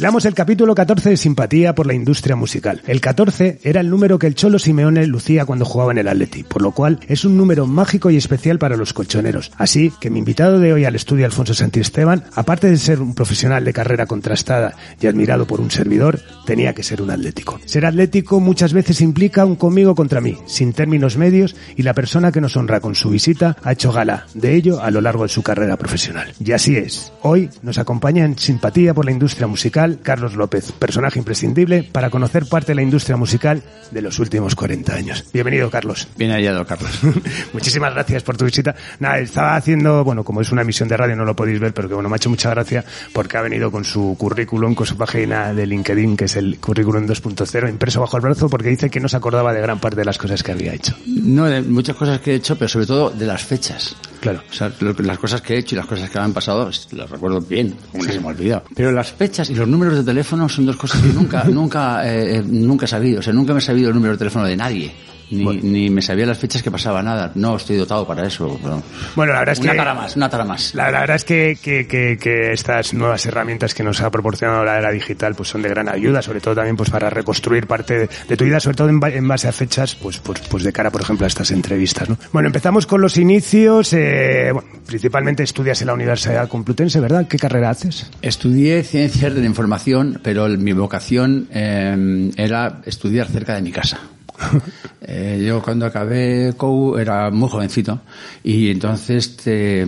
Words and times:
Enfilamos 0.00 0.24
el 0.24 0.32
capítulo 0.32 0.74
14 0.74 1.10
de 1.10 1.16
Simpatía 1.18 1.74
por 1.74 1.86
la 1.86 1.92
industria 1.92 2.34
musical. 2.34 2.80
El 2.86 3.02
14 3.02 3.58
era 3.62 3.82
el 3.82 3.90
número 3.90 4.18
que 4.18 4.28
el 4.28 4.34
Cholo 4.34 4.58
Simeone 4.58 5.06
lucía 5.06 5.44
cuando 5.44 5.66
jugaba 5.66 5.92
en 5.92 5.98
el 5.98 6.08
Atleti, 6.08 6.42
por 6.42 6.62
lo 6.62 6.72
cual 6.72 7.00
es 7.06 7.26
un 7.26 7.36
número 7.36 7.66
mágico 7.66 8.10
y 8.10 8.16
especial 8.16 8.58
para 8.58 8.78
los 8.78 8.94
colchoneros. 8.94 9.52
Así 9.58 9.92
que 10.00 10.08
mi 10.08 10.20
invitado 10.20 10.58
de 10.58 10.72
hoy 10.72 10.86
al 10.86 10.94
estudio, 10.94 11.26
Alfonso 11.26 11.52
Santisteban, 11.52 12.24
aparte 12.34 12.70
de 12.70 12.78
ser 12.78 13.02
un 13.02 13.14
profesional 13.14 13.62
de 13.62 13.74
carrera 13.74 14.06
contrastada 14.06 14.74
y 14.98 15.06
admirado 15.06 15.46
por 15.46 15.60
un 15.60 15.70
servidor, 15.70 16.18
tenía 16.46 16.72
que 16.72 16.82
ser 16.82 17.02
un 17.02 17.10
atlético. 17.10 17.60
Ser 17.66 17.84
atlético 17.84 18.40
muchas 18.40 18.72
veces 18.72 19.02
implica 19.02 19.44
un 19.44 19.56
conmigo 19.56 19.94
contra 19.94 20.22
mí, 20.22 20.38
sin 20.46 20.72
términos 20.72 21.18
medios, 21.18 21.56
y 21.76 21.82
la 21.82 21.92
persona 21.92 22.32
que 22.32 22.40
nos 22.40 22.56
honra 22.56 22.80
con 22.80 22.94
su 22.94 23.10
visita 23.10 23.58
ha 23.62 23.72
hecho 23.72 23.92
gala 23.92 24.24
de 24.32 24.54
ello 24.54 24.80
a 24.80 24.90
lo 24.90 25.02
largo 25.02 25.24
de 25.24 25.28
su 25.28 25.42
carrera 25.42 25.76
profesional. 25.76 26.32
Y 26.42 26.52
así 26.52 26.74
es. 26.74 27.12
Hoy 27.20 27.50
nos 27.60 27.76
acompaña 27.76 28.24
en 28.24 28.38
Simpatía 28.38 28.94
por 28.94 29.04
la 29.04 29.12
industria 29.12 29.46
musical 29.46 29.89
Carlos 29.98 30.34
López, 30.34 30.72
personaje 30.72 31.18
imprescindible 31.18 31.82
para 31.90 32.10
conocer 32.10 32.46
parte 32.46 32.68
de 32.68 32.76
la 32.76 32.82
industria 32.82 33.16
musical 33.16 33.62
de 33.90 34.02
los 34.02 34.18
últimos 34.18 34.54
40 34.54 34.94
años. 34.94 35.24
Bienvenido, 35.32 35.68
Carlos. 35.70 36.08
Bien 36.16 36.30
hallado, 36.30 36.64
Carlos. 36.66 36.90
Muchísimas 37.52 37.92
gracias 37.94 38.22
por 38.22 38.36
tu 38.36 38.44
visita. 38.44 38.74
Nada, 38.98 39.18
estaba 39.18 39.56
haciendo, 39.56 40.04
bueno, 40.04 40.24
como 40.24 40.40
es 40.40 40.52
una 40.52 40.62
emisión 40.62 40.88
de 40.88 40.96
radio 40.96 41.16
no 41.16 41.24
lo 41.24 41.34
podéis 41.34 41.58
ver, 41.60 41.74
pero 41.74 41.88
que 41.88 41.94
bueno, 41.94 42.08
me 42.08 42.14
ha 42.14 42.18
hecho 42.18 42.30
mucha 42.30 42.50
gracia 42.50 42.84
porque 43.12 43.36
ha 43.36 43.42
venido 43.42 43.70
con 43.70 43.84
su 43.84 44.16
currículum, 44.18 44.74
con 44.74 44.86
su 44.86 44.96
página 44.96 45.52
de 45.52 45.66
LinkedIn, 45.66 46.16
que 46.16 46.26
es 46.26 46.36
el 46.36 46.58
currículum 46.58 47.06
2.0, 47.06 47.68
impreso 47.68 48.00
bajo 48.00 48.16
el 48.16 48.22
brazo, 48.22 48.48
porque 48.48 48.68
dice 48.68 48.90
que 48.90 49.00
no 49.00 49.08
se 49.08 49.16
acordaba 49.16 49.52
de 49.52 49.60
gran 49.60 49.78
parte 49.80 49.96
de 49.96 50.04
las 50.04 50.18
cosas 50.18 50.42
que 50.42 50.52
había 50.52 50.74
hecho. 50.74 50.94
No, 51.06 51.46
de 51.46 51.62
muchas 51.62 51.96
cosas 51.96 52.20
que 52.20 52.32
he 52.32 52.34
hecho, 52.36 52.56
pero 52.56 52.68
sobre 52.68 52.86
todo 52.86 53.10
de 53.10 53.26
las 53.26 53.42
fechas. 53.44 53.96
Claro. 54.20 54.42
O 54.50 54.52
sea, 54.52 54.70
lo- 54.80 54.92
las 54.92 55.18
cosas 55.18 55.40
que 55.40 55.54
he 55.54 55.58
hecho 55.58 55.74
y 55.74 55.78
las 55.78 55.86
cosas 55.86 56.10
que 56.10 56.18
me 56.18 56.24
han 56.26 56.32
pasado, 56.34 56.66
las 56.92 57.10
recuerdo 57.10 57.40
bien, 57.40 57.74
como 57.90 58.04
no 58.04 58.12
se 58.12 58.20
me 58.20 58.26
ha 58.26 58.30
olvidado. 58.30 58.64
Pero 58.74 58.92
las 58.92 59.10
fechas 59.12 59.48
y 59.50 59.54
los 59.54 59.66
números 59.66 59.79
de 59.88 60.04
teléfono 60.04 60.48
son 60.48 60.66
dos 60.66 60.76
cosas 60.76 61.00
que 61.00 61.08
nunca, 61.08 61.44
nunca, 61.48 62.06
eh, 62.06 62.36
eh, 62.36 62.42
nunca 62.46 62.84
he 62.84 62.88
sabido. 62.88 63.20
O 63.20 63.22
sea, 63.22 63.32
nunca 63.32 63.52
me 63.54 63.60
he 63.60 63.62
sabido 63.62 63.88
el 63.88 63.94
número 63.94 64.12
de 64.12 64.18
teléfono 64.18 64.44
de 64.44 64.56
nadie. 64.56 64.92
Ni, 65.30 65.44
ni 65.58 65.90
me 65.90 66.02
sabía 66.02 66.26
las 66.26 66.38
fechas 66.38 66.62
que 66.62 66.70
pasaba 66.70 67.02
nada. 67.02 67.32
No 67.34 67.56
estoy 67.56 67.76
dotado 67.76 68.06
para 68.06 68.26
eso. 68.26 68.58
pero- 68.62 68.82
Bueno, 69.16 69.32
la 69.32 69.40
verdad 69.40 69.52
es 69.52 69.60
una 69.60 69.72
que... 69.72 69.78
tara 69.78 69.94
más, 69.94 70.16
una 70.16 70.28
tara 70.28 70.44
más. 70.44 70.74
La, 70.74 70.90
la 70.90 71.00
verdad 71.00 71.16
es 71.16 71.24
que, 71.24 71.58
que, 71.62 71.86
que, 71.86 72.18
que 72.20 72.52
estas 72.52 72.92
nuevas 72.94 73.24
herramientas 73.26 73.74
que 73.74 73.82
nos 73.82 74.00
ha 74.00 74.10
proporcionado 74.10 74.64
la 74.64 74.78
era 74.78 74.90
digital 74.90 75.34
pues 75.34 75.48
son 75.48 75.62
de 75.62 75.68
gran 75.68 75.88
ayuda, 75.88 76.22
sobre 76.22 76.40
todo 76.40 76.54
también 76.56 76.76
pues 76.76 76.90
para 76.90 77.10
reconstruir 77.10 77.66
parte 77.66 77.98
de, 77.98 78.08
de 78.28 78.36
tu 78.36 78.44
vida, 78.44 78.60
sobre 78.60 78.76
todo 78.76 78.88
en, 78.88 79.00
en 79.04 79.28
base 79.28 79.48
a 79.48 79.52
fechas, 79.52 79.94
pues, 79.94 80.18
pues, 80.18 80.40
pues 80.48 80.64
de 80.64 80.72
cara, 80.72 80.90
por 80.90 81.00
ejemplo, 81.02 81.24
a 81.24 81.28
estas 81.28 81.50
entrevistas. 81.50 82.08
¿no? 82.08 82.18
Bueno, 82.32 82.48
empezamos 82.48 82.86
con 82.86 83.00
los 83.00 83.16
inicios. 83.16 83.92
Eh, 83.92 84.50
bueno, 84.52 84.68
principalmente 84.86 85.42
estudias 85.42 85.80
en 85.80 85.86
la 85.88 85.94
Universidad 85.94 86.48
Complutense, 86.48 86.98
¿verdad? 87.00 87.26
¿Qué 87.28 87.38
carrera 87.38 87.70
haces? 87.70 88.10
Estudié 88.22 88.82
ciencias 88.82 89.34
de 89.34 89.40
la 89.40 89.46
información, 89.46 90.20
pero 90.22 90.48
mi 90.48 90.72
vocación 90.72 91.48
eh, 91.52 92.30
era 92.36 92.80
estudiar 92.86 93.28
cerca 93.28 93.54
de 93.54 93.62
mi 93.62 93.70
casa. 93.72 94.00
Eh, 95.02 95.42
yo 95.44 95.60
cuando 95.62 95.86
acabé 95.86 96.52
COU 96.56 96.96
era 96.98 97.30
muy 97.30 97.48
jovencito 97.48 98.00
y 98.44 98.70
entonces 98.70 99.34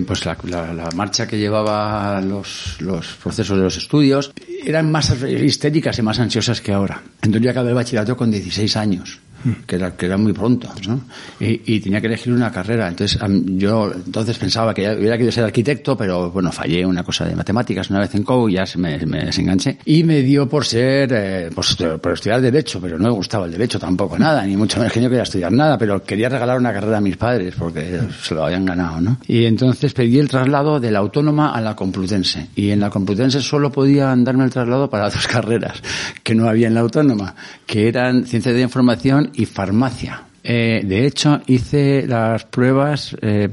pues 0.05 0.25
la, 0.25 0.35
la- 0.45 0.73
la 0.73 0.89
marcha 0.95 1.27
que 1.27 1.37
llevaba 1.37 2.19
los, 2.19 2.77
los 2.81 3.07
procesos 3.21 3.57
de 3.57 3.63
los 3.63 3.77
estudios 3.77 4.33
eran 4.65 4.91
más 4.91 5.13
histéricas 5.23 5.97
y 5.99 6.01
más 6.01 6.19
ansiosas 6.19 6.59
que 6.61 6.73
ahora. 6.73 7.01
Entonces 7.21 7.41
yo 7.43 7.51
acabé 7.51 7.69
el 7.69 7.75
bachillerato 7.75 8.17
con 8.17 8.31
16 8.31 8.75
años 8.75 9.19
que 9.65 9.75
era, 9.75 9.95
que 9.95 10.05
era 10.05 10.17
muy 10.17 10.33
pronto, 10.33 10.69
¿no? 10.87 11.01
Y, 11.39 11.75
y 11.75 11.79
tenía 11.79 12.01
que 12.01 12.07
elegir 12.07 12.33
una 12.33 12.51
carrera. 12.51 12.87
Entonces, 12.87 13.19
yo 13.57 13.91
entonces 13.93 14.37
pensaba 14.37 14.73
que 14.73 14.83
ya 14.83 14.93
hubiera 14.93 15.15
querido 15.15 15.31
ser 15.31 15.43
arquitecto, 15.43 15.97
pero 15.97 16.31
bueno, 16.31 16.51
fallé 16.51 16.85
una 16.85 17.03
cosa 17.03 17.25
de 17.25 17.35
matemáticas 17.35 17.89
una 17.89 17.99
vez 17.99 18.13
en 18.15 18.23
COU 18.23 18.49
ya 18.49 18.65
me, 18.77 18.97
me 19.05 19.25
desenganché. 19.25 19.77
Y 19.85 20.03
me 20.03 20.21
dio 20.21 20.47
por 20.47 20.65
ser, 20.65 21.11
eh, 21.13 21.49
por 21.53 22.13
estudiar 22.13 22.41
Derecho, 22.41 22.79
pero 22.81 22.97
no 22.97 23.05
me 23.05 23.13
gustaba 23.13 23.45
el 23.45 23.51
Derecho 23.51 23.79
tampoco, 23.79 24.17
nada, 24.17 24.45
ni 24.45 24.57
mucho 24.57 24.79
menos 24.79 24.93
que 24.93 25.01
yo 25.01 25.09
quería 25.09 25.23
estudiar 25.23 25.51
nada, 25.51 25.77
pero 25.77 26.03
quería 26.03 26.29
regalar 26.29 26.57
una 26.57 26.73
carrera 26.73 26.97
a 26.97 27.01
mis 27.01 27.17
padres 27.17 27.55
porque 27.57 27.99
se 28.21 28.35
lo 28.35 28.45
habían 28.45 28.65
ganado, 28.65 29.01
¿no? 29.01 29.17
Y 29.27 29.45
entonces 29.45 29.93
pedí 29.93 30.19
el 30.19 30.27
traslado 30.27 30.79
de 30.79 30.91
la 30.91 30.99
Autónoma 30.99 31.53
a 31.53 31.61
la 31.61 31.75
Complutense. 31.75 32.49
Y 32.55 32.69
en 32.71 32.79
la 32.79 32.89
Complutense 32.89 33.41
solo 33.41 33.71
podían 33.71 34.23
darme 34.23 34.43
el 34.43 34.51
traslado 34.51 34.89
para 34.89 35.05
dos 35.09 35.27
carreras 35.27 35.81
que 36.23 36.35
no 36.35 36.47
había 36.47 36.67
en 36.67 36.73
la 36.73 36.81
Autónoma, 36.81 37.35
que 37.65 37.87
eran 37.87 38.25
Ciencias 38.25 38.55
de 38.55 38.61
Información 38.61 39.31
y 39.33 39.45
Farmacia. 39.45 40.27
Eh, 40.43 40.81
de 40.85 41.05
hecho, 41.05 41.41
hice 41.47 42.05
las 42.05 42.43
pruebas, 42.45 43.15
eh, 43.21 43.49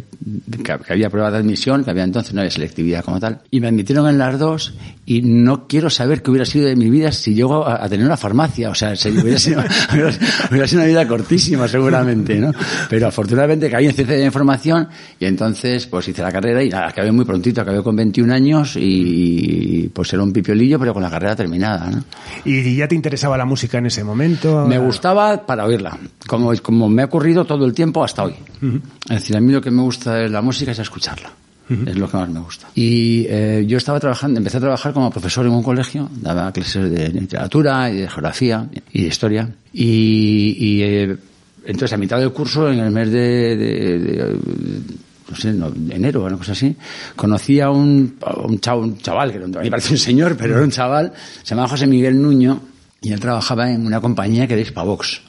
que, 0.50 0.62
que 0.78 0.92
había 0.92 1.08
pruebas 1.08 1.32
de 1.32 1.38
admisión, 1.38 1.84
que 1.84 1.90
había 1.90 2.02
entonces, 2.04 2.34
no 2.34 2.40
había 2.40 2.50
selectividad 2.50 3.04
como 3.04 3.20
tal, 3.20 3.40
y 3.50 3.60
me 3.60 3.68
admitieron 3.68 4.08
en 4.08 4.18
las 4.18 4.38
dos, 4.38 4.74
y 5.06 5.22
no 5.22 5.68
quiero 5.68 5.88
saber 5.88 6.20
qué 6.22 6.30
hubiera 6.30 6.44
sido 6.44 6.66
de 6.66 6.74
mi 6.76 6.90
vida 6.90 7.12
si 7.12 7.34
llego 7.34 7.64
a, 7.66 7.84
a 7.84 7.88
tener 7.88 8.04
una 8.04 8.16
farmacia, 8.16 8.70
o 8.70 8.74
sea, 8.74 8.96
se- 8.96 9.10
hubiera, 9.10 9.38
sido, 9.38 9.62
hubiera, 9.92 10.10
hubiera 10.50 10.66
sido 10.66 10.80
una 10.82 10.88
vida 10.88 11.06
cortísima 11.06 11.68
seguramente, 11.68 12.40
¿no? 12.40 12.52
Pero 12.88 13.06
afortunadamente 13.06 13.70
caí 13.70 13.86
en 13.86 13.92
ciencia 13.94 14.14
de 14.16 14.20
la 14.22 14.26
información, 14.26 14.88
y 15.20 15.26
entonces 15.26 15.86
pues 15.86 16.08
hice 16.08 16.22
la 16.22 16.32
carrera 16.32 16.62
y 16.62 16.70
acabé 16.72 17.12
muy 17.12 17.24
prontito, 17.24 17.60
acabé 17.60 17.82
con 17.84 17.94
21 17.94 18.32
años, 18.34 18.76
y 18.76 19.88
pues 19.92 20.12
era 20.12 20.22
un 20.22 20.32
pipiolillo, 20.32 20.78
pero 20.78 20.92
con 20.92 21.02
la 21.02 21.10
carrera 21.10 21.36
terminada, 21.36 21.88
¿no? 21.90 22.02
¿Y 22.44 22.74
ya 22.76 22.88
te 22.88 22.94
interesaba 22.94 23.36
la 23.36 23.44
música 23.44 23.78
en 23.78 23.86
ese 23.86 24.02
momento? 24.04 24.66
Me 24.66 24.78
gustaba 24.78 25.46
para 25.46 25.64
oírla, 25.66 25.96
como, 26.26 26.52
como 26.62 26.79
me 26.88 27.02
ha 27.02 27.06
ocurrido 27.06 27.44
todo 27.44 27.64
el 27.66 27.72
tiempo 27.74 28.02
hasta 28.04 28.24
hoy. 28.24 28.34
Es 29.08 29.08
decir, 29.16 29.36
a 29.36 29.41
mí 29.41 29.52
lo 29.52 29.60
que 29.60 29.70
me 29.70 29.82
gusta 29.82 30.14
de 30.14 30.28
la 30.28 30.41
música 30.42 30.72
es 30.72 30.78
escucharla. 30.78 31.30
Es 31.86 31.96
lo 31.96 32.10
que 32.10 32.16
más 32.16 32.28
me 32.28 32.41
gusta. 32.41 32.66
Y 32.74 33.26
eh, 33.28 33.64
yo 33.68 33.78
estaba 33.78 34.00
trabajando, 34.00 34.38
empecé 34.38 34.56
a 34.56 34.60
trabajar 34.60 34.92
como 34.92 35.08
profesor 35.10 35.46
en 35.46 35.52
un 35.52 35.62
colegio, 35.62 36.08
daba 36.20 36.50
clases 36.52 36.91
de 36.91 37.08
literatura 37.10 37.88
y 37.91 37.98
de 37.98 38.08
geografía 38.08 38.66
y 38.92 39.02
de 39.02 39.06
historia. 39.08 39.48
Y, 39.72 40.56
y, 40.58 40.82
eh, 40.82 41.16
entonces 41.66 41.92
a 41.92 41.96
mitad 41.96 42.18
del 42.18 42.32
curso, 42.32 42.68
en 42.72 42.80
el 42.80 42.91
mes 42.91 43.12
de, 43.12 43.56
de- 43.56 43.98
de, 44.00 44.36
no 45.30 45.36
sé, 45.36 45.52
no, 45.52 45.70
de 45.70 45.94
enero 45.94 46.24
o 46.24 46.26
una 46.26 46.36
cosa 46.36 46.52
así, 46.52 46.74
conocí 47.14 47.60
a 47.60 47.70
un, 47.70 48.16
a 48.26 48.34
un, 48.41 48.58
chaval, 48.58 48.84
un 48.91 48.98
chaval, 48.98 49.30
que 49.30 49.38
a 49.38 49.62
mí 49.62 49.70
parece 49.70 49.92
un 49.92 49.98
señor, 49.98 50.36
pero 50.36 50.54
era 50.56 50.64
un 50.64 50.72
chaval, 50.72 51.12
se 51.44 51.50
llamaba 51.50 51.68
José 51.68 51.86
Miguel 51.86 52.20
Nuño, 52.20 52.62
y 53.00 53.12
él 53.12 53.20
trabajaba 53.20 53.70
en 53.70 53.86
una 53.86 54.00
compañía 54.00 54.48
que 54.48 54.54
era 54.54 54.62
Hispavox. 54.62 55.20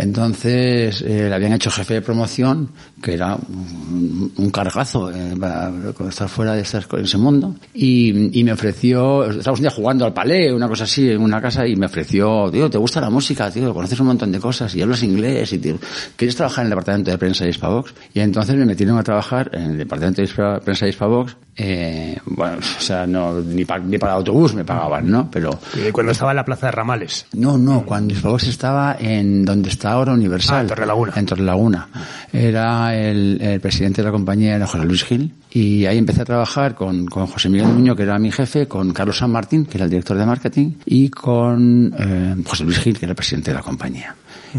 Entonces, 0.00 1.02
eh, 1.02 1.26
le 1.28 1.34
habían 1.34 1.52
hecho 1.52 1.70
jefe 1.70 1.94
de 1.94 2.02
promoción, 2.02 2.70
que 3.02 3.14
era 3.14 3.34
un, 3.36 4.32
un 4.36 4.50
cargazo 4.50 5.10
eh, 5.10 5.34
para 5.38 5.72
estar 6.08 6.28
fuera 6.28 6.54
de 6.54 6.62
ese 6.62 7.18
mundo. 7.18 7.54
Y, 7.74 8.38
y 8.38 8.44
me 8.44 8.52
ofreció, 8.52 9.24
estábamos 9.24 9.60
un 9.60 9.62
día 9.64 9.70
jugando 9.70 10.04
al 10.04 10.12
palé, 10.12 10.52
una 10.52 10.68
cosa 10.68 10.84
así, 10.84 11.10
en 11.10 11.20
una 11.20 11.40
casa, 11.40 11.66
y 11.66 11.76
me 11.76 11.86
ofreció, 11.86 12.50
tío, 12.50 12.68
¿te 12.70 12.78
gusta 12.78 13.00
la 13.00 13.10
música? 13.10 13.50
Tío, 13.50 13.72
conoces 13.74 13.98
un 14.00 14.08
montón 14.08 14.32
de 14.32 14.38
cosas 14.40 14.74
y 14.74 14.82
hablas 14.82 15.02
inglés, 15.02 15.52
y 15.52 15.58
tío, 15.58 15.76
¿quieres 16.16 16.36
trabajar 16.36 16.62
en 16.64 16.66
el 16.66 16.70
departamento 16.70 17.10
de 17.10 17.18
prensa 17.18 17.44
de 17.44 17.50
Hispavox? 17.50 17.94
Y 18.14 18.20
entonces 18.20 18.56
me 18.56 18.64
metieron 18.66 18.98
a 18.98 19.02
trabajar 19.02 19.50
en 19.52 19.62
el 19.72 19.78
departamento 19.78 20.22
de 20.22 20.60
prensa 20.60 20.84
de 20.84 20.90
Hispavox. 20.90 21.36
Eh, 21.60 22.16
bueno, 22.24 22.58
o 22.58 22.80
sea, 22.80 23.04
no, 23.04 23.40
ni, 23.40 23.64
pa- 23.64 23.80
ni 23.80 23.98
para 23.98 24.12
autobús 24.12 24.54
me 24.54 24.64
pagaban, 24.64 25.10
¿no? 25.10 25.28
Pero, 25.30 25.50
Eh, 25.76 25.90
Cuando 25.92 26.12
estaba 26.12 26.30
en 26.30 26.36
la 26.36 26.44
Plaza 26.44 26.66
de 26.66 26.72
Ramales. 26.72 27.26
no, 27.32 27.58
no, 27.58 27.84
cuando 27.84 28.14
Hispavox 28.14 28.46
estaba 28.46 28.96
en 29.00 29.44
donde 29.44 29.68
está 29.70 29.87
ahora 29.90 30.12
Universal. 30.12 30.56
Ah, 30.56 30.60
en 30.62 30.66
Torrelaguna. 30.68 31.12
En 31.16 31.26
Torrelaguna. 31.26 31.88
Era 32.32 32.94
el, 32.94 33.38
el 33.40 33.60
presidente 33.60 34.02
de 34.02 34.06
la 34.06 34.12
compañía, 34.12 34.56
era 34.56 34.66
José 34.66 34.84
Luis 34.84 35.04
Gil. 35.04 35.32
Y 35.50 35.86
ahí 35.86 35.98
empecé 35.98 36.22
a 36.22 36.24
trabajar 36.24 36.74
con, 36.74 37.06
con 37.06 37.26
José 37.26 37.48
Miguel 37.48 37.68
Muñoz, 37.68 37.96
que 37.96 38.02
era 38.02 38.18
mi 38.18 38.30
jefe, 38.30 38.68
con 38.68 38.92
Carlos 38.92 39.18
San 39.18 39.30
Martín, 39.30 39.64
que 39.66 39.78
era 39.78 39.84
el 39.84 39.90
director 39.90 40.16
de 40.16 40.26
marketing, 40.26 40.72
y 40.84 41.08
con 41.08 41.94
eh, 41.98 42.36
José 42.46 42.64
Luis 42.64 42.78
Gil, 42.78 42.98
que 42.98 43.06
era 43.06 43.12
el 43.12 43.16
presidente 43.16 43.50
de 43.50 43.56
la 43.56 43.62
compañía. 43.62 44.14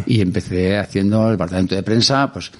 Y 0.05 0.21
empecé 0.21 0.77
haciendo 0.77 1.25
el 1.25 1.31
departamento 1.33 1.75
de 1.75 1.83
prensa, 1.83 2.31
pues 2.31 2.51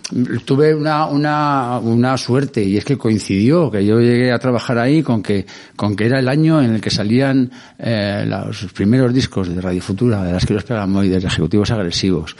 tuve 0.46 0.74
una, 0.74 1.06
una, 1.06 1.80
una 1.80 2.18
suerte 2.18 2.64
y 2.64 2.78
es 2.78 2.86
que 2.86 2.98
coincidió 2.98 3.70
que 3.72 3.86
yo 3.86 4.00
llegué 4.00 4.31
a 4.31 4.40
trabajar 4.40 4.78
ahí 4.78 5.04
con 5.04 5.22
que, 5.22 5.46
con 5.76 5.96
que 5.96 6.06
era 6.06 6.20
el 6.20 6.28
año 6.28 6.62
en 6.62 6.76
el 6.76 6.81
que 6.81 6.90
salían 6.90 7.52
eh, 7.78 8.26
los 8.28 8.66
primeros 8.74 9.14
discos 9.14 9.54
de 9.54 9.62
Radio 9.62 9.81
Futura, 9.81 10.24
de 10.24 10.34
las 10.34 10.46
que 10.46 10.54
los 10.54 10.66
de 10.66 11.18
ejecutivos 11.18 11.72
agresivos. 11.72 12.36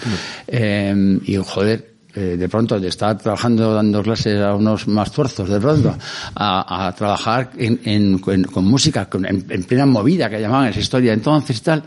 Eh, 0.48 1.20
y 1.26 1.36
joder, 1.38 1.94
eh, 2.16 2.36
de 2.38 2.50
pronto 2.50 2.80
de 2.80 2.88
estar 2.88 3.18
trabajando 3.18 3.74
dando 3.74 4.02
clases 4.02 4.42
a 4.42 4.56
unos 4.56 4.88
más 4.88 5.12
tuerzos 5.12 5.48
de 5.48 5.60
pronto 5.60 5.96
a, 6.36 6.88
a 6.88 6.96
trabajar 6.96 7.52
en, 7.58 7.80
en- 7.84 8.20
en- 8.26 8.44
con 8.46 8.66
música 8.66 9.08
con- 9.08 9.26
en 9.28 9.64
plena 9.64 9.86
movida 9.86 10.28
que 10.30 10.42
llamaban 10.42 10.70
esa 10.70 10.80
historia 10.80 11.14
entonces 11.14 11.58
y 11.60 11.62
tal 11.62 11.84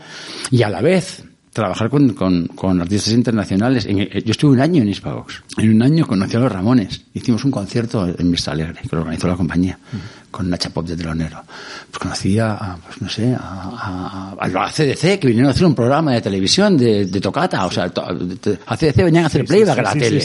y 0.51 0.61
a 0.63 0.69
la 0.69 0.81
vez 0.81 1.23
trabajar 1.53 1.89
con, 1.89 2.09
con, 2.13 2.47
con 2.47 2.81
artistas 2.81 3.13
internacionales. 3.13 3.85
En- 3.85 3.99
yo 4.09 4.31
estuve 4.31 4.53
un 4.53 4.59
año 4.59 4.81
en 4.81 4.89
Hispavox. 4.89 5.43
En 5.57 5.73
un 5.75 5.81
año 5.83 6.05
conocí 6.07 6.35
a 6.35 6.39
los 6.39 6.51
Ramones. 6.51 7.01
Hicimos 7.13 7.45
un 7.45 7.51
concierto 7.51 8.07
en 8.07 8.31
Vista 8.31 8.51
Alegre, 8.51 8.81
que 8.81 8.95
lo 8.95 9.01
organizó 9.03 9.27
la 9.27 9.35
compañía, 9.35 9.77
con 10.31 10.49
Nacha 10.49 10.71
Pop 10.71 10.87
de 10.87 10.97
telonero. 10.97 11.43
Pues 11.91 11.99
conocí 11.99 12.39
a, 12.39 12.75
pues 12.83 13.01
no 13.01 13.07
sé, 13.09 13.35
a, 13.35 14.35
a, 14.39 14.63
a, 14.65 14.71
CDC, 14.71 15.19
que 15.19 15.27
vinieron 15.27 15.47
a 15.49 15.51
hacer 15.51 15.65
un 15.65 15.75
programa 15.75 16.13
de 16.13 16.21
televisión 16.21 16.75
de, 16.75 17.05
de 17.05 17.21
tocata. 17.21 17.65
O 17.67 17.71
sea, 17.71 17.83
a 17.85 18.75
CDC 18.77 18.95
venían 19.03 19.25
a 19.25 19.27
hacer 19.27 19.41
Sí, 19.41 19.47
playback 19.47 19.75
sí, 19.75 19.79
a 19.79 19.83
la 19.83 19.93
tele. 19.93 20.23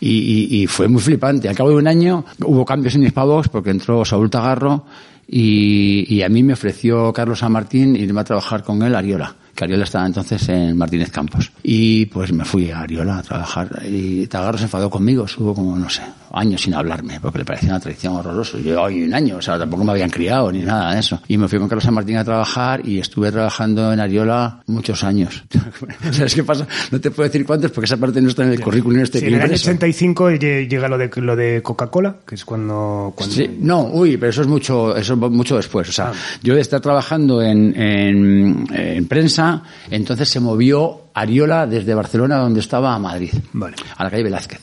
y- 0.00 0.62
y 0.62 0.66
fue 0.66 0.88
muy 0.88 1.02
flipante. 1.02 1.48
Al 1.50 1.54
cabo 1.54 1.68
de 1.70 1.76
un 1.76 1.86
año 1.86 2.24
hubo 2.44 2.64
cambios 2.64 2.94
en 2.94 3.04
Hispavox 3.04 3.48
porque 3.50 3.70
entró 3.70 4.04
Saúl 4.04 4.30
Tagarro 4.30 4.86
y, 5.28 6.06
y 6.14 6.22
a 6.22 6.28
mí 6.28 6.42
me 6.42 6.52
ofreció 6.52 7.12
Carlos 7.12 7.40
San 7.40 7.52
Martín 7.52 7.96
irme 7.96 8.20
a 8.20 8.24
trabajar 8.24 8.62
con 8.62 8.82
él 8.82 8.94
a 8.94 8.98
Ariola, 8.98 9.34
que 9.54 9.64
Ariola 9.64 9.84
estaba 9.84 10.06
entonces 10.06 10.48
en 10.48 10.76
Martínez 10.76 11.10
Campos. 11.10 11.50
Y 11.62 12.06
pues 12.06 12.32
me 12.32 12.44
fui 12.44 12.70
a 12.70 12.80
Ariola 12.80 13.18
a 13.18 13.22
trabajar 13.22 13.82
y 13.88 14.26
Tagarro 14.26 14.58
se 14.58 14.64
enfadó 14.64 14.88
conmigo, 14.90 15.24
estuvo 15.24 15.54
como, 15.54 15.76
no 15.76 15.88
sé, 15.90 16.02
años 16.32 16.60
sin 16.60 16.74
hablarme 16.74 17.18
porque 17.20 17.38
le 17.38 17.44
parecía 17.44 17.70
una 17.70 17.80
tradición 17.80 18.14
horrorosa. 18.16 18.58
Yo, 18.58 18.82
hoy 18.82 19.02
un 19.04 19.14
año, 19.14 19.36
o 19.38 19.42
sea, 19.42 19.58
tampoco 19.58 19.84
me 19.84 19.92
habían 19.92 20.10
criado 20.10 20.52
ni 20.52 20.60
nada 20.60 20.92
de 20.92 21.00
eso. 21.00 21.20
Y 21.28 21.38
me 21.38 21.48
fui 21.48 21.58
con 21.58 21.68
Carlos 21.68 21.84
San 21.84 21.94
Martín 21.94 22.16
a 22.18 22.24
trabajar 22.24 22.86
y 22.86 22.98
estuve 22.98 23.32
trabajando 23.32 23.92
en 23.92 24.00
Ariola 24.00 24.60
muchos 24.66 25.02
años. 25.02 25.44
¿Sabes 26.12 26.34
qué 26.34 26.44
pasa? 26.44 26.66
No 26.90 27.00
te 27.00 27.10
puedo 27.10 27.28
decir 27.28 27.46
cuántos 27.46 27.70
porque 27.70 27.86
esa 27.86 27.96
parte 27.96 28.20
no 28.20 28.28
está 28.28 28.44
en 28.44 28.52
el 28.52 28.60
currículum 28.60 29.00
este 29.00 29.18
Sí, 29.18 29.24
que 29.24 29.28
en 29.28 29.34
el 29.34 29.40
año 29.40 29.46
impreso. 29.52 29.70
85 29.70 30.30
lle- 30.32 30.68
llega 30.68 30.88
lo 30.88 30.98
de, 30.98 31.10
lo 31.16 31.34
de 31.36 31.62
Coca-Cola, 31.62 32.16
que 32.26 32.34
es 32.34 32.44
cuando... 32.44 33.14
cuando 33.16 33.34
Sí, 33.34 33.48
no, 33.60 33.84
uy, 33.86 34.16
pero 34.18 34.30
eso 34.30 34.42
es 34.42 34.48
mucho, 34.48 34.94
eso 34.94 35.15
mucho 35.16 35.56
después. 35.56 35.88
O 35.88 35.92
sea, 35.92 36.06
Ah. 36.08 36.12
yo 36.42 36.54
de 36.54 36.60
estar 36.60 36.80
trabajando 36.80 37.42
en, 37.42 37.74
en, 37.80 38.66
en 38.72 39.06
prensa, 39.08 39.62
entonces 39.90 40.28
se 40.28 40.38
movió 40.40 41.02
Ariola 41.14 41.66
desde 41.66 41.94
Barcelona, 41.94 42.36
donde 42.36 42.60
estaba, 42.60 42.94
a 42.94 42.98
Madrid. 42.98 43.32
Vale. 43.52 43.76
A 43.96 44.04
la 44.04 44.10
calle 44.10 44.22
Velázquez. 44.24 44.60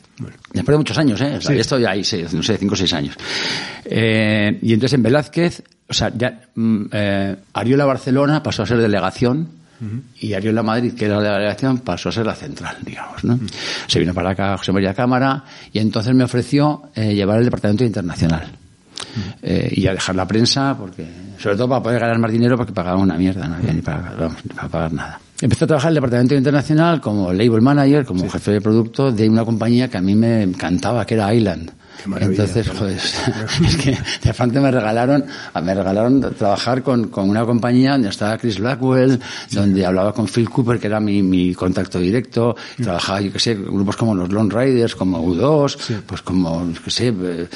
Después 0.54 0.74
de 0.74 0.78
muchos 0.78 0.98
años, 0.98 1.20
¿eh? 1.22 1.36
O 1.38 1.42
sea, 1.42 1.54
Sí. 1.54 1.60
Esto 1.60 1.80
ya 1.80 1.92
ahí, 1.92 2.04
seis, 2.04 2.34
no 2.34 2.44
sé, 2.44 2.58
cinco 2.58 2.74
o 2.76 2.78
seis 2.78 2.94
años. 2.94 3.16
Eh, 3.86 4.60
y 4.62 4.74
entonces 4.74 4.94
en 4.96 5.04
Velázquez, 5.04 5.64
o 5.90 5.94
sea, 5.94 6.12
ya, 6.16 6.42
mm, 6.56 6.84
eh, 6.92 7.36
Ariola 7.54 7.86
Barcelona 7.86 8.42
pasó 8.44 8.64
a 8.64 8.66
ser 8.66 8.78
delegación. 8.78 9.64
Y 10.22 10.32
Ariola 10.32 10.64
Madrid, 10.64 10.94
que 10.94 11.04
era 11.06 11.20
la 11.20 11.34
delegación, 11.34 11.80
pasó 11.80 12.08
a 12.08 12.12
ser 12.14 12.26
la 12.26 12.36
central, 12.36 12.78
digamos, 12.86 13.22
¿no? 13.26 13.38
Se 13.88 14.00
vino 14.00 14.14
para 14.14 14.30
acá 14.30 14.58
José 14.58 14.72
María 14.72 14.94
Cámara 14.94 15.44
y 15.74 15.80
entonces 15.80 16.16
me 16.16 16.24
ofreció 16.24 16.84
eh, 16.96 17.14
llevar 17.14 17.40
el 17.40 17.46
departamento 17.46 17.84
internacional. 17.84 18.50
Eh, 19.42 19.70
y 19.76 19.88
a 19.88 19.94
dejar 19.94 20.16
la 20.16 20.28
prensa, 20.28 20.76
porque, 20.78 21.06
sobre 21.38 21.56
todo 21.56 21.70
para 21.70 21.84
poder 21.84 22.00
ganar 22.00 22.20
más 22.20 22.32
dinero, 22.32 22.58
porque 22.58 22.74
pagaban 22.74 23.02
una 23.02 23.18
mierda, 23.18 23.48
no 23.48 23.56
había 23.56 23.74
ni 23.74 23.82
para, 23.82 24.14
vamos, 24.18 24.38
ni 24.44 24.54
para 24.54 24.68
pagar 24.70 24.94
nada. 24.94 25.20
Empecé 25.42 25.66
a 25.66 25.68
trabajar 25.68 25.90
en 25.90 25.92
el 25.92 25.96
departamento 25.96 26.36
internacional 26.36 27.02
como 27.02 27.34
label 27.34 27.62
manager, 27.62 28.06
como 28.06 28.30
jefe 28.30 28.52
de 28.52 28.62
producto 28.62 29.12
de 29.12 29.30
una 29.30 29.44
compañía 29.44 29.90
que 29.90 29.98
a 29.98 30.02
mí 30.02 30.16
me 30.16 30.44
encantaba, 30.44 31.06
que 31.06 31.16
era 31.16 31.34
Island. 31.34 31.72
Entonces, 32.20 32.68
joder, 32.70 32.98
es 33.66 33.78
que 33.78 33.98
de 34.24 34.34
pronto 34.34 34.62
me 34.62 34.72
regalaron, 34.72 35.24
me 35.64 35.74
regalaron 35.74 36.22
trabajar 36.38 36.82
con, 36.82 37.08
con 37.10 37.30
una 37.30 37.46
compañía 37.46 37.92
donde 37.94 38.10
estaba 38.10 38.38
Chris 38.38 38.60
Blackwell, 38.60 39.20
donde 39.52 39.86
hablaba 39.86 40.14
con 40.14 40.28
Phil 40.28 40.50
Cooper, 40.50 40.80
que 40.80 40.88
era 40.88 41.00
mi, 41.00 41.22
mi 41.22 41.54
contacto 41.54 42.00
directo, 42.00 42.56
Mm. 42.78 42.84
trabajaba, 42.84 43.22
yo 43.22 43.32
qué 43.32 43.40
sé, 43.40 43.56
grupos 43.56 43.96
como 43.98 44.16
los 44.16 44.32
Lone 44.32 44.54
Riders, 44.54 44.96
como 44.96 45.24
U2, 45.24 46.02
pues 46.06 46.22
como, 46.22 46.66
yo 46.72 46.82
qué 46.84 46.92
sé, 46.92 47.08
eh, 47.10 47.48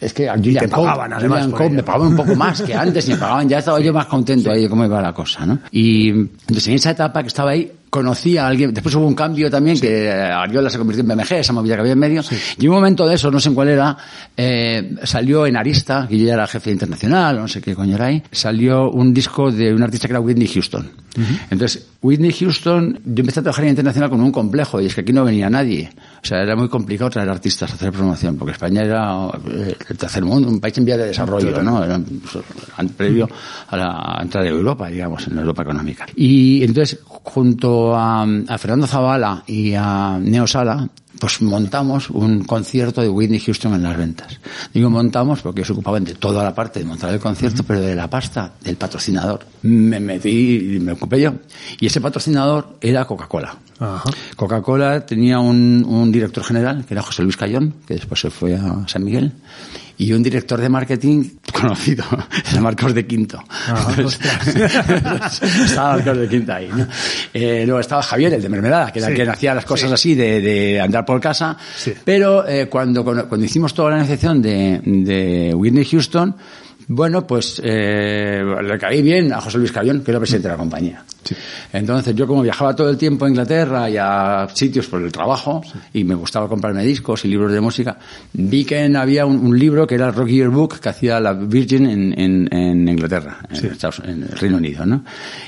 es 0.00 0.12
que 0.12 0.28
a 0.28 0.34
Julian 0.34 0.68
pagaban, 0.68 1.12
además, 1.12 1.44
Julian 1.44 1.62
ello. 1.62 1.76
me 1.76 1.82
pagaban 1.82 2.08
un 2.08 2.16
poco 2.16 2.34
más 2.34 2.62
que 2.62 2.74
antes, 2.74 3.06
y 3.08 3.12
me 3.12 3.16
pagaban, 3.18 3.48
ya 3.48 3.58
estaba 3.58 3.80
yo 3.80 3.92
más 3.92 4.06
contento 4.06 4.50
ahí 4.50 4.62
de 4.62 4.68
cómo 4.68 4.84
iba 4.84 5.00
la 5.00 5.12
cosa, 5.12 5.44
¿no? 5.44 5.58
Y 5.70 6.08
entonces 6.10 6.68
en 6.68 6.74
esa 6.74 6.90
etapa 6.90 7.22
que 7.22 7.28
estaba 7.28 7.50
ahí, 7.50 7.70
conocí 7.92 8.38
a 8.38 8.46
alguien, 8.46 8.72
después 8.72 8.94
hubo 8.94 9.06
un 9.06 9.14
cambio 9.14 9.50
también, 9.50 9.78
que 9.78 10.10
Ariola 10.10 10.70
se 10.70 10.78
convirtió 10.78 11.02
en 11.02 11.08
BMG, 11.08 11.32
esa 11.34 11.52
movida 11.52 11.74
que 11.74 11.82
había 11.82 11.92
en 11.92 11.98
medio, 11.98 12.22
y 12.58 12.66
un 12.66 12.76
momento 12.76 13.06
de 13.06 13.16
eso, 13.16 13.30
no 13.30 13.38
sé 13.38 13.50
en 13.50 13.54
cuál 13.54 13.68
era, 13.68 13.94
eh, 14.34 14.94
salió 15.02 15.44
en 15.44 15.58
Arista, 15.58 16.06
que 16.08 16.18
yo 16.18 16.24
ya 16.24 16.32
era 16.32 16.46
jefe 16.46 16.70
internacional, 16.70 17.36
no 17.36 17.48
sé 17.48 17.60
qué 17.60 17.74
coño 17.74 17.96
era 17.96 18.06
ahí, 18.06 18.22
salió 18.32 18.90
un 18.90 19.12
disco 19.12 19.52
de 19.52 19.74
un 19.74 19.82
artista 19.82 20.08
que 20.08 20.14
era 20.14 20.20
Whitney 20.20 20.48
Houston. 20.48 20.90
Entonces, 21.50 21.86
Whitney 22.00 22.32
Houston, 22.32 22.98
yo 23.04 23.20
empecé 23.20 23.40
a 23.40 23.42
trabajar 23.42 23.64
en 23.66 23.70
internacional 23.72 24.08
con 24.08 24.22
un 24.22 24.32
complejo, 24.32 24.80
y 24.80 24.86
es 24.86 24.94
que 24.94 25.02
aquí 25.02 25.12
no 25.12 25.24
venía 25.24 25.50
nadie. 25.50 25.90
O 26.22 26.26
sea, 26.26 26.42
era 26.42 26.56
muy 26.56 26.70
complicado 26.70 27.10
traer 27.10 27.28
artistas 27.28 27.70
a 27.70 27.74
hacer 27.74 27.92
promoción, 27.92 28.36
porque 28.38 28.52
España 28.52 28.82
era 28.82 29.28
eh, 29.50 29.76
el 29.90 29.98
tercer 29.98 30.24
mundo, 30.24 30.48
un 30.48 30.60
país 30.60 30.78
en 30.78 30.86
vía 30.86 30.96
de 30.96 31.08
desarrollo, 31.08 31.62
¿no? 31.62 31.84
Era 31.84 32.00
previo 32.96 33.28
a 33.68 33.76
la 33.76 34.18
entrada 34.22 34.46
de 34.46 34.52
Europa, 34.52 34.88
digamos, 34.88 35.26
en 35.26 35.34
la 35.34 35.42
Europa 35.42 35.62
económica. 35.62 36.06
Y 36.16 36.64
entonces, 36.64 36.98
junto 37.04 37.81
a, 37.94 38.22
a 38.22 38.58
Fernando 38.58 38.86
Zavala 38.86 39.42
y 39.46 39.74
a 39.74 40.18
Neo 40.20 40.46
Sala, 40.46 40.88
pues 41.22 41.40
montamos 41.40 42.10
un 42.10 42.42
concierto 42.42 43.00
de 43.00 43.08
Whitney 43.08 43.38
Houston 43.38 43.74
en 43.74 43.82
las 43.84 43.96
ventas. 43.96 44.40
Digo 44.74 44.90
montamos 44.90 45.40
porque 45.40 45.60
ellos 45.60 45.70
ocupaban 45.70 46.02
de 46.02 46.14
toda 46.14 46.42
la 46.42 46.54
parte 46.54 46.80
de 46.80 46.84
montar 46.84 47.12
el 47.12 47.20
concierto, 47.20 47.62
pero 47.62 47.80
de 47.80 47.94
la 47.94 48.10
pasta 48.10 48.52
del 48.60 48.76
patrocinador. 48.76 49.46
Me 49.62 50.00
metí 50.00 50.74
y 50.76 50.80
me 50.80 50.92
ocupé 50.92 51.20
yo. 51.20 51.34
Y 51.78 51.86
ese 51.86 52.00
patrocinador 52.00 52.76
era 52.80 53.04
Coca-Cola. 53.04 53.56
Coca-Cola 54.36 55.06
tenía 55.06 55.38
un, 55.38 55.84
un 55.88 56.10
director 56.10 56.42
general, 56.42 56.84
que 56.84 56.94
era 56.94 57.02
José 57.02 57.22
Luis 57.22 57.36
Cayón, 57.36 57.74
que 57.86 57.94
después 57.94 58.20
se 58.20 58.30
fue 58.30 58.56
a 58.56 58.82
San 58.88 59.04
Miguel, 59.04 59.32
y 60.04 60.12
un 60.12 60.22
director 60.22 60.60
de 60.60 60.68
marketing 60.68 61.24
conocido, 61.52 62.04
era 62.50 62.60
Marcos 62.60 62.94
de 62.94 63.06
Quinto. 63.06 63.42
Ah, 63.68 63.94
estaba 65.64 65.96
Marcos 65.96 66.18
de 66.18 66.28
Quinto 66.28 66.52
ahí. 66.52 66.68
¿no? 66.74 66.86
Eh, 67.32 67.62
luego 67.64 67.80
estaba 67.80 68.02
Javier, 68.02 68.34
el 68.34 68.42
de 68.42 68.48
Mermelada, 68.48 68.90
que 68.92 68.98
era 68.98 69.08
Sí. 69.08 69.14
que 69.14 69.22
hacía 69.22 69.54
las 69.54 69.64
cosas 69.64 69.88
Sí. 69.90 69.94
así 69.94 70.14
de, 70.14 70.40
de 70.40 70.80
andar 70.80 71.04
por 71.04 71.20
casa. 71.20 71.56
Sí. 71.76 71.92
Pero 72.04 72.46
eh, 72.48 72.66
cuando, 72.68 73.04
cuando, 73.04 73.28
cuando 73.28 73.44
hicimos 73.46 73.74
toda 73.74 73.90
la 73.90 73.96
negociación 73.96 74.42
de, 74.42 74.80
de 74.84 75.54
Whitney 75.54 75.84
Houston, 75.84 76.34
bueno, 76.88 77.26
pues 77.26 77.60
eh, 77.64 78.42
le 78.62 78.78
caí 78.78 79.02
bien 79.02 79.32
a 79.32 79.40
José 79.40 79.58
Luis 79.58 79.72
Cayón, 79.72 80.02
que 80.02 80.10
era 80.10 80.20
presidente 80.20 80.48
de 80.48 80.54
la 80.54 80.58
compañía. 80.58 81.04
Entonces 81.72 82.14
yo 82.16 82.26
como 82.26 82.42
viajaba 82.42 82.74
todo 82.74 82.90
el 82.90 82.96
tiempo 82.98 83.24
a 83.24 83.28
Inglaterra 83.28 83.88
y 83.88 83.96
a 83.96 84.48
sitios 84.52 84.86
por 84.88 85.00
el 85.02 85.12
trabajo 85.12 85.62
y 85.94 86.02
me 86.04 86.14
gustaba 86.16 86.48
comprarme 86.48 86.84
discos 86.84 87.24
y 87.24 87.28
libros 87.28 87.52
de 87.52 87.60
música, 87.60 87.96
vi 88.32 88.64
que 88.64 88.84
había 88.96 89.24
un, 89.24 89.36
un 89.38 89.58
libro 89.58 89.86
que 89.86 89.94
era 89.94 90.08
el 90.08 90.14
Rock 90.14 90.28
Yearbook 90.28 90.80
que 90.80 90.88
hacía 90.88 91.20
la 91.20 91.32
Virgin 91.32 91.86
en, 91.86 92.18
en, 92.20 92.48
en 92.52 92.88
Inglaterra, 92.88 93.38
en, 93.50 93.56
Estados- 93.72 94.02
en 94.04 94.22
el 94.24 94.28
Reino 94.30 94.56
Unido, 94.56 94.84
¿no? 94.84 95.04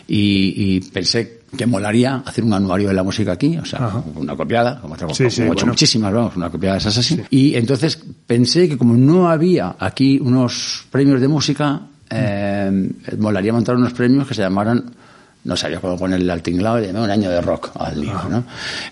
Y, 0.06 0.54
y 0.76 0.80
pensé 0.80 1.40
que 1.56 1.66
molaría 1.66 2.22
hacer 2.24 2.44
un 2.44 2.52
anuario 2.52 2.88
de 2.88 2.94
la 2.94 3.02
música 3.02 3.32
aquí, 3.32 3.56
o 3.56 3.64
sea, 3.64 4.02
una 4.16 4.36
copiada, 4.36 4.80
como, 4.80 4.94
otra- 4.94 5.08
Sí, 5.14 5.24
como 5.24 5.26
he 5.26 5.28
hecho 5.30 5.44
bueno. 5.46 5.66
muchísimas, 5.66 6.12
vamos, 6.12 6.36
una 6.36 6.50
copiada 6.50 6.74
de 6.74 6.78
esas 6.80 6.98
así. 6.98 7.20
Y 7.30 7.54
entonces 7.54 7.98
pensé 8.26 8.68
que 8.68 8.76
como 8.78 8.94
no 8.94 9.28
había 9.28 9.76
aquí 9.78 10.18
unos 10.20 10.86
premios 10.90 11.20
de 11.20 11.28
música, 11.28 11.80
eh, 12.10 12.90
molaría 13.18 13.52
montar 13.52 13.76
unos 13.76 13.92
premios 13.92 14.26
que 14.26 14.34
se 14.34 14.42
llamaran 14.42 14.84
no 15.44 15.56
sabía 15.56 15.78
cómo 15.78 15.98
ponerle 15.98 16.32
al 16.32 16.40
tinglado 16.40 16.80
y 16.82 16.86
llamé 16.86 17.00
un 17.02 17.10
año 17.10 17.28
de 17.28 17.38
rock 17.42 17.70
al 17.74 18.00
libro, 18.00 18.28
¿no? 18.30 18.44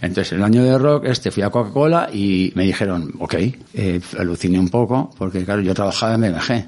Entonces, 0.02 0.32
el 0.34 0.42
año 0.42 0.62
de 0.62 0.76
rock, 0.76 1.06
este, 1.06 1.30
fui 1.30 1.42
a 1.42 1.48
Coca-Cola 1.48 2.10
y 2.12 2.52
me 2.54 2.64
dijeron, 2.64 3.10
ok, 3.20 3.34
eh, 3.72 3.98
aluciné 4.18 4.58
un 4.58 4.68
poco, 4.68 5.10
porque 5.16 5.46
claro, 5.46 5.62
yo 5.62 5.72
trabajaba 5.72 6.14
en 6.14 6.20
BMG. 6.20 6.64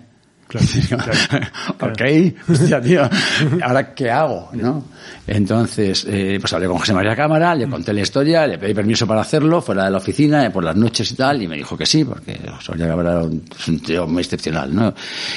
Ok, 1.81 2.03
hostia, 2.49 2.81
tío, 2.81 3.09
¿ahora 3.63 3.95
qué 3.95 4.11
hago? 4.11 4.51
¿no? 4.55 4.85
Entonces, 5.27 6.07
eh, 6.09 6.39
pues 6.41 6.53
hablé 6.53 6.67
con 6.67 6.79
José 6.79 6.93
María 6.93 7.17
Cámara, 7.17 7.55
le 7.55 7.69
conté 7.69 7.93
la 7.93 8.01
historia, 8.01 8.47
le 8.47 8.59
pedí 8.59 8.75
permiso 8.75 9.07
para 9.07 9.23
hacerlo, 9.23 9.61
fuera 9.61 9.85
de 9.85 9.91
la 9.91 9.99
oficina, 9.99 10.45
eh, 10.47 10.51
por 10.51 10.65
las 10.65 10.77
noches 10.77 11.11
y 11.11 11.15
tal, 11.15 11.43
y 11.43 11.49
me 11.49 11.57
dijo 11.57 11.77
que 11.77 11.87
sí, 11.87 12.05
porque 12.05 12.39
José 12.57 12.73
María 12.73 12.89
Cámara 12.89 13.23
es 13.59 13.69
un 13.69 13.81
tío 13.81 14.07
muy 14.07 14.23
excepcional, 14.23 14.75
¿no? 14.75 14.95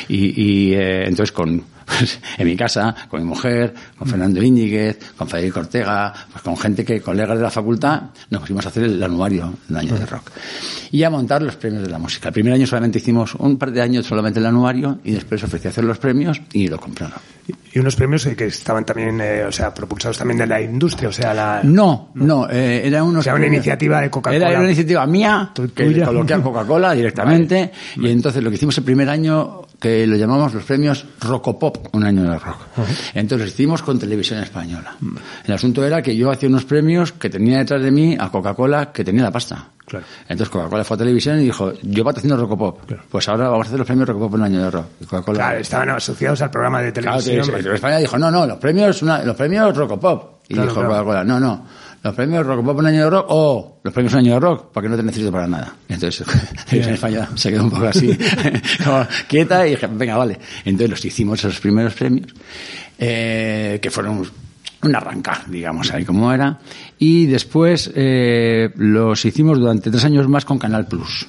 Y, 0.08 0.42
y 0.42 0.74
eh, 0.74 1.06
entonces 1.08 1.32
con, 1.32 1.64
pues, 1.88 2.20
en 2.38 2.46
mi 2.48 2.56
casa, 2.56 2.94
con 3.10 3.22
mi 3.22 3.26
mujer, 3.26 3.74
con 3.98 4.08
Fernando 4.08 4.44
Íñiguez, 4.44 5.00
con 5.18 5.28
Federico 5.28 5.62
Ortega, 5.62 6.14
pues 6.32 6.44
con 6.44 6.58
gente 6.58 6.84
que, 6.86 7.02
colegas 7.02 7.38
de 7.38 7.44
la 7.44 7.50
facultad, 7.52 8.02
nos 8.30 8.42
pusimos 8.42 8.66
a 8.66 8.70
hacer 8.70 8.84
el 8.84 9.02
anuario 9.02 9.54
del 9.68 9.78
año 9.78 9.96
de 9.98 10.06
rock. 10.06 10.30
Y 10.92 11.04
a 11.04 11.10
montar 11.10 11.42
los 11.42 11.56
premios 11.56 11.84
de 11.84 11.90
la 11.90 11.98
música. 11.98 12.30
El 12.30 12.34
primer 12.34 12.54
año 12.54 12.68
solamente 12.68 13.00
hicimos 13.00 13.36
un 13.36 13.58
par 13.58 13.72
de 13.72 13.82
años 13.82 14.06
solamente 14.06 14.40
el 14.40 14.46
anuario 14.46 15.00
y 15.04 15.14
después 15.14 15.44
ofrecí 15.44 15.68
hacer 15.68 15.84
los 15.84 15.98
premios 15.98 16.42
y 16.54 16.68
lo 16.68 16.80
compraron. 16.80 17.20
Y 17.74 17.80
unos 17.80 17.96
premios 17.96 18.26
eh, 18.26 18.36
que 18.36 18.46
estaban 18.46 18.86
también, 18.86 19.20
eh, 19.22 19.44
o 19.44 19.52
sea, 19.52 19.74
propulsados 19.74 20.18
también 20.18 20.38
de 20.40 20.48
la 20.48 20.62
industria, 20.62 21.10
o 21.10 21.12
sea, 21.14 21.34
la... 21.34 21.62
No, 21.64 22.10
no, 22.16 22.50
eh, 22.50 22.82
era 22.86 23.04
unos 23.04 23.20
O 23.22 23.24
sea, 23.24 23.34
una 23.34 23.42
premios- 23.42 23.58
iniciativa 23.60 24.02
de 24.02 24.10
Coca-Cola. 24.10 24.36
Era, 24.38 24.50
era 24.50 24.60
una 24.60 24.68
iniciativa 24.68 25.06
mía, 25.06 25.52
que 25.76 26.04
coloqué 26.04 26.34
a 26.34 26.42
Coca-Cola 26.42 26.94
directamente, 26.94 27.72
y 27.98 28.10
entonces 28.10 28.44
lo 28.44 28.50
que 28.50 28.56
hicimos 28.56 28.78
el 28.78 28.84
primer 28.84 29.10
año, 29.10 29.62
que 29.80 30.08
lo 30.08 30.16
llamamos 30.16 30.54
los 30.54 30.64
premios 30.64 31.06
Rocopop, 31.22 31.94
un 31.96 32.04
año 32.04 32.24
de 32.24 32.40
rock. 32.40 32.58
Entonces 33.14 33.50
hicimos 33.50 33.82
con 33.84 34.00
televisión 34.00 34.40
española. 34.42 34.96
El 35.46 35.54
asunto 35.54 35.86
era 35.86 36.02
que 36.02 36.16
yo 36.16 36.32
hacía 36.32 36.50
unos 36.50 36.66
premios 36.66 37.12
que 37.12 37.30
tenía 37.30 37.60
detrás 37.60 37.82
de 37.84 37.92
mí 37.92 38.18
a 38.20 38.30
Coca-Cola, 38.30 38.92
que 38.92 39.04
tenía 39.04 39.24
la 39.24 39.32
pasta. 39.32 39.70
Claro. 39.86 40.06
Entonces 40.24 40.50
Coca-Cola 40.50 40.84
fue 40.84 40.96
a 40.96 40.98
televisión 40.98 41.40
y 41.40 41.44
dijo, 41.46 41.72
yo 41.84 42.04
patrocino 42.04 42.36
Rocopop. 42.36 42.92
Pues 43.10 43.30
ahora 43.30 43.50
vamos 43.50 43.68
a 43.68 43.70
hacer 43.70 43.80
los 43.80 43.88
premios 43.88 44.08
Rocopop 44.10 44.34
un 44.34 44.44
año 44.44 44.62
de 44.64 44.72
rock. 44.72 44.86
Y 45.00 45.06
Coca-Cola... 45.06 45.38
Claro, 45.38 45.60
estaban 45.60 45.90
asociados 45.92 46.42
al 46.42 46.50
programa 46.52 46.82
de 46.82 46.92
Claro, 46.92 47.22
televisión. 47.22 47.74
España 47.76 47.98
dijo, 47.98 48.18
no, 48.18 48.30
no, 48.32 48.46
los 48.46 48.58
premios, 48.58 49.02
una- 49.04 49.24
los 49.24 49.36
premios 49.36 49.78
Rocopop. 49.78 50.38
Y 50.50 50.54
Claro, 50.56 50.70
dijo 50.70 50.80
claro. 50.82 50.90
Coca-Cola, 50.96 51.24
no, 51.24 51.40
no, 51.40 51.66
los 52.08 52.16
premios 52.16 52.46
rock, 52.46 52.64
¿puedo 52.64 52.78
poner 52.78 52.94
año 52.94 53.04
de 53.06 53.10
rock? 53.10 53.26
O 53.30 53.80
los 53.84 53.94
premios 53.94 54.14
año 54.16 54.34
de 54.34 54.40
rock, 54.40 54.72
porque 54.74 54.90
no 54.90 54.96
te 54.96 55.04
necesito 55.04 55.32
para 55.32 55.48
nada. 55.48 55.76
Entonces, 55.88 56.26
en 56.72 56.82
España 56.94 57.30
se 57.36 57.52
quedó 57.52 57.64
un 57.64 57.70
poco 57.70 57.86
así, 57.86 58.18
como 58.84 59.06
quieta, 59.28 59.68
y 59.68 59.72
dije, 59.72 59.88
venga, 59.88 60.18
vale. 60.18 60.40
Entonces 60.66 60.90
los 60.90 61.06
hicimos 61.06 61.40
esos 61.40 61.60
primeros 61.60 61.94
premios, 61.94 62.34
eh, 62.98 63.80
que 63.82 63.92
fueron 63.92 64.26
un 64.84 64.96
arrancar, 64.96 65.50
digamos, 65.50 65.92
ahí 65.92 66.06
como 66.06 66.32
era. 66.32 66.60
Y 66.98 67.26
después 67.26 67.92
eh, 67.96 68.70
los 68.76 69.24
hicimos 69.26 69.60
durante 69.60 69.92
tres 69.92 70.06
años 70.06 70.28
más 70.28 70.46
con 70.46 70.58
Canal 70.58 70.88
Plus. 70.88 71.28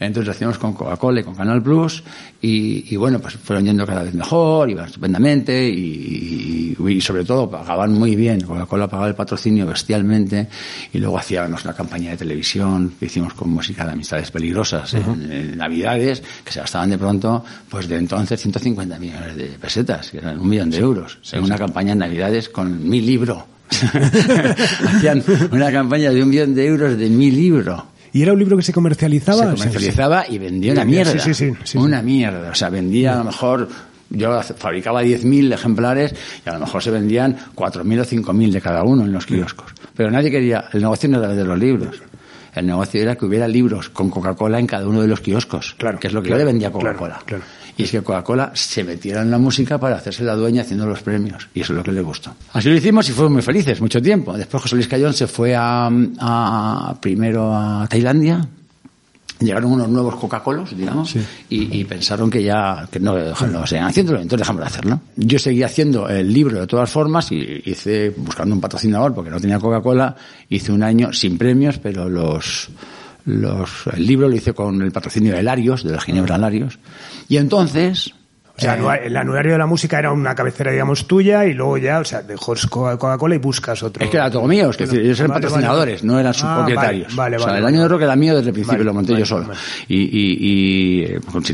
Entonces 0.00 0.26
lo 0.26 0.30
hacíamos 0.32 0.58
con 0.58 0.72
Coca-Cola 0.72 1.20
y 1.20 1.24
con 1.24 1.34
Canal 1.34 1.62
Plus 1.62 2.02
y, 2.40 2.92
y 2.92 2.96
bueno, 2.96 3.18
pues 3.18 3.34
fueron 3.34 3.64
yendo 3.64 3.86
cada 3.86 4.02
vez 4.02 4.14
mejor, 4.14 4.70
iban 4.70 4.86
estupendamente 4.86 5.68
y, 5.68 6.76
y- 6.78 6.88
y 6.88 7.00
sobre 7.00 7.24
todo 7.24 7.50
pagaban 7.50 7.92
muy 7.92 8.14
bien. 8.16 8.40
Coca-Cola 8.40 8.86
pagaba 8.88 9.08
el 9.08 9.14
patrocinio 9.14 9.66
bestialmente 9.66 10.48
y 10.92 10.98
luego 10.98 11.18
hacíamos 11.18 11.64
una 11.64 11.74
campaña 11.74 12.10
de 12.12 12.16
televisión 12.16 12.94
que 12.98 13.06
hicimos 13.06 13.34
con 13.34 13.50
música 13.50 13.84
de 13.84 13.92
amistades 13.92 14.30
peligrosas 14.30 14.94
en, 14.94 15.30
en 15.32 15.56
Navidades 15.58 16.22
que 16.44 16.52
se 16.52 16.60
gastaban 16.60 16.90
de 16.90 16.98
pronto, 16.98 17.44
pues 17.68 17.88
de 17.88 17.96
entonces 17.96 18.40
150 18.40 18.98
millones 18.98 19.36
de 19.36 19.46
pesetas, 19.60 20.10
que 20.10 20.18
eran 20.18 20.38
un 20.40 20.48
millón 20.48 20.70
de 20.70 20.78
euros. 20.78 21.18
en 21.38 21.44
una 21.44 21.56
campaña 21.58 21.92
en 21.92 21.98
Navidades 21.98 22.48
con 22.48 22.88
mi 22.88 23.00
libro. 23.00 23.46
Hacían 24.86 25.22
una 25.52 25.70
campaña 25.70 26.10
de 26.10 26.22
un 26.22 26.28
millón 26.30 26.54
de 26.54 26.66
euros 26.66 26.96
de 26.98 27.08
mi 27.10 27.30
libro 27.30 27.86
¿Y 28.18 28.22
era 28.22 28.32
un 28.32 28.38
libro 28.40 28.56
que 28.56 28.64
se 28.64 28.72
comercializaba? 28.72 29.52
se 29.52 29.56
comercializaba 29.56 30.24
y 30.28 30.38
vendía 30.38 30.72
una 30.72 30.84
mierda. 30.84 31.12
sí, 31.12 31.32
sí, 31.32 31.34
sí, 31.34 31.52
sí. 31.62 31.78
una 31.78 32.02
mierda. 32.02 32.50
O 32.50 32.54
sea, 32.54 32.68
vendía 32.68 33.14
a 33.14 33.18
lo 33.18 33.24
mejor, 33.24 33.68
yo 34.10 34.42
fabricaba 34.42 35.04
10.000 35.04 35.54
ejemplares 35.54 36.16
y 36.44 36.48
a 36.48 36.54
lo 36.54 36.58
mejor 36.58 36.82
se 36.82 36.90
vendían 36.90 37.36
4.000 37.54 38.00
o 38.00 38.32
5.000 38.32 38.50
de 38.50 38.60
cada 38.60 38.82
uno 38.82 39.04
en 39.04 39.12
los 39.12 39.24
kioscos. 39.24 39.72
Pero 39.94 40.10
nadie 40.10 40.32
quería, 40.32 40.64
el 40.72 40.82
negocio 40.82 41.08
no 41.08 41.18
era 41.18 41.32
de 41.32 41.44
los 41.44 41.56
libros. 41.56 42.02
El 42.56 42.66
negocio 42.66 43.00
era 43.00 43.14
que 43.14 43.24
hubiera 43.24 43.46
libros 43.46 43.88
con 43.88 44.10
Coca-Cola 44.10 44.58
en 44.58 44.66
cada 44.66 44.88
uno 44.88 45.00
de 45.00 45.06
los 45.06 45.20
kioscos. 45.20 45.76
Claro, 45.78 46.00
que 46.00 46.08
es 46.08 46.12
lo 46.12 46.20
que 46.20 46.30
claro, 46.30 46.40
yo 46.40 46.44
le 46.44 46.52
vendía 46.52 46.68
a 46.68 46.72
claro, 46.72 46.98
Coca-Cola. 46.98 47.22
claro. 47.24 47.44
Y 47.78 47.84
es 47.84 47.90
que 47.92 48.02
Coca-Cola 48.02 48.50
se 48.54 48.84
metiera 48.84 49.22
en 49.22 49.30
la 49.30 49.38
música 49.38 49.78
para 49.78 49.96
hacerse 49.96 50.22
la 50.24 50.34
dueña 50.34 50.62
haciendo 50.62 50.84
los 50.84 51.00
premios. 51.00 51.48
Y 51.54 51.60
eso 51.62 51.72
es 51.72 51.76
lo 51.78 51.82
que 51.84 51.92
le 51.92 52.02
gustó. 52.02 52.34
Así 52.52 52.68
lo 52.68 52.74
hicimos 52.74 53.08
y 53.08 53.12
fuimos 53.12 53.32
muy 53.32 53.42
felices, 53.42 53.80
mucho 53.80 54.02
tiempo. 54.02 54.36
Después 54.36 54.64
José 54.64 54.74
Luis 54.74 54.88
Cayón 54.88 55.14
se 55.14 55.26
fue 55.26 55.54
a, 55.56 55.88
a- 56.18 56.96
primero 57.00 57.54
a 57.54 57.86
Tailandia. 57.88 58.46
Llegaron 59.40 59.70
unos 59.70 59.88
nuevos 59.88 60.16
Coca-Colos, 60.16 60.76
digamos, 60.76 61.14
y, 61.48 61.78
y 61.78 61.84
pensaron 61.84 62.28
que 62.28 62.42
ya 62.42 62.88
que 62.90 62.98
no, 62.98 63.14
no 63.16 63.64
seguían 63.68 63.86
haciéndolo, 63.86 64.18
entonces 64.20 64.40
dejamos 64.40 64.62
de 64.62 64.66
hacerlo. 64.66 65.00
Yo 65.14 65.38
seguí 65.38 65.62
haciendo 65.62 66.08
el 66.08 66.32
libro 66.32 66.58
de 66.58 66.66
todas 66.66 66.90
formas 66.90 67.30
y 67.30 67.62
hice, 67.64 68.10
buscando 68.16 68.52
un 68.56 68.60
patrocinador, 68.60 69.14
porque 69.14 69.30
no 69.30 69.38
tenía 69.38 69.60
Coca-Cola, 69.60 70.16
hice 70.48 70.72
un 70.72 70.82
año 70.82 71.12
sin 71.12 71.38
premios, 71.38 71.78
pero 71.78 72.08
los, 72.08 72.68
los, 73.28 73.86
el 73.94 74.06
libro 74.06 74.28
lo 74.28 74.34
hice 74.34 74.52
con 74.52 74.80
el 74.82 74.90
patrocinio 74.92 75.34
de 75.34 75.42
Larios, 75.42 75.84
de 75.84 75.92
la 75.92 76.00
Ginebra 76.00 76.38
Larios. 76.38 76.78
Y 77.28 77.36
entonces, 77.36 78.12
O 78.56 78.60
sea, 78.60 78.74
eh, 78.76 79.00
el 79.06 79.16
anuario 79.16 79.52
de 79.52 79.58
la 79.58 79.66
música 79.66 79.98
era 79.98 80.10
una 80.12 80.34
cabecera, 80.34 80.72
digamos, 80.72 81.06
tuya 81.06 81.44
y 81.44 81.54
luego 81.54 81.78
ya, 81.78 82.00
o 82.00 82.04
sea, 82.04 82.22
dejas 82.22 82.66
Coca- 82.66 82.96
Coca-Cola 82.98 83.34
y 83.36 83.38
buscas 83.38 83.82
otro. 83.82 84.02
Es 84.04 84.10
que 84.10 84.16
era 84.16 84.30
todo 84.30 84.46
mío, 84.48 84.70
es 84.70 84.76
que 84.76 84.84
ellos 84.84 85.18
eran 85.20 85.30
vale, 85.32 85.42
patrocinadores, 85.42 86.00
vale. 86.02 86.12
no 86.12 86.18
eran 86.18 86.30
Ah, 86.30 86.34
subpropietarios. 86.34 87.14
Vale, 87.14 87.36
vale, 87.36 87.44
o 87.44 87.48
sea, 87.48 87.58
el 87.58 87.66
año 87.66 87.82
de 87.82 87.88
rock 87.88 88.02
era 88.02 88.16
mío 88.16 88.34
desde 88.34 88.48
el 88.48 88.54
principio, 88.54 88.82
lo 88.84 88.94
monté 88.94 89.16
yo 89.16 89.24
solo. 89.26 89.48
Y, 89.86 89.96
y, 89.96 90.36
y 90.40 91.02
eh, 91.04 91.20
pues, 91.30 91.44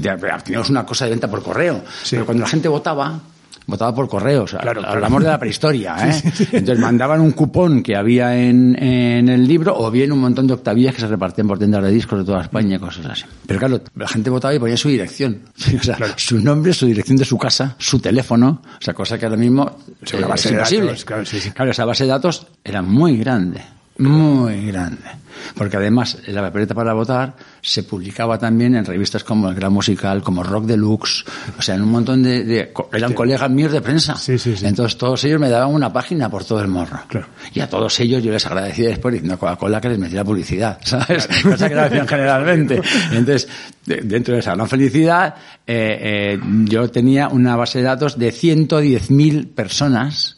teníamos 0.45 0.71
una 0.71 0.87
cosa 0.87 1.05
de 1.05 1.11
venta 1.11 1.29
por 1.29 1.43
correo. 1.43 1.83
Sí. 2.03 2.17
Pero 2.17 2.25
cuando 2.25 2.43
la 2.45 2.49
gente 2.49 2.69
votaba, 2.69 3.21
votaba 3.67 3.95
por 3.95 4.09
correo. 4.09 4.45
O 4.45 4.47
sea, 4.47 4.61
Claro, 4.61 4.81
claro. 4.81 4.95
hablamos 4.97 5.23
de 5.23 5.29
la 5.31 5.39
prehistoria, 5.39 5.97
¿eh? 6.09 6.23
Entonces 6.53 6.79
mandaban 6.79 7.21
un 7.21 7.33
cupón 7.33 7.83
que 7.83 7.97
había 7.97 8.37
en, 8.37 8.81
en 8.83 9.29
el 9.29 9.47
libro 9.47 9.75
o 9.77 9.91
bien 9.91 10.13
un 10.13 10.21
montón 10.21 10.47
de 10.47 10.55
octavillas 10.55 10.95
que 10.95 11.01
se 11.01 11.07
repartían 11.07 11.47
por 11.49 11.59
tiendas 11.59 11.83
de 11.83 11.91
discos 11.91 12.19
de 12.19 12.25
toda 12.25 12.43
España 12.43 12.77
y 12.77 12.79
cosas 12.79 13.07
así. 13.07 13.25
Pero 13.47 13.59
claro, 13.59 13.81
la 13.97 14.09
gente 14.09 14.31
votaba 14.31 14.55
y 14.55 14.59
ponía 14.59 14.77
su 14.77 14.89
dirección. 14.89 15.41
O 15.81 15.83
sea, 15.83 15.99
su 16.17 16.39
nombre, 16.41 16.73
su 16.73 16.87
dirección 16.87 17.17
de 17.19 17.25
su 17.25 17.37
casa, 17.39 17.75
su 17.79 17.99
teléfono. 17.99 18.63
O 18.81 18.83
sea, 18.83 18.95
cosa 18.95 19.19
que 19.19 19.27
ahora 19.27 19.37
mismo 19.37 19.79
Sí, 20.05 20.17
una 20.17 20.27
eh, 20.27 20.29
base 20.31 20.49
es 20.49 20.53
de 20.53 20.57
imposible. 20.59 20.87
datos. 20.87 21.53
Claro, 21.55 21.71
esa 21.71 21.85
base 21.85 22.05
de 22.05 22.11
datos 22.11 22.47
era 22.63 22.81
muy 22.83 23.17
grande, 23.19 23.61
muy 23.99 24.67
grande. 24.67 25.03
Porque 25.57 25.77
además 25.77 26.19
la 26.29 26.43
papeleta 26.43 26.75
para 26.75 26.93
votar 26.95 27.35
se 27.61 27.83
publicaba 27.83 28.39
también 28.39 28.77
en 28.77 28.85
revistas 28.85 29.25
como 29.25 29.49
El 29.49 29.55
Gran 29.57 29.73
Musical, 29.73 30.23
como 30.23 30.43
Rock 30.43 30.65
Deluxe, 30.67 31.25
o 31.59 31.63
sea, 31.63 31.75
en 31.75 31.83
un 31.83 31.91
montón 31.91 32.23
de... 32.23 32.73
eran 32.93 33.13
colegas 33.13 33.51
míos 33.51 33.73
de 33.73 33.81
prensa. 33.81 34.17
Sí, 34.17 34.39
sí, 34.39 34.57
sí. 34.57 34.65
Entonces 34.67 34.97
todos 34.97 35.23
ellos 35.25 35.41
me 35.41 35.49
daban 35.51 35.73
una 35.75 35.93
página 35.93 36.31
por 36.31 36.45
todo 36.45 36.61
el 36.61 36.69
morro. 36.69 37.01
Claro. 37.09 37.27
Y 37.53 37.61
a 37.61 37.69
todos 37.69 37.99
ellos 38.01 38.23
yo 38.23 38.31
les 38.33 38.47
agradecía 38.47 38.89
después 38.89 39.13
diciendo 39.13 39.39
Coca-Cola 39.39 39.81
que 39.81 39.89
les 39.91 39.99
metiera 39.99 40.25
publicidad, 40.25 40.79
¿sabes? 40.85 41.27
Cosa 41.43 41.69
que 41.69 41.75
no 41.75 41.83
hacían 41.83 42.09
generalmente. 42.09 42.81
Entonces, 43.11 43.49
de- 43.85 44.03
dentro 44.03 44.35
de 44.35 44.41
esa 44.41 44.55
gran 44.55 44.69
felicidad, 44.69 45.35
eh, 45.67 46.37
eh, 46.37 46.41
yo 46.65 46.89
tenía 46.91 47.29
una 47.29 47.57
base 47.57 47.79
de 47.79 47.85
datos 47.85 48.19
de 48.19 48.33
110.000 48.33 49.49
personas 49.53 50.37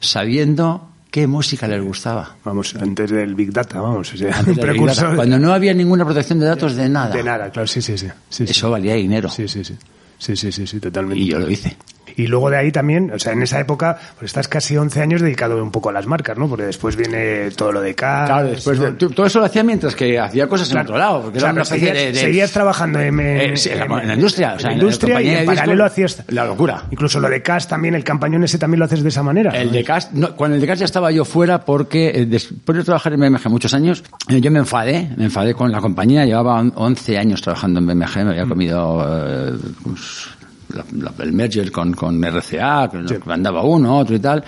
sabiendo 0.00 0.88
qué 1.12 1.26
música 1.28 1.68
les 1.68 1.80
gustaba. 1.80 2.36
Vamos, 2.42 2.74
antes 2.74 3.10
del 3.10 3.34
Big 3.36 3.52
Data, 3.52 3.80
vamos. 3.80 4.12
O 4.14 4.16
sea, 4.16 4.36
Antes 4.36 4.56
de 4.56 4.66
la 4.66 4.72
Big 4.72 4.86
Data, 4.86 5.14
Cuando 5.14 5.38
no 5.38 5.52
había 5.52 5.74
ninguna 5.74 6.04
protección 6.04 6.40
de 6.40 6.46
datos 6.46 6.74
de 6.74 6.88
nada. 6.88 7.14
de 7.14 7.22
nada, 7.22 7.50
claro, 7.50 7.68
sí, 7.68 7.80
sí, 7.80 7.96
sí. 7.96 8.08
sí, 8.30 8.46
sí. 8.46 8.50
Eso 8.50 8.70
valía 8.70 8.94
dinero. 8.94 9.28
Sí, 9.28 9.46
sí, 9.46 9.62
sí. 9.62 9.76
Sí, 10.18 10.34
sí, 10.36 10.50
sí, 10.50 10.66
sí, 10.66 10.80
totalmente. 10.80 11.22
Y 11.22 11.26
yo 11.26 11.38
lo 11.38 11.50
hice. 11.50 11.76
Y 12.16 12.26
luego 12.26 12.50
de 12.50 12.58
ahí 12.58 12.70
también, 12.72 13.10
o 13.14 13.18
sea, 13.18 13.32
en 13.32 13.42
esa 13.42 13.58
época, 13.60 13.96
pues 14.18 14.30
estás 14.30 14.46
casi 14.48 14.76
11 14.76 15.00
años 15.00 15.20
dedicado 15.22 15.62
un 15.62 15.70
poco 15.70 15.88
a 15.88 15.92
las 15.92 16.06
marcas, 16.06 16.36
¿no? 16.36 16.46
Porque 16.48 16.64
después 16.64 16.94
viene 16.96 17.50
todo 17.52 17.72
lo 17.72 17.80
de 17.80 17.94
CAS. 17.94 18.28
Claro, 18.28 18.48
después 18.48 18.78
de- 18.78 18.90
¿no? 18.90 18.96
tú- 18.96 19.10
todo 19.10 19.24
eso 19.26 19.38
lo 19.38 19.46
hacía 19.46 19.62
mientras 19.62 19.94
que 19.94 20.18
hacía 20.18 20.46
cosas 20.46 20.68
en 20.68 20.72
Claro. 20.72 20.86
otro 20.88 20.98
lado. 20.98 21.22
Porque 21.22 21.38
O 21.38 21.40
sea, 21.40 21.48
era 21.50 21.54
una 21.54 21.64
seguías, 21.64 21.94
de, 21.94 22.12
de- 22.12 22.14
seguías 22.18 22.50
trabajando 22.52 23.00
en, 23.00 23.18
en- 23.18 23.52
Eh, 23.52 23.54
en 23.70 23.78
la, 23.78 23.84
en 24.02 24.08
la 24.08 24.14
industria. 24.14 24.54
O 24.56 24.58
sea, 24.58 24.70
en 24.70 24.74
en 24.74 24.78
la 24.78 24.84
industria 24.84 25.14
la 25.14 25.22
y 25.22 25.28
en 25.30 25.38
de 25.40 25.44
paralelo 25.46 25.84
hacías 25.84 26.22
La 26.28 26.44
locura. 26.44 26.82
incluso 26.90 27.18
lo 27.20 27.28
de 27.30 27.40
CAS 27.40 27.68
también, 27.68 27.94
el 27.94 28.04
campañón 28.04 28.44
ese 28.44 28.58
también 28.58 28.80
lo 28.80 28.84
haces 28.84 29.02
de 29.02 29.08
esa 29.08 29.22
manera. 29.22 29.50
El 29.52 29.72
de 29.72 29.82
CAS, 29.84 30.12
no, 30.12 30.36
con 30.36 30.52
el 30.52 30.60
de 30.60 30.66
CAS 30.66 30.80
ya 30.80 30.84
estaba 30.84 31.10
yo 31.12 31.24
fuera 31.24 31.64
porque 31.64 32.08
eh, 32.10 32.26
después 32.26 32.76
de 32.76 32.84
trabajar 32.84 33.14
en 33.14 33.20
BMG 33.20 33.48
muchos 33.48 33.72
años, 33.74 34.04
eh, 34.28 34.40
yo 34.40 34.50
me 34.50 34.58
enfadé, 34.58 35.08
me 35.16 35.24
enfadé 35.24 35.54
con 35.54 35.72
la 35.72 35.80
compañía, 35.80 36.26
llevaba 36.26 36.60
on- 36.60 36.72
11 36.76 37.16
años 37.16 37.40
trabajando 37.40 37.78
en 37.80 37.86
BMG, 37.86 38.16
me 38.24 38.30
había 38.32 38.44
comido 38.46 39.02
eh, 39.08 39.52
pues, 39.84 40.28
la- 40.74 40.84
la- 40.92 41.24
el 41.24 41.32
merger 41.32 41.70
con, 41.70 41.92
con 41.94 42.22
RCA, 42.22 42.88
que 42.90 42.98
Sí. 43.08 43.14
que 43.14 43.20
mandaba 43.28 43.62
uno, 43.64 43.98
otro 43.98 44.16
y 44.16 44.18
tal, 44.18 44.42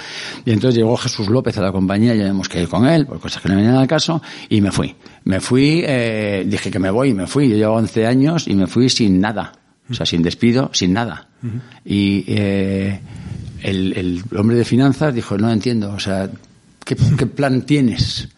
y 0.45 0.51
entonces 0.53 0.77
llegó 0.79 0.97
Jesús 0.97 1.29
López 1.29 1.57
a 1.59 1.63
la 1.63 1.73
compañía, 1.73 2.15
y 2.15 2.19
tenemos 2.19 2.49
que 2.49 2.63
ir 2.63 2.69
con 2.69 2.87
él, 2.87 3.07
por 3.07 3.21
cosas 3.21 3.43
que 3.43 3.49
no 3.49 3.57
venían 3.57 3.75
al 3.77 3.87
caso, 3.87 4.23
y 4.49 4.61
me 4.61 4.71
fui. 4.73 4.95
Me 5.25 5.41
fui, 5.41 5.83
eh, 5.87 6.45
dije 6.47 6.71
que 6.71 6.79
me 6.79 6.91
voy, 6.91 7.11
y 7.11 7.15
me 7.15 7.27
fui, 7.27 7.49
yo 7.49 7.57
llevo 7.57 7.75
11 7.77 8.07
años 8.07 8.47
y 8.49 8.55
me 8.55 8.67
fui 8.67 8.89
sin 8.89 9.21
nada, 9.21 9.53
o 9.91 9.95
sea, 9.95 10.05
sin 10.07 10.23
despido, 10.23 10.71
sin 10.73 10.93
nada. 10.93 11.29
Y 11.85 12.25
eh, 12.29 13.01
el, 13.63 13.93
el 13.97 14.39
hombre 14.39 14.57
de 14.57 14.65
finanzas 14.65 15.15
dijo, 15.15 15.37
no 15.39 15.51
entiendo, 15.51 15.93
o 15.93 15.99
sea, 16.01 16.31
¿qué, 16.85 16.97
qué 17.19 17.27
plan 17.27 17.63
tienes? 17.63 18.29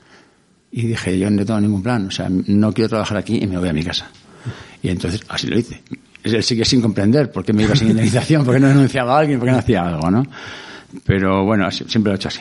Y 0.73 0.89
dije, 0.89 1.19
yo 1.19 1.31
no 1.31 1.45
tengo 1.45 1.61
ningún 1.61 1.83
plan, 1.83 2.07
o 2.07 2.11
sea, 2.11 2.29
no 2.29 2.73
quiero 2.73 2.89
trabajar 2.89 3.17
aquí 3.19 3.39
y 3.43 3.47
me 3.47 3.59
voy 3.59 3.69
a 3.69 3.73
mi 3.73 3.83
casa. 3.85 4.11
Y 4.83 4.89
entonces 4.89 5.21
así 5.29 5.47
lo 5.47 5.59
hice. 5.59 5.83
Él 6.35 6.43
sigue 6.43 6.65
sin 6.65 6.81
comprender 6.81 7.31
por 7.31 7.45
qué 7.45 7.53
me 7.53 7.63
iba 7.63 7.75
sin 7.77 7.91
indemnización, 7.91 8.45
por 8.45 8.55
qué 8.55 8.61
no 8.61 8.69
denunciaba 8.69 9.17
a 9.17 9.21
alguien, 9.21 9.39
por 9.39 9.47
qué 9.47 9.53
no 9.53 9.59
hacía 9.59 9.87
algo, 9.87 10.11
¿no? 10.11 10.27
Pero 11.05 11.45
bueno, 11.45 11.71
siempre 11.71 12.11
lo 12.11 12.13
he 12.13 12.17
hecho 12.17 12.29
así. 12.29 12.41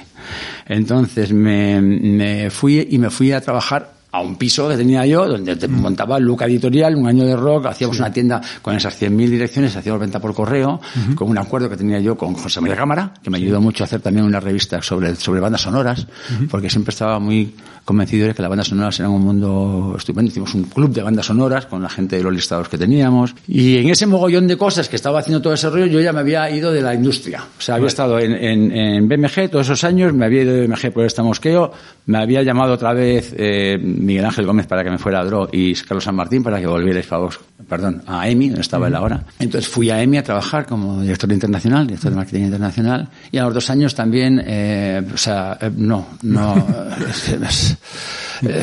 Entonces 0.66 1.34
me, 1.34 1.82
me 1.82 2.50
fui 2.50 2.88
y 2.90 2.98
me 2.98 3.10
fui 3.10 3.32
a 3.32 3.42
trabajar 3.42 3.96
a 4.16 4.22
un 4.22 4.38
piso 4.38 4.70
que 4.70 4.78
tenía 4.78 5.06
yo, 5.06 5.28
donde 5.28 5.58
te 5.58 5.68
montaba 5.68 6.18
Luca 6.20 6.46
Editorial, 6.46 6.96
un 6.96 7.06
año 7.06 7.26
de 7.26 7.36
rock, 7.36 7.66
hacíamos 7.66 8.00
una 8.00 8.14
tienda 8.14 8.42
con 8.62 8.74
esas 8.74 9.00
100.000 9.02 9.30
direcciones, 9.30 9.76
hacíamos 9.76 10.00
venta 10.00 10.20
por 10.20 10.34
correo, 10.34 10.80
con 11.16 11.30
un 11.30 11.38
acuerdo 11.38 11.70
que 11.70 11.76
tenía 11.76 12.00
yo 12.00 12.16
con 12.16 12.34
José 12.34 12.62
María 12.62 12.78
Cámara, 12.78 13.14
que 13.22 13.30
me 13.30 13.38
ayudó 13.38 13.60
mucho 13.60 13.84
a 13.84 13.86
hacer 13.86 14.00
también 14.00 14.26
una 14.26 14.40
revista 14.40 14.82
sobre, 14.82 15.16
sobre 15.16 15.42
bandas 15.42 15.62
sonoras, 15.62 16.08
porque 16.50 16.70
siempre 16.70 16.92
estaba 16.92 17.20
muy 17.20 17.56
convencido 17.86 18.28
de 18.28 18.34
que 18.34 18.42
las 18.42 18.50
bandas 18.50 18.68
sonoras 18.68 19.00
eran 19.00 19.12
un 19.12 19.22
mundo 19.22 19.94
estupendo. 19.96 20.30
Hicimos 20.30 20.54
un 20.56 20.64
club 20.64 20.92
de 20.92 21.04
bandas 21.04 21.28
sonoras 21.28 21.68
con 21.68 21.82
la 21.82 21.90
gente 21.90 22.18
de 22.18 22.24
los 22.24 22.34
listados 22.34 22.68
que 22.68 22.78
teníamos. 22.78 23.36
Y 23.48 23.78
en 23.78 23.90
ese 23.90 24.08
mogollón 24.08 24.48
de 24.48 24.58
cosas 24.58 24.90
que 24.90 24.96
estaba 24.96 25.20
haciendo 25.20 25.42
todo 25.42 25.54
ese 25.54 25.70
rollo, 25.70 25.86
yo 25.86 26.02
ya 26.02 26.12
me 26.12 26.20
había 26.20 26.50
ido 26.50 26.72
de 26.72 26.82
la 26.82 26.96
industria. 26.96 27.44
O 27.58 27.62
sea, 27.62 27.76
había 27.76 27.88
estado 27.88 28.20
en, 28.20 28.34
en, 28.34 28.72
en 28.72 29.08
BMG 29.08 29.50
todos 29.52 29.68
esos 29.68 29.84
años, 29.84 30.14
me 30.14 30.26
había 30.26 30.42
ido 30.42 30.54
de 30.54 30.68
BMG 30.68 30.92
por 30.92 31.06
esta 31.06 31.22
mosqueo, 31.22 31.72
me 32.08 32.18
había 32.18 32.42
llamado 32.42 32.74
otra 32.74 32.94
vez 32.94 33.34
eh, 33.38 33.78
Miguel 33.80 34.26
Ángel 34.26 34.46
Gómez 34.46 34.68
para 34.68 34.84
que 34.84 34.90
me 34.90 34.98
fuera 34.98 35.20
a 35.20 35.26
DRO 35.26 35.50
y 35.52 35.74
Carlos 35.76 36.04
San 36.04 36.16
Martín 36.16 36.44
para 36.44 36.60
que 36.60 36.68
volvierais 36.68 37.06
para 37.06 37.22
vos, 37.22 37.40
perdón, 37.68 38.02
a 38.08 38.28
EMI, 38.28 38.50
donde 38.50 38.62
estaba 38.62 38.88
él 38.88 38.96
ahora. 38.96 39.24
Entonces 39.40 39.70
fui 39.70 39.90
a 39.92 40.02
EMI 40.02 40.18
a 40.18 40.24
trabajar 40.24 40.66
como 40.66 41.02
director 41.02 41.32
internacional, 41.32 41.86
director 41.86 42.12
de 42.12 42.18
marketing 42.18 42.44
internacional, 42.46 43.10
y 43.32 43.38
a 43.38 43.44
los 43.44 43.54
dos 43.54 43.70
años 43.70 43.94
también, 43.94 44.42
eh, 44.44 45.04
o 45.14 45.18
sea, 45.18 45.58
eh, 45.62 45.70
no, 45.76 46.08
no, 46.24 46.56
es, 47.10 47.30
es 47.30 47.75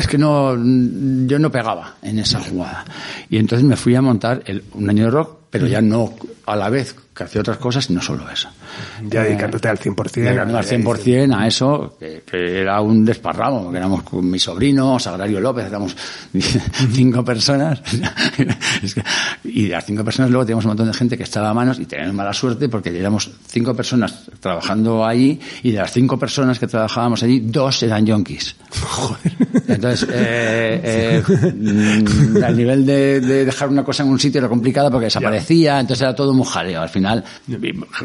que 0.07 0.17
no, 0.17 0.55
yo 0.55 1.39
no 1.39 1.51
pegaba 1.51 1.95
en 2.01 2.19
esa 2.19 2.39
jugada. 2.39 2.85
Y 3.29 3.37
entonces 3.37 3.67
me 3.67 3.75
fui 3.75 3.95
a 3.95 4.01
montar 4.01 4.43
el, 4.45 4.63
un 4.73 4.89
año 4.89 5.05
de 5.05 5.11
rock, 5.11 5.37
pero 5.49 5.67
ya 5.67 5.81
no 5.81 6.13
a 6.45 6.55
la 6.55 6.69
vez 6.69 6.95
que 7.13 7.23
hacía 7.23 7.41
otras 7.41 7.57
cosas 7.57 7.89
y 7.89 7.93
no 7.93 8.01
solo 8.01 8.27
eso. 8.29 8.49
Ya 9.03 9.23
dedicándote 9.23 9.67
al 9.67 9.77
100%. 9.77 10.11
Dedicándome 10.13 10.59
al 10.59 10.65
100% 10.65 11.37
a 11.37 11.47
eso, 11.47 11.95
que, 11.99 12.23
que 12.25 12.61
era 12.61 12.81
un 12.81 13.05
desparramo, 13.05 13.71
que 13.71 13.77
éramos 13.77 14.01
con 14.03 14.29
mi 14.29 14.39
sobrino, 14.39 14.97
Sagrario 14.97 15.39
López, 15.39 15.67
éramos 15.67 15.95
cinco 16.91 17.23
personas. 17.23 17.81
Y 19.43 19.63
de 19.67 19.69
las 19.69 19.85
cinco 19.85 20.03
personas 20.03 20.31
luego 20.31 20.45
teníamos 20.45 20.65
un 20.65 20.69
montón 20.69 20.87
de 20.87 20.93
gente 20.93 21.17
que 21.17 21.23
estaba 21.23 21.49
a 21.49 21.53
manos 21.53 21.79
y 21.79 21.85
teníamos 21.85 22.15
mala 22.15 22.33
suerte 22.33 22.69
porque 22.69 22.97
éramos 22.97 23.29
cinco 23.47 23.75
personas 23.75 24.23
trabajando 24.39 25.05
allí 25.05 25.39
y 25.61 25.71
de 25.71 25.79
las 25.79 25.91
cinco 25.91 26.17
personas 26.17 26.59
que 26.59 26.67
trabajábamos 26.67 27.21
allí, 27.23 27.39
dos 27.41 27.83
eran 27.83 28.05
yonkis. 28.05 28.55
Entonces, 29.67 30.07
eh, 30.11 30.81
eh, 30.83 31.23
mm, 31.53 32.43
al 32.43 32.57
nivel 32.57 32.85
de, 32.85 33.21
de 33.21 33.45
dejar 33.45 33.69
una 33.69 33.83
cosa 33.83 34.03
en 34.03 34.09
un 34.09 34.19
sitio 34.19 34.39
era 34.39 34.49
complicada 34.49 34.89
porque 34.89 35.05
desaparecía, 35.05 35.79
entonces 35.79 36.01
era 36.01 36.15
todo 36.15 36.32
jaleo. 36.41 36.81
Al 36.81 36.89
final, 36.89 37.23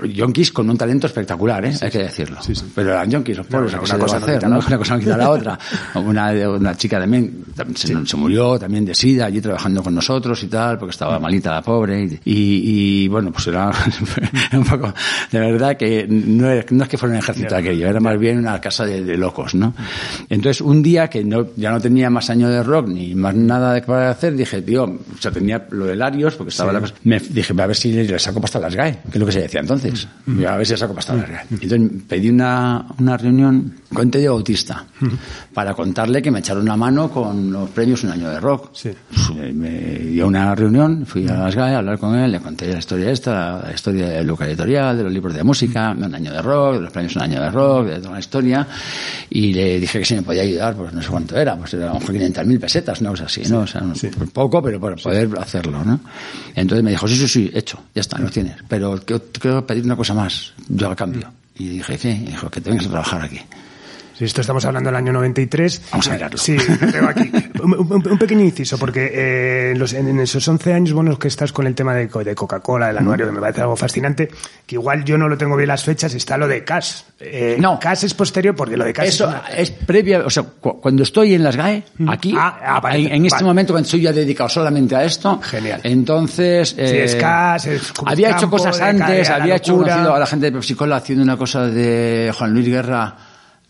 yonkis 0.05 0.53
con 0.53 0.69
un 0.69 0.77
talento 0.77 1.07
espectacular, 1.07 1.65
¿eh? 1.65 1.73
hay 1.81 1.91
que 1.91 1.99
decirlo. 1.99 2.39
Pero 2.75 2.91
eran 2.91 3.11
yonkis, 3.11 3.37
los 3.39 3.47
pobres, 3.47 3.73
Una 3.73 3.81
¿qué 3.81 3.87
se 3.87 3.99
cosa 3.99 4.19
le 4.19 4.25
hacer, 4.25 4.49
¿no? 4.49 4.59
Una 4.59 4.79
cosa 4.79 4.99
quita 4.99 5.17
la 5.17 5.31
otra. 5.31 5.59
Una, 5.95 6.31
una 6.49 6.75
chica 6.77 6.99
también 7.01 7.45
se, 7.75 8.07
se 8.07 8.17
murió 8.17 8.59
también 8.59 8.85
de 8.85 8.95
sida 8.95 9.27
allí 9.27 9.41
trabajando 9.41 9.83
con 9.83 9.95
nosotros 9.95 10.43
y 10.43 10.49
tal, 10.49 10.79
porque 10.79 10.91
estaba 10.91 11.19
malita 11.19 11.51
la 11.53 11.63
pobre. 11.63 12.05
Y, 12.05 12.21
y- 12.25 13.05
y, 13.05 13.09
bueno, 13.09 13.31
pues 13.33 13.47
era 13.47 13.71
un 14.53 14.65
poco, 14.65 14.93
de 15.31 15.39
verdad 15.39 15.77
que 15.77 16.07
no 16.09 16.51
es, 16.51 16.71
no 16.73 16.83
es 16.83 16.89
que 16.89 16.99
fuera 16.99 17.15
un 17.15 17.19
ejército 17.21 17.55
aquello, 17.57 17.87
era 17.89 18.01
más 18.01 18.19
bien 18.19 18.39
una 18.39 18.61
casa 18.61 18.85
de, 18.85 19.05
de 19.05 19.17
locos, 19.17 19.55
¿no? 19.55 19.75
Entonces, 20.29 20.61
un 20.61 20.83
día 20.83 21.09
que 21.09 21.25
no, 21.25 21.47
ya 21.57 21.71
no 21.71 21.81
tenía 21.81 22.11
más 22.11 22.31
año 22.31 22.49
de 22.49 22.63
rock 22.63 22.89
ni 22.89 23.15
más 23.15 23.35
nada 23.35 23.73
de 23.75 23.83
para 23.83 24.11
hacer, 24.11 24.35
dije, 24.35 24.61
tío, 24.63 24.85
o 24.85 24.99
sea, 25.21 25.31
tenía 25.31 25.67
lo 25.71 25.87
de 25.87 25.97
Larios, 25.97 26.35
porque 26.35 26.51
estaba 26.51 26.73
la 26.73 26.81
cosa, 26.81 26.95
me 27.05 27.19
dije, 27.21 27.55
a 27.59 27.67
ver 27.67 27.77
si 27.77 27.91
le 28.19 28.25
saco 28.25 28.41
pasta 28.41 28.59
las 28.59 28.75
GAE, 28.75 28.99
que 29.03 29.13
es 29.13 29.17
lo 29.17 29.27
que 29.27 29.33
se 29.33 29.41
decía 29.43 29.61
entonces. 29.61 30.09
Y 30.27 30.45
a 30.45 30.57
ver 30.57 30.67
si 30.67 30.77
saco 30.77 30.95
pasta 30.95 31.13
a 31.13 31.17
las 31.17 31.31
GAE. 31.31 31.47
Entonces, 31.63 32.03
pedí 32.09 32.29
una, 32.29 32.85
una 32.99 33.17
reunión 33.17 33.75
con 33.93 34.11
Teddy 34.11 34.27
Bautista 34.27 34.85
para 35.55 35.73
contarle 35.75 36.21
que 36.21 36.31
me 36.31 36.41
echaron 36.41 36.65
una 36.65 36.77
mano 36.77 37.11
con 37.11 37.53
los 37.53 37.71
premios 37.71 38.03
Un 38.05 38.11
Año 38.11 38.29
de 38.29 38.41
Rock. 38.41 38.71
Sí. 38.75 38.91
Pues, 39.09 39.55
me 39.55 39.71
dio 39.71 40.27
una 40.27 40.55
reunión, 40.55 41.07
fui 41.07 41.27
a 41.29 41.35
las 41.35 41.55
GAE 41.55 41.75
a 41.75 41.79
hablar 41.79 41.99
con 41.99 42.15
él, 42.17 42.33
le 42.33 42.41
conté 42.41 42.73
la 42.73 42.79
historia 42.79 43.11
esta, 43.11 43.63
la 43.63 43.73
historia 43.73 44.09
de 44.09 44.25
Luca 44.25 44.47
Editorial, 44.47 44.97
de 44.97 45.05
los 45.05 45.13
libros 45.13 45.35
de 45.35 45.45
música, 45.45 45.95
de 45.95 46.07
Un 46.07 46.15
Año 46.15 46.33
de 46.33 46.43
Rock, 46.43 46.75
de 46.75 46.81
los 46.81 46.93
premios 46.93 47.15
Un 47.17 47.23
Año 47.23 47.41
de 47.41 47.51
Rock, 47.51 47.87
de 47.87 48.01
toda 48.01 48.15
la 48.15 48.21
historia, 48.21 48.67
y 49.31 49.53
le 49.53 49.79
dije 49.79 50.01
que 50.01 50.05
si 50.05 50.15
me 50.15 50.23
podía 50.23 50.43
ayudar, 50.43 50.75
pues 50.75 50.93
no 50.93 51.01
sé 51.01 51.09
cuánto 51.09 51.37
era, 51.37 51.57
pues 51.57 51.73
era 51.75 51.91
a 51.91 51.95
lo 51.95 52.01
mejor 52.01 52.15
500.000 52.17 52.61
pesetas, 52.61 53.01
una 53.01 53.11
cosa 53.11 53.25
así, 53.25 53.43
¿no? 53.49 53.61
O 53.61 53.67
sea, 53.67 53.83
pues 53.83 54.31
poco, 54.31 54.63
pero 54.63 54.81
para 54.81 54.97
poder 54.97 55.31
hacerlo, 55.39 55.85
¿no? 55.85 56.01
Entonces 56.55 56.85
me 56.85 56.91
dijo, 56.91 57.07
sí, 57.07 57.15
sí, 57.15 57.29
sí, 57.29 57.51
hecho, 57.55 57.79
ya 57.95 58.01
está, 58.01 58.08
tienes, 58.31 58.57
pero 58.69 59.01
quiero, 59.05 59.23
quiero 59.41 59.67
pedir 59.67 59.85
una 59.85 59.97
cosa 59.97 60.15
más, 60.15 60.53
yo 60.69 60.91
a 60.91 60.97
cambio. 60.97 61.31
Y 61.57 61.69
dije, 61.69 61.99
sí, 61.99 62.09
y 62.09 62.27
dijo, 62.27 62.49
que 62.49 62.61
te 62.61 62.71
vengas 62.71 62.87
a 62.87 62.91
trabajar 62.91 63.23
aquí. 63.23 63.41
Si 64.19 64.25
esto 64.25 64.41
estamos 64.41 64.65
hablando 64.65 64.89
del 64.89 64.97
año 64.97 65.13
93. 65.13 65.83
Vamos 65.93 66.09
a 66.09 66.13
mirarlo. 66.13 66.39
Sí, 66.39 66.57
tengo 66.91 67.09
aquí. 67.09 67.31
Un, 67.63 67.75
un- 67.75 68.09
un 68.11 68.19
pequeño 68.19 68.43
inciso, 68.45 68.77
porque 68.77 69.11
eh, 69.15 69.71
en, 69.73 69.79
los- 69.79 69.93
en- 69.93 70.09
en 70.09 70.19
esos 70.19 70.47
11 70.49 70.73
años 70.73 70.93
buenos 70.93 71.19
que 71.21 71.29
estás 71.29 71.53
con 71.53 71.69
el 71.69 71.75
tema 71.77 71.95
de, 71.95 72.09
de 72.09 72.35
Coca-Cola, 72.35 72.89
del 72.89 72.99
anuario, 72.99 73.27
que 73.27 73.33
me 73.33 73.41
parece 73.41 73.61
algo 73.61 73.77
fascinante, 73.77 74.29
que 74.67 74.75
igual 74.75 75.05
yo 75.05 75.17
no 75.19 75.29
lo 75.29 75.39
tengo 75.39 75.55
bien 75.57 75.69
las 75.69 75.85
fechas, 75.85 76.13
está 76.15 76.37
lo 76.37 76.49
de 76.49 76.65
CAS. 76.65 77.05
Eh, 77.21 77.57
No. 77.61 77.79
CAS 77.79 78.03
es 78.05 78.15
posterior 78.15 78.57
porque 78.57 78.77
lo 78.77 78.85
de 78.85 78.93
CAS 78.93 79.07
Eso 79.09 79.33
es 79.51 79.59
es 79.59 79.71
previa, 79.71 80.21
o 80.27 80.31
sea, 80.31 80.43
cu- 80.43 80.81
cuando 80.81 81.05
estoy 81.05 81.35
en 81.35 81.45
las 81.45 81.55
GAE, 81.57 81.85
aquí, 82.09 82.35
Ah, 82.37 82.81
ah, 82.83 82.97
en, 82.97 83.07
en 83.13 83.25
este 83.27 83.37
Vale. 83.37 83.47
momento 83.47 83.73
cuando 83.73 83.87
estoy 83.87 84.01
ya 84.01 84.13
dedicado 84.13 84.49
solamente 84.49 84.97
a 84.97 85.05
esto, 85.05 85.41
Genial. 85.43 85.81
entonces, 85.85 86.75
eh, 86.77 87.05
es 87.05 87.15
CAS, 87.15 87.67
es 87.67 87.93
Cruz 87.93 88.11
había 88.11 88.31
hecho 88.31 88.51
cosas 88.51 88.81
antes, 88.81 89.31
había 89.31 89.57
hecho 89.57 89.77
conocido 89.77 90.13
a 90.15 90.19
la 90.19 90.27
gente 90.27 90.47
de 90.47 90.53
Pepsi 90.53 90.75
Cola 90.75 90.97
haciendo 90.97 91.23
una 91.23 91.37
cosa 91.37 91.67
de 91.67 92.33
Juan 92.37 92.53
Luis 92.53 92.67
Guerra, 92.67 93.15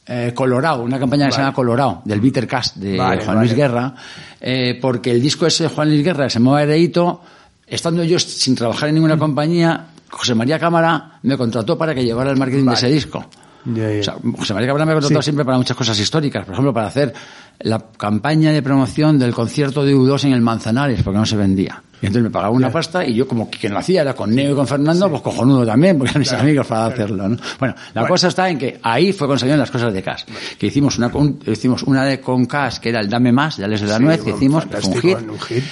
eh, 0.08 0.32
Colorado, 0.34 0.82
una 0.82 0.98
campaña 0.98 1.26
que 1.26 1.32
se 1.32 1.40
llama 1.40 1.52
Colorado, 1.54 2.02
del 2.04 2.20
Bitter 2.20 2.46
Cast 2.46 2.76
de 2.76 2.96
Vale, 2.96 3.16
Juan 3.24 3.36
vale. 3.36 3.46
Luis 3.48 3.56
Guerra, 3.56 3.94
eh, 4.40 4.78
porque 4.80 5.10
el 5.10 5.20
disco 5.22 5.46
ese 5.46 5.64
de 5.64 5.68
Juan 5.70 5.88
Luis 5.88 6.02
Guerra 6.02 6.28
se 6.30 6.38
llamaba 6.38 6.62
Ereito, 6.62 7.20
estando 7.66 8.02
yo 8.04 8.18
sin 8.18 8.54
trabajar 8.54 8.88
en 8.88 8.94
ninguna 8.96 9.16
Mm. 9.16 9.20
compañía, 9.20 9.86
José 10.10 10.34
María 10.34 10.58
Cámara 10.58 11.18
me 11.22 11.36
contrató 11.36 11.76
para 11.76 11.94
que 11.94 12.02
llevara 12.04 12.30
el 12.30 12.36
marketing 12.38 12.64
de 12.64 12.74
ese 12.74 12.88
disco. 12.88 13.26
Ya, 13.64 13.92
ya. 13.92 14.00
O 14.00 14.02
sea, 14.02 14.14
José 14.38 14.54
María 14.54 14.68
Cabrera 14.68 14.86
me 14.86 14.92
ha 14.92 14.94
contratado 14.94 15.22
Sí. 15.22 15.26
siempre 15.26 15.44
para 15.44 15.58
muchas 15.58 15.76
cosas 15.76 15.98
históricas. 15.98 16.44
Por 16.44 16.52
ejemplo, 16.54 16.72
para 16.72 16.86
hacer 16.86 17.12
la 17.60 17.78
campaña 17.96 18.52
de 18.52 18.62
promoción 18.62 19.18
del 19.18 19.34
concierto 19.34 19.84
de 19.84 19.94
U2 19.94 20.24
en 20.24 20.32
el 20.32 20.40
Manzanares, 20.40 21.02
porque 21.02 21.18
no 21.18 21.26
se 21.26 21.36
vendía. 21.36 21.82
Y 22.00 22.06
entonces 22.06 22.22
me 22.22 22.30
pagaba 22.30 22.52
una 22.54 22.70
pasta 22.70 23.04
y 23.04 23.14
yo, 23.14 23.26
como 23.26 23.50
quien 23.50 23.72
lo 23.72 23.80
hacía 23.80 24.02
era 24.02 24.14
con 24.14 24.32
Neo 24.32 24.52
y 24.52 24.54
con 24.54 24.68
Fernando, 24.68 25.10
pues 25.10 25.20
cojonudo 25.20 25.66
también, 25.66 25.98
porque 25.98 26.10
eran 26.12 26.20
mis 26.20 26.32
amigos 26.32 26.64
para 26.68 26.86
hacerlo. 26.86 27.28
¿no? 27.28 27.36
Bueno, 27.58 27.74
la 27.92 28.06
cosa 28.06 28.28
está 28.28 28.48
en 28.48 28.56
que 28.58 28.78
ahí 28.84 29.12
fue 29.12 29.26
cuando 29.26 29.40
salieron 29.40 29.58
las 29.58 29.70
cosas 29.72 29.92
de 29.92 30.00
Cash. 30.04 30.22
Que 30.56 30.68
hicimos 30.68 30.96
una, 30.96 31.10
con- 31.10 31.40
hicimos 31.44 31.82
una 31.82 32.04
de 32.04 32.20
con 32.20 32.46
Cash, 32.46 32.78
que 32.78 32.90
era 32.90 33.00
el 33.00 33.08
Dame 33.10 33.32
Más, 33.32 33.56
de 33.56 33.64
Alex 33.64 33.80
de 33.80 33.86
la 33.88 33.96
Sí, 33.96 34.02
Nuez, 34.04 34.22
que 34.22 34.30
hicimos, 34.30 34.64
fue 34.64 34.80
un 34.94 35.00
hit. 35.02 35.18
un 35.28 35.40
hit. 35.40 35.64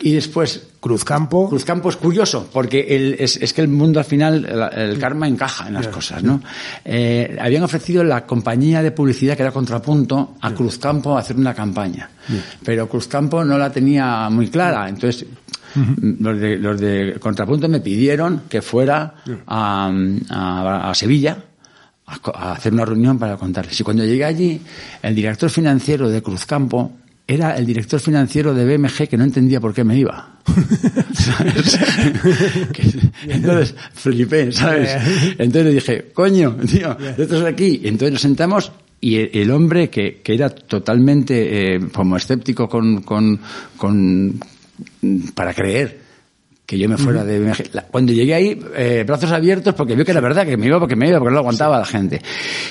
Y 0.00 0.12
después 0.12 0.62
Cruzcampo. 0.80 1.48
Cruzcampo 1.48 1.88
es 1.88 1.96
curioso, 1.96 2.48
porque 2.52 2.80
el- 2.94 3.16
es, 3.18 3.36
es 3.38 3.52
que 3.52 3.62
el 3.62 3.68
mundo 3.68 3.98
al 3.98 4.04
final, 4.04 4.44
el, 4.74 4.78
el 4.90 4.98
karma 4.98 5.26
encaja 5.26 5.68
en 5.68 5.74
las 5.74 5.88
cosas, 5.88 6.22
¿no? 6.22 6.40
Eh, 6.84 7.36
habían 7.40 7.62
ofrecido 7.64 8.04
la 8.04 8.24
compañía 8.26 8.82
de 8.82 8.90
publicidad 8.92 9.36
que 9.36 9.42
era 9.42 9.52
Contrapunto 9.52 10.36
a 10.40 10.52
Cruzcampo 10.52 11.16
a 11.16 11.20
hacer 11.20 11.36
una 11.36 11.54
campaña, 11.54 12.10
pero 12.62 12.88
Cruzcampo 12.88 13.42
no 13.44 13.56
la 13.58 13.72
tenía 13.72 14.28
muy 14.30 14.48
clara, 14.48 14.88
entonces 14.88 15.24
los, 16.00 16.40
de, 16.40 16.56
los 16.58 16.80
de 16.80 17.16
Contrapunto 17.20 17.68
me 17.68 17.80
pidieron 17.80 18.42
que 18.48 18.62
fuera 18.62 19.14
a, 19.46 19.90
a- 20.30 20.90
a 20.90 20.94
Sevilla 20.94 21.36
a, 22.06 22.18
a 22.32 22.52
hacer 22.52 22.72
una 22.72 22.84
reunión 22.84 23.18
para 23.18 23.36
contarles. 23.36 23.80
Y 23.80 23.82
cuando 23.82 24.04
llegué 24.04 24.24
allí, 24.24 24.60
el 25.02 25.14
director 25.14 25.50
financiero 25.50 26.08
de 26.08 26.22
Cruzcampo 26.22 26.92
era 27.26 27.56
el 27.56 27.66
director 27.66 27.98
financiero 28.00 28.54
de 28.54 28.64
BMG 28.64 29.08
que 29.08 29.16
no 29.16 29.24
entendía 29.24 29.60
por 29.60 29.74
qué 29.74 29.82
me 29.84 29.98
iba. 29.98 30.38
¿Sabes? 31.12 31.78
Entonces 33.26 33.74
flipé, 33.94 34.52
¿sabes? 34.52 34.90
Entonces 35.32 35.64
le 35.64 35.72
dije, 35.72 36.10
coño, 36.14 36.56
tío, 36.70 36.96
esto 37.16 37.36
es 37.36 37.42
aquí. 37.42 37.80
Entonces 37.84 38.12
nos 38.12 38.22
sentamos 38.22 38.72
y 39.00 39.16
el, 39.16 39.30
el 39.34 39.50
hombre 39.50 39.90
que, 39.90 40.20
que 40.22 40.34
era 40.34 40.50
totalmente 40.50 41.74
eh, 41.74 41.80
como 41.92 42.16
escéptico 42.16 42.68
con, 42.68 43.02
con, 43.02 43.40
con 43.76 44.40
para 45.34 45.52
creer 45.52 46.05
que 46.66 46.76
yo 46.76 46.88
me 46.88 46.96
fuera 46.96 47.24
de. 47.24 47.54
La- 47.72 47.82
Cuando 47.82 48.12
llegué 48.12 48.34
ahí, 48.34 48.60
eh, 48.76 49.04
brazos 49.06 49.30
abiertos, 49.30 49.72
porque 49.74 49.94
vio 49.94 50.04
que 50.04 50.10
era 50.10 50.20
verdad, 50.20 50.44
que 50.44 50.56
me 50.56 50.66
iba 50.66 50.80
porque 50.80 50.96
me 50.96 51.08
iba, 51.08 51.18
porque 51.18 51.30
no 51.30 51.34
lo 51.36 51.40
aguantaba 51.40 51.78
la 51.78 51.84
gente. 51.84 52.20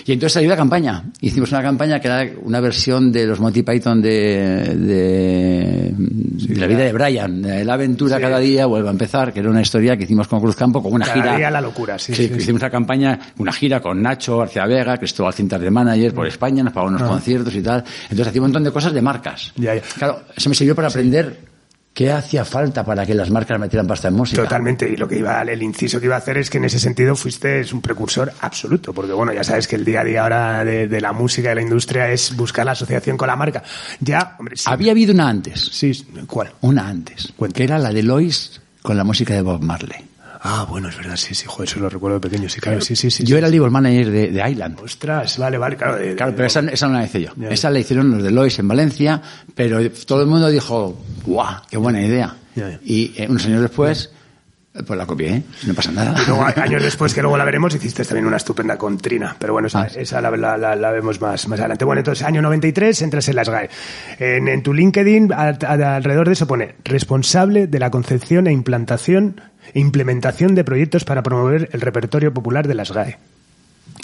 Y 0.05 0.11
entonces 0.11 0.33
salió 0.33 0.49
la 0.49 0.57
campaña. 0.57 1.03
Hicimos 1.21 1.49
una 1.53 1.61
campaña 1.61 1.99
que 2.01 2.07
era 2.09 2.29
una 2.43 2.59
versión 2.59 3.11
de 3.11 3.25
los 3.25 3.39
Monty 3.39 3.63
Python 3.63 4.01
de, 4.01 4.75
de, 4.75 5.93
de 5.95 6.55
la 6.59 6.67
vida 6.67 6.79
de 6.79 6.91
Brian, 6.93 7.41
de 7.41 7.63
la 7.63 7.73
aventura 7.75 8.19
cada 8.19 8.39
día 8.39 8.65
vuelve 8.65 8.87
a 8.89 8.91
empezar, 8.91 9.31
que 9.31 9.39
era 9.39 9.49
una 9.49 9.61
historia 9.61 9.95
que 9.95 10.03
hicimos 10.03 10.27
con 10.27 10.39
Cruzcampo, 10.41 10.83
con 10.83 10.93
una 10.93 11.05
Cada 11.05 11.21
gira. 11.21 11.37
día 11.37 11.49
la 11.51 11.61
locura, 11.61 11.97
sí, 11.97 12.11
que 12.13 12.27
sí. 12.27 12.33
hicimos 12.37 12.61
una 12.61 12.69
campaña, 12.69 13.19
una 13.37 13.53
gira 13.53 13.79
con 13.79 14.01
Nacho 14.01 14.39
García 14.39 14.65
Vega, 14.65 14.97
Cristóbal 14.97 15.33
Cintas 15.33 15.61
de 15.61 15.71
Manager 15.71 16.13
por 16.13 16.27
España, 16.27 16.63
nos 16.63 16.73
pagó 16.73 16.87
unos 16.87 17.01
conciertos 17.03 17.55
y 17.55 17.61
tal. 17.61 17.83
Entonces 18.03 18.27
hacía 18.27 18.41
un 18.41 18.47
montón 18.47 18.63
de 18.63 18.71
cosas 18.71 18.93
de 18.93 19.01
marcas. 19.01 19.53
Ya, 19.55 19.73
ya. 19.75 19.81
Claro, 19.97 20.21
eso 20.35 20.49
me 20.49 20.55
sirvió 20.55 20.75
para 20.75 20.89
aprender 20.89 21.54
qué 21.95 22.11
hacía 22.11 22.43
falta 22.43 22.83
para 22.83 23.05
que 23.05 23.15
las 23.15 23.31
marcas 23.31 23.57
metieran 23.57 23.87
pasta 23.87 24.09
en 24.09 24.15
música. 24.15 24.43
Totalmente, 24.43 24.87
y 24.87 24.97
lo 24.97 25.07
que 25.07 25.17
iba, 25.17 25.41
el 25.41 25.63
inciso 25.63 25.97
que 25.99 26.07
iba 26.07 26.15
a 26.15 26.17
hacer 26.19 26.37
es 26.37 26.49
que 26.49 26.57
en 26.57 26.65
ese 26.65 26.77
sentido 26.77 27.15
fuiste 27.15 27.61
es 27.61 27.71
un 27.73 27.81
precursor 27.81 28.31
absoluto, 28.41 28.93
porque 28.93 29.13
bueno, 29.13 29.31
ya 29.33 29.45
sabes 29.45 29.65
que 29.67 29.77
el 29.77 29.85
día 29.85 30.01
a 30.01 30.03
día 30.03 30.23
ahora 30.23 30.65
de, 30.65 30.87
de 30.89 31.01
la 31.01 31.13
música 31.13 31.47
y 31.47 31.49
de 31.51 31.55
la 31.55 31.61
industria 31.61 32.11
es 32.11 32.35
buscar 32.35 32.65
la 32.65 32.73
asociación 32.73 33.15
con 33.15 33.27
la 33.27 33.37
marca. 33.37 33.63
Ya, 34.01 34.35
hombre, 34.37 34.57
sí. 34.57 34.65
Había 34.67 34.91
habido 34.91 35.13
una 35.13 35.29
antes, 35.29 35.61
Sí, 35.71 36.05
¿cuál? 36.27 36.51
una 36.61 36.85
antes, 36.87 37.31
Cuenta. 37.37 37.55
que 37.57 37.63
era 37.63 37.79
la 37.79 37.91
de 37.93 38.03
Lois 38.03 38.61
con 38.81 38.97
la 38.97 39.05
música 39.05 39.33
de 39.33 39.41
Bob 39.41 39.61
Marley. 39.63 40.05
Ah, 40.47 40.63
bueno, 40.69 40.89
es 40.89 40.95
verdad, 40.97 41.15
sí, 41.15 41.33
sí, 41.33 41.45
joder, 41.47 41.67
eso 41.67 41.79
lo 41.79 41.89
recuerdo 41.89 42.19
de 42.19 42.29
pequeño, 42.29 42.47
sí, 42.47 42.59
claro, 42.61 42.79
sí, 42.79 42.95
sí, 42.95 43.09
sí. 43.09 43.23
Yo 43.23 43.29
sí. 43.35 43.37
era 43.39 43.47
el 43.47 43.55
label 43.55 43.71
manager 43.71 44.11
de, 44.11 44.27
de 44.31 44.49
Island. 44.51 44.79
Ostras, 44.79 45.39
vale, 45.39 45.57
vale, 45.57 45.75
claro. 45.75 45.95
de- 45.97 46.15
Claro, 46.15 46.33
pero 46.35 46.45
esa, 46.45 46.59
esa 46.59 46.87
no 46.87 46.93
la 46.93 47.03
hice 47.05 47.21
yo. 47.21 47.29
Esa 47.49 47.71
la 47.71 47.79
hicieron 47.79 48.11
los 48.11 48.21
de 48.21 48.29
Lois 48.29 48.59
en 48.59 48.67
Valencia, 48.67 49.19
pero 49.55 49.79
todo 50.05 50.21
el 50.21 50.27
mundo 50.27 50.47
dijo, 50.49 51.01
¡guau! 51.25 51.55
¡Qué 51.67 51.77
buena 51.77 51.99
idea! 51.99 52.35
Y 52.85 53.11
eh, 53.17 53.25
unos 53.27 53.43
años 53.47 53.61
después, 53.61 54.11
pues 54.85 54.97
la 54.97 55.05
copié, 55.05 55.29
¿eh? 55.35 55.43
no 55.67 55.73
pasa 55.73 55.91
nada. 55.91 56.21
Y 56.21 56.25
luego, 56.27 56.45
años 56.55 56.83
después, 56.83 57.13
que 57.13 57.21
luego 57.21 57.37
la 57.37 57.45
veremos, 57.45 57.73
hiciste 57.75 58.03
también 58.03 58.25
una 58.25 58.37
estupenda 58.37 58.77
con 58.77 58.97
Trina. 58.97 59.35
Pero 59.39 59.53
bueno, 59.53 59.67
esa, 59.67 59.81
Ah, 59.83 59.89
sí. 59.89 59.99
esa 59.99 60.19
la, 60.21 60.31
la- 60.35 60.57
la- 60.57 60.75
la 60.75 60.91
vemos 60.91 61.21
más, 61.21 61.47
más 61.47 61.59
adelante. 61.59 61.85
Bueno, 61.85 61.99
entonces, 61.99 62.25
año 62.25 62.41
93, 62.41 63.01
entras 63.01 63.27
en 63.29 63.35
las 63.35 63.49
GAE. 63.49 63.69
En, 64.19 64.47
en 64.47 64.63
tu 64.63 64.73
LinkedIn, 64.73 65.31
alrededor 65.33 66.27
de 66.27 66.33
eso 66.33 66.47
pone 66.47 66.75
responsable 66.83 67.67
de 67.67 67.79
la 67.79 67.89
concepción 67.91 68.47
e 68.47 68.51
implantación 68.51 69.41
implementación 69.73 70.53
de 70.55 70.63
proyectos 70.63 71.05
para 71.05 71.23
promover 71.23 71.69
el 71.71 71.81
repertorio 71.81 72.33
popular 72.33 72.67
de 72.67 72.75
las 72.75 72.91
GAE. 72.91 73.17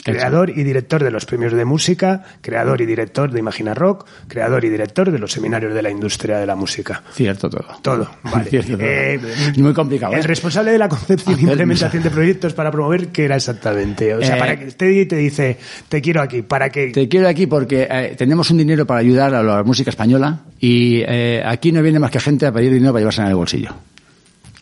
Creador 0.04 0.50
y 0.50 0.64
director 0.64 1.04
de 1.04 1.12
los 1.12 1.26
premios 1.26 1.54
de 1.54 1.64
música, 1.66 2.24
creador 2.42 2.82
y 2.82 2.86
director 2.86 3.32
de 3.32 3.40
Imagina 3.40 3.74
Rock, 3.74 4.08
creador 4.28 4.66
y 4.66 4.70
director 4.70 5.12
de 5.12 5.20
los 5.20 5.32
seminarios 5.32 5.74
de 5.74 5.82
la 5.82 5.92
industria 5.92 6.40
de 6.40 6.46
la 6.46 6.56
música. 6.56 7.04
Cierto 7.14 7.50
todo. 7.50 7.66
Todo, 7.82 8.10
vale. 8.24 8.50
Cierto 8.50 8.74
todo. 8.78 8.82
Eh, 8.82 9.20
Muy 9.58 9.74
complicado. 9.74 10.14
El 10.14 10.20
¿eh? 10.20 10.24
responsable 10.24 10.72
de 10.72 10.78
la 10.78 10.90
concepción 10.90 11.36
y 11.36 11.44
Hacer 11.44 11.50
implementación 11.50 12.04
de 12.04 12.10
proyectos 12.10 12.54
para 12.54 12.72
promover, 12.72 13.10
¿qué 13.10 13.26
era 13.26 13.36
exactamente? 13.36 14.16
O 14.16 14.22
sea, 14.22 14.36
Eh, 14.36 14.40
para 14.40 14.58
que 14.60 14.72
Teddy 14.72 15.06
te 15.06 15.18
dice, 15.18 15.58
te 15.88 16.02
quiero 16.02 16.22
aquí, 16.22 16.42
para 16.42 16.70
que... 16.70 16.88
Te 16.88 17.08
quiero 17.08 17.28
aquí 17.28 17.48
porque 17.48 18.16
tenemos 18.18 18.50
un 18.50 18.58
dinero 18.58 18.86
para 18.86 19.00
ayudar 19.00 19.36
a 19.36 19.44
la 19.44 19.64
música 19.64 19.90
española 19.90 20.40
y 20.60 21.02
eh, 21.08 21.44
aquí 21.46 21.72
no 21.72 21.82
viene 21.82 22.00
más 22.00 22.12
que 22.12 22.20
gente 22.20 22.46
a 22.46 22.52
pedir 22.52 22.72
dinero 22.74 22.92
para 22.92 23.02
llevarse 23.02 23.22
en 23.22 23.28
el 23.28 23.36
bolsillo. 23.36 23.70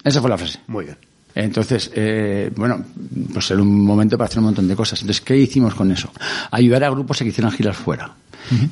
Esa 0.03 0.21
fue 0.21 0.29
la 0.29 0.37
frase. 0.37 0.59
Muy 0.67 0.85
bien. 0.85 0.97
Entonces, 1.35 1.91
eh, 1.95 2.51
bueno, 2.55 2.83
pues 3.33 3.51
era 3.51 3.61
un 3.61 3.85
momento 3.85 4.17
para 4.17 4.27
hacer 4.27 4.39
un 4.39 4.45
montón 4.45 4.67
de 4.67 4.75
cosas. 4.75 5.01
Entonces, 5.01 5.21
¿qué 5.21 5.37
hicimos 5.37 5.75
con 5.75 5.91
eso? 5.91 6.11
Ayudar 6.51 6.83
a 6.83 6.89
grupos 6.89 7.21
a 7.21 7.23
que 7.23 7.29
hicieran 7.29 7.51
giras 7.51 7.77
fuera. 7.77 8.13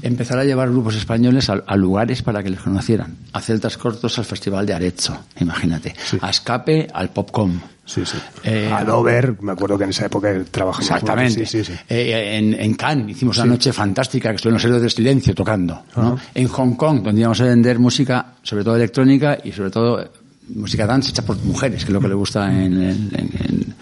Empezar 0.01 0.39
a 0.39 0.43
llevar 0.43 0.69
grupos 0.71 0.95
españoles 0.95 1.49
a, 1.51 1.61
a 1.67 1.75
lugares 1.75 2.23
para 2.23 2.41
que 2.41 2.49
les 2.49 2.59
conocieran. 2.59 3.15
A 3.33 3.41
celtas 3.41 3.77
cortos 3.77 4.17
al 4.17 4.25
Festival 4.25 4.65
de 4.65 4.73
Arezzo, 4.73 5.25
imagínate. 5.39 5.93
A 6.21 6.31
Escape 6.31 6.87
al 6.91 7.09
Popcom. 7.09 7.59
Sí, 7.85 8.05
sí. 8.05 8.17
Eh, 8.43 8.69
a 8.73 8.83
Dover, 8.83 9.41
me 9.41 9.53
acuerdo 9.53 9.77
que 9.77 9.85
en 9.85 9.91
esa 9.91 10.07
época 10.07 10.33
trabajamos. 10.51 10.89
Exactamente. 10.89 11.45
Sí, 11.45 11.63
sí, 11.63 11.71
sí. 11.71 11.79
Eh, 11.87 12.37
en, 12.37 12.53
en 12.59 12.73
Cannes 12.73 13.15
hicimos 13.15 13.37
una 13.37 13.45
noche 13.45 13.71
fantástica 13.71 14.29
que 14.29 14.35
estuvieron 14.35 14.55
los 14.55 14.65
héroes 14.65 14.81
del 14.81 14.91
silencio 14.91 15.33
tocando. 15.33 15.83
¿no? 15.95 16.19
En 16.33 16.47
Hong 16.49 16.73
Kong, 16.73 17.01
donde 17.01 17.21
íbamos 17.21 17.39
a 17.39 17.45
vender 17.45 17.79
música, 17.79 18.33
sobre 18.43 18.63
todo 18.65 18.75
electrónica 18.75 19.37
y 19.41 19.53
sobre 19.53 19.69
todo 19.69 20.09
música 20.49 20.85
dance 20.85 21.09
hecha 21.11 21.23
por 21.23 21.37
mujeres, 21.43 21.83
que 21.83 21.89
es 21.91 21.93
lo 21.93 21.99
que 22.01 22.07
le 22.07 22.13
gusta 22.15 22.51
en, 22.51 22.73
en, 22.81 23.09
en- 23.13 23.75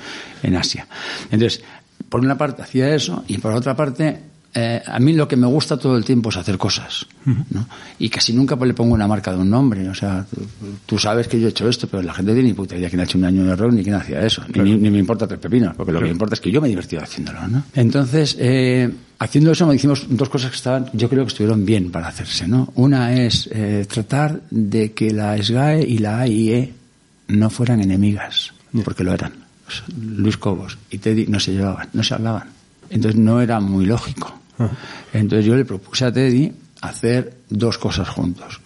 en 0.43 0.55
Asia. 0.55 0.87
Entonces, 1.31 1.63
por 2.09 2.19
una 2.21 2.37
parte 2.37 2.61
hacía 2.61 2.93
eso 2.93 3.23
y 3.27 3.37
por 3.39 3.53
otra 3.53 3.75
parte, 3.75 4.19
eh, 4.55 4.81
a 4.85 4.99
mí 4.99 5.13
lo 5.13 5.27
que 5.27 5.35
me 5.35 5.45
gusta 5.47 5.77
todo 5.77 5.97
el 5.97 6.05
tiempo 6.05 6.29
es 6.29 6.37
hacer 6.37 6.57
cosas. 6.57 7.05
¿no? 7.25 7.67
Y 7.99 8.09
casi 8.09 8.31
nunca 8.33 8.55
le 8.55 8.73
pongo 8.73 8.93
una 8.93 9.07
marca 9.07 9.31
de 9.31 9.37
un 9.37 9.49
nombre. 9.49 9.87
O 9.89 9.93
sea, 9.93 10.25
tú, 10.33 10.41
tú 10.85 10.97
sabes 10.97 11.27
que 11.27 11.39
yo 11.39 11.47
he 11.47 11.49
hecho 11.51 11.67
esto, 11.67 11.87
pero 11.87 12.01
la 12.03 12.13
gente 12.13 12.33
tiene 12.33 12.47
ni 12.49 12.53
puta 12.53 12.75
idea 12.77 12.87
quién 12.89 13.01
ha 13.01 13.03
hecho 13.03 13.17
un 13.17 13.25
año 13.25 13.43
de 13.43 13.55
rock 13.55 13.73
ni 13.73 13.83
quién 13.83 13.95
hacía 13.95 14.25
eso. 14.25 14.43
Ni- 14.53 14.61
Ni, 14.61 14.77
ni 14.77 14.89
me 14.89 14.99
importa 14.99 15.27
tres 15.27 15.39
pepinos, 15.39 15.75
porque 15.75 15.91
lo 15.91 15.99
que 15.99 16.05
me 16.05 16.11
importa 16.11 16.35
es 16.35 16.41
que 16.41 16.51
yo 16.51 16.61
me 16.61 16.67
he 16.67 16.69
divertido 16.69 17.01
haciéndolo. 17.03 17.47
¿no? 17.47 17.63
Entonces, 17.73 18.35
eh, 18.39 18.89
haciendo 19.19 19.51
eso, 19.51 19.67
me 19.67 19.75
hicimos 19.75 20.05
dos 20.09 20.29
cosas 20.29 20.51
que 20.51 20.55
estaban, 20.57 20.89
yo 20.93 21.09
creo 21.09 21.23
que 21.25 21.29
estuvieron 21.29 21.65
bien 21.65 21.91
para 21.91 22.07
hacerse. 22.07 22.47
¿no? 22.47 22.71
Una 22.75 23.13
es 23.13 23.49
eh, 23.51 23.85
tratar 23.89 24.41
de 24.49 24.93
que 24.93 25.11
la 25.11 25.37
SGAE 25.41 25.83
y 25.85 25.97
la 25.97 26.19
AIE 26.21 26.73
no 27.27 27.49
fueran 27.49 27.81
enemigas, 27.81 28.53
porque 28.83 29.03
lo 29.03 29.13
eran. 29.13 29.33
Luis 29.99 30.37
Cobos 30.37 30.77
y 30.91 30.99
Teddy 30.99 31.25
no 31.27 31.39
se 31.39 31.51
llevaban, 31.53 31.89
no 31.93 32.03
se 32.03 32.13
hablaban. 32.13 32.49
Entonces 32.91 33.19
no 33.19 33.41
era 33.41 33.59
muy 33.59 33.85
lógico. 33.87 34.39
Entonces 35.13 35.45
yo 35.45 35.55
le 35.55 35.65
propuse 35.65 36.05
a 36.05 36.11
Teddy 36.11 36.51
hacer 36.81 37.33
dos 37.49 37.77
cosas 37.77 38.07
juntos. 38.09 38.59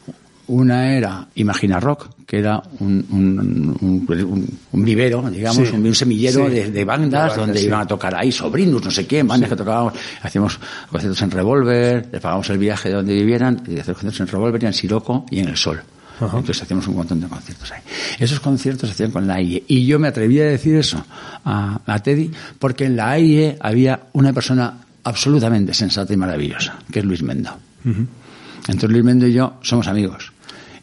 Una 0.47 0.93
era 0.97 1.27
Imagina 1.35 1.79
Rock, 1.79 2.09
que 2.25 2.39
era 2.39 2.61
un, 2.79 3.05
un, 3.11 3.77
un- 3.81 4.05
un- 4.09 4.59
un 4.71 4.83
vivero, 4.83 5.29
digamos, 5.29 5.67
Sí. 5.67 5.75
un, 5.75 5.93
semillero 5.93 6.47
Sí. 6.47 6.53
de, 6.55 6.71
de 6.71 6.85
bandas 6.85 7.11
De 7.11 7.17
bandas, 7.17 7.37
donde 7.37 7.59
sí. 7.59 7.65
iban 7.67 7.81
a 7.81 7.87
tocar 7.87 8.15
ahí 8.15 8.31
sobrinos, 8.31 8.83
no 8.83 8.89
sé 8.89 9.05
quién, 9.05 9.27
bandas 9.27 9.47
que 9.49 9.55
tocábamos, 9.55 9.93
hacíamos 10.23 10.59
conciertos 10.89 11.21
en 11.21 11.31
Revolver, 11.31 12.09
les 12.11 12.19
pagamos 12.21 12.49
el 12.49 12.57
viaje 12.57 12.89
de 12.89 12.95
donde 12.95 13.13
vivieran, 13.13 13.61
y 13.67 13.77
hacer 13.79 13.93
conciertos 13.93 14.21
en 14.21 14.27
Revolver 14.27 14.63
y 14.63 14.65
en 14.65 14.73
Siroco 14.73 15.25
y 15.29 15.39
en 15.39 15.49
El 15.49 15.57
Sol. 15.57 15.81
Entonces 16.21 16.63
hacíamos 16.63 16.85
un 16.87 16.95
montón 16.95 17.21
de 17.21 17.27
conciertos 17.27 17.71
ahí. 17.71 17.81
Esos 18.19 18.39
conciertos 18.41 18.89
se 18.89 18.93
hacían 18.93 19.11
con 19.11 19.25
la 19.27 19.35
AIE. 19.35 19.63
Y 19.67 19.85
yo 19.85 19.99
me 19.99 20.09
atreví 20.09 20.39
a 20.41 20.45
decir 20.45 20.75
eso 20.75 21.01
a, 21.45 21.79
a 21.85 21.99
Teddy 21.99 22.29
porque 22.57 22.85
en 22.85 22.97
la 22.97 23.11
AIE 23.11 23.55
había 23.61 24.01
una 24.13 24.33
persona 24.33 24.73
absolutamente 25.03 25.73
sensata 25.73 26.13
y 26.13 26.17
maravillosa, 26.17 26.79
que 26.91 26.99
es 26.99 27.05
Luis 27.05 27.23
Mendo. 27.23 27.51
Entonces 27.83 28.89
Luis 28.89 29.03
Mendo 29.03 29.27
y 29.27 29.33
yo 29.33 29.53
somos 29.61 29.87
amigos. 29.87 30.31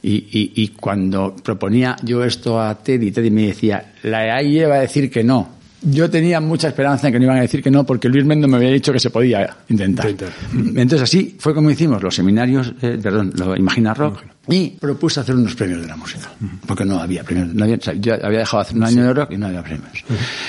Y, 0.02 0.14
y, 0.14 0.52
y 0.62 0.68
cuando 0.68 1.34
proponía 1.34 1.96
yo 2.02 2.22
esto 2.22 2.60
a 2.60 2.76
Teddy, 2.76 3.10
Teddy 3.10 3.30
me 3.30 3.48
decía, 3.48 3.92
la 4.04 4.36
AIE 4.36 4.66
va 4.66 4.76
a 4.76 4.80
decir 4.80 5.10
que 5.10 5.24
no. 5.24 5.56
Yo 5.82 6.08
tenía 6.10 6.40
mucha 6.40 6.68
esperanza 6.68 7.06
en 7.06 7.12
que 7.12 7.18
no 7.18 7.26
iban 7.26 7.38
a 7.38 7.42
decir 7.42 7.62
que 7.62 7.70
no, 7.70 7.84
porque 7.84 8.08
Luis 8.08 8.24
Mendo 8.24 8.48
me 8.48 8.56
había 8.56 8.70
dicho 8.70 8.92
que 8.92 8.98
se 8.98 9.10
podía 9.10 9.56
intentar. 9.68 10.10
Intentar. 10.10 10.36
Entonces 10.52 11.02
así 11.02 11.36
fue 11.38 11.54
como 11.54 11.70
hicimos 11.70 12.02
los 12.02 12.14
seminarios, 12.14 12.72
eh, 12.82 12.98
perdón, 13.00 13.32
lo 13.36 13.56
Imagina 13.56 13.94
Rock, 13.94 14.22
y 14.48 14.70
propuse 14.70 15.20
hacer 15.20 15.34
unos 15.34 15.54
premios 15.54 15.82
de 15.82 15.88
la 15.88 15.96
música, 15.96 16.30
porque 16.66 16.84
no 16.84 17.00
había 17.00 17.22
premios, 17.24 17.52
no 17.54 17.64
había, 17.64 17.76
o 17.76 17.80
sea, 17.80 17.94
yo 17.94 18.14
había 18.14 18.40
dejado 18.40 18.62
de 18.62 18.68
hacer 18.68 18.76
un 18.76 18.84
año 18.84 19.02
de 19.04 19.12
rock 19.12 19.32
y 19.32 19.36
no 19.36 19.46
había 19.46 19.62
premios. 19.62 20.04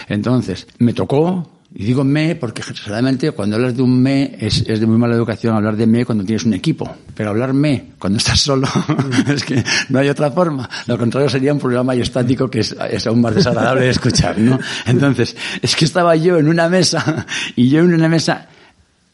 Entonces, 0.08 0.68
me 0.80 0.94
tocó, 0.94 1.57
y 1.76 1.84
digo 1.84 2.04
me 2.04 2.36
porque 2.36 2.64
generalmente 2.64 3.32
cuando 3.32 3.58
hablas 3.58 3.76
de 3.76 3.82
un 3.82 4.02
me 4.02 4.38
es, 4.40 4.64
es 4.68 4.80
de 4.80 4.86
muy 4.86 4.98
mala 4.98 5.16
educación 5.16 5.56
hablar 5.56 5.76
de 5.76 5.86
me 5.86 6.06
cuando 6.06 6.24
tienes 6.24 6.46
un 6.46 6.54
equipo, 6.54 6.90
pero 7.14 7.30
hablar 7.32 7.54
me 7.54 7.92
cuando 8.00 8.18
estás 8.18 8.40
solo 8.40 8.68
es 9.28 9.44
que 9.44 9.64
no 9.90 10.00
hay 10.00 10.10
otra 10.10 10.32
forma. 10.32 10.70
Lo 10.88 10.98
contrario 10.98 11.30
sería 11.30 11.54
un 11.54 11.60
programa 11.60 11.94
estático 11.96 12.50
que 12.50 12.60
es, 12.62 12.76
es 12.90 13.06
aún 13.08 13.22
más 13.22 13.36
desagradable 13.36 13.86
de 13.86 13.90
escuchar, 13.90 14.38
¿no? 14.40 14.60
Entonces, 14.86 15.36
es 15.62 15.76
que 15.76 15.86
estaba 15.86 16.16
yo 16.16 16.38
en 16.38 16.48
una 16.48 16.70
mesa 16.70 17.26
y 17.56 17.70
yo 17.70 17.80
en 17.82 17.94
una 17.94 18.08
mesa 18.08 18.48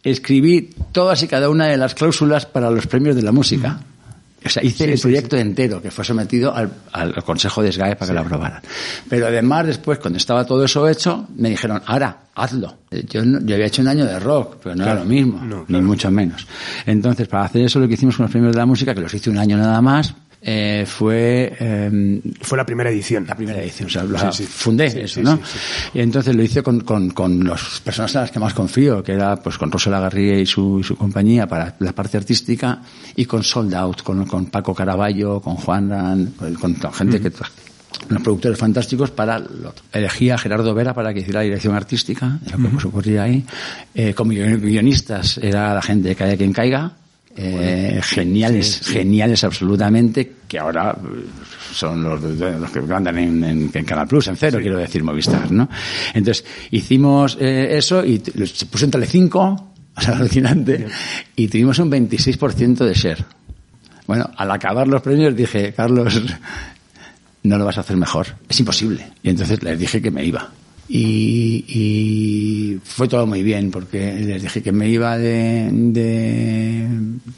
escribí 0.04 0.70
todas 0.92 1.24
y 1.24 1.28
cada 1.28 1.50
una 1.50 1.68
de 1.68 1.78
las 1.78 1.96
cláusulas 1.96 2.46
para 2.46 2.70
los 2.70 2.88
premios 2.88 3.16
de 3.16 3.24
la 3.24 3.32
música. 3.32 3.80
O 4.46 4.50
sea, 4.50 4.64
hice 4.64 4.92
el 4.92 5.00
proyecto 5.00 5.38
entero 5.38 5.82
que 5.82 5.90
fue 5.92 6.04
sometido 6.04 6.54
al, 6.54 6.70
al 6.92 7.24
Consejo 7.24 7.62
de 7.64 7.72
SGAE 7.72 7.96
para 7.96 8.08
que 8.10 8.14
lo 8.14 8.22
aprobaran. 8.22 8.62
Pero 9.10 9.28
además, 9.28 9.68
después, 9.68 10.00
cuando 10.00 10.18
estaba 10.18 10.46
todo 10.46 10.64
eso 10.66 10.88
hecho, 10.88 11.28
me 11.38 11.50
dijeron, 11.50 11.82
ahora, 11.86 12.18
hazlo. 12.36 12.78
Eh, 12.92 13.06
Yo, 13.10 13.24
no- 13.24 13.40
yo 13.46 13.56
había 13.56 13.68
hecho 13.68 13.82
un 13.82 13.88
año 13.88 14.06
de 14.06 14.20
rock, 14.20 14.58
pero 14.64 14.76
no 14.76 14.84
era 14.84 14.96
lo 14.96 15.06
mismo, 15.06 15.40
no, 15.44 15.66
ni 15.68 15.82
mucho 15.82 16.10
menos. 16.12 16.46
Entonces, 16.86 17.28
para 17.28 17.46
hacer 17.46 17.64
eso, 17.64 17.80
lo 17.80 17.88
que 17.88 17.94
hicimos 17.94 18.18
con 18.18 18.24
los 18.26 18.32
premios 18.32 18.54
de 18.54 18.60
la 18.60 18.66
música, 18.66 18.94
que 18.94 19.02
los 19.02 19.14
hice 19.14 19.30
un 19.30 19.38
año 19.38 19.58
nada 19.58 19.82
más, 19.82 20.14
eh, 20.46 20.86
fue 20.86 21.56
eh, 21.60 22.22
Fue 22.42 22.58
la 22.58 22.66
primera 22.66 22.90
edición. 22.90 23.26
la 23.28 23.36
primera 23.36 23.62
edición, 23.62 23.88
o 23.88 23.90
sea, 23.90 24.04
la 24.04 24.32
Sí, 24.32 24.44
sí. 24.44 24.50
fundé 24.52 24.90
Sí, 24.90 25.00
eso, 25.00 25.22
¿no? 25.22 25.40
Y 25.94 26.02
entonces 26.02 26.36
lo 26.36 26.44
hice 26.44 26.62
con, 26.62 26.82
con, 26.82 27.12
con 27.12 27.44
las 27.48 27.80
personas 27.82 28.14
en 28.16 28.22
las 28.22 28.32
que 28.32 28.40
más 28.40 28.54
confío, 28.54 29.02
que 29.04 29.14
era 29.14 29.38
pues 29.38 29.58
con 29.58 29.72
Rosa 29.72 29.90
Lagarría 29.90 30.40
y 30.40 30.46
su, 30.46 30.80
y 30.80 30.84
su 30.84 30.96
compañía 30.98 31.48
para 31.48 31.76
la 31.80 31.94
parte 31.94 32.18
artística, 32.18 32.82
y 33.16 33.26
con 33.26 33.42
Sold 33.44 33.74
Out, 33.74 34.02
con, 34.04 34.26
con 34.26 34.48
Paco 34.48 34.74
Caraballo, 34.76 35.40
con 35.40 35.56
Juan 35.56 35.90
Ran, 35.90 36.26
con, 36.60 36.74
con 36.76 36.94
gente 36.94 37.22
que 37.22 37.32
unos 38.10 38.24
productores 38.24 38.58
fantásticos 38.58 39.12
para 39.12 39.38
lo. 39.40 39.74
Elegí 39.92 40.30
a 40.32 40.38
Gerardo 40.38 40.74
Vera 40.74 40.94
para 40.94 41.14
que 41.14 41.20
hiciera 41.22 41.40
la 41.40 41.44
dirección 41.46 41.76
artística, 41.76 42.40
lo 42.58 42.70
que 42.72 42.82
se 42.82 42.88
ocurría 42.88 43.24
ahí. 43.24 43.46
Eh, 43.94 44.14
como 44.14 44.32
guion- 44.34 44.60
guionistas 44.60 45.38
era 45.38 45.74
la 45.74 45.82
gente 45.82 46.10
de 46.10 46.16
Caiga 46.16 46.36
quien 46.36 46.52
caiga, 46.52 46.92
eh, 47.36 48.00
geniales, 48.04 48.82
geniales 48.84 49.44
absolutamente, 49.44 50.34
que 50.48 50.60
ahora 50.60 50.96
eh, 51.04 51.26
son 51.74 52.04
los, 52.04 52.22
los 52.22 52.72
que 52.72 52.80
andan 52.94 53.18
en, 53.18 53.44
en- 53.44 53.72
en 53.74 53.86
Canal 53.86 54.08
Plus, 54.08 54.28
en 54.28 54.36
cero, 54.38 54.60
quiero 54.62 54.78
decir, 54.78 55.04
Movistar, 55.04 55.52
¿no? 55.52 55.68
Entonces, 56.14 56.46
hicimos 56.72 57.38
eh, 57.40 57.78
eso 57.78 58.06
y 58.06 58.22
se 58.46 58.66
puso 58.68 58.86
en 58.86 58.92
Telecinco, 58.92 59.74
o 59.96 60.02
sea, 60.02 60.18
alucinante, 60.18 60.88
y 61.36 61.48
tuvimos 61.48 61.80
un 61.80 61.90
26% 61.92 62.86
de 62.86 62.94
share. 62.94 63.26
Bueno, 64.06 64.30
al 64.38 64.52
acabar 64.52 64.88
los 64.88 65.02
premios 65.02 65.36
dije, 65.36 65.74
Carlos, 65.74 66.22
no 67.44 67.58
lo 67.58 67.66
vas 67.66 67.78
a 67.78 67.82
hacer 67.82 67.98
mejor, 67.98 68.28
es 68.50 68.60
imposible. 68.60 69.08
Y 69.24 69.30
entonces 69.30 69.62
les 69.64 69.80
dije 69.80 70.02
que 70.02 70.12
me 70.12 70.24
iba. 70.26 70.52
Y, 70.90 71.64
y 71.68 72.80
fue 72.84 73.08
todo 73.08 73.26
muy 73.26 73.42
bien, 73.42 73.72
porque 73.72 74.14
les 74.14 74.42
dije 74.42 74.62
que 74.62 74.72
me 74.72 74.90
iba 74.90 75.18
de, 75.18 75.70
de, 75.72 76.88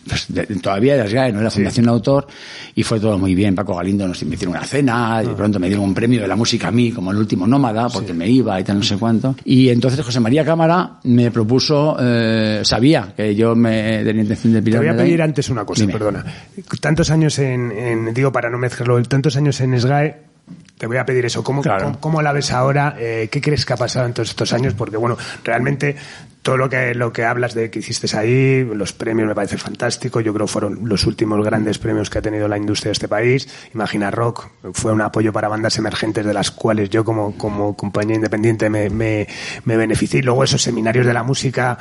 pues, 0.08 0.25
de- 0.29 0.45
todavía 0.62 0.97
de 0.97 1.08
SGAE, 1.08 1.31
no 1.31 1.39
era 1.41 1.51
Fundación 1.51 1.88
Autor, 1.88 2.27
y 2.73 2.84
fue 2.84 2.99
todo 2.99 3.17
muy 3.17 3.36
bien. 3.36 3.53
Paco 3.55 3.75
Galindo 3.75 4.08
nos 4.08 4.23
me 4.23 4.36
hicieron 4.36 4.55
una 4.55 4.65
cena, 4.65 5.21
y 5.23 5.27
de 5.27 5.34
pronto 5.36 5.60
me 5.60 5.67
dieron 5.67 5.86
un 5.86 5.93
premio 5.93 6.21
de 6.21 6.27
la 6.27 6.36
música 6.36 6.69
a 6.69 6.71
mí, 6.71 6.91
como 6.91 7.12
el 7.12 7.17
último 7.17 7.45
nómada, 7.45 7.88
porque 7.89 8.13
me 8.13 8.27
iba 8.29 8.60
y 8.60 8.63
tal, 8.63 8.77
no 8.77 8.84
sé 8.84 8.97
cuánto. 8.97 9.36
Y 9.45 9.69
entonces 9.69 10.03
José 10.03 10.19
María 10.19 10.43
Cámara 10.43 10.99
me 11.03 11.29
propuso, 11.31 11.97
eh, 11.99 12.62
sabía 12.63 13.13
que 13.15 13.36
yo 13.36 13.55
me 13.55 14.03
tenía 14.03 14.23
intención 14.23 14.53
de 14.53 14.62
Te 14.63 14.69
voy 14.71 14.77
a 14.77 14.79
pirarme 14.81 15.01
de 15.03 15.08
pedir 15.08 15.21
antes 15.21 15.49
una 15.49 15.63
cosa, 15.65 15.81
Dime. 15.81 15.93
perdona. 15.93 16.25
Tantos 16.81 17.10
años 17.12 17.38
en, 17.39 17.71
en- 17.71 18.13
digo 18.13 18.31
para 18.31 18.49
no 18.49 18.58
mezclarlo, 18.58 19.01
tantos 19.03 19.36
años 19.38 19.60
en 19.62 19.79
SGAE, 19.79 20.15
te 20.77 20.88
voy 20.88 20.97
a 20.97 21.05
pedir 21.05 21.25
eso. 21.25 21.43
¿Cómo, 21.43 21.61
Claro. 21.61 21.85
cómo, 21.85 21.99
cómo 21.99 22.21
la 22.21 22.31
ves 22.31 22.51
ahora? 22.51 22.95
Eh, 22.99 23.29
¿Qué 23.31 23.41
crees 23.41 23.65
que 23.65 23.73
ha 23.73 23.77
pasado 23.77 24.05
en 24.05 24.13
todos 24.13 24.29
estos 24.29 24.51
años? 24.53 24.73
Porque, 24.73 24.97
bueno, 24.97 25.17
realmente 25.43 25.95
todo 26.45 26.58
lo 26.58 26.69
que, 26.69 26.93
lo 26.93 27.12
que 27.12 27.25
hablas 27.25 27.55
de 27.55 27.71
que 27.71 27.79
hiciste 27.79 28.15
ahí, 28.15 28.63
los 28.63 28.93
premios 28.93 29.27
me 29.27 29.34
parece 29.34 29.58
fantástico. 29.58 30.19
Yo 30.21 30.31
creo 30.31 30.45
que 30.45 30.51
fueron 30.51 30.88
los 30.88 31.08
últimos 31.08 31.43
grandes 31.43 31.79
premios 31.79 32.12
que 32.12 32.19
ha 32.19 32.21
tenido 32.21 32.47
la 32.47 32.55
industria 32.55 32.89
de 32.89 32.93
este 32.93 33.08
país. 33.08 33.47
Imagina 33.73 34.12
Rock 34.12 34.47
fue 34.73 34.93
un 34.93 35.01
apoyo 35.01 35.34
para 35.34 35.47
bandas 35.47 35.75
emergentes 35.79 36.23
de 36.23 36.36
las 36.36 36.51
cuales 36.51 36.91
yo 36.91 37.03
como, 37.03 37.36
como 37.36 37.75
compañía 37.75 38.17
independiente 38.17 38.69
me, 38.69 38.91
me, 38.91 39.27
me 39.63 39.75
beneficié. 39.75 40.19
Y 40.19 40.21
luego 40.21 40.43
esos 40.43 40.62
seminarios 40.62 41.08
de 41.08 41.13
la 41.15 41.23
música 41.23 41.79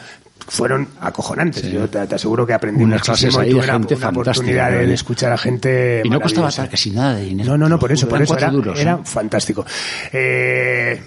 fueron 0.49 0.89
acojonantes. 0.99 1.71
Yo 1.71 1.89
te, 1.91 2.07
te 2.07 2.15
aseguro 2.15 2.47
que 2.47 2.55
aprendí 2.55 2.85
Unas 2.85 3.07
muchísimo 3.07 3.33
clases 3.33 3.39
ahí 3.39 3.51
y 3.51 3.53
tuve 3.53 3.97
una, 3.97 4.09
oportunidad 4.09 4.71
de, 4.71 4.87
de 4.87 4.95
escuchar 4.95 5.33
a 5.33 5.37
gente 5.37 6.01
Y 6.05 6.09
no 6.09 6.21
costaba 6.21 6.51
casi 6.51 6.91
nada 6.91 7.17
de 7.17 7.25
dinero. 7.25 7.51
No, 7.51 7.59
no, 7.59 7.69
no, 7.69 7.79
por 7.79 7.93
eso, 7.93 8.09
por 8.09 8.23
eso 8.23 8.37
era, 8.37 8.51
era 8.77 8.95
¿eh? 8.95 8.99
fantástico. 9.05 9.65
Eh, 10.11 11.01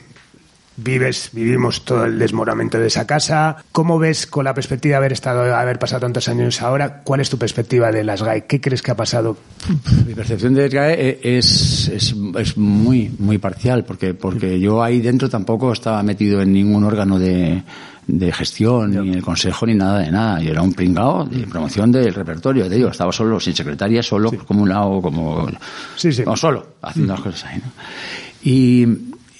vives, 0.78 1.32
vivimos 1.34 1.84
todo 1.84 2.06
el 2.06 2.18
desmoronamiento 2.20 2.80
de 2.80 2.88
esa 2.88 3.06
casa. 3.06 3.58
¿Cómo 3.72 4.00
ves 4.00 4.28
con 4.28 4.46
la 4.46 4.54
perspectiva 4.54 4.94
de 4.94 4.98
haber 4.98 5.14
estado, 5.14 5.56
haber 5.56 5.80
pasado 5.80 6.02
tantos 6.02 6.28
años 6.30 6.62
ahora? 6.62 7.02
¿Cuál 7.04 7.20
es 7.20 7.30
tu 7.30 7.38
perspectiva 7.38 7.92
de 7.92 8.04
las 8.04 8.22
GAE? 8.22 8.46
¿Qué 8.46 8.62
crees 8.62 8.82
que 8.82 8.92
ha 8.92 8.96
pasado? 8.96 9.38
Mi 10.06 10.14
percepción 10.14 10.54
de 10.54 10.64
las 10.64 10.74
GAE 10.74 11.20
es, 11.24 11.88
es, 11.90 12.16
es 12.38 12.58
muy, 12.58 13.12
muy 13.20 13.38
parcial, 13.40 13.84
porque, 13.84 14.14
porque 14.14 14.60
yo 14.60 14.82
ahí 14.84 15.02
dentro 15.02 15.30
tampoco 15.30 15.74
estaba 15.74 16.02
metido 16.04 16.42
en 16.42 16.54
ningún 16.54 16.84
órgano 16.84 17.18
de, 17.18 17.64
de 18.06 18.32
gestión, 18.32 18.92
ni 18.92 19.14
el 19.14 19.24
consejo, 19.24 19.66
ni 19.66 19.74
nada 19.74 20.00
de 20.00 20.12
nada. 20.12 20.40
Yo 20.42 20.52
era 20.52 20.62
un 20.62 20.74
pringao 20.74 21.26
de 21.26 21.48
promoción 21.48 21.92
del 21.92 22.14
repertorio. 22.14 22.70
De 22.70 22.78
ello, 22.78 22.90
estaba 22.90 23.12
solo, 23.12 23.40
sin 23.40 23.56
secretaria, 23.56 24.04
solo, 24.04 24.32
como 24.46 24.62
un 24.62 24.70
lado, 24.70 25.02
como, 25.02 25.48
Sí, 25.96 26.12
sí. 26.14 26.24
como 26.24 26.38
solo, 26.38 26.68
haciendo 26.84 27.14
las 27.14 27.22
cosas 27.22 27.46
ahí, 27.46 27.58
¿no? 27.58 27.72
Y, 28.44 28.88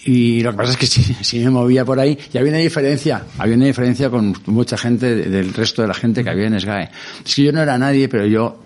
y 0.08 0.42
lo 0.42 0.52
que 0.52 0.58
pasa 0.58 0.72
es 0.72 0.78
que 0.78 0.88
si, 0.88 1.04
si 1.22 1.40
me 1.40 1.50
movía 1.52 1.86
por 1.86 2.00
ahí, 2.00 2.18
y 2.34 2.38
había 2.38 2.50
una 2.52 2.60
diferencia, 2.62 3.24
había 3.38 3.56
una 3.56 3.66
diferencia 3.66 4.10
con 4.10 4.34
mucha 4.48 4.78
gente 4.78 5.14
de- 5.16 5.30
del 5.30 5.54
resto 5.54 5.82
de 5.84 5.88
la 5.90 5.94
gente 5.94 6.24
que 6.24 6.30
había 6.30 6.48
en 6.48 6.60
SGAE. 6.60 6.90
Es 7.26 7.36
que 7.36 7.44
yo 7.44 7.52
no 7.52 7.62
era 7.62 7.78
nadie, 7.78 8.08
pero 8.10 8.26
yo 8.26 8.64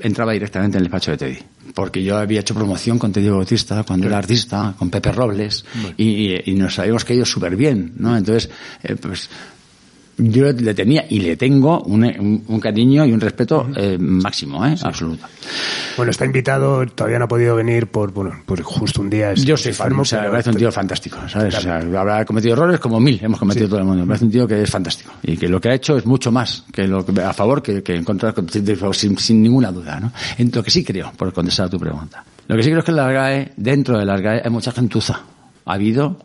entraba 0.00 0.32
directamente 0.32 0.76
en 0.78 0.84
el 0.84 0.90
despacho 0.90 1.12
de 1.12 1.16
Teddy. 1.16 1.38
Porque 1.74 2.02
yo 2.02 2.16
había 2.16 2.40
hecho 2.40 2.54
promoción 2.54 2.98
con 2.98 3.12
Teddy 3.12 3.28
Bautista, 3.28 3.82
cuando 3.84 4.06
era 4.06 4.18
artista, 4.18 4.74
con 4.78 4.90
Pepe 4.90 5.12
Robles, 5.12 5.64
y, 5.96 6.04
y- 6.34 6.42
y 6.46 6.54
nos 6.54 6.78
habíamos 6.78 7.04
caído 7.04 7.24
súper 7.24 7.54
bien, 7.56 7.92
¿no? 7.98 8.16
Entonces, 8.16 8.50
eh, 8.82 8.96
pues, 8.96 9.28
yo 10.18 10.50
le 10.52 10.74
tenía 10.74 11.04
y 11.10 11.20
le 11.20 11.36
tengo 11.36 11.82
un, 11.82 12.04
un- 12.04 12.44
un 12.48 12.60
cariño 12.60 13.04
y 13.04 13.12
un 13.12 13.20
respeto 13.20 13.68
eh, 13.76 13.98
máximo, 13.98 14.64
¿eh? 14.66 14.74
Absoluto. 14.82 15.26
Bueno, 15.96 16.10
está 16.10 16.24
invitado, 16.24 16.86
todavía 16.86 17.18
no 17.18 17.26
ha 17.26 17.28
podido 17.28 17.54
venir 17.56 17.86
por, 17.88 18.12
bueno, 18.12 18.32
por 18.46 18.62
justo 18.62 19.00
un 19.02 19.10
día. 19.10 19.32
es- 19.32 19.44
Yo 19.44 19.56
soy 19.56 19.72
fan, 19.72 19.92
o 19.98 20.04
sea, 20.04 20.22
me 20.22 20.30
parece 20.30 20.50
un 20.50 20.56
tío 20.56 20.72
fantástico, 20.72 21.18
¿sabes? 21.28 21.54
O 21.56 21.60
sea, 21.60 21.76
habrá 21.78 22.24
cometido 22.24 22.54
errores 22.54 22.80
como 22.80 22.98
mil 23.00 23.18
hemos 23.22 23.38
cometido 23.38 23.68
todo 23.68 23.78
el 23.80 23.84
mundo. 23.84 24.02
Me 24.02 24.08
parece 24.08 24.24
un 24.24 24.30
tío 24.30 24.46
que 24.48 24.62
es 24.62 24.70
fantástico. 24.70 25.12
Y 25.22 25.36
que 25.36 25.48
lo 25.48 25.60
que 25.60 25.68
ha 25.70 25.74
hecho 25.74 25.96
es 25.96 26.06
mucho 26.06 26.32
más 26.32 26.64
que 26.72 26.86
lo 26.86 27.04
que, 27.04 27.20
a 27.22 27.32
favor 27.32 27.62
que, 27.62 27.82
que 27.82 27.94
en 27.94 28.04
contra, 28.04 28.34
sin, 28.92 29.18
sin 29.18 29.42
ninguna 29.42 29.70
duda, 29.72 30.00
¿no? 30.00 30.12
En 30.38 30.50
lo 30.54 30.62
que 30.62 30.70
sí 30.70 30.82
creo, 30.84 31.12
por 31.16 31.32
contestar 31.32 31.66
a 31.66 31.68
tu 31.70 31.78
pregunta. 31.78 32.24
Lo 32.48 32.56
que 32.56 32.62
sí 32.62 32.68
creo 32.68 32.78
es 32.80 32.84
que 32.84 32.90
en 32.92 32.96
la 32.96 33.10
GAE, 33.12 33.52
dentro 33.56 33.98
de 33.98 34.04
la 34.04 34.18
GAE, 34.18 34.42
hay 34.44 34.50
mucha 34.50 34.72
gentuza. 34.72 35.20
Ha 35.64 35.72
habido 35.74 36.16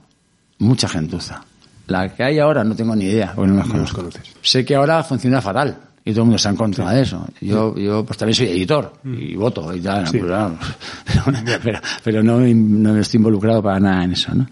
mucha 0.60 0.88
gentuza. 0.88 1.44
La 1.92 2.10
que 2.14 2.24
hay 2.24 2.40
ahora 2.40 2.64
no 2.64 2.76
tengo 2.76 2.96
ni 2.96 3.06
idea, 3.06 3.34
porque 3.36 3.52
no 3.52 3.58
las 3.58 3.68
No 3.68 3.74
conozco. 3.74 3.98
conoces. 3.98 4.24
Sé 4.42 4.64
que 4.66 4.76
ahora 4.76 5.04
funciona 5.04 5.42
fatal 5.42 5.78
y 6.04 6.12
todo 6.12 6.22
el 6.22 6.26
mundo 6.26 6.38
está 6.38 6.50
en 6.50 6.56
contra 6.56 6.92
de 6.92 7.02
eso. 7.04 7.28
Yo, 7.42 7.76
yo 7.78 8.04
pues 8.06 8.18
también 8.18 8.36
soy 8.36 8.48
editor 8.48 8.94
y 9.06 9.36
voto 9.36 9.74
y 9.76 9.80
tal, 9.82 10.08
Sí. 10.08 10.18
pues, 10.18 10.30
claro, 10.30 10.58
pero, 11.06 11.60
pero, 11.64 11.80
pero 12.04 12.24
no, 12.24 12.40
no 12.40 12.98
estoy 12.98 13.18
involucrado 13.20 13.62
para 13.62 13.80
nada 13.80 14.04
en 14.04 14.14
eso, 14.14 14.34
¿no? 14.34 14.48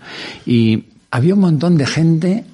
Y 0.46 0.84
había 1.12 1.34
un 1.34 1.40
montón 1.42 1.78
de 1.78 1.86
gente 1.88 2.46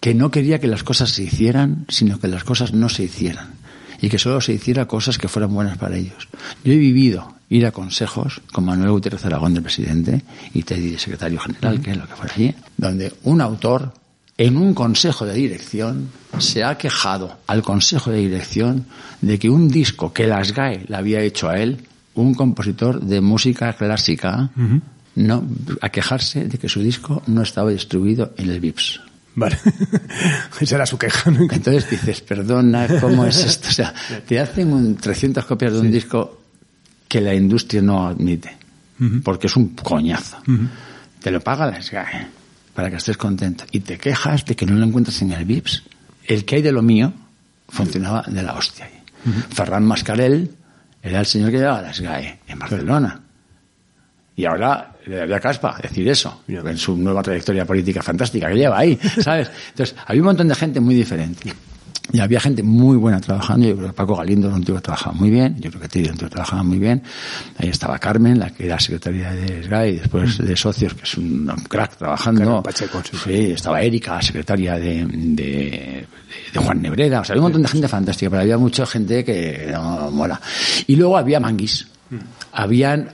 que 0.00 0.14
no 0.14 0.30
quería 0.30 0.60
que 0.60 0.66
las 0.68 0.84
cosas 0.84 1.10
se 1.10 1.22
hicieran, 1.24 1.86
sino 1.88 2.20
que 2.20 2.28
las 2.28 2.44
cosas 2.44 2.72
no 2.72 2.88
se 2.88 3.04
hicieran. 3.04 3.54
Y 4.00 4.10
que 4.10 4.18
solo 4.18 4.40
se 4.40 4.52
hiciera 4.52 4.86
cosas 4.86 5.16
que 5.16 5.28
fueran 5.28 5.54
buenas 5.54 5.78
para 5.78 5.96
ellos. 5.96 6.28
Yo 6.62 6.72
he 6.72 6.76
vivido 6.76 7.33
ir 7.48 7.66
a 7.66 7.72
consejos 7.72 8.40
con 8.52 8.64
Manuel 8.64 8.90
Gutiérrez 8.90 9.24
Aragón, 9.24 9.54
del 9.54 9.62
presidente, 9.62 10.22
y 10.52 10.62
Teddy, 10.62 10.98
secretario 10.98 11.38
general, 11.38 11.80
que 11.80 11.92
es 11.92 11.96
lo 11.96 12.06
que 12.06 12.14
fuera 12.14 12.34
allí, 12.34 12.54
donde 12.76 13.12
un 13.24 13.40
autor, 13.40 13.92
en 14.36 14.56
un 14.56 14.74
consejo 14.74 15.24
de 15.26 15.34
dirección, 15.34 16.10
se 16.38 16.64
ha 16.64 16.76
quejado 16.76 17.38
al 17.46 17.62
consejo 17.62 18.10
de 18.10 18.18
dirección 18.18 18.86
de 19.20 19.38
que 19.38 19.50
un 19.50 19.68
disco 19.68 20.12
que 20.12 20.26
las 20.26 20.52
GAE 20.52 20.86
le 20.88 20.96
había 20.96 21.20
hecho 21.20 21.48
a 21.48 21.56
él, 21.58 21.86
un 22.14 22.34
compositor 22.34 23.00
de 23.00 23.20
música 23.20 23.72
clásica, 23.74 24.50
no, 25.16 25.44
a 25.80 25.88
quejarse 25.90 26.46
de 26.46 26.58
que 26.58 26.68
su 26.68 26.80
disco 26.80 27.22
no 27.26 27.42
estaba 27.42 27.70
distribuido 27.70 28.34
en 28.36 28.50
el 28.50 28.60
VIPS. 28.60 29.00
Vale. 29.36 29.58
Esa 30.60 30.76
era 30.76 30.86
su 30.86 30.96
queja. 30.96 31.30
Entonces 31.30 31.90
dices, 31.90 32.20
perdona, 32.20 32.86
¿cómo 33.00 33.24
es 33.26 33.44
esto? 33.44 33.68
O 33.68 33.72
sea, 33.72 33.92
te 34.28 34.38
hacen 34.38 34.72
un 34.72 34.96
300 34.96 35.44
copias 35.44 35.72
de 35.72 35.80
un 35.80 35.90
disco 35.90 36.43
que 37.14 37.20
la 37.20 37.32
industria 37.32 37.80
no 37.80 38.08
admite, 38.08 38.56
porque 39.22 39.46
es 39.46 39.54
un 39.54 39.68
coñazo. 39.68 40.36
Te 41.22 41.30
lo 41.30 41.40
paga 41.40 41.64
la 41.64 41.80
SGAE 41.80 42.26
para 42.74 42.90
que 42.90 42.96
estés 42.96 43.16
contento. 43.16 43.62
Y 43.70 43.80
te 43.86 43.98
quejas 43.98 44.44
de 44.44 44.56
que 44.56 44.66
no 44.66 44.74
lo 44.74 44.84
encuentras 44.84 45.22
en 45.22 45.30
el 45.30 45.44
VIPS. 45.44 45.84
El 46.24 46.44
que 46.44 46.56
hay 46.56 46.62
de 46.62 46.72
lo 46.72 46.82
mío 46.82 47.12
funcionaba 47.68 48.24
de 48.26 48.42
la 48.42 48.54
hostia. 48.54 48.90
Ferran 49.50 49.84
Mascarell 49.84 50.50
era 51.00 51.20
el 51.20 51.26
señor 51.26 51.52
que 51.52 51.58
llevaba 51.58 51.82
la 51.82 51.94
SGAE 51.94 52.40
en 52.48 52.58
Barcelona. 52.58 53.20
Y 54.34 54.44
ahora 54.44 54.96
le 55.06 55.14
daría 55.18 55.38
caspa 55.38 55.78
decir 55.80 56.08
eso, 56.08 56.42
en 56.48 56.78
su 56.78 56.96
nueva 56.96 57.22
trayectoria 57.22 57.64
política 57.64 58.02
fantástica 58.02 58.48
que 58.48 58.56
lleva 58.56 58.76
ahí, 58.76 58.98
¿sabes? 59.22 59.52
Entonces, 59.68 59.94
había 60.04 60.20
un 60.20 60.26
montón 60.26 60.48
de 60.48 60.56
gente 60.56 60.80
muy 60.80 60.96
diferente. 60.96 61.54
Y 62.12 62.20
había 62.20 62.38
gente 62.38 62.62
muy 62.62 62.96
buena 62.96 63.20
trabajando. 63.20 63.66
Yo 63.66 63.76
creo 63.76 63.88
que 63.88 63.94
Paco 63.94 64.16
Galindo 64.16 64.48
un 64.48 64.62
tío 64.62 64.74
que 64.74 64.82
trabajaba 64.82 65.16
muy 65.16 65.30
bien. 65.30 65.56
Yo 65.58 65.70
creo 65.70 65.82
que 65.82 65.88
Tiri 65.88 66.10
un 66.10 66.16
tío 66.16 66.28
que 66.28 66.32
trabajaba 66.32 66.62
muy 66.62 66.78
bien. 66.78 67.02
Ahí 67.58 67.70
estaba 67.70 67.98
Carmen, 67.98 68.38
la 68.38 68.50
que 68.50 68.66
era 68.66 68.78
secretaria 68.78 69.32
de 69.32 69.62
SGAE 69.64 69.90
y 69.90 69.96
después 69.96 70.38
de 70.38 70.56
socios, 70.56 70.94
que 70.94 71.02
es 71.02 71.16
un 71.16 71.46
crack 71.68 71.96
trabajando. 71.96 72.62
Pacheco, 72.62 73.02
sí. 73.02 73.16
Sí, 73.24 73.50
estaba 73.52 73.80
Erika, 73.80 74.20
secretaria 74.20 74.74
de, 74.78 75.06
de, 75.06 76.06
de 76.52 76.60
Juan 76.60 76.82
Nebreda. 76.82 77.20
O 77.20 77.24
sea, 77.24 77.32
había 77.32 77.40
un 77.40 77.46
montón 77.46 77.62
de 77.62 77.68
gente 77.68 77.88
fantástica, 77.88 78.30
pero 78.30 78.42
había 78.42 78.58
mucha 78.58 78.84
gente 78.86 79.24
que 79.24 79.70
no 79.72 80.10
mola. 80.10 80.40
Y 80.86 80.96
luego 80.96 81.16
había 81.16 81.40
manguis. 81.40 81.88
Habían 82.52 83.08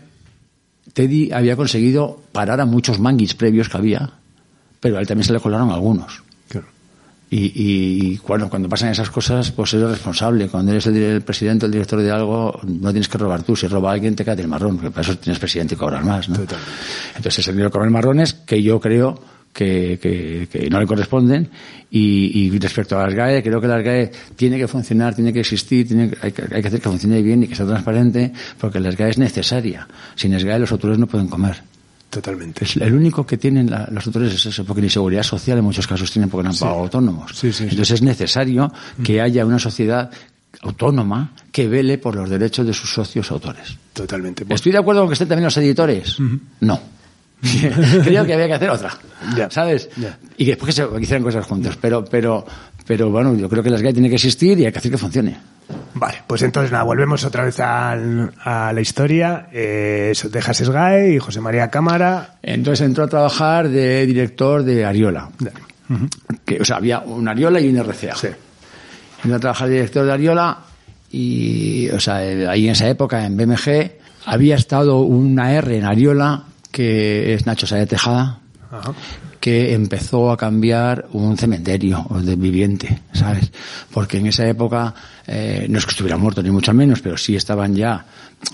Teddy 0.92 1.33
había 1.33 1.57
conseguido 1.57 2.20
parar 2.33 2.61
a 2.61 2.66
muchos 2.66 2.98
manguis 2.98 3.35
previos 3.35 3.68
que 3.68 3.76
había, 3.76 4.11
pero 4.81 4.98
a 4.98 5.00
él 5.00 5.07
también 5.07 5.24
se 5.24 5.33
le 5.33 5.40
colaron 5.40 5.70
algunos. 5.70 6.22
Y, 7.32 7.52
y 7.54 8.16
cuando, 8.18 8.48
cuando 8.50 8.68
pasan 8.68 8.90
esas 8.90 9.08
cosas, 9.08 9.52
pues 9.52 9.72
eres 9.74 9.88
responsable. 9.88 10.48
Cuando 10.48 10.72
eres 10.72 10.86
el, 10.86 10.96
el 10.96 11.20
presidente 11.22 11.64
o 11.64 11.66
el 11.66 11.72
director 11.72 12.00
de 12.02 12.10
algo, 12.10 12.58
no 12.66 12.90
tienes 12.90 13.08
que 13.08 13.18
robar 13.18 13.44
tú. 13.44 13.54
Si 13.54 13.68
roba 13.68 13.92
alguien, 13.92 14.16
te 14.16 14.24
cae 14.24 14.40
el 14.40 14.48
marrón, 14.48 14.76
porque 14.76 14.90
para 14.90 15.02
eso 15.02 15.16
tienes 15.16 15.38
presidente 15.38 15.74
y 15.74 15.78
cobrar 15.78 16.04
más. 16.04 16.28
¿no? 16.28 16.34
Entonces, 17.16 17.46
el 17.46 17.54
dinero 17.54 17.70
comer 17.70 17.90
marrones 17.90 18.32
que 18.34 18.60
yo 18.62 18.80
creo 18.80 19.14
que, 19.52 19.98
que, 20.02 20.48
que 20.50 20.68
no 20.70 20.80
le 20.80 20.86
corresponden. 20.86 21.48
Y, 21.92 22.32
y 22.52 22.58
respecto 22.58 22.98
a 22.98 23.04
las 23.06 23.14
GAE, 23.14 23.42
creo 23.44 23.60
que 23.60 23.68
las 23.68 23.82
GAE 23.84 24.10
tiene 24.34 24.58
que 24.58 24.66
funcionar, 24.66 25.14
tiene 25.14 25.32
que 25.32 25.40
existir, 25.40 25.86
tiene, 25.86 26.10
que- 26.10 26.18
hay, 26.22 26.32
que, 26.32 26.42
hay 26.52 26.62
que 26.62 26.68
hacer 26.68 26.80
que 26.80 26.88
funcione 26.88 27.22
bien 27.22 27.44
y 27.44 27.46
que 27.46 27.54
sea 27.54 27.66
transparente, 27.66 28.32
porque 28.60 28.80
las 28.80 28.96
GAE 28.96 29.10
es 29.10 29.18
necesaria. 29.18 29.86
Sin 30.16 30.32
las 30.32 30.42
GAE 30.42 30.58
los 30.58 30.72
autores 30.72 30.98
no 30.98 31.06
pueden 31.06 31.28
comer. 31.28 31.62
Totalmente. 32.11 32.64
Es 32.64 32.77
el 32.77 32.92
único 32.92 33.25
que 33.25 33.37
tienen 33.38 33.70
la- 33.70 33.88
los 33.90 34.05
autores 34.07 34.35
es 34.35 34.44
eso, 34.46 34.64
porque 34.64 34.83
ni 34.83 34.90
seguridad 34.90 35.23
social 35.23 35.59
en 35.59 35.64
muchos 35.64 35.87
casos 35.87 36.11
tienen 36.11 36.29
porque 36.29 36.42
no 36.44 36.51
han 36.51 36.57
pagado 36.59 36.81
autónomos. 36.81 37.31
Sí, 37.35 37.53
sí, 37.53 37.59
sí. 37.59 37.62
Entonces 37.70 37.92
es 37.92 38.03
necesario 38.03 38.73
que 39.05 39.20
haya 39.20 39.46
una 39.46 39.59
sociedad 39.61 40.11
autónoma 40.62 41.33
que 41.53 41.68
vele 41.68 41.99
por 41.99 42.16
los 42.16 42.29
derechos 42.29 42.66
de 42.66 42.73
sus 42.75 42.92
socios 42.92 43.31
autores. 43.31 43.77
Totalmente. 43.92 44.44
Pues, 44.44 44.57
¿Estoy 44.57 44.73
de 44.73 44.79
acuerdo 44.79 45.03
con 45.03 45.09
que 45.11 45.12
estén 45.14 45.29
también 45.29 45.44
los 45.44 45.57
editores? 45.57 46.16
No. 46.61 46.81
Creo 47.40 48.27
que 48.27 48.35
había 48.35 48.46
que 48.49 48.55
hacer 48.55 48.70
otra. 48.70 48.90
Ya. 49.37 49.49
¿Sabes? 49.51 49.88
Y 50.37 50.44
que 50.44 50.51
después 50.53 50.75
que 50.75 50.83
se 50.83 51.01
hicieran 51.01 51.23
cosas 51.23 51.46
juntos. 51.46 51.79
Pero, 51.81 52.05
pero, 52.05 52.44
pero 52.87 53.11
bueno, 53.11 53.35
yo 53.35 53.49
creo 53.49 53.62
que 53.62 53.70
las 53.70 53.81
GAE 53.83 53.92
tienen 53.92 54.11
que 54.11 54.16
existir 54.16 54.59
y 54.59 54.66
hay 54.66 54.73
que 54.73 54.79
hacer 54.79 54.90
que 54.90 54.99
funcione. 54.99 55.38
Vale, 55.94 56.22
pues 56.26 56.42
entonces 56.42 56.70
nada, 56.72 56.85
volvemos 56.85 57.24
otra 57.24 57.44
vez 57.44 57.59
al- 57.61 58.33
a 58.44 58.72
la 58.72 58.80
historia. 58.80 59.48
Eh, 59.52 60.12
dejas 60.30 60.56
SGAE 60.59 61.14
y 61.14 61.18
José 61.18 61.40
María 61.40 61.68
Cámara. 61.70 62.37
Entonces 62.42 62.87
entró 62.87 63.04
a 63.04 63.09
trabajar 63.09 63.68
de 63.68 64.06
director 64.06 64.62
de 64.62 64.85
Ariola. 64.85 65.28
Que, 66.44 66.61
o 66.61 66.64
sea, 66.64 66.76
había 66.76 67.00
un 67.00 67.26
Ariola 67.28 67.61
y 67.61 67.68
un 67.68 67.76
RCA. 67.78 68.14
Sí. 68.14 68.28
Entró 69.24 69.37
a 69.37 69.40
trabajar 69.40 69.68
de 69.68 69.74
director 69.74 70.06
de 70.06 70.12
Ariola 70.12 70.59
y, 71.11 71.88
o 71.90 71.98
sea, 72.00 72.24
eh, 72.24 72.46
ahí 72.48 72.66
en 72.66 72.72
esa 72.72 72.88
época, 72.88 73.26
en 73.26 73.37
BMG, 73.37 73.92
había 74.26 74.54
estado 74.54 75.00
una 75.00 75.52
R 75.54 75.76
en 75.76 75.85
Ariola, 75.85 76.44
que 76.70 77.35
es 77.35 77.46
Nacho 77.46 77.66
Sáez 77.66 77.88
Tejada, 77.88 78.38
Ajá. 78.70 78.92
Que 79.40 79.72
empezó 79.72 80.31
a 80.31 80.37
cambiar 80.37 81.09
un 81.12 81.37
cementerio 81.37 82.07
de 82.22 82.37
viviente, 82.37 83.00
¿sabes? 83.12 83.50
Porque 83.90 84.18
en 84.18 84.26
esa 84.26 84.46
época, 84.46 84.94
eh, 85.26 85.66
no 85.68 85.79
es 85.79 85.87
que 85.87 85.92
estuviera 85.92 86.18
muerto 86.18 86.42
ni 86.42 86.50
mucho 86.50 86.74
menos, 86.74 87.00
pero 87.00 87.16
sí 87.16 87.35
estaban 87.35 87.74
ya 87.74 88.05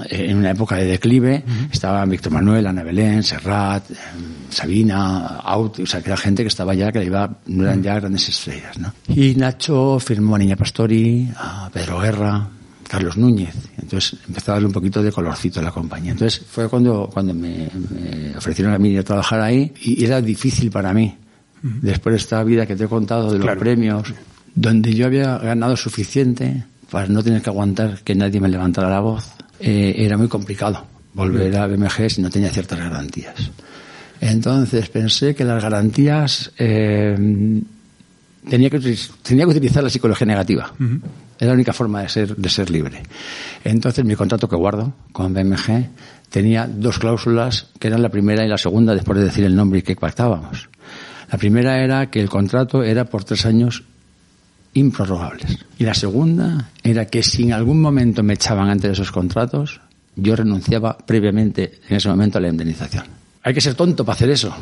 eh, 0.09 0.27
en 0.29 0.39
una 0.39 0.53
época 0.53 0.77
de 0.77 0.85
declive, 0.85 1.43
estaban 1.73 2.09
Víctor 2.09 2.33
Manuel, 2.33 2.69
Ana 2.69 2.85
Belén, 2.85 3.25
Serrat, 3.25 3.91
eh, 3.91 3.95
Sabina, 4.49 5.41
Aut, 5.43 5.81
o 5.81 5.87
sea, 5.87 6.01
que 6.01 6.11
era 6.11 6.17
gente 6.17 6.43
que 6.43 6.49
estaba 6.49 6.73
ya, 6.73 6.93
que 6.93 7.05
iba, 7.05 7.37
no 7.47 7.65
eran 7.65 7.83
ya 7.83 7.97
grandes 7.97 8.29
estrellas, 8.29 8.79
¿no? 8.79 8.93
Y 9.09 9.35
Nacho 9.35 9.99
firmó 9.99 10.37
a 10.37 10.39
Niña 10.39 10.57
Pastori, 10.57 11.29
a 11.37 11.69
Pedro 11.73 11.99
Guerra, 11.99 12.49
Carlos 12.89 13.17
Núñez. 13.17 13.55
Entonces 13.81 14.19
empezó 14.27 14.53
a 14.53 14.55
darle 14.55 14.69
un 14.69 14.73
poquito 14.73 15.03
de 15.03 15.13
colorcito 15.13 15.61
a 15.61 15.63
la 15.63 15.71
compañía. 15.71 16.13
Entonces 16.13 16.45
fue 16.49 16.69
cuando, 16.69 17.09
cuando 17.13 17.35
me, 17.35 17.69
me 17.91 18.37
ofrecieron 18.37 18.75
a 18.75 18.79
mí 18.79 18.91
ir 18.91 19.01
a 19.01 19.03
trabajar 19.03 19.41
ahí 19.41 19.73
y 19.83 20.05
era 20.05 20.21
difícil 20.21 20.71
para 20.71 20.93
mí. 20.93 21.17
Después 21.63 22.13
de 22.13 22.19
esta 22.19 22.45
vida 22.45 22.65
que 22.65 22.77
te 22.77 22.85
he 22.85 22.89
contado 22.89 23.33
de 23.33 23.41
los 23.41 23.57
premios, 23.57 24.15
donde 24.55 24.95
yo 24.95 25.07
había 25.07 25.37
ganado 25.39 25.77
suficiente 25.77 26.65
para 26.91 27.09
no 27.09 27.25
tener 27.25 27.43
que 27.43 27.51
aguantar 27.51 28.03
que 28.05 28.15
nadie 28.15 28.41
me 28.41 28.49
levantara 28.49 28.89
la 28.89 29.01
voz, 29.01 29.33
eh, 29.59 29.95
era 29.99 30.17
muy 30.17 30.29
complicado 30.29 30.87
volver 31.13 31.57
a 31.57 31.67
BMG 31.67 32.11
si 32.11 32.23
no 32.23 32.31
tenía 32.31 32.51
ciertas 32.51 32.79
garantías. 32.79 33.51
Entonces 34.21 34.89
pensé 34.89 35.35
que 35.35 35.45
las 35.45 35.63
garantías 35.63 36.53
eh, 36.59 37.17
tenía, 38.49 38.71
que, 38.71 38.99
tenía 39.23 39.45
que 39.45 39.51
utilizar 39.51 39.83
la 39.83 39.91
psicología 39.91 40.27
negativa. 40.27 40.73
Es 41.39 41.47
la 41.47 41.55
única 41.55 41.73
forma 41.73 42.03
de 42.03 42.09
ser, 42.09 42.37
de 42.37 42.49
ser 42.49 42.71
libre. 42.71 43.03
Entonces 43.65 44.05
mi 44.05 44.17
contrato 44.17 44.49
que 44.49 44.57
guardo 44.57 44.93
con 45.13 45.35
BMG 45.35 45.89
tenía 46.31 46.67
dos 46.67 46.99
cláusulas 46.99 47.69
que 47.79 47.89
eran 47.89 48.03
la 48.03 48.09
primera 48.09 48.45
y 48.45 48.49
la 48.49 48.59
segunda 48.59 48.95
después 48.95 49.19
de 49.19 49.25
decir 49.25 49.45
el 49.45 49.55
nombre 49.55 49.81
y 49.81 49.83
que 49.83 49.97
pactábamos. 49.97 50.69
La 51.31 51.39
primera 51.39 51.83
era 51.83 52.11
que 52.11 52.21
el 52.21 52.29
contrato 52.29 52.83
era 52.83 53.05
por 53.05 53.25
tres 53.25 53.47
años 53.47 53.85
improrrogables. 54.75 55.59
Y 55.79 55.85
la 55.85 55.95
segunda 55.95 56.71
era 56.83 57.07
que 57.07 57.23
si 57.23 57.45
en 57.45 57.53
algún 57.53 57.81
momento 57.81 58.23
me 58.23 58.35
echaban 58.35 58.69
antes 58.69 58.89
de 58.89 58.93
esos 58.93 59.11
contratos, 59.11 59.81
yo 60.15 60.37
renunciaba 60.37 60.97
previamente 60.97 61.81
en 61.89 61.97
ese 61.97 62.09
momento 62.09 62.39
a 62.39 62.41
la 62.41 62.49
indemnización. 62.49 63.05
Hay 63.43 63.55
que 63.55 63.61
ser 63.61 63.75
tonto 63.75 64.05
para 64.05 64.17
hacer 64.17 64.31
eso. 64.31 64.55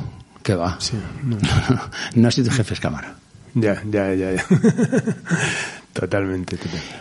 ¿Qué 0.42 0.54
va? 0.54 0.78
no. 1.22 1.38
no 2.14 2.28
has 2.28 2.34
sido 2.34 2.50
jefe 2.50 2.74
de 2.74 2.80
cámara. 2.80 3.16
Ya, 3.54 3.82
ya, 3.90 4.14
ya, 4.14 4.32
ya. 4.32 4.44
Totalmente. 5.94 6.58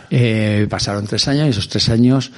Eh, 0.08 0.68
pasaron 0.70 1.04
tres 1.04 1.26
años 1.26 1.48
y 1.48 1.50
esos 1.50 1.68
tres 1.68 1.88
años, 1.88 2.30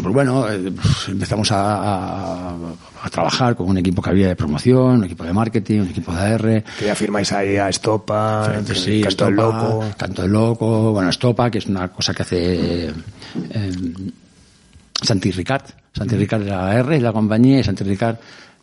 pues 0.00 0.14
bueno, 0.14 0.48
eh, 0.48 0.70
pues 0.70 1.08
empezamos 1.08 1.50
a, 1.50 1.74
a, 1.74 2.56
a, 3.02 3.10
trabajar 3.10 3.56
con 3.56 3.68
un 3.68 3.78
equipo 3.78 4.00
que 4.00 4.10
había 4.10 4.28
de 4.28 4.36
promoción, 4.36 4.98
un 4.98 5.04
equipo 5.04 5.24
de 5.24 5.32
marketing, 5.32 5.80
un 5.80 5.88
equipo 5.88 6.14
de 6.14 6.20
AR. 6.20 6.64
Que 6.78 6.86
ya 6.86 6.94
firmáis 6.94 7.32
ahí 7.32 7.56
a 7.56 7.68
Estopa, 7.68 8.44
Frente, 8.44 8.76
sí, 8.76 9.02
Canto 9.02 9.24
del 9.24 9.34
Loco. 9.34 9.84
Canto 9.98 10.22
del 10.22 10.30
Loco, 10.30 10.92
bueno, 10.92 11.10
Estopa, 11.10 11.50
que 11.50 11.58
es 11.58 11.66
una 11.66 11.88
cosa 11.88 12.14
que 12.14 12.22
hace 12.22 12.86
eh, 12.86 12.92
Santi 15.02 15.32
Ricard. 15.32 15.64
Santi 15.92 16.14
Ricard 16.14 16.44
de 16.44 16.50
la 16.50 16.70
AR 16.70 16.92
y 16.94 17.00
la 17.00 17.12
compañía, 17.12 17.58
y 17.58 17.64
Santi 17.64 17.82
Ricard 17.82 18.18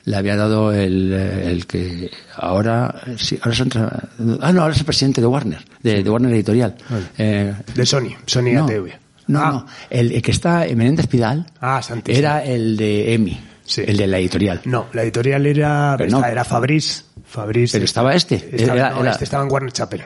le 0.06 0.16
había 0.16 0.36
dado 0.36 0.74
el, 0.74 1.14
el 1.14 1.66
que 1.68 2.10
ahora 2.36 3.02
sí, 3.18 3.40
ahora 3.42 3.54
es 3.54 3.76
ah 3.76 4.52
no 4.52 4.62
ahora 4.62 4.74
es 4.74 4.80
el 4.80 4.86
presidente 4.86 5.22
de 5.22 5.28
Warner 5.28 5.60
de, 5.82 6.04
de 6.04 6.10
Warner 6.10 6.34
Editorial 6.34 6.76
vale. 6.90 7.06
eh, 7.18 7.54
de 7.74 7.86
Sony 7.86 8.16
Sony 8.26 8.54
no, 8.54 8.66
ATV 8.66 8.88
no, 9.28 9.40
ah. 9.40 9.52
no 9.52 9.66
el, 9.90 10.12
el, 10.12 10.22
que 10.22 10.32
está 10.32 10.66
en 10.66 10.78
Menéndez 10.78 11.08
Pidal 11.08 11.46
ah, 11.60 11.82
Santi, 11.82 12.12
era 12.14 12.44
el 12.44 12.78
de 12.78 13.14
EMI 13.14 13.40
sí. 13.64 13.84
el 13.86 13.98
de 13.98 14.08
la 14.08 14.18
editorial 14.20 14.62
no 14.66 14.88
la 14.94 15.04
editorial 15.04 15.46
era 15.46 15.96
pero 15.98 16.10
no. 16.10 16.26
era 16.26 16.44
Fabriz 16.44 17.06
Fabriz 17.26 17.72
pero 17.72 17.86
estaba 17.86 18.16
este 18.16 18.36
estaba, 18.52 18.80
era, 18.80 18.90
no, 18.92 19.02
era... 19.02 19.12
este 19.12 19.26
estaba 19.26 19.44
en 19.44 19.52
Warner 19.52 19.72
Chapel 19.72 20.04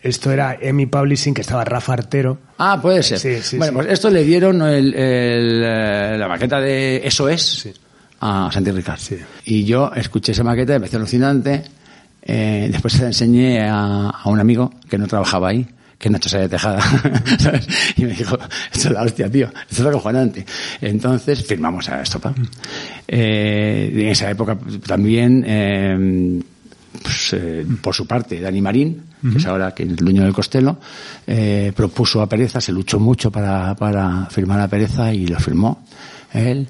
esto 0.00 0.30
era 0.30 0.56
EMI 0.60 0.86
Publishing, 0.86 1.34
que 1.34 1.40
estaba 1.40 1.64
Rafa 1.64 1.94
Artero. 1.94 2.38
Ah, 2.58 2.78
puede 2.80 3.02
ser. 3.02 3.18
Sí, 3.18 3.42
sí, 3.42 3.58
bueno, 3.58 3.72
sí. 3.72 3.76
pues 3.78 3.92
esto 3.92 4.10
le 4.10 4.22
dieron 4.22 4.62
el, 4.62 4.94
el, 4.94 6.18
la 6.20 6.28
maqueta 6.28 6.60
de 6.60 7.00
Eso 7.04 7.28
es. 7.28 7.68
A 8.20 8.50
Santi 8.52 8.70
Ricard. 8.70 8.98
Sí. 8.98 9.16
Y 9.44 9.64
yo 9.64 9.92
escuché 9.94 10.32
esa 10.32 10.42
maqueta, 10.42 10.72
me 10.74 10.80
pareció 10.80 10.98
alucinante. 10.98 11.62
Eh, 12.22 12.68
después 12.70 12.92
se 12.94 13.02
la 13.02 13.06
enseñé 13.08 13.60
a, 13.60 14.10
a, 14.10 14.28
un 14.28 14.40
amigo 14.40 14.72
que 14.88 14.98
no 14.98 15.06
trabajaba 15.06 15.48
ahí, 15.48 15.66
que 15.98 16.10
Nacho 16.10 16.28
Sáez 16.28 16.42
de 16.44 16.48
Tejada, 16.48 16.80
¿sabes? 17.38 17.66
Y 17.96 18.04
me 18.04 18.12
dijo, 18.12 18.36
esto 18.72 18.88
es 18.88 18.90
la 18.90 19.02
hostia, 19.02 19.30
tío, 19.30 19.48
esto 19.70 19.82
es 19.82 19.88
acojonante. 19.88 20.44
Entonces 20.80 21.44
firmamos 21.44 21.88
a 21.88 22.02
Estopa. 22.02 22.34
Eh, 23.06 23.90
en 23.94 24.08
esa 24.08 24.30
época 24.30 24.58
también, 24.86 25.44
eh, 25.46 26.40
pues, 27.02 27.32
eh, 27.32 27.66
por 27.80 27.94
su 27.94 28.06
parte, 28.06 28.40
Dani 28.40 28.60
Marín, 28.60 29.02
uh 29.22 29.26
-huh. 29.26 29.32
que 29.32 29.38
es 29.38 29.46
ahora 29.46 29.72
que 29.72 29.84
es 29.84 29.88
el 29.90 29.96
dueño 29.96 30.22
del 30.22 30.32
Costello, 30.32 30.78
eh, 31.26 31.72
propuso 31.74 32.20
a 32.20 32.28
Pereza, 32.28 32.60
se 32.60 32.72
luchó 32.72 32.98
mucho 32.98 33.30
para, 33.30 33.74
para 33.74 34.26
firmar 34.26 34.60
a 34.60 34.68
Pereza 34.68 35.12
y 35.12 35.26
lo 35.26 35.38
firmó 35.38 35.84
él 36.32 36.68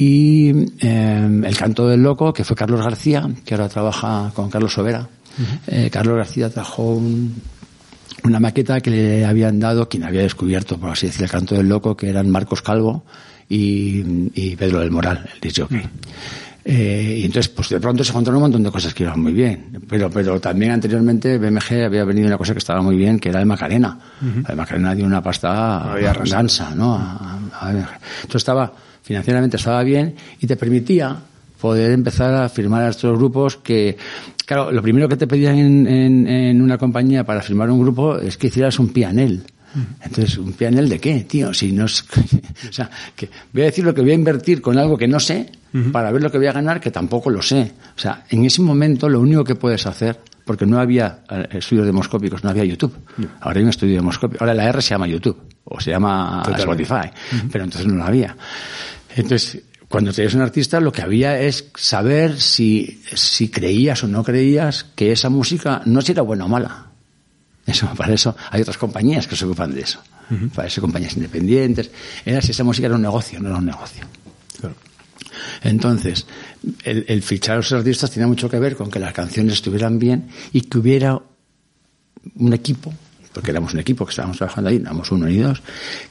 y 0.00 0.50
eh, 0.80 1.42
El 1.44 1.56
canto 1.56 1.88
del 1.88 2.00
loco, 2.04 2.32
que 2.32 2.44
fue 2.44 2.54
Carlos 2.54 2.80
García, 2.80 3.28
que 3.44 3.54
ahora 3.54 3.68
trabaja 3.68 4.30
con 4.32 4.48
Carlos 4.48 4.72
Sobera. 4.72 5.00
Uh 5.00 5.42
-huh. 5.42 5.58
eh, 5.66 5.90
Carlos 5.90 6.16
García 6.16 6.48
trajo 6.50 6.94
un, 6.94 7.34
una 8.22 8.38
maqueta 8.38 8.80
que 8.80 8.90
le 8.90 9.26
habían 9.26 9.58
dado 9.58 9.88
quien 9.88 10.04
había 10.04 10.22
descubierto, 10.22 10.78
por 10.78 10.90
así 10.90 11.06
decir, 11.06 11.24
El 11.24 11.30
canto 11.30 11.56
del 11.56 11.68
loco, 11.68 11.96
que 11.96 12.08
eran 12.08 12.30
Marcos 12.30 12.62
Calvo 12.62 13.02
y, 13.48 14.30
y 14.34 14.54
Pedro 14.56 14.78
del 14.80 14.92
Moral, 14.92 15.28
el 15.34 15.40
disc 15.40 15.58
jockey. 15.62 15.78
Uh 15.78 15.82
-huh. 15.82 15.88
Eh, 16.64 17.20
y 17.20 17.24
entonces, 17.24 17.48
pues 17.48 17.68
de 17.70 17.80
pronto 17.80 18.04
se 18.04 18.10
encontraron 18.10 18.36
un 18.36 18.42
montón 18.42 18.62
de 18.62 18.70
cosas 18.70 18.92
que 18.94 19.02
iban 19.04 19.18
muy 19.20 19.32
bien. 19.32 19.80
Pero, 19.88 20.10
pero 20.10 20.38
también 20.38 20.70
anteriormente 20.72 21.38
BMG 21.38 21.86
había 21.86 22.04
venido 22.04 22.26
una 22.28 22.36
cosa 22.36 22.52
que 22.52 22.58
estaba 22.58 22.82
muy 22.82 22.94
bien, 22.96 23.18
que 23.18 23.30
era 23.30 23.40
el 23.40 23.46
Macarena. 23.46 23.98
Uh 24.20 24.24
-huh. 24.26 24.50
El 24.50 24.56
Macarena 24.56 24.94
dio 24.94 25.06
una 25.06 25.22
pasta 25.22 25.94
gansa, 26.24 26.74
¿no? 26.74 26.94
A, 26.94 27.38
a. 27.62 27.70
Entonces 27.70 28.34
estaba, 28.36 28.70
financieramente 29.08 29.56
estaba 29.56 29.82
bien 29.84 30.14
y 30.38 30.46
te 30.46 30.54
permitía 30.54 31.16
poder 31.58 31.92
empezar 31.92 32.34
a 32.34 32.46
firmar 32.50 32.82
a 32.82 32.90
estos 32.90 33.16
grupos 33.16 33.56
que, 33.56 33.96
claro, 34.44 34.70
lo 34.70 34.82
primero 34.82 35.08
que 35.08 35.16
te 35.16 35.26
pedían 35.26 35.56
en, 35.56 35.86
en, 35.86 36.28
en 36.28 36.60
una 36.60 36.76
compañía 36.76 37.24
para 37.24 37.40
firmar 37.40 37.70
un 37.70 37.80
grupo 37.80 38.18
es 38.18 38.36
que 38.36 38.48
hicieras 38.48 38.78
un 38.78 38.90
pianel. 38.90 39.44
Entonces, 40.02 40.36
¿un 40.36 40.52
pianel 40.52 40.90
de 40.90 40.98
qué, 40.98 41.20
tío? 41.24 41.54
Si 41.54 41.72
no 41.72 41.86
es, 41.86 42.04
o 42.68 42.72
sea, 42.72 42.90
que 43.16 43.30
voy 43.50 43.62
a 43.62 43.66
decir 43.66 43.82
lo 43.82 43.94
que 43.94 44.02
voy 44.02 44.10
a 44.10 44.14
invertir 44.14 44.60
con 44.60 44.76
algo 44.76 44.98
que 44.98 45.08
no 45.08 45.18
sé 45.20 45.50
uh 45.72 45.78
-huh. 45.78 45.90
para 45.90 46.12
ver 46.12 46.22
lo 46.22 46.30
que 46.30 46.36
voy 46.36 46.48
a 46.48 46.52
ganar 46.52 46.78
que 46.80 46.90
tampoco 46.90 47.30
lo 47.30 47.40
sé. 47.40 47.72
O 47.96 47.98
sea, 47.98 48.24
en 48.28 48.44
ese 48.44 48.60
momento 48.60 49.08
lo 49.08 49.20
único 49.20 49.42
que 49.42 49.54
puedes 49.54 49.86
hacer, 49.86 50.20
porque 50.44 50.66
no 50.66 50.78
había 50.78 51.20
eh, 51.30 51.48
estudios 51.52 51.86
demoscópicos, 51.86 52.44
no 52.44 52.50
había 52.50 52.64
YouTube. 52.64 52.94
Ahora 53.40 53.58
hay 53.58 53.64
un 53.64 53.70
estudio 53.70 53.96
demoscópico. 53.96 54.44
Ahora 54.44 54.52
la 54.52 54.68
R 54.68 54.82
se 54.82 54.90
llama 54.90 55.06
YouTube 55.06 55.38
o 55.64 55.80
se 55.80 55.92
llama 55.92 56.42
Totalmente. 56.44 56.82
Spotify, 56.82 57.08
uh 57.08 57.36
-huh. 57.36 57.48
pero 57.50 57.64
entonces 57.64 57.86
no 57.90 57.96
lo 57.96 58.04
había. 58.04 58.36
Entonces, 59.18 59.62
cuando 59.88 60.12
te 60.12 60.22
eres 60.22 60.34
un 60.34 60.42
artista, 60.42 60.80
lo 60.80 60.92
que 60.92 61.02
había 61.02 61.40
es 61.40 61.66
saber 61.74 62.40
si, 62.40 63.02
si 63.14 63.48
creías 63.48 64.04
o 64.04 64.08
no 64.08 64.22
creías 64.22 64.86
que 64.94 65.12
esa 65.12 65.28
música 65.28 65.82
no 65.86 66.00
si 66.02 66.12
era 66.12 66.22
buena 66.22 66.44
o 66.44 66.48
mala. 66.48 66.86
Eso, 67.66 67.88
para 67.96 68.14
eso 68.14 68.36
hay 68.50 68.62
otras 68.62 68.78
compañías 68.78 69.26
que 69.26 69.34
se 69.34 69.44
ocupan 69.44 69.74
de 69.74 69.80
eso. 69.80 70.00
Uh 70.30 70.34
-huh. 70.34 70.50
Para 70.50 70.68
eso 70.68 70.80
compañías 70.80 71.16
independientes. 71.16 71.90
Era 72.24 72.40
si 72.42 72.52
esa 72.52 72.64
música 72.64 72.86
era 72.86 72.96
un 72.96 73.02
negocio, 73.02 73.40
no 73.40 73.48
era 73.48 73.58
un 73.58 73.66
negocio. 73.66 74.04
Claro. 74.60 74.76
Entonces, 75.62 76.26
el, 76.84 77.04
el, 77.08 77.22
fichar 77.22 77.54
a 77.54 77.56
los 77.56 77.72
artistas 77.72 78.10
tenía 78.10 78.26
mucho 78.26 78.48
que 78.48 78.58
ver 78.58 78.76
con 78.76 78.90
que 78.90 78.98
las 78.98 79.12
canciones 79.12 79.54
estuvieran 79.54 79.98
bien 79.98 80.28
y 80.52 80.62
que 80.62 80.78
hubiera 80.78 81.18
un 82.36 82.52
equipo, 82.52 82.92
porque 83.32 83.50
éramos 83.50 83.72
un 83.72 83.80
equipo 83.80 84.04
que 84.04 84.10
estábamos 84.10 84.36
trabajando 84.36 84.70
ahí, 84.70 84.76
éramos 84.76 85.10
uno 85.10 85.28
y 85.28 85.38
dos, 85.38 85.62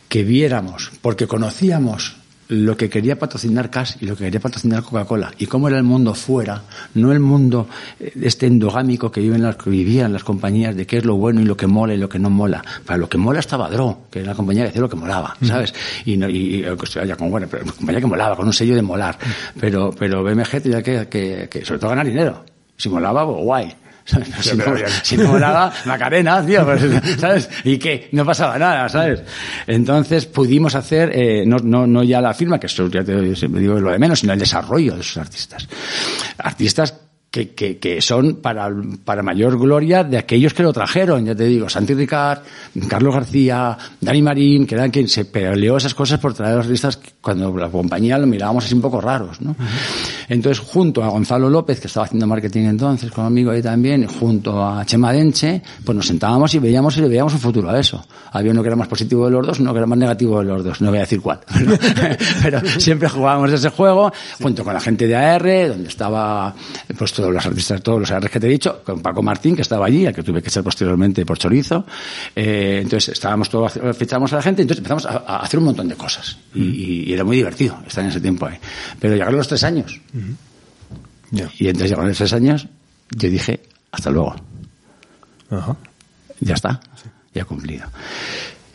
que 0.10 0.24
viéramos, 0.24 0.92
porque 1.02 1.28
conocíamos 1.28 2.16
lo 2.50 2.78
que 2.78 2.90
quería 2.90 3.20
patrocinar 3.20 3.70
Cash 3.70 3.96
y 4.00 4.06
lo 4.06 4.16
que 4.16 4.26
quería 4.26 4.40
patrocinar 4.40 4.84
Coca-Cola 4.84 5.34
y 5.38 5.48
cómo 5.48 5.68
era 5.68 5.78
el 5.78 5.84
mundo 5.84 6.14
fuera, 6.14 6.64
no 6.94 7.12
el 7.12 7.20
mundo 7.20 7.68
este 8.00 8.48
endogámico 8.48 9.12
que 9.12 9.22
viven 9.22 9.42
las 9.42 9.58
que 9.58 9.70
vivían 9.70 10.14
las 10.14 10.24
compañías 10.24 10.76
de 10.76 10.86
qué 10.86 10.98
es 10.98 11.06
lo 11.06 11.16
bueno 11.16 11.42
y 11.42 11.46
lo 11.46 11.58
que 11.58 11.68
mola 11.68 11.94
y 11.94 11.98
lo 11.98 12.10
que 12.10 12.20
no 12.20 12.30
mola. 12.30 12.64
Para 12.86 12.98
lo 12.98 13.10
que 13.10 13.18
mola 13.18 13.40
estaba 13.40 13.70
Dro, 13.70 14.04
que 14.10 14.20
era 14.20 14.30
la 14.30 14.36
compañía 14.36 14.64
que 14.64 14.70
hacía 14.70 14.82
lo 14.82 14.90
que 14.90 14.96
molaba, 14.96 15.36
¿sabes? 15.42 15.74
Y, 16.06 16.18
no, 16.18 16.30
y, 16.30 16.66
y 16.66 17.08
ya 17.08 17.16
con 17.16 17.30
bueno, 17.30 17.48
pero 17.50 17.66
compañía 17.66 18.02
que 18.02 18.08
molaba, 18.08 18.36
con 18.36 18.48
un 18.48 18.54
sello 18.54 18.76
de 18.76 18.82
molar. 18.82 19.18
Pero, 19.60 19.92
pero 19.98 20.24
BMG 20.24 20.62
tenía 20.62 20.82
que, 20.82 21.08
que, 21.08 21.48
que 21.50 21.66
sobre 21.66 21.80
todo 21.80 21.90
ganar 21.90 22.06
dinero. 22.06 22.46
Si 22.78 22.90
molaba, 22.90 23.26
pues 23.26 23.44
guay. 23.44 23.76
¿Sabes? 24.08 24.30
Si, 24.42 24.56
no, 24.56 24.66
si 25.04 25.18
no 25.18 25.32
molaba, 25.32 25.72
Macarena, 25.86 26.44
tío, 26.46 26.66
pues, 26.66 26.82
¿sabes? 27.20 27.50
¿Y 27.64 27.78
qué? 27.78 28.10
No 28.14 28.26
pasaba 28.26 28.58
nada, 28.58 28.88
¿sabes? 28.90 29.22
Entonces 29.68 30.26
pudimos 30.26 30.76
hacer, 30.76 31.12
eh, 31.14 31.44
no, 31.46 31.58
no, 31.58 31.86
no 31.86 32.04
ya 32.04 32.22
la 32.22 32.34
firma, 32.34 32.60
que 32.60 32.68
esto 32.68 32.88
ya 32.88 33.04
te 33.04 33.36
siempre 33.36 33.62
digo 33.62 33.80
lo 33.80 33.92
de 33.92 34.00
menos, 34.00 34.20
sino 34.20 34.34
el 34.34 34.40
desarrollo 34.40 34.96
de 34.96 35.02
esos 35.02 35.18
artistas. 35.18 35.68
Artistas 36.38 36.94
que, 37.38 37.54
que, 37.54 37.78
que, 37.78 38.02
son 38.02 38.38
para, 38.38 38.68
para 39.06 39.22
mayor 39.22 39.60
gloria 39.60 40.04
de 40.04 40.18
aquellos 40.18 40.56
que 40.56 40.64
lo 40.64 40.74
trajeron, 40.74 41.24
ya 41.24 41.36
te 41.36 41.44
digo, 41.44 41.70
Santi 41.70 41.94
Ricard, 41.94 42.40
Carlos 42.88 43.14
García, 43.14 43.78
Dani 44.02 44.22
Marín, 44.24 44.66
que 44.66 44.74
eran 44.74 44.90
quien 44.90 45.08
se 45.08 45.26
peleó 45.26 45.78
esas 45.78 45.94
cosas 45.94 46.20
por 46.20 46.34
traer 46.34 46.54
a 46.54 46.58
los 46.58 46.66
artistas 46.66 47.00
cuando 47.22 47.56
la 47.56 47.70
compañía 47.70 48.18
lo 48.18 48.26
mirábamos 48.26 48.66
así 48.66 48.74
un 48.74 48.82
poco 48.82 49.00
raros, 49.00 49.40
¿no? 49.42 49.56
Entonces, 50.30 50.66
junto 50.66 51.04
a 51.04 51.10
Gonzalo 51.10 51.50
López, 51.50 51.80
que 51.80 51.88
estaba 51.88 52.08
haciendo 52.08 52.26
marketing 52.26 52.66
entonces 52.66 53.12
conmigo 53.12 53.52
ahí 53.52 53.62
también, 53.62 54.08
junto 54.08 54.66
a 54.66 54.84
Chema 54.86 55.14
Denche, 55.14 55.62
pues 55.86 55.96
nos 55.96 56.08
sentábamos 56.08 56.54
y 56.56 56.60
veíamos 56.60 56.98
y 56.98 57.02
le 57.02 57.08
veíamos 57.08 57.34
un 57.34 57.40
futuro 57.40 57.70
a 57.70 57.80
eso. 57.80 58.04
Había 58.32 58.52
uno 58.52 58.64
que 58.64 58.70
era 58.70 58.76
más 58.76 58.88
positivo 58.88 59.26
de 59.26 59.32
los 59.32 59.46
dos, 59.46 59.60
uno 59.60 59.74
que 59.74 59.78
era 59.78 59.88
más 59.88 60.00
negativo 60.00 60.40
de 60.40 60.46
los 60.46 60.64
dos, 60.64 60.82
no 60.82 60.90
voy 60.90 60.98
a 60.98 61.02
decir 61.02 61.22
cuál. 61.22 61.40
Pero, 62.42 62.62
siempre 62.80 63.08
jugábamos 63.08 63.52
ese 63.52 63.70
juego, 63.70 64.12
junto 64.42 64.64
con 64.64 64.74
la 64.74 64.80
gente 64.80 65.08
de 65.08 65.16
AR, 65.16 65.68
donde 65.70 65.90
estaba, 65.90 66.54
pues 66.98 67.14
todos 67.28 67.36
los 67.36 67.46
artistas, 67.46 67.82
todos 67.82 68.00
los 68.00 68.12
AR 68.12 68.30
que 68.30 68.40
te 68.40 68.48
he 68.48 68.50
dicho, 68.50 68.82
con 68.84 69.02
Paco 69.02 69.22
Martín, 69.22 69.54
que 69.56 69.62
estaba 69.62 69.86
allí, 69.86 70.06
al 70.06 70.16
que 70.16 70.24
tuve 70.24 70.42
que 70.42 70.48
echar 70.48 70.64
posteriormente 70.64 71.26
por 71.26 71.38
chorizo. 71.38 71.86
Eh, 72.34 72.80
entonces, 72.82 73.10
estábamos 73.10 73.50
todos, 73.50 73.74
fichamos 73.98 74.32
a 74.32 74.38
la 74.38 74.42
gente, 74.42 74.62
entonces 74.62 74.80
empezamos 74.80 75.06
a, 75.06 75.24
a 75.28 75.40
hacer 75.40 75.60
un 75.60 75.66
montón 75.66 75.90
de 75.90 75.96
cosas. 75.96 76.38
Y, 76.54 76.62
y, 76.62 77.10
y, 77.10 77.14
era 77.14 77.26
muy 77.26 77.36
divertido 77.36 77.78
estar 77.86 78.04
en 78.04 78.12
ese 78.12 78.22
tiempo 78.22 78.46
ahí. 78.46 78.58
Pero 79.00 79.14
llegaron 79.14 79.36
los 79.36 79.48
tres 79.48 79.64
años. 79.66 80.00
Uh 80.14 80.18
-huh. 80.18 80.36
yeah. 81.32 81.52
Y 81.60 81.68
entonces 81.68 81.90
llegaron 81.90 82.08
los 82.08 82.18
tres 82.18 82.32
años, 82.32 82.68
yo 83.12 83.30
dije, 83.30 83.60
hasta 83.92 84.10
luego. 84.10 84.36
-huh. 85.50 85.76
Ya 86.40 86.54
está, 86.54 86.80
sí. 86.96 87.10
ya 87.34 87.44
cumplido. 87.44 87.88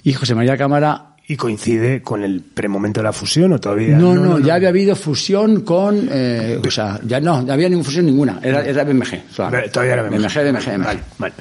Y 0.03 0.13
José 0.13 0.35
María 0.35 0.59
Cámara 0.59 1.12
¿Y 1.29 1.37
coincide 1.37 2.03
con 2.03 2.25
el 2.25 2.41
premomento 2.41 3.01
de 3.01 3.05
la 3.05 3.13
fusión 3.13 3.53
o 3.53 3.59
todavía? 3.61 3.97
No, 3.97 4.15
no, 4.15 4.39
ya 4.41 4.55
había 4.57 4.69
habido 4.71 4.95
fusión 4.97 5.61
con. 5.63 6.09
Eh, 6.11 6.61
o 6.67 6.71
sea, 6.71 6.99
ya 7.07 7.21
no, 7.21 7.47
ya 7.47 7.55
había 7.55 7.69
ninguna 7.69 7.85
fusión 7.87 8.07
ninguna. 8.07 8.41
Era, 8.43 8.65
era 8.65 8.85
BMG. 8.85 9.23
Todavía 9.37 9.93
era 9.95 10.03
BMG. 10.03 10.19
BMG, 10.19 10.35
BMG, 10.35 10.65
BMG. 10.77 10.85
Vale, 10.85 11.01
vale. 11.19 11.35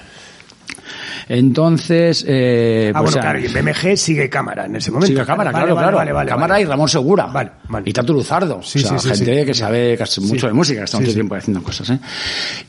Entonces, 1.30 2.26
eh, 2.28 2.92
Ah, 2.94 3.00
pues, 3.02 3.04
bueno, 3.04 3.10
o 3.10 3.12
sea, 3.12 3.22
claro, 3.22 3.40
y 3.40 3.48
BMG 3.48 3.98
sigue 3.98 4.30
cámara 4.30 4.66
en 4.66 4.76
ese 4.76 4.92
momento. 4.92 5.08
Sigue 5.14 5.26
cámara, 5.26 5.52
Vale, 5.52 5.66
claro, 5.66 5.76
vale, 5.76 5.86
claro. 5.86 5.98
Vale, 5.98 6.12
vale, 6.14 6.30
cámara 6.30 6.54
vale. 6.56 6.64
y 6.64 6.66
Ramón 6.68 6.90
Segura. 6.90 7.26
Vale, 7.28 7.52
vale. 7.70 7.90
Y 7.90 7.94
Tato 7.94 8.14
Luzardo. 8.14 8.62
Sí, 8.64 8.80
o 8.80 8.82
sea, 8.88 9.00
sí, 9.00 9.10
sí, 9.10 9.16
gente 9.26 9.40
sí. 9.42 9.46
que 9.46 9.54
sabe 9.54 9.98
casi 9.98 10.22
mucho 10.22 10.48
de 10.48 10.54
música, 10.54 10.80
que 10.80 10.86
está 10.86 10.98
Sí, 10.98 11.02
mucho 11.04 11.12
sí. 11.12 11.16
tiempo 11.16 11.36
haciendo 11.36 11.64
cosas, 11.64 11.90
¿eh? 11.92 12.00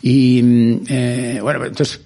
Y, 0.03 0.81
eh, 0.89 1.39
bueno, 1.43 1.65
entonces, 1.65 2.01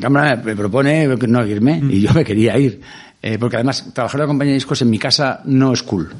cámara 0.00 0.36
me 0.36 0.56
propone 0.56 1.06
no 1.06 1.46
irme, 1.46 1.80
Mm. 1.80 1.90
y 1.90 2.00
yo 2.00 2.12
me 2.12 2.24
quería 2.24 2.58
ir. 2.58 2.80
Eh, 3.26 3.38
porque 3.38 3.56
además, 3.56 3.86
trabajar 3.94 4.20
en 4.20 4.24
la 4.24 4.26
compañía 4.26 4.50
de 4.50 4.56
discos 4.56 4.82
en 4.82 4.90
mi 4.90 4.98
casa 4.98 5.40
no 5.46 5.72
es 5.72 5.82
cool. 5.82 6.12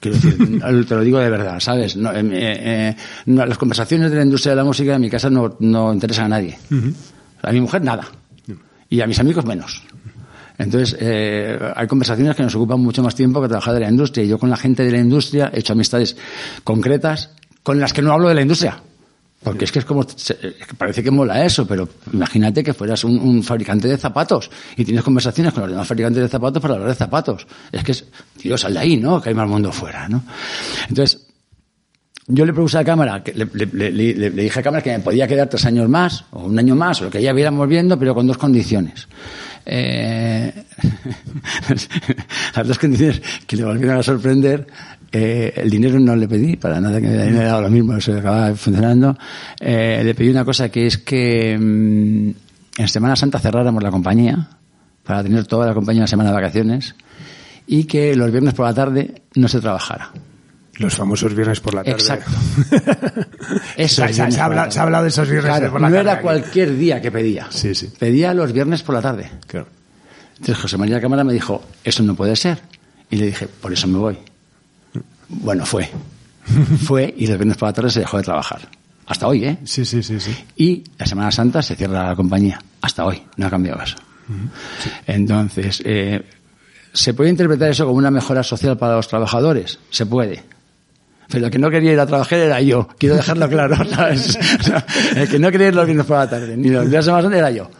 Quiero 0.00 0.18
decir, 0.18 0.60
te 0.88 0.94
lo 0.96 1.02
digo 1.02 1.20
de 1.20 1.30
verdad, 1.30 1.60
¿sabes? 1.60 1.94
No, 1.94 2.12
eh, 2.12 2.20
eh, 2.32 2.96
no, 3.26 3.46
las 3.46 3.56
conversaciones 3.56 4.10
de 4.10 4.16
la 4.16 4.24
industria 4.24 4.50
de 4.52 4.56
la 4.56 4.64
música 4.64 4.96
en 4.96 5.00
mi 5.00 5.08
casa 5.08 5.30
no, 5.30 5.56
no 5.60 5.92
interesan 5.92 6.24
a 6.24 6.28
nadie. 6.30 6.58
A 7.42 7.52
mi 7.52 7.60
mujer 7.60 7.84
nada. 7.84 8.08
Y 8.88 9.00
a 9.00 9.06
mis 9.06 9.20
amigos 9.20 9.44
menos. 9.44 9.84
Entonces, 10.58 10.96
eh, 11.00 11.56
hay 11.76 11.86
conversaciones 11.86 12.34
que 12.34 12.42
nos 12.42 12.56
ocupan 12.56 12.80
mucho 12.80 13.04
más 13.04 13.14
tiempo 13.14 13.40
que 13.40 13.46
trabajar 13.46 13.74
de 13.74 13.80
la 13.80 13.88
industria. 13.88 14.24
Y 14.24 14.28
yo 14.28 14.36
con 14.40 14.50
la 14.50 14.56
gente 14.56 14.84
de 14.84 14.90
la 14.90 14.98
industria 14.98 15.52
he 15.54 15.60
hecho 15.60 15.74
amistades 15.74 16.16
concretas 16.64 17.30
con 17.62 17.78
las 17.78 17.92
que 17.92 18.02
no 18.02 18.12
hablo 18.12 18.28
de 18.28 18.34
la 18.34 18.42
industria. 18.42 18.82
Porque 19.42 19.64
es 19.66 19.72
que 19.72 19.78
es 19.78 19.84
como, 19.84 20.04
que 20.04 20.74
parece 20.76 21.02
que 21.02 21.10
mola 21.12 21.44
eso, 21.44 21.66
pero 21.66 21.88
imagínate 22.12 22.64
que 22.64 22.74
fueras 22.74 23.04
un, 23.04 23.42
fabricante 23.42 23.86
de 23.86 23.96
zapatos 23.96 24.50
y 24.76 24.84
tienes 24.84 25.04
conversaciones 25.04 25.52
con 25.52 25.62
los 25.62 25.70
demás 25.70 25.86
fabricantes 25.86 26.22
de 26.22 26.28
zapatos 26.28 26.60
para 26.60 26.74
hablar 26.74 26.88
de 26.88 26.94
zapatos. 26.96 27.46
Es 27.70 27.84
que 27.84 27.92
es, 27.92 28.04
tío, 28.36 28.58
sal 28.58 28.74
de 28.74 28.80
ahí, 28.80 28.96
¿no? 28.96 29.20
Que 29.20 29.28
hay 29.28 29.34
más 29.34 29.48
mundo 29.48 29.70
fuera, 29.70 30.08
¿no? 30.08 30.24
Entonces, 30.88 31.28
yo 32.26 32.44
le 32.44 32.52
propuse 32.52 32.78
a 32.78 32.84
Cámara, 32.84 33.22
que 33.22 33.32
le 33.32 34.30
dije 34.30 34.60
a 34.60 34.62
Cámara 34.62 34.82
que 34.82 34.90
me 34.90 35.00
podía 35.00 35.28
quedar 35.28 35.48
tres 35.48 35.64
años 35.64 35.88
más, 35.88 36.24
o 36.32 36.44
un 36.44 36.58
año 36.58 36.74
más, 36.74 37.00
o 37.00 37.04
lo 37.04 37.10
que 37.10 37.22
ya 37.22 37.32
viéramos 37.32 37.66
viendo, 37.68 37.98
pero 37.98 38.14
con 38.14 38.26
dos 38.26 38.38
condiciones. 38.38 39.08
Eh, 39.64 40.52
las 42.56 42.66
dos 42.66 42.78
condiciones 42.78 43.22
que 43.46 43.56
le 43.56 43.64
volvieron 43.64 43.98
a 43.98 44.02
sorprender, 44.02 44.66
eh, 45.12 45.52
el 45.56 45.70
dinero 45.70 45.98
no 45.98 46.14
le 46.16 46.28
pedí, 46.28 46.56
para 46.56 46.80
nada 46.80 47.00
que 47.00 47.06
me 47.08 47.32
dado 47.44 47.62
lo 47.62 47.70
mismo, 47.70 47.96
eso 47.96 48.16
acababa 48.16 48.54
funcionando. 48.54 49.16
Eh, 49.60 50.02
le 50.04 50.14
pedí 50.14 50.28
una 50.30 50.44
cosa 50.44 50.68
que 50.68 50.86
es 50.86 50.98
que 50.98 51.56
mm, 51.58 52.80
en 52.80 52.88
Semana 52.88 53.16
Santa 53.16 53.38
cerráramos 53.38 53.82
la 53.82 53.90
compañía, 53.90 54.48
para 55.04 55.22
tener 55.22 55.46
toda 55.46 55.66
la 55.66 55.74
compañía 55.74 56.02
una 56.02 56.06
semana 56.06 56.30
de 56.30 56.34
vacaciones, 56.36 56.94
y 57.66 57.84
que 57.84 58.14
los 58.14 58.30
viernes 58.30 58.54
por 58.54 58.66
la 58.66 58.74
tarde 58.74 59.22
no 59.34 59.48
se 59.48 59.60
trabajara. 59.60 60.10
Los 60.78 60.94
famosos 60.94 61.34
viernes 61.34 61.58
por 61.60 61.74
la 61.74 61.82
tarde. 61.82 61.98
Exacto. 61.98 62.30
Se, 63.76 63.82
Esos 63.82 64.06
se- 64.14 64.30
se 64.30 64.40
habla, 64.40 64.56
tarde. 64.62 64.72
se 64.72 64.78
ha 64.78 64.82
hablado 64.84 65.02
de 65.04 65.08
esos 65.08 65.28
viernes 65.28 65.50
Claro, 65.52 65.72
por 65.72 65.80
la 65.80 65.88
no 65.88 65.94
tarde. 65.96 66.02
era 66.08 66.12
aquí. 66.14 66.22
cualquier 66.22 66.76
día 66.76 67.00
que 67.02 67.10
pedía. 67.10 67.46
Sí, 67.50 67.74
sí. 67.74 67.88
Pedía 67.98 68.32
los 68.32 68.52
viernes 68.52 68.82
por 68.82 68.94
la 68.94 69.02
tarde. 69.02 69.28
Claro. 69.46 69.66
Entonces 70.34 70.56
José 70.58 70.76
María 70.78 71.00
Cámara 71.00 71.24
me 71.24 71.32
dijo, 71.32 71.64
eso 71.82 72.02
no 72.04 72.14
puede 72.14 72.36
ser. 72.36 72.58
Y 73.10 73.16
le 73.16 73.26
dije, 73.26 73.48
por 73.48 73.72
eso 73.72 73.88
me 73.88 73.98
voy. 73.98 74.18
Bueno, 75.28 75.64
fue. 75.66 75.88
fue 76.84 77.14
y 77.16 77.26
los 77.26 77.36
viernes 77.36 77.56
por 77.56 77.68
la 77.68 77.72
tarde 77.72 77.90
se 77.90 78.00
dejó 78.00 78.16
de 78.16 78.22
trabajar. 78.22 78.60
Hasta 79.06 79.26
hoy, 79.26 79.44
¿eh? 79.44 79.58
Sí, 79.64 79.84
sí, 79.84 80.02
sí, 80.02 80.20
sí. 80.20 80.36
Y 80.56 80.84
la 80.98 81.06
Semana 81.06 81.30
Santa 81.30 81.62
se 81.62 81.76
cierra 81.76 82.08
la 82.08 82.16
compañía. 82.16 82.60
Hasta 82.82 83.04
hoy. 83.06 83.22
No 83.36 83.46
ha 83.46 83.50
cambiado 83.50 83.82
eso. 83.82 83.96
Entonces, 85.06 85.82
eh, 85.84 86.22
¿se 86.92 87.14
puede 87.14 87.30
interpretar 87.30 87.70
eso 87.70 87.86
como 87.86 87.96
una 87.96 88.10
mejora 88.10 88.42
social 88.42 88.76
para 88.76 88.96
los 88.96 89.08
trabajadores? 89.08 89.78
Se 89.88 90.04
puede. 90.04 90.44
Pero 91.30 91.46
el 91.46 91.50
que 91.50 91.58
no 91.58 91.70
quería 91.70 91.92
ir 91.92 92.00
a 92.00 92.06
trabajar 92.06 92.38
era 92.38 92.60
yo. 92.60 92.88
Quiero 92.98 93.16
dejarlo 93.16 93.48
claro, 93.48 93.76
¿sabes? 93.90 94.38
El 95.14 95.28
que 95.28 95.38
no 95.38 95.50
quería 95.50 95.68
ir 95.68 95.74
los 95.74 95.84
viernes 95.84 96.06
por 96.06 96.16
la 96.16 96.28
tarde, 96.28 96.56
ni 96.56 96.70
los 96.70 96.88
días 96.88 97.04
de 97.04 97.10
Semana 97.10 97.22
Santa 97.22 97.38
era 97.38 97.50
yo. 97.50 97.70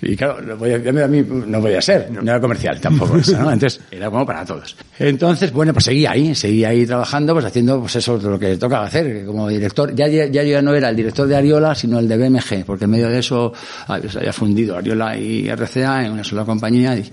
Y 0.00 0.14
claro, 0.16 0.40
no 0.42 0.56
podía, 0.56 0.76
a 0.76 1.08
mí 1.08 1.24
no 1.46 1.60
podía 1.60 1.82
ser, 1.82 2.10
no 2.12 2.20
era 2.20 2.40
comercial 2.40 2.80
tampoco 2.80 3.16
eso, 3.18 3.32
¿no? 3.38 3.50
Entonces, 3.50 3.80
era 3.90 4.08
como 4.10 4.24
para 4.24 4.44
todos. 4.44 4.76
Entonces, 4.98 5.52
bueno, 5.52 5.72
pues 5.72 5.86
seguía 5.86 6.12
ahí, 6.12 6.34
seguía 6.34 6.68
ahí 6.68 6.86
trabajando, 6.86 7.32
pues 7.32 7.46
haciendo 7.46 7.80
pues 7.80 7.96
eso, 7.96 8.16
lo 8.16 8.38
que 8.38 8.56
tocaba 8.56 8.86
hacer, 8.86 9.06
que 9.12 9.24
como 9.24 9.48
director. 9.48 9.94
Ya, 9.94 10.06
ya, 10.06 10.26
ya 10.26 10.42
yo 10.44 10.50
ya 10.50 10.62
no 10.62 10.72
era 10.74 10.90
el 10.90 10.96
director 10.96 11.26
de 11.26 11.34
Ariola, 11.36 11.74
sino 11.74 11.98
el 11.98 12.06
de 12.06 12.16
BMG, 12.16 12.64
porque 12.64 12.84
en 12.84 12.90
medio 12.90 13.08
de 13.08 13.18
eso 13.18 13.52
ah, 13.88 13.98
se 14.08 14.18
había 14.18 14.32
fundido 14.32 14.76
Ariola 14.76 15.16
y 15.16 15.48
RCA 15.50 16.04
en 16.06 16.12
una 16.12 16.22
sola 16.22 16.44
compañía 16.44 16.96
y 16.96 17.10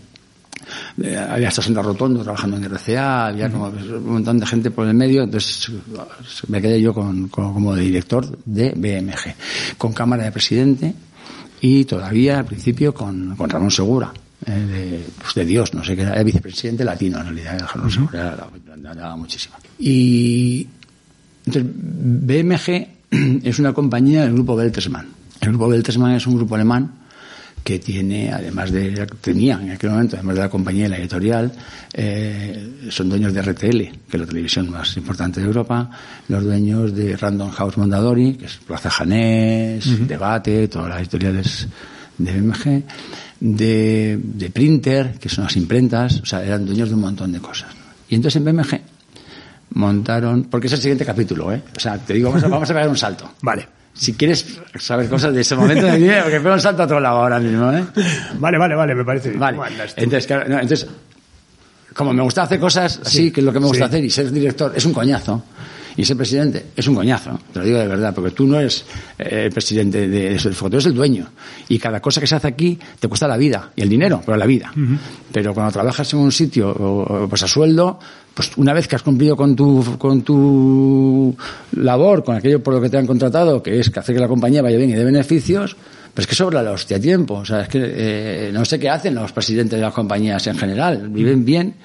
eh, 1.04 1.18
había 1.18 1.50
hasta 1.50 1.62
Sandra 1.62 1.84
Rotondo 1.84 2.24
trabajando 2.24 2.58
en 2.58 2.64
RCA, 2.66 3.28
había 3.28 3.50
como 3.50 3.70
pues, 3.72 3.86
un 3.86 4.14
montón 4.14 4.40
de 4.40 4.46
gente 4.48 4.72
por 4.72 4.88
el 4.88 4.94
medio, 4.94 5.24
entonces 5.24 5.72
me 6.48 6.62
quedé 6.62 6.82
yo 6.82 6.94
con, 6.94 7.28
con- 7.30 7.54
como 7.54 7.76
director 7.76 8.26
de 8.46 8.72
BMG, 8.76 9.78
con 9.78 9.94
cámara 9.94 10.24
de 10.24 10.32
presidente 10.32 10.94
y 11.66 11.84
todavía 11.86 12.38
al 12.40 12.46
principio 12.46 12.94
con, 12.94 13.36
con 13.36 13.50
Ramón 13.50 13.72
Segura. 13.72 14.14
eh, 14.46 14.52
de, 14.52 15.06
pues 15.20 15.34
de 15.34 15.46
Dios, 15.46 15.74
no 15.74 15.84
sé 15.84 15.96
qué 15.96 16.04
era, 16.04 16.14
era 16.14 16.24
vicepresidente 16.24 16.86
latino 16.86 17.18
en 17.20 17.26
realidad, 17.26 17.68
Ramón 17.74 17.92
Segura, 17.92 18.48
era 18.94 19.16
muchísimo. 19.16 19.56
Y 19.80 20.68
entonces, 21.46 21.72
BMG 21.74 22.88
es 23.44 23.58
una 23.58 23.74
compañía 23.74 24.22
del 24.22 24.34
grupo 24.34 24.56
Bertelsmann. 24.56 25.08
El 25.42 25.50
grupo 25.50 25.68
Bertelsmann 25.70 26.14
es 26.14 26.28
un 26.28 26.36
grupo 26.36 26.54
alemán 26.54 26.92
que 27.66 27.80
tiene, 27.80 28.32
además 28.32 28.72
de, 28.72 29.08
tenía 29.20 29.60
en 29.60 29.72
aquel 29.72 29.90
momento, 29.90 30.18
además 30.18 30.36
de 30.36 30.42
la 30.44 30.50
compañía 30.50 30.86
y 30.86 30.90
la 30.90 30.98
editorial, 30.98 31.52
eh, 31.94 32.90
son 32.92 33.10
dueños 33.10 33.34
de 33.34 33.42
RTL, 33.42 33.80
que 33.80 34.14
es 34.14 34.20
la 34.20 34.28
televisión 34.28 34.70
más 34.70 34.96
importante 34.98 35.40
de 35.40 35.48
Europa, 35.48 35.90
los 36.28 36.44
dueños 36.44 36.96
de 36.96 37.18
Random 37.18 37.50
House 37.50 37.78
Mondadori, 37.78 38.36
que 38.36 38.46
es 38.46 38.58
Plaza 38.58 38.92
Janés, 38.92 40.08
Debate, 40.08 40.68
todas 40.68 40.90
las 40.90 41.00
editoriales 41.00 41.68
de 42.20 42.40
BMG, 42.40 42.84
de, 43.40 44.20
de 44.22 44.50
Printer, 44.52 45.16
que 45.20 45.28
son 45.28 45.46
las 45.46 45.58
imprentas, 45.58 46.22
o 46.22 46.26
sea, 46.28 46.46
eran 46.46 46.68
dueños 46.68 46.90
de 46.90 46.94
un 46.94 47.02
montón 47.02 47.32
de 47.32 47.40
cosas. 47.40 47.72
Y 48.08 48.14
entonces 48.14 48.40
en 48.40 48.46
BMG 48.46 48.80
montaron, 49.72 50.44
porque 50.44 50.68
es 50.68 50.74
el 50.74 50.82
siguiente 50.82 51.04
capítulo, 51.04 51.52
¿eh? 51.52 51.64
O 51.76 51.80
sea, 51.80 51.98
te 51.98 52.14
digo, 52.14 52.30
vamos 52.30 52.44
a, 52.44 52.48
vamos 52.48 52.70
a 52.70 52.74
pegar 52.76 52.90
un 52.90 52.98
salto. 52.98 53.32
Vale. 53.42 53.68
Si 53.98 54.14
quieres 54.14 54.60
saber 54.78 55.08
cosas 55.08 55.34
de 55.34 55.42
ese 55.42 55.56
momento 55.56 55.86
de 55.86 55.94
mi 55.94 56.00
vida, 56.00 56.24
porque 56.24 56.42
pego 56.42 56.54
un 56.54 56.60
salto 56.60 56.82
a 56.82 56.86
otro 56.86 57.00
lado 57.00 57.18
ahora 57.18 57.40
mismo, 57.40 57.72
¿eh? 57.72 57.86
Vale, 58.38 58.58
vale, 58.58 58.76
vale, 58.76 58.94
me 58.94 59.06
parece 59.06 59.30
bien. 59.30 59.40
Vale. 59.40 59.58
Entonces, 59.96 60.28
claro, 60.28 60.50
no, 60.50 60.60
entonces, 60.60 60.86
como 61.94 62.12
me 62.12 62.22
gusta 62.22 62.44
hacer 62.44 62.60
cosas 62.60 63.00
así, 63.06 63.32
que 63.32 63.40
es 63.40 63.46
lo 63.46 63.54
que 63.54 63.60
me 63.62 63.68
gusta 63.68 63.86
sí. 63.86 63.90
hacer, 63.90 64.04
y 64.04 64.10
ser 64.10 64.32
director 64.32 64.74
es 64.76 64.86
un 64.86 64.92
coñazo, 64.92 65.44
y 65.98 66.04
ser 66.06 66.18
presidente 66.18 66.66
es 66.76 66.88
un 66.88 66.96
coñazo, 66.96 67.40
te 67.54 67.60
lo 67.60 67.66
digo 67.66 67.78
de 67.80 67.88
verdad, 67.88 68.14
porque 68.14 68.32
tú 68.32 68.46
no 68.48 68.60
eres 68.60 68.86
eh, 69.18 69.44
el 69.46 69.52
presidente 69.52 70.08
de 70.08 70.36
eso, 70.36 70.50
tú 70.52 70.68
eres 70.68 70.86
el 70.86 70.94
dueño, 70.94 71.28
y 71.70 71.80
cada 71.80 72.02
cosa 72.02 72.20
que 72.22 72.28
se 72.28 72.36
hace 72.36 72.48
aquí 72.48 72.78
te 73.00 73.08
cuesta 73.08 73.28
la 73.28 73.38
vida, 73.38 73.72
y 73.76 73.82
el 73.82 73.90
dinero, 73.90 74.22
pero 74.26 74.38
la 74.38 74.46
vida. 74.46 74.72
Pero 75.32 75.54
cuando 75.54 75.72
trabajas 75.72 76.12
en 76.14 76.20
un 76.20 76.32
sitio, 76.32 76.70
o- 76.72 77.24
o, 77.24 77.28
pues 77.30 77.44
a 77.44 77.48
sueldo, 77.48 78.00
pues 78.34 78.52
una 78.58 78.74
vez 78.74 78.88
que 78.88 78.96
has 78.98 79.02
cumplido 79.04 79.36
con 79.38 79.56
tu, 79.56 79.98
con 79.98 80.22
tu 80.22 81.36
labor, 81.78 82.24
con 82.24 82.36
aquello 82.36 82.62
por 82.62 82.74
lo 82.74 82.82
que 82.82 82.90
te 82.90 82.98
han 82.98 83.08
contratado, 83.08 83.64
que 83.64 83.80
es 83.80 83.90
que 83.90 84.00
hacer 84.00 84.16
que 84.16 84.22
la 84.22 84.28
compañía 84.28 84.62
vaya 84.62 84.78
bien 84.78 84.90
y 84.90 84.94
dé 84.94 85.04
beneficios, 85.06 85.76
pero 86.14 86.24
es 86.24 86.28
que 86.28 86.36
sobra 86.36 86.62
la 86.64 86.72
hostia 86.72 87.00
tiempo. 87.00 87.36
O 87.36 87.46
sea, 87.46 87.62
es 87.62 87.70
que 87.70 87.80
eh, 87.84 88.50
no 88.54 88.64
sé 88.66 88.80
qué 88.80 88.90
hacen 88.90 89.16
los 89.16 89.32
presidentes 89.32 89.78
de 89.78 89.84
las 89.86 89.94
compañías 89.94 90.46
en 90.48 90.58
general. 90.58 91.10
Viven 91.10 91.44
bien 91.46 91.76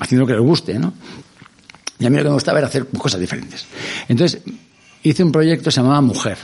haciendo 0.00 0.22
lo 0.22 0.26
que 0.28 0.34
les 0.34 0.42
guste, 0.42 0.78
¿no? 0.78 0.92
Y 2.00 2.06
a 2.06 2.10
mí 2.10 2.16
lo 2.16 2.22
que 2.22 2.28
me 2.30 2.34
gustaba 2.34 2.58
era 2.58 2.68
hacer 2.68 2.86
cosas 2.86 3.20
diferentes. 3.20 3.66
Entonces, 4.08 4.42
hice 5.02 5.22
un 5.22 5.30
proyecto 5.30 5.64
que 5.64 5.70
se 5.70 5.80
llamaba 5.80 6.00
Mujer. 6.00 6.38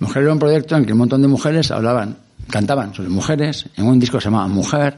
Mujer 0.00 0.24
era 0.24 0.32
un 0.32 0.38
proyecto 0.38 0.76
en 0.76 0.84
que 0.84 0.92
un 0.92 0.98
montón 0.98 1.22
de 1.22 1.28
mujeres 1.28 1.70
hablaban, 1.70 2.18
cantaban 2.50 2.92
sobre 2.92 3.08
mujeres, 3.08 3.66
en 3.76 3.86
un 3.86 3.98
disco 4.00 4.18
que 4.18 4.22
se 4.22 4.28
llamaba 4.28 4.48
Mujer, 4.48 4.96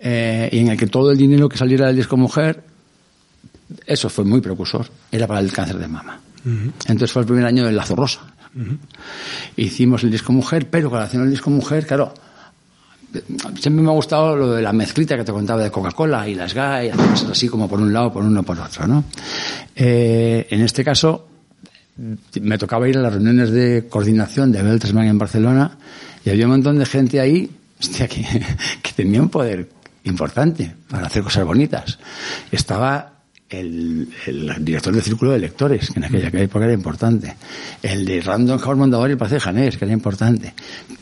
eh, 0.00 0.48
y 0.52 0.58
en 0.58 0.68
el 0.68 0.76
que 0.76 0.88
todo 0.88 1.12
el 1.12 1.16
dinero 1.16 1.48
que 1.48 1.56
saliera 1.56 1.86
del 1.86 1.96
disco 1.96 2.16
Mujer, 2.16 2.62
eso 3.86 4.08
fue 4.08 4.24
muy 4.24 4.40
precursor, 4.40 4.86
era 5.10 5.26
para 5.26 5.40
el 5.40 5.52
cáncer 5.52 5.78
de 5.78 5.88
mama. 5.88 6.20
Entonces 6.44 7.10
fue 7.10 7.22
el 7.22 7.26
primer 7.26 7.44
año 7.44 7.64
del 7.64 7.74
Lazo 7.74 7.96
Rosa. 7.96 8.20
Hicimos 9.56 10.04
el 10.04 10.10
disco 10.10 10.32
Mujer, 10.32 10.68
pero 10.70 10.90
cuando 10.90 11.06
hacíamos 11.06 11.26
el 11.26 11.32
disco 11.32 11.50
Mujer, 11.50 11.86
claro, 11.86 12.12
siempre 13.60 13.82
me 13.82 13.88
ha 13.88 13.94
gustado 13.94 14.36
lo 14.36 14.52
de 14.52 14.62
la 14.62 14.72
mezclita 14.72 15.16
que 15.16 15.24
te 15.24 15.32
contaba 15.32 15.62
de 15.62 15.70
Coca-Cola 15.70 16.28
y 16.28 16.34
las 16.34 16.54
GAE, 16.54 16.90
cosas 16.90 17.30
así 17.30 17.48
como 17.48 17.68
por 17.68 17.80
un 17.80 17.92
lado, 17.92 18.12
por 18.12 18.22
uno, 18.22 18.42
por 18.42 18.58
otro, 18.58 18.86
¿no? 18.86 19.04
Eh, 19.74 20.46
en 20.50 20.62
este 20.62 20.84
caso, 20.84 21.28
me 22.40 22.58
tocaba 22.58 22.88
ir 22.88 22.98
a 22.98 23.02
las 23.02 23.14
reuniones 23.14 23.50
de 23.50 23.86
coordinación 23.88 24.52
de 24.52 24.62
Bertelsmann 24.62 25.06
en 25.06 25.18
Barcelona 25.18 25.78
y 26.24 26.30
había 26.30 26.44
un 26.44 26.52
montón 26.52 26.78
de 26.78 26.86
gente 26.86 27.20
ahí 27.20 27.50
que 28.82 28.92
tenía 28.94 29.22
un 29.22 29.28
poder 29.28 29.68
importante 30.04 30.74
para 30.88 31.06
hacer 31.06 31.22
cosas 31.22 31.44
bonitas. 31.44 31.98
Estaba 32.50 33.15
el, 33.48 34.08
el, 34.26 34.64
director 34.64 34.92
del 34.92 35.02
Círculo 35.02 35.32
de 35.32 35.38
Lectores, 35.38 35.90
que 35.90 36.00
en 36.00 36.04
aquella 36.04 36.28
época 36.40 36.64
era 36.64 36.74
importante, 36.74 37.36
el 37.82 38.04
de 38.04 38.20
Random 38.20 38.58
House 38.58 38.76
Mondadori 38.76 39.14
y 39.14 39.16
de 39.16 39.40
Janés, 39.40 39.76
que 39.76 39.84
era 39.84 39.94
importante, 39.94 40.54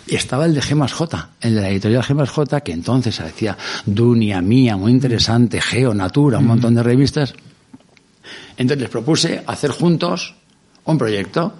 estaba 0.06 0.44
el 0.44 0.54
de 0.54 0.60
G 0.60 0.88
J, 0.88 1.30
el 1.40 1.54
de 1.54 1.60
la 1.60 1.70
editorial 1.70 2.02
G 2.02 2.26
J, 2.26 2.60
que 2.60 2.72
entonces 2.72 3.18
decía 3.18 3.56
Dunia, 3.86 4.42
Mía, 4.42 4.76
muy 4.76 4.92
interesante, 4.92 5.60
Geo, 5.60 5.94
Natura, 5.94 6.38
un 6.38 6.46
montón 6.46 6.74
de 6.74 6.82
revistas. 6.82 7.34
Entonces 8.56 8.82
les 8.82 8.90
propuse 8.90 9.42
hacer 9.46 9.70
juntos 9.70 10.34
un 10.84 10.98
proyecto, 10.98 11.54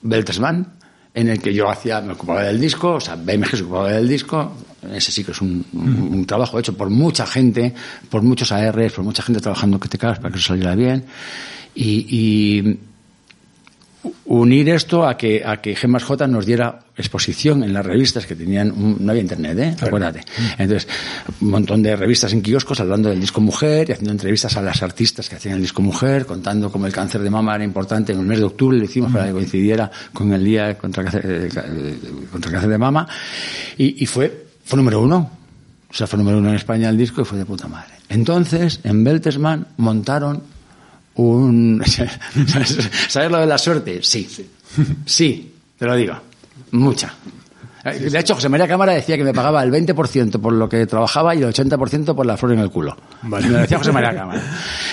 Beltesman, 0.00 0.72
en 1.14 1.28
el 1.28 1.40
que 1.40 1.52
yo 1.52 1.68
hacía, 1.68 2.00
me 2.00 2.14
ocupaba 2.14 2.42
del 2.42 2.60
disco, 2.60 2.94
o 2.94 3.00
sea, 3.00 3.16
BMG 3.16 3.56
se 3.56 3.62
ocupaba 3.62 3.92
del 3.92 4.08
disco, 4.08 4.52
ese 4.90 5.12
sí 5.12 5.22
que 5.22 5.32
es 5.32 5.40
un, 5.40 5.64
un, 5.72 6.24
trabajo 6.24 6.58
hecho 6.58 6.76
por 6.76 6.90
mucha 6.90 7.26
gente, 7.26 7.74
por 8.08 8.22
muchos 8.22 8.50
ARs, 8.50 8.92
por 8.92 9.04
mucha 9.04 9.22
gente 9.22 9.40
trabajando 9.40 9.78
que 9.78 9.88
te 9.88 9.98
cagas 9.98 10.18
para 10.18 10.32
que 10.32 10.38
eso 10.38 10.48
saliera 10.48 10.74
bien, 10.74 11.04
y, 11.74 12.06
y 12.08 12.78
unir 14.24 14.68
esto 14.70 15.06
a 15.06 15.16
que, 15.16 15.42
a 15.44 15.58
que 15.58 15.76
G 15.76 16.00
J 16.00 16.26
nos 16.26 16.46
diera 16.46 16.80
exposición 16.96 17.62
en 17.62 17.72
las 17.72 17.84
revistas 17.86 18.26
que 18.26 18.34
tenían, 18.34 18.72
no 18.98 19.10
había 19.10 19.22
internet, 19.22 19.58
¿eh? 19.58 19.76
Acuérdate. 19.80 20.22
Entonces, 20.58 20.88
un 21.40 21.50
montón 21.50 21.82
de 21.82 21.94
revistas 21.94 22.32
en 22.32 22.42
kioscos 22.42 22.80
hablando 22.80 23.10
del 23.10 23.20
disco 23.20 23.40
mujer 23.40 23.88
y 23.88 23.92
haciendo 23.92 24.12
entrevistas 24.12 24.56
a 24.56 24.62
las 24.62 24.82
artistas 24.82 25.28
que 25.28 25.36
hacían 25.36 25.56
el 25.56 25.60
disco 25.62 25.82
mujer, 25.82 26.26
contando 26.26 26.70
cómo 26.72 26.86
el 26.86 26.92
cáncer 26.92 27.22
de 27.22 27.30
mama 27.30 27.54
era 27.54 27.64
importante. 27.64 28.12
En 28.12 28.20
el 28.20 28.26
mes 28.26 28.38
de 28.38 28.44
octubre 28.44 28.76
lo 28.76 28.84
hicimos 28.84 29.12
para 29.12 29.26
que 29.26 29.32
coincidiera 29.32 29.90
con 30.12 30.32
el 30.32 30.44
día 30.44 30.76
contra 30.76 31.02
el 31.02 31.10
cáncer, 31.10 31.48
contra 32.30 32.48
el 32.48 32.52
cáncer 32.52 32.70
de 32.70 32.78
mama. 32.78 33.06
Y, 33.78 34.02
y 34.02 34.06
fue, 34.06 34.46
fue 34.64 34.76
número 34.76 35.00
uno. 35.00 35.30
O 35.88 35.94
sea, 35.94 36.06
fue 36.06 36.18
número 36.18 36.38
uno 36.38 36.48
en 36.48 36.54
España 36.54 36.88
el 36.88 36.96
disco 36.96 37.20
y 37.20 37.24
fue 37.24 37.38
de 37.38 37.44
puta 37.44 37.68
madre. 37.68 37.92
Entonces, 38.08 38.80
en 38.82 39.04
Beltesman 39.04 39.66
montaron 39.76 40.42
un... 41.16 41.82
¿Sabes 43.08 43.30
lo 43.30 43.38
de 43.38 43.46
la 43.46 43.58
suerte? 43.58 44.00
Sí. 44.02 44.28
Sí, 45.04 45.54
te 45.78 45.84
lo 45.86 45.96
digo. 45.96 46.14
Mucha. 46.72 47.14
De 47.84 48.16
hecho, 48.18 48.36
José 48.36 48.48
María 48.48 48.68
Cámara 48.68 48.92
decía 48.92 49.16
que 49.16 49.24
me 49.24 49.34
pagaba 49.34 49.60
el 49.64 49.72
20% 49.72 50.40
por 50.40 50.52
lo 50.52 50.68
que 50.68 50.86
trabajaba 50.86 51.34
y 51.34 51.42
el 51.42 51.52
80% 51.52 52.14
por 52.14 52.24
la 52.24 52.36
flor 52.36 52.52
en 52.52 52.60
el 52.60 52.70
culo. 52.70 52.96
Vale. 53.22 53.46
Me 53.48 53.52
lo 53.54 53.58
decía 53.58 53.78
José 53.78 53.90
María 53.90 54.14
Cámara. 54.14 54.40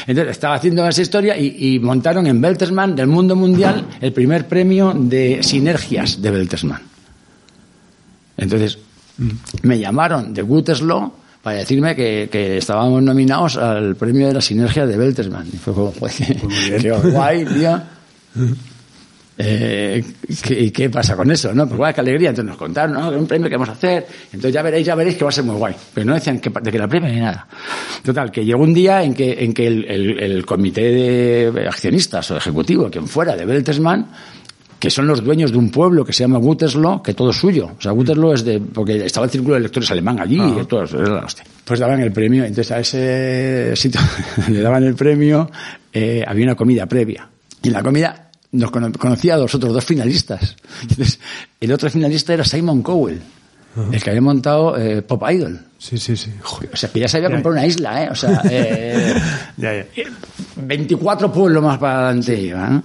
Entonces, 0.07 0.31
estaba 0.31 0.55
haciendo 0.55 0.87
esa 0.87 1.01
historia 1.01 1.37
y, 1.37 1.75
y 1.75 1.79
montaron 1.79 2.25
en 2.25 2.41
Beltesman 2.41 2.95
del 2.95 3.05
mundo 3.05 3.35
mundial 3.35 3.85
el 4.01 4.11
primer 4.11 4.47
premio 4.47 4.91
de 4.95 5.43
sinergias 5.43 6.19
de 6.19 6.31
Beltesman. 6.31 6.81
Entonces, 8.37 8.79
me 9.61 9.77
llamaron 9.77 10.33
de 10.33 10.41
Gütersloh 10.41 11.13
para 11.41 11.57
decirme 11.57 11.95
que, 11.95 12.29
que, 12.31 12.57
estábamos 12.57 13.01
nominados 13.01 13.57
al 13.57 13.95
premio 13.95 14.27
de 14.27 14.33
la 14.33 14.41
sinergia 14.41 14.85
de 14.85 14.97
Beltesman. 14.97 15.47
Y 15.51 15.57
fue 15.57 15.73
como, 15.73 15.91
pues, 15.91 16.17
qué 16.17 16.91
guay, 16.91 17.45
tío. 17.45 17.81
Eh, 19.41 20.03
¿qué, 20.43 20.69
¿qué, 20.69 20.89
pasa 20.89 21.15
con 21.15 21.31
eso? 21.31 21.53
¿no? 21.53 21.65
Pues 21.65 21.77
guay, 21.77 21.93
qué 21.93 22.01
alegría. 22.01 22.31
Entonces 22.31 22.49
nos 22.49 22.57
contaron, 22.57 22.93
¿no? 22.93 23.09
un 23.17 23.25
premio 23.25 23.47
que 23.47 23.55
vamos 23.55 23.69
a 23.69 23.71
hacer. 23.71 24.05
Entonces 24.25 24.51
ya 24.51 24.61
veréis, 24.61 24.85
ya 24.85 24.95
veréis 24.95 25.15
que 25.15 25.23
va 25.23 25.29
a 25.29 25.31
ser 25.31 25.45
muy 25.45 25.55
guay. 25.55 25.73
Pero 25.93 26.07
no 26.07 26.13
decían 26.13 26.41
que, 26.41 26.49
de 26.49 26.69
que 26.69 26.77
la 26.77 26.89
premio 26.89 27.09
ni 27.09 27.21
nada. 27.21 27.47
Total, 28.03 28.31
que 28.31 28.43
llegó 28.43 28.61
un 28.61 28.73
día 28.73 29.01
en 29.01 29.13
que, 29.13 29.41
en 29.41 29.53
que 29.53 29.65
el, 29.65 29.85
el, 29.85 30.19
el 30.19 30.45
comité 30.45 30.81
de 30.91 31.67
accionistas 31.69 32.29
o 32.31 32.35
ejecutivo, 32.35 32.89
quien 32.91 33.07
fuera, 33.07 33.37
de 33.37 33.45
Beltesman, 33.45 34.07
que 34.79 34.89
son 34.89 35.07
los 35.07 35.23
dueños 35.23 35.51
de 35.51 35.57
un 35.57 35.69
pueblo 35.69 36.05
que 36.05 36.13
se 36.13 36.23
llama 36.23 36.39
Gütersloh, 36.39 37.03
que 37.03 37.13
todo 37.13 37.31
es 37.31 37.35
suyo. 37.37 37.71
O 37.77 37.81
sea, 37.81 37.91
Gütersloh 37.91 38.33
es 38.33 38.45
de, 38.45 38.59
porque 38.61 39.05
estaba 39.05 39.25
el 39.25 39.31
círculo 39.31 39.55
de 39.55 39.61
lectores 39.61 39.91
alemán 39.91 40.19
allí, 40.19 40.39
ah. 40.39 40.57
y 40.61 40.65
todo, 40.65 40.83
era 40.83 41.15
la 41.15 41.25
hostia. 41.25 41.43
Pues 41.65 41.79
daban 41.79 41.99
el 41.99 42.11
premio, 42.11 42.45
entonces 42.45 42.71
a 42.71 42.79
ese 42.79 43.75
sitio 43.75 43.99
le 44.49 44.61
daban 44.61 44.83
el 44.83 44.95
premio, 44.95 45.51
eh, 45.91 46.23
había 46.25 46.45
una 46.45 46.55
comida 46.55 46.85
previa. 46.85 47.29
Y 47.61 47.67
en 47.67 47.73
la 47.73 47.83
comida 47.83 48.31
nos 48.51 48.71
conocía 48.71 49.35
a 49.35 49.37
los 49.37 49.53
otros 49.53 49.73
dos 49.73 49.85
finalistas. 49.85 50.55
Entonces, 50.81 51.19
el 51.59 51.71
otro 51.71 51.89
finalista 51.89 52.33
era 52.33 52.43
Simon 52.43 52.81
Cowell. 52.81 53.19
El 53.91 54.03
que 54.03 54.09
había 54.09 54.21
montado 54.21 54.77
eh, 54.77 55.01
Pop 55.01 55.23
Idol. 55.29 55.59
Sí, 55.77 55.97
sí, 55.97 56.17
sí. 56.17 56.31
O 56.73 56.75
sea, 56.75 56.89
que 56.89 56.99
ya 56.99 57.07
se 57.07 57.17
había 57.17 57.29
comprado 57.29 57.53
una 57.55 57.65
isla, 57.65 58.03
¿eh? 58.03 58.09
O 58.11 58.15
sea, 58.15 58.41
eh, 58.49 59.15
ya, 59.57 59.73
ya. 59.75 59.85
24 60.57 61.31
pueblos 61.31 61.63
más 61.63 61.77
para 61.77 62.07
adelante 62.07 62.39
iba, 62.39 62.67
¿no? 62.67 62.83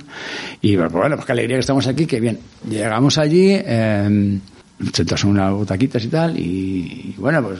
Y 0.61 0.77
pues, 0.77 0.93
bueno, 0.93 1.17
pues 1.17 1.27
qué 1.27 1.33
alegría 1.33 1.57
que 1.57 1.61
estamos 1.61 1.87
aquí, 1.87 2.07
que 2.07 2.21
bien. 2.21 2.39
Llegamos 2.69 3.19
allí, 3.19 3.51
eh, 3.51 4.39
sentados 4.93 5.25
en 5.25 5.31
unas 5.31 5.53
butaquitas 5.53 6.05
y 6.05 6.09
tal, 6.09 6.39
y, 6.39 6.43
y, 6.43 7.15
bueno, 7.19 7.43
pues 7.43 7.59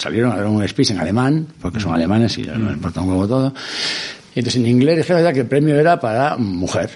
salieron 0.00 0.32
a 0.32 0.36
dar 0.36 0.46
un 0.46 0.66
speech 0.68 0.90
en 0.92 1.00
alemán, 1.00 1.46
porque 1.60 1.80
son 1.80 1.94
alemanes 1.94 2.38
y 2.38 2.44
les 2.44 2.56
importa 2.56 3.00
un 3.00 3.10
huevo 3.10 3.26
todo. 3.26 3.54
Entonces 4.36 4.60
en 4.60 4.66
inglés 4.66 4.98
dijeron 4.98 5.32
que 5.32 5.40
el 5.40 5.46
premio 5.46 5.74
era 5.76 5.98
para 5.98 6.36
mujer. 6.36 6.90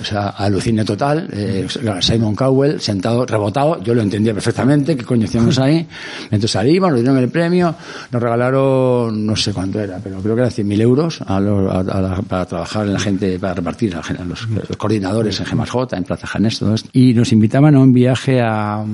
O 0.00 0.04
sea, 0.04 0.28
alucine 0.28 0.84
total. 0.84 1.28
Eh, 1.32 1.66
Simon 2.00 2.36
Cowell 2.36 2.80
sentado, 2.80 3.26
rebotado. 3.26 3.82
Yo 3.82 3.92
lo 3.92 4.02
entendía 4.02 4.32
perfectamente. 4.32 4.96
¿Qué 4.96 5.04
coño 5.04 5.24
hacíamos 5.24 5.58
ahí? 5.58 5.84
Entonces 6.26 6.52
salimos, 6.52 6.92
nos 6.92 7.00
dieron 7.00 7.18
el 7.18 7.28
premio. 7.28 7.74
Nos 8.12 8.22
regalaron, 8.22 9.26
no 9.26 9.34
sé 9.34 9.52
cuánto 9.52 9.80
era, 9.80 9.98
pero 9.98 10.20
creo 10.20 10.36
que 10.36 10.42
eran 10.42 10.52
100.000 10.52 10.80
euros 10.80 11.20
a 11.26 11.40
los, 11.40 11.74
a, 11.74 12.18
a 12.18 12.22
para 12.22 12.46
trabajar 12.46 12.86
en 12.86 12.92
la 12.92 13.00
gente, 13.00 13.36
para 13.40 13.54
repartir 13.54 13.96
a, 13.96 14.02
los, 14.22 14.48
los, 14.48 14.76
coordinadores 14.76 15.40
en 15.40 15.46
J, 15.46 15.96
en 15.96 16.04
Plaza 16.04 16.28
Janés, 16.28 16.60
todo 16.60 16.72
esto. 16.72 16.88
Y 16.92 17.14
nos 17.14 17.32
invitaban 17.32 17.74
a 17.74 17.80
un 17.80 17.92
viaje 17.92 18.40
a 18.40 18.84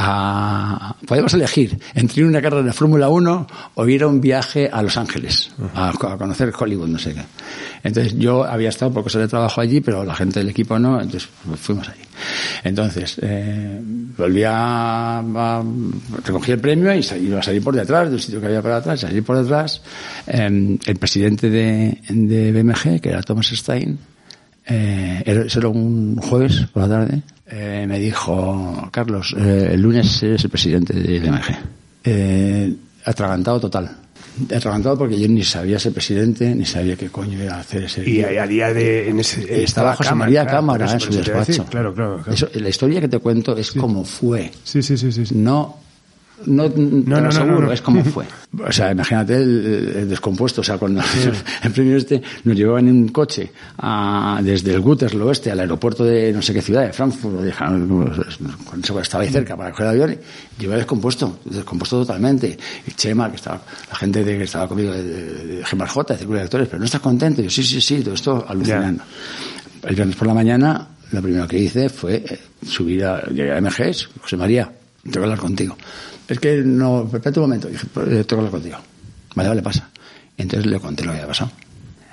a, 0.00 0.94
podemos 1.06 1.34
elegir 1.34 1.76
entre 1.94 2.20
ir 2.20 2.26
a 2.26 2.28
una 2.28 2.40
carrera 2.40 2.62
de 2.62 2.72
Fórmula 2.72 3.08
1 3.08 3.46
o 3.74 3.88
ir 3.88 4.04
a 4.04 4.06
un 4.06 4.20
viaje 4.20 4.70
a 4.72 4.80
Los 4.80 4.96
Ángeles, 4.96 5.50
a, 5.74 5.92
conocer 5.92 6.52
Hollywood, 6.56 6.86
no 6.86 6.98
sé 6.98 7.14
qué. 7.14 7.22
Entonces 7.82 8.16
yo 8.16 8.44
había 8.44 8.68
estado 8.68 8.92
por 8.92 9.02
cosas 9.02 9.22
de 9.22 9.28
trabajo 9.28 9.60
allí, 9.60 9.80
pero 9.80 10.04
la 10.04 10.14
gente 10.14 10.38
del 10.38 10.50
equipo 10.50 10.78
no, 10.78 11.00
entonces 11.00 11.28
fuimos 11.60 11.88
allí. 11.88 12.02
Entonces, 12.62 13.18
eh, 13.22 13.80
volví 14.16 14.42
a, 14.46 15.22
recogí 16.24 16.52
el 16.52 16.60
premio 16.60 16.94
y 16.94 17.04
iba 17.20 17.40
a 17.40 17.42
salir 17.42 17.62
por 17.62 17.74
detrás 17.74 18.08
del 18.08 18.20
sitio 18.20 18.40
que 18.40 18.46
había 18.46 18.62
para 18.62 18.76
atrás, 18.76 19.00
salir 19.00 19.24
por 19.24 19.36
detrás, 19.36 19.82
eh, 20.28 20.78
el 20.86 20.96
presidente 20.96 21.50
de, 21.50 21.98
de 22.08 22.52
BMG, 22.52 23.00
que 23.00 23.08
era 23.08 23.22
Thomas 23.22 23.48
Stein, 23.48 23.98
eh, 24.70 25.22
eso 25.24 25.60
era 25.60 25.68
un 25.68 26.16
jueves 26.16 26.66
por 26.72 26.82
la 26.82 26.88
tarde, 26.88 27.22
eh, 27.50 27.86
me 27.88 27.98
dijo, 27.98 28.88
Carlos, 28.90 29.34
eh, 29.38 29.70
el 29.72 29.80
lunes 29.80 30.22
eres 30.22 30.44
el 30.44 30.50
presidente 30.50 30.92
del 30.92 31.30
MG. 31.30 31.56
Eh, 32.04 32.74
atragantado 33.04 33.60
total. 33.60 33.96
Atragantado 34.54 34.96
porque 34.96 35.18
yo 35.18 35.26
ni 35.28 35.42
sabía 35.42 35.78
ser 35.78 35.92
presidente, 35.92 36.54
ni 36.54 36.64
sabía 36.64 36.94
qué 36.96 37.08
coño 37.08 37.42
iba 37.42 37.54
a 37.54 37.60
hacer 37.60 37.84
ese 37.84 38.02
día. 38.02 38.32
Y 38.32 38.36
a 38.36 38.46
día 38.46 38.72
de... 38.72 39.08
En 39.08 39.20
ese, 39.20 39.62
estaba 39.62 39.96
José 39.96 40.14
María 40.14 40.46
Cámara, 40.46 40.92
en 40.92 41.00
su 41.00 41.10
despacho. 41.10 41.64
Claro, 41.66 41.94
claro, 41.94 42.16
claro. 42.22 42.32
Eso, 42.32 42.48
la 42.54 42.68
historia 42.68 43.00
que 43.00 43.08
te 43.08 43.18
cuento 43.18 43.56
es 43.56 43.68
sí. 43.68 43.78
como 43.78 44.04
fue. 44.04 44.52
Sí, 44.62 44.82
sí, 44.82 44.96
sí, 44.96 45.10
sí. 45.10 45.26
sí. 45.26 45.34
No 45.34 45.87
no, 46.46 46.68
no, 46.68 47.20
no, 47.20 47.32
seguro, 47.32 47.62
no, 47.62 47.72
es 47.72 47.82
como 47.82 48.04
fue. 48.04 48.24
O 48.66 48.72
sea, 48.72 48.90
imagínate 48.90 49.34
el, 49.34 49.92
el 49.94 50.08
descompuesto. 50.08 50.62
O 50.62 50.64
sea, 50.64 50.78
cuando 50.78 51.02
sí. 51.02 51.28
el 51.62 51.70
premio 51.70 51.96
este 51.96 52.22
nos 52.44 52.56
llevaban 52.56 52.88
en 52.88 52.96
un 52.96 53.08
coche 53.08 53.52
a, 53.76 54.40
desde 54.42 54.72
el 54.72 54.80
Gütersloh 54.80 55.30
este 55.30 55.50
al 55.50 55.60
aeropuerto 55.60 56.02
de 56.04 56.32
no 56.32 56.40
sé 56.40 56.54
qué 56.54 56.62
ciudad, 56.62 56.86
de 56.86 56.92
Frankfurt, 56.92 57.40
de, 57.40 57.52
cuando 58.64 59.00
estaba 59.00 59.22
ahí 59.22 59.30
cerca 59.30 59.54
para 59.54 59.70
coger 59.70 59.86
el 59.86 60.02
avión, 60.02 60.18
llevaba 60.58 60.78
descompuesto, 60.78 61.40
descompuesto 61.44 62.00
totalmente. 62.00 62.56
Y 62.86 62.90
Chema, 62.92 63.28
que 63.30 63.36
estaba, 63.36 63.60
la 63.90 63.96
gente 63.96 64.24
de, 64.24 64.38
que 64.38 64.44
estaba 64.44 64.66
conmigo 64.66 64.92
de, 64.92 65.02
de, 65.02 65.46
de 65.46 65.64
Gemar 65.64 65.88
J, 65.88 66.14
de 66.14 66.18
Círculo 66.18 66.38
de 66.38 66.44
Lectores, 66.44 66.68
pero 66.68 66.78
no 66.78 66.86
estás 66.86 67.00
contento. 67.02 67.42
Y 67.42 67.44
yo, 67.44 67.50
sí, 67.50 67.62
sí, 67.62 67.80
sí, 67.80 68.02
todo 68.02 68.14
esto 68.14 68.44
alucinando. 68.48 69.04
Yeah. 69.04 69.90
El 69.90 69.94
viernes 69.94 70.16
por 70.16 70.26
la 70.26 70.34
mañana, 70.34 70.88
lo 71.12 71.22
primero 71.22 71.46
que 71.46 71.58
hice 71.58 71.90
fue 71.90 72.24
subir 72.66 73.04
a, 73.04 73.26
llegué 73.26 73.52
a 73.52 73.60
MGS, 73.60 74.08
José 74.22 74.36
María, 74.36 74.72
tengo 75.02 75.12
que 75.12 75.18
hablar 75.18 75.38
contigo 75.38 75.76
es 76.28 76.38
que 76.38 76.62
no, 76.62 77.04
espérate 77.04 77.40
un 77.40 77.46
momento, 77.46 77.68
dije, 77.68 77.86
pues, 77.92 78.06
tengo 78.08 78.26
que 78.26 78.34
hablar 78.34 78.50
contigo. 78.50 78.78
Vale, 79.34 79.48
vale, 79.48 79.62
pasa. 79.62 79.88
Entonces 80.36 80.70
le 80.70 80.78
conté 80.78 81.04
lo 81.04 81.12
que 81.12 81.18
había 81.18 81.28
pasado. 81.28 81.50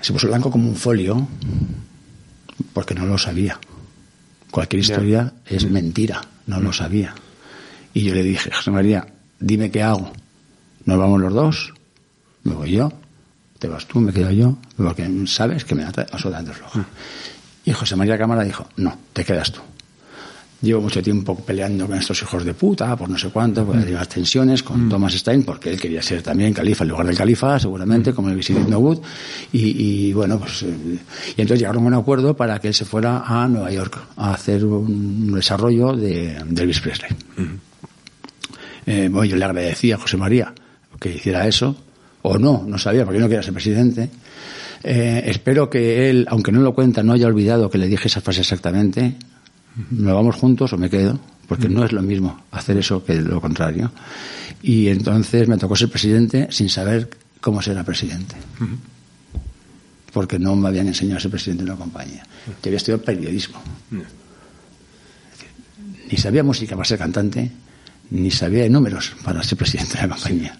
Se 0.01 0.13
puso 0.13 0.27
blanco 0.27 0.49
como 0.49 0.69
un 0.69 0.75
folio, 0.75 1.27
porque 2.73 2.95
no 2.95 3.05
lo 3.05 3.17
sabía. 3.17 3.59
Cualquier 4.51 4.81
historia 4.81 5.33
yeah. 5.47 5.57
es 5.57 5.69
mentira, 5.69 6.21
no 6.47 6.59
lo 6.59 6.71
sabía. 6.71 7.13
Y 7.93 8.03
yo 8.03 8.13
le 8.13 8.23
dije, 8.23 8.51
José 8.51 8.71
María, 8.71 9.05
dime 9.39 9.69
qué 9.69 9.83
hago. 9.83 10.11
Nos 10.85 10.97
vamos 10.97 11.19
los 11.19 11.33
dos, 11.33 11.73
me 12.43 12.53
voy 12.53 12.71
yo, 12.71 12.93
te 13.59 13.67
vas 13.67 13.85
tú, 13.85 13.99
me 13.99 14.13
quedo 14.13 14.31
yo, 14.31 14.57
porque 14.77 15.09
sabes 15.27 15.65
que 15.65 15.75
me 15.75 15.83
da 15.83 16.05
absolutamente 16.11 16.53
floja. 16.53 16.85
Y 17.65 17.71
José 17.71 17.95
María 17.95 18.17
Cámara 18.17 18.43
dijo, 18.43 18.67
no, 18.77 18.97
te 19.13 19.25
quedas 19.25 19.51
tú. 19.51 19.61
Llevo 20.61 20.81
mucho 20.81 21.01
tiempo 21.01 21.35
peleando 21.35 21.85
con 21.85 21.97
estos 21.97 22.21
hijos 22.21 22.43
de 22.43 22.53
puta, 22.53 22.95
por 22.95 23.09
no 23.09 23.17
sé 23.17 23.29
cuánto, 23.29 23.65
por 23.65 23.75
las 23.75 24.09
tensiones 24.09 24.63
con 24.63 24.87
mm. 24.87 24.89
Thomas 24.89 25.13
Stein, 25.13 25.43
porque 25.43 25.69
él 25.71 25.79
quería 25.79 26.01
ser 26.01 26.23
también 26.23 26.53
califa 26.53 26.83
en 26.83 26.89
lugar 26.89 27.05
del 27.05 27.17
califa, 27.17 27.59
seguramente, 27.59 28.11
mm. 28.11 28.15
como 28.15 28.29
el 28.29 28.35
Visited 28.35 28.67
No 28.67 28.79
Wood. 28.79 28.99
Y, 29.51 30.07
y, 30.07 30.13
bueno, 30.13 30.39
pues. 30.39 30.63
Eh, 30.63 30.67
y 31.37 31.41
entonces 31.41 31.59
llegaron 31.59 31.83
a 31.83 31.87
un 31.87 31.93
acuerdo 31.93 32.35
para 32.35 32.59
que 32.59 32.69
él 32.69 32.73
se 32.73 32.85
fuera 32.85 33.23
a 33.25 33.47
Nueva 33.47 33.71
York 33.71 33.99
a 34.15 34.33
hacer 34.33 34.65
un 34.65 35.33
desarrollo 35.33 35.93
de, 35.95 36.37
de 36.45 36.61
Elvis 36.61 36.79
Presley. 36.79 37.11
Mm. 37.37 37.43
Eh, 38.87 39.09
bueno, 39.11 39.25
yo 39.25 39.35
le 39.35 39.45
agradecía 39.45 39.95
a 39.95 39.97
José 39.97 40.17
María 40.17 40.53
que 40.99 41.15
hiciera 41.15 41.47
eso, 41.47 41.75
o 42.21 42.37
no, 42.37 42.63
no 42.65 42.77
sabía, 42.77 43.03
porque 43.03 43.19
yo 43.19 43.25
no 43.25 43.29
quería 43.29 43.43
ser 43.43 43.53
presidente. 43.53 44.09
Eh, 44.83 45.23
espero 45.25 45.69
que 45.69 46.09
él, 46.09 46.25
aunque 46.29 46.51
no 46.51 46.61
lo 46.61 46.73
cuenta, 46.73 47.03
no 47.03 47.13
haya 47.13 47.27
olvidado 47.27 47.69
que 47.69 47.77
le 47.77 47.87
dije 47.87 48.07
esa 48.07 48.21
frase 48.21 48.41
exactamente. 48.41 49.15
¿Me 49.91 50.11
vamos 50.11 50.35
juntos 50.35 50.71
o 50.73 50.77
me 50.77 50.89
quedo? 50.89 51.19
Porque 51.47 51.69
no 51.69 51.85
es 51.85 51.91
lo 51.91 52.01
mismo 52.01 52.43
hacer 52.51 52.77
eso 52.77 53.03
que 53.03 53.15
lo 53.15 53.41
contrario. 53.41 53.91
Y 54.61 54.87
entonces 54.87 55.47
me 55.47 55.57
tocó 55.57 55.75
ser 55.75 55.89
presidente 55.89 56.47
sin 56.49 56.69
saber 56.69 57.09
cómo 57.41 57.61
ser 57.61 57.83
presidente. 57.83 58.35
Porque 60.11 60.39
no 60.39 60.55
me 60.55 60.69
habían 60.69 60.87
enseñado 60.87 61.17
a 61.17 61.21
ser 61.21 61.31
presidente 61.31 61.63
de 61.63 61.71
una 61.71 61.79
compañía. 61.79 62.25
Yo 62.47 62.53
había 62.63 62.77
estudiado 62.77 63.03
periodismo. 63.03 63.61
Ni 66.09 66.17
sabía 66.17 66.43
música 66.43 66.75
para 66.75 66.85
ser 66.85 66.99
cantante, 66.99 67.51
ni 68.11 68.31
sabía 68.31 68.63
de 68.63 68.69
números 68.69 69.13
para 69.23 69.43
ser 69.43 69.57
presidente 69.57 69.95
de 69.95 70.07
la 70.07 70.15
compañía. 70.15 70.57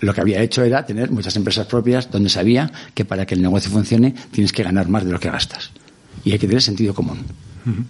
Lo 0.00 0.12
que 0.12 0.20
había 0.20 0.40
hecho 0.42 0.64
era 0.64 0.84
tener 0.84 1.10
muchas 1.10 1.36
empresas 1.36 1.66
propias 1.66 2.10
donde 2.10 2.28
sabía 2.30 2.70
que 2.94 3.04
para 3.04 3.26
que 3.26 3.34
el 3.34 3.42
negocio 3.42 3.70
funcione 3.70 4.14
tienes 4.32 4.52
que 4.52 4.62
ganar 4.62 4.88
más 4.88 5.04
de 5.04 5.12
lo 5.12 5.20
que 5.20 5.30
gastas. 5.30 5.70
Y 6.24 6.32
hay 6.32 6.38
que 6.38 6.46
tener 6.46 6.62
sentido 6.62 6.94
común. 6.94 7.18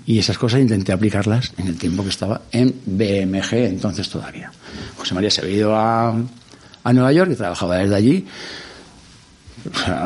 Y 0.06 0.18
esas 0.18 0.38
cosas 0.38 0.60
intenté 0.60 0.92
aplicarlas 0.92 1.52
en 1.58 1.68
el 1.68 1.76
tiempo 1.76 2.02
que 2.02 2.08
estaba 2.08 2.40
en 2.50 2.74
BMG, 2.86 3.52
entonces 3.52 4.08
todavía. 4.08 4.50
José 4.96 5.14
María 5.14 5.30
se 5.30 5.42
había 5.42 5.56
ido 5.56 5.76
a, 5.76 6.14
a 6.84 6.92
Nueva 6.94 7.12
York 7.12 7.32
y 7.32 7.36
trabajaba 7.36 7.76
desde 7.76 7.94
allí. 7.94 8.26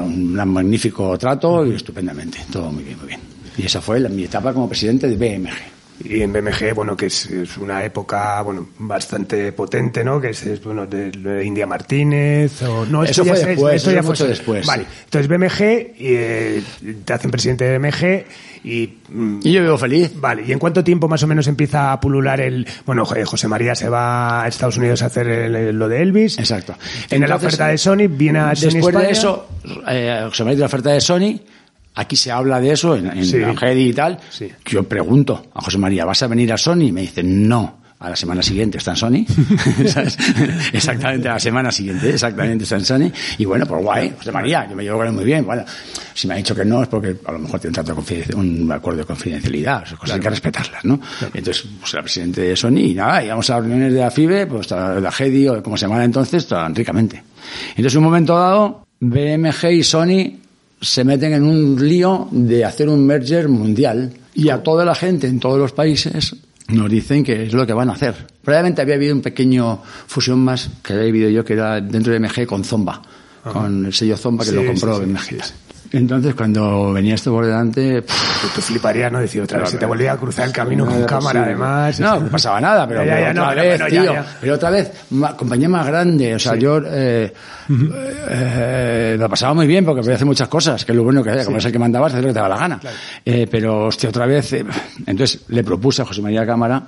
un 0.02 0.34
magnífico 0.34 1.16
trato 1.16 1.64
y 1.64 1.74
estupendamente. 1.74 2.38
Todo 2.50 2.72
muy 2.72 2.82
bien, 2.82 2.98
muy 2.98 3.08
bien. 3.08 3.20
Y 3.56 3.66
esa 3.66 3.80
fue 3.80 4.00
mi 4.08 4.24
etapa 4.24 4.52
como 4.52 4.68
presidente 4.68 5.06
de 5.06 5.16
BMG 5.16 5.79
y 6.02 6.22
en 6.22 6.32
BMG, 6.32 6.74
bueno, 6.74 6.96
que 6.96 7.06
es, 7.06 7.28
una 7.58 7.84
época, 7.84 8.40
bueno, 8.42 8.68
bastante 8.78 9.52
potente, 9.52 10.02
¿no? 10.02 10.20
Que 10.20 10.30
es, 10.30 10.64
bueno, 10.64 10.86
de, 10.86 11.44
India 11.44 11.66
Martínez, 11.66 12.62
o... 12.62 12.86
No, 12.86 13.04
eso 13.04 13.24
fue 13.24 13.44
después, 13.44 13.76
esto 13.76 13.90
ya 13.90 14.02
fue 14.02 14.28
después. 14.28 14.66
Vale, 14.66 14.86
entonces 15.04 15.28
BMG, 15.28 16.00
y, 16.00 16.14
eh, 16.14 16.62
te 17.04 17.12
hacen 17.12 17.30
presidente 17.30 17.64
de 17.64 17.78
BMG 17.78 18.24
y... 18.64 18.94
Mm, 19.08 19.40
y 19.42 19.52
yo 19.52 19.62
vivo 19.62 19.78
feliz. 19.78 20.12
Vale, 20.14 20.42
¿y 20.46 20.52
en 20.52 20.58
cuánto 20.58 20.82
tiempo 20.82 21.06
más 21.06 21.22
o 21.22 21.26
menos 21.26 21.46
empieza 21.46 21.92
a 21.92 22.00
pulular 22.00 22.40
el... 22.40 22.66
Bueno, 22.86 23.04
José 23.04 23.48
María 23.48 23.74
se 23.74 23.88
va 23.88 24.44
a 24.44 24.48
Estados 24.48 24.78
Unidos 24.78 25.02
a 25.02 25.06
hacer 25.06 25.50
lo 25.74 25.88
de 25.88 26.02
Elvis. 26.02 26.38
Exacto. 26.38 26.74
Tiene 27.08 27.28
la 27.28 27.36
oferta 27.36 27.68
de 27.68 27.76
Sony, 27.76 28.08
viene 28.08 28.38
a 28.38 28.54
Sony 28.54 28.70
Después 28.70 28.96
de 28.96 29.10
eso, 29.10 29.48
eh, 29.88 30.22
José 30.28 30.44
María 30.44 30.56
tiene 30.56 30.60
la 30.60 30.66
oferta 30.66 30.90
de 30.90 31.00
Sony 31.00 31.40
Aquí 32.00 32.16
se 32.16 32.32
habla 32.32 32.58
de 32.60 32.72
eso 32.72 32.96
en, 32.96 33.08
en 33.08 33.78
y 33.78 33.92
tal. 33.92 34.18
Yo 34.64 34.84
pregunto 34.84 35.48
a 35.52 35.60
José 35.60 35.76
María, 35.76 36.06
¿vas 36.06 36.22
a 36.22 36.28
venir 36.28 36.50
a 36.50 36.56
Sony? 36.56 36.84
Y 36.84 36.92
me 36.92 37.02
dice, 37.02 37.22
no. 37.22 37.78
A 37.98 38.08
la 38.08 38.16
semana 38.16 38.42
siguiente 38.42 38.78
está 38.78 38.92
en 38.92 38.96
Sony. 38.96 39.26
exactamente 40.72 41.28
a 41.28 41.34
la 41.34 41.38
semana 41.38 41.70
siguiente, 41.70 42.08
exactamente 42.08 42.64
está 42.64 42.76
en 42.76 42.84
Sony. 42.86 43.12
Y 43.36 43.44
bueno, 43.44 43.66
pues 43.66 43.82
guay, 43.82 44.14
José 44.16 44.32
María, 44.32 44.66
yo 44.66 44.74
me 44.74 44.82
llevo 44.82 44.96
con 44.96 45.08
él 45.08 45.12
muy 45.12 45.24
bien. 45.24 45.44
Bueno, 45.44 45.62
si 46.14 46.26
me 46.26 46.32
ha 46.32 46.36
dicho 46.38 46.54
que 46.54 46.64
no 46.64 46.82
es 46.82 46.88
porque 46.88 47.16
a 47.26 47.32
lo 47.32 47.40
mejor 47.40 47.60
tiene 47.60 47.78
un, 47.78 47.84
trato 47.84 48.02
un 48.38 48.72
acuerdo 48.72 49.00
de 49.00 49.04
confidencialidad, 49.04 49.82
esas 49.82 49.98
cosas 49.98 50.14
hay 50.14 50.22
que 50.22 50.30
respetarlas, 50.30 50.82
¿no? 50.86 50.98
Entonces, 51.34 51.66
pues 51.78 51.92
era 51.92 52.02
presidente 52.02 52.40
de 52.40 52.56
Sony 52.56 52.78
y 52.78 52.94
nada, 52.94 53.22
íbamos 53.22 53.50
a 53.50 53.56
las 53.56 53.64
reuniones 53.64 53.92
de 53.92 54.00
la 54.00 54.10
FIBE, 54.10 54.46
pues 54.46 54.70
de 54.70 55.00
la 55.02 55.12
GEDI 55.12 55.48
o 55.48 55.62
como 55.62 55.76
se 55.76 55.84
llamaba 55.84 56.02
entonces, 56.02 56.46
tan 56.46 56.74
ricamente. 56.74 57.22
Entonces, 57.68 57.92
en 57.92 57.98
un 57.98 58.04
momento 58.04 58.34
dado, 58.34 58.86
BMG 59.00 59.72
y 59.72 59.82
Sony 59.82 60.40
se 60.80 61.04
meten 61.04 61.34
en 61.34 61.42
un 61.42 61.88
lío 61.88 62.28
de 62.30 62.64
hacer 62.64 62.88
un 62.88 63.06
merger 63.06 63.48
mundial 63.48 64.12
y 64.34 64.48
a 64.48 64.62
toda 64.62 64.84
la 64.84 64.94
gente 64.94 65.26
en 65.26 65.38
todos 65.38 65.58
los 65.58 65.72
países 65.72 66.34
nos 66.68 66.90
dicen 66.90 67.24
que 67.24 67.46
es 67.46 67.52
lo 67.52 67.66
que 67.66 67.72
van 67.72 67.90
a 67.90 67.92
hacer. 67.92 68.14
Probablemente 68.42 68.80
había 68.80 68.94
habido 68.94 69.14
un 69.14 69.20
pequeño 69.20 69.82
fusión 70.06 70.38
más 70.38 70.70
que 70.82 70.92
había 70.92 71.08
habido 71.08 71.28
yo 71.28 71.44
que 71.44 71.54
era 71.54 71.80
dentro 71.80 72.12
de 72.12 72.20
MG 72.20 72.46
con 72.46 72.64
Zomba, 72.64 73.02
con 73.42 73.86
el 73.86 73.92
sello 73.92 74.16
Zomba 74.16 74.44
que 74.44 74.52
lo 74.52 74.64
compró 74.64 75.00
MG. 75.00 75.38
Entonces, 75.92 76.34
cuando 76.34 76.92
venía 76.92 77.14
esto 77.14 77.32
por 77.32 77.44
delante... 77.44 78.02
Tú 78.02 78.60
fliparías, 78.60 79.10
¿no? 79.10 79.18
Decir 79.18 79.42
otra 79.42 79.60
vez, 79.60 79.70
se 79.70 79.78
te 79.78 79.86
volvía 79.86 80.12
a 80.12 80.16
cruzar 80.16 80.46
el 80.46 80.52
camino 80.52 80.86
con 80.86 81.04
cámara, 81.04 81.42
además... 81.42 81.98
No, 81.98 82.20
no 82.20 82.28
pasaba 82.28 82.60
nada, 82.60 82.86
pero, 82.86 83.02
otra 83.30 83.54
vez, 83.54 83.86
tío, 83.88 84.14
pero 84.40 84.54
otra 84.54 84.70
vez, 84.70 84.92
compañía 85.36 85.68
más 85.68 85.86
grande, 85.86 86.34
o 86.34 86.38
sea, 86.38 86.54
yo 86.54 86.80
eh, 86.86 87.32
eh, 88.28 89.16
lo 89.18 89.28
pasaba 89.28 89.54
muy 89.54 89.66
bien 89.66 89.84
porque 89.84 90.00
podía 90.02 90.14
hacer 90.14 90.26
muchas 90.26 90.48
cosas, 90.48 90.84
que 90.84 90.92
es 90.92 90.96
lo 90.96 91.02
bueno 91.02 91.24
que 91.24 91.30
había, 91.30 91.44
como 91.44 91.58
es 91.58 91.64
el 91.64 91.72
que 91.72 91.78
mandabas, 91.78 92.12
hacer 92.12 92.22
lo 92.22 92.28
que 92.28 92.34
te 92.34 92.40
daba 92.40 92.54
la 92.54 92.60
gana. 92.60 92.80
Eh, 93.24 93.48
pero, 93.50 93.86
hostia, 93.86 94.08
otra 94.10 94.26
vez... 94.26 94.52
Eh, 94.52 94.64
entonces, 95.06 95.42
le 95.48 95.64
propuse 95.64 96.02
a 96.02 96.04
José 96.04 96.22
María 96.22 96.46
Cámara 96.46 96.84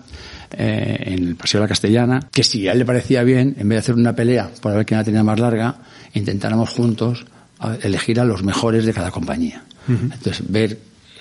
eh, 0.50 0.96
en 1.06 1.24
el 1.28 1.36
Paseo 1.36 1.60
de 1.60 1.64
la 1.64 1.68
Castellana, 1.68 2.20
que 2.30 2.44
si 2.44 2.68
a 2.68 2.72
él 2.72 2.78
le 2.78 2.84
parecía 2.84 3.22
bien, 3.24 3.56
en 3.58 3.68
vez 3.68 3.76
de 3.76 3.78
hacer 3.78 3.94
una 3.94 4.14
pelea 4.14 4.50
por 4.60 4.74
ver 4.74 4.86
quién 4.86 4.98
la 4.98 5.04
tenía 5.04 5.22
más 5.24 5.40
larga, 5.40 5.74
intentáramos 6.12 6.70
juntos 6.70 7.24
elegir 7.82 8.20
a 8.20 8.24
los 8.24 8.42
mejores 8.42 8.84
de 8.84 8.92
cada 8.92 9.10
compañía. 9.10 9.64
Entonces, 9.88 10.42
ver 10.48 10.78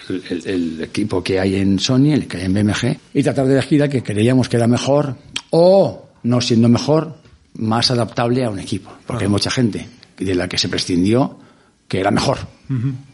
el, 0.10 0.82
equipo 0.84 1.24
que 1.24 1.40
hay 1.40 1.56
en 1.56 1.80
Sony, 1.80 2.14
el 2.14 2.28
que 2.28 2.38
hay 2.38 2.46
en 2.46 2.54
BMG, 2.54 2.98
y 3.14 3.24
tratar 3.24 3.48
de 3.48 3.54
elegir 3.54 3.84
al 3.84 3.90
que 3.90 4.04
creíamos 4.04 4.50
que 4.50 4.58
era 4.58 4.68
mejor 4.68 5.16
o, 5.50 6.10
no 6.24 6.42
siendo 6.42 6.70
mejor, 6.70 7.18
más 7.56 7.92
adaptable 7.92 8.46
a 8.46 8.50
un 8.50 8.60
equipo. 8.60 8.92
Porque 9.06 9.26
hay 9.26 9.30
mucha 9.30 9.50
gente 9.50 9.88
de 10.18 10.36
la 10.36 10.48
que 10.48 10.58
se 10.58 10.70
prescindió 10.70 11.40
que 11.88 12.00
era 12.00 12.12
mejor, 12.12 12.38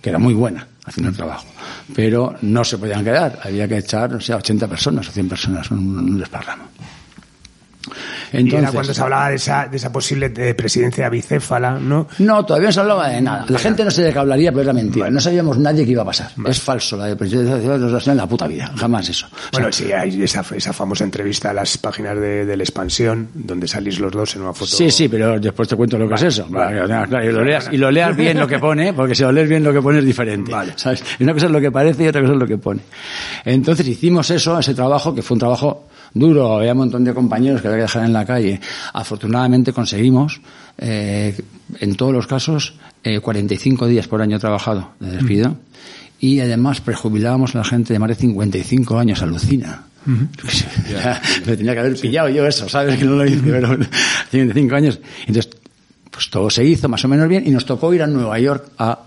que 0.02 0.10
era 0.10 0.20
muy 0.20 0.34
buena 0.34 0.68
haciendo 0.86 1.10
el 1.10 1.16
trabajo. 1.16 1.46
Pero 1.94 2.36
no 2.42 2.64
se 2.64 2.78
podían 2.78 3.04
quedar, 3.04 3.40
había 3.44 3.68
que 3.68 3.78
echar, 3.78 4.14
o 4.14 4.22
sea, 4.22 4.38
80 4.38 4.68
personas 4.68 5.10
o 5.10 5.12
100 5.12 5.30
personas, 5.30 5.72
un, 5.72 5.98
un 5.98 6.20
desparramo. 6.20 6.64
Entonces, 8.32 8.60
era 8.60 8.72
cuando 8.72 8.94
se 8.94 9.02
hablaba 9.02 9.30
de 9.30 9.36
esa, 9.36 9.68
de 9.68 9.78
esa 9.78 9.92
posible 9.92 10.32
eh, 10.36 10.54
presidencia 10.54 11.10
bicéfala, 11.10 11.80
¿no? 11.80 12.08
No, 12.20 12.46
todavía 12.46 12.70
no 12.70 12.74
se 12.74 12.80
hablaba 12.80 13.10
de 13.10 13.22
nada. 13.22 13.46
La 13.48 13.60
gente 13.60 13.84
no 13.84 13.92
sabía 13.92 14.12
que 14.12 14.20
hablaría, 14.20 14.52
pero 14.52 14.64
era 14.64 14.74
mentira. 14.74 15.10
No 15.10 15.20
sabíamos 15.20 15.58
nadie 15.58 15.86
que 15.86 15.92
iba 15.92 16.02
a 16.02 16.06
pasar. 16.06 16.32
Es 16.46 16.60
falso, 16.60 16.98
la 16.98 17.06
de 17.06 17.16
presidencia 17.16 17.56
bicéfala 17.56 18.12
en 18.12 18.18
la 18.18 18.28
puta 18.28 18.48
vida. 18.48 18.72
Jamás 18.76 19.10
eso. 19.10 19.28
Bueno, 19.52 19.72
sí, 19.72 19.92
hay 19.92 20.24
esa, 20.24 20.44
esa 20.56 20.74
famosa 20.74 21.04
entrevista 21.04 21.52
a 21.52 21.54
las 21.54 21.78
páginas 21.78 22.16
de, 22.16 22.46
de, 22.46 22.58
la 22.58 22.64
expansión, 22.64 23.30
donde 23.34 23.68
salís 23.68 24.00
los 24.00 24.12
dos 24.12 24.36
en 24.36 24.44
una 24.44 24.54
foto. 24.54 24.72
Sí, 24.72 24.92
sí, 24.92 25.08
pero 25.08 25.40
después 25.40 25.68
te 25.68 25.76
cuento 25.76 25.98
lo 25.98 26.08
que 26.08 26.16
es 26.16 26.24
eso. 26.24 26.48
y, 26.50 27.32
lo 27.32 27.44
leas, 27.44 27.70
y 27.72 27.78
lo 27.78 27.92
leas 27.92 28.16
bien 28.16 28.40
lo 28.40 28.48
que 28.48 28.60
pone, 28.60 28.94
porque 28.94 29.16
si 29.16 29.24
lo 29.24 29.32
lees 29.32 29.50
bien 29.50 29.64
lo 29.64 29.74
que 29.74 29.82
pone 29.82 30.00
es 30.00 30.06
diferente. 30.06 30.52
¿sabes? 30.76 31.04
Una 31.20 31.34
cosa 31.34 31.46
es 31.46 31.52
lo 31.52 31.62
que 31.62 31.72
parece 31.72 32.04
y 32.04 32.08
otra 32.08 32.22
cosa 32.22 32.34
es 32.34 32.40
lo 32.40 32.48
que 32.48 32.58
pone. 32.58 32.82
Entonces 33.46 33.88
hicimos 33.88 34.30
eso, 34.32 34.58
ese 34.60 34.74
trabajo, 34.74 35.14
que 35.14 35.22
fue 35.22 35.36
un 35.36 35.40
trabajo 35.40 35.88
duro, 36.20 36.58
había 36.58 36.74
un 36.74 36.80
montón 36.80 37.04
de 37.04 37.14
compañeros 37.14 37.62
que 37.62 37.68
había 37.68 37.80
que 37.80 37.84
dejar 37.84 38.06
en 38.06 38.14
la 38.14 38.26
calle. 38.26 38.60
Afortunadamente 38.94 39.74
conseguimos, 39.74 40.42
eh, 40.78 41.40
en 41.80 41.96
todos 41.96 42.14
los 42.14 42.28
casos, 42.28 42.76
eh, 43.04 43.20
45 43.20 43.88
días 43.88 44.08
por 44.08 44.22
año 44.22 44.40
trabajado 44.40 44.92
de 45.00 45.12
despido. 45.12 45.58
Y 46.20 46.40
además 46.40 46.82
prejubilábamos 46.82 47.56
a 47.56 47.60
la 47.60 47.64
gente 47.64 47.94
de 47.94 48.00
más 48.00 48.10
de 48.10 48.16
55 48.16 48.98
años, 48.98 49.22
alucina. 49.22 49.84
Me 51.46 51.58
tenía 51.58 51.74
que 51.74 51.80
haber 51.80 52.00
pillado 52.00 52.30
yo 52.30 52.48
eso, 52.48 52.68
¿sabes? 52.70 52.98
Que 52.98 53.06
no 53.06 53.16
lo 53.16 53.26
hice, 53.26 53.42
pero 53.44 53.78
55 54.32 54.76
años. 54.76 55.00
Entonces, 55.28 55.50
pues 56.10 56.30
todo 56.30 56.50
se 56.50 56.64
hizo 56.66 56.90
más 56.90 57.04
o 57.06 57.08
menos 57.08 57.28
bien 57.28 57.44
y 57.46 57.52
nos 57.52 57.66
tocó 57.66 57.94
ir 57.94 58.02
a 58.02 58.08
Nueva 58.08 58.40
York 58.40 58.70
a 58.78 59.00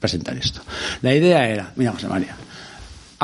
presentar 0.00 0.36
esto. 0.36 0.60
La 1.02 1.14
idea 1.14 1.48
era, 1.48 1.72
mira 1.76 1.92
José 1.92 2.08
María, 2.08 2.36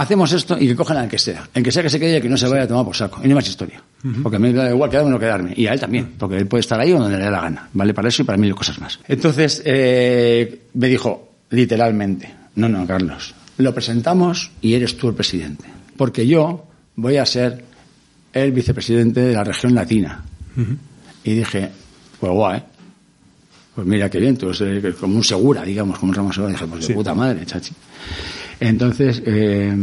hacemos 0.00 0.32
esto 0.32 0.56
y 0.58 0.66
que 0.66 0.74
cogen 0.74 0.96
al 0.96 1.08
que 1.08 1.18
sea. 1.18 1.48
El 1.52 1.62
que 1.62 1.70
sea 1.70 1.82
que 1.82 1.90
se 1.90 2.00
quede 2.00 2.18
y 2.18 2.20
que 2.22 2.28
no 2.28 2.36
se 2.36 2.48
vaya 2.48 2.62
a 2.62 2.66
tomar 2.66 2.84
por 2.84 2.96
saco. 2.96 3.18
Y 3.18 3.24
no 3.24 3.28
hay 3.28 3.34
más 3.34 3.48
historia. 3.48 3.82
Porque 4.22 4.38
me 4.38 4.52
da 4.52 4.70
igual 4.70 4.88
quedarme 4.88 5.10
o 5.10 5.12
no 5.12 5.18
quedarme. 5.18 5.52
Y 5.54 5.66
a 5.66 5.74
él 5.74 5.80
también, 5.80 6.14
porque 6.18 6.38
él 6.38 6.46
puede 6.46 6.60
estar 6.60 6.80
ahí 6.80 6.90
donde 6.90 7.16
le 7.16 7.24
dé 7.24 7.30
la 7.30 7.42
gana. 7.42 7.68
Vale 7.74 7.92
para 7.92 8.08
eso 8.08 8.22
y 8.22 8.24
para 8.24 8.38
mil 8.38 8.54
cosas 8.54 8.78
más. 8.80 8.98
Entonces, 9.06 9.62
eh, 9.64 10.62
me 10.72 10.88
dijo, 10.88 11.28
literalmente, 11.50 12.34
no, 12.54 12.68
no, 12.68 12.86
Carlos, 12.86 13.34
lo 13.58 13.74
presentamos 13.74 14.50
y 14.62 14.74
eres 14.74 14.96
tú 14.96 15.08
el 15.08 15.14
presidente. 15.14 15.66
Porque 15.96 16.26
yo 16.26 16.66
voy 16.96 17.18
a 17.18 17.26
ser 17.26 17.62
el 18.32 18.52
vicepresidente 18.52 19.20
de 19.20 19.34
la 19.34 19.44
región 19.44 19.74
latina. 19.74 20.24
Y 21.24 21.34
dije, 21.34 21.70
pues 22.18 22.32
guay. 22.32 22.62
Pues 23.74 23.86
mira 23.86 24.08
qué 24.10 24.18
bien, 24.18 24.36
tú 24.36 24.50
eres 24.50 24.94
como 24.96 25.16
un 25.16 25.24
segura, 25.24 25.62
digamos, 25.62 25.98
como 25.98 26.10
un 26.10 26.16
ramo 26.16 26.32
segura. 26.32 26.52
Dije, 26.52 26.66
pues 26.66 26.88
de 26.88 26.94
puta 26.94 27.14
madre, 27.14 27.44
chachi. 27.44 27.72
Entonces, 28.60 29.22
eh, 29.26 29.74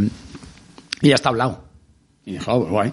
y 1.02 1.10
ya 1.10 1.16
está 1.16 1.30
hablado. 1.30 1.64
Y 2.26 2.34
dijo, 2.34 2.54
oh, 2.54 2.66
guay. 2.66 2.92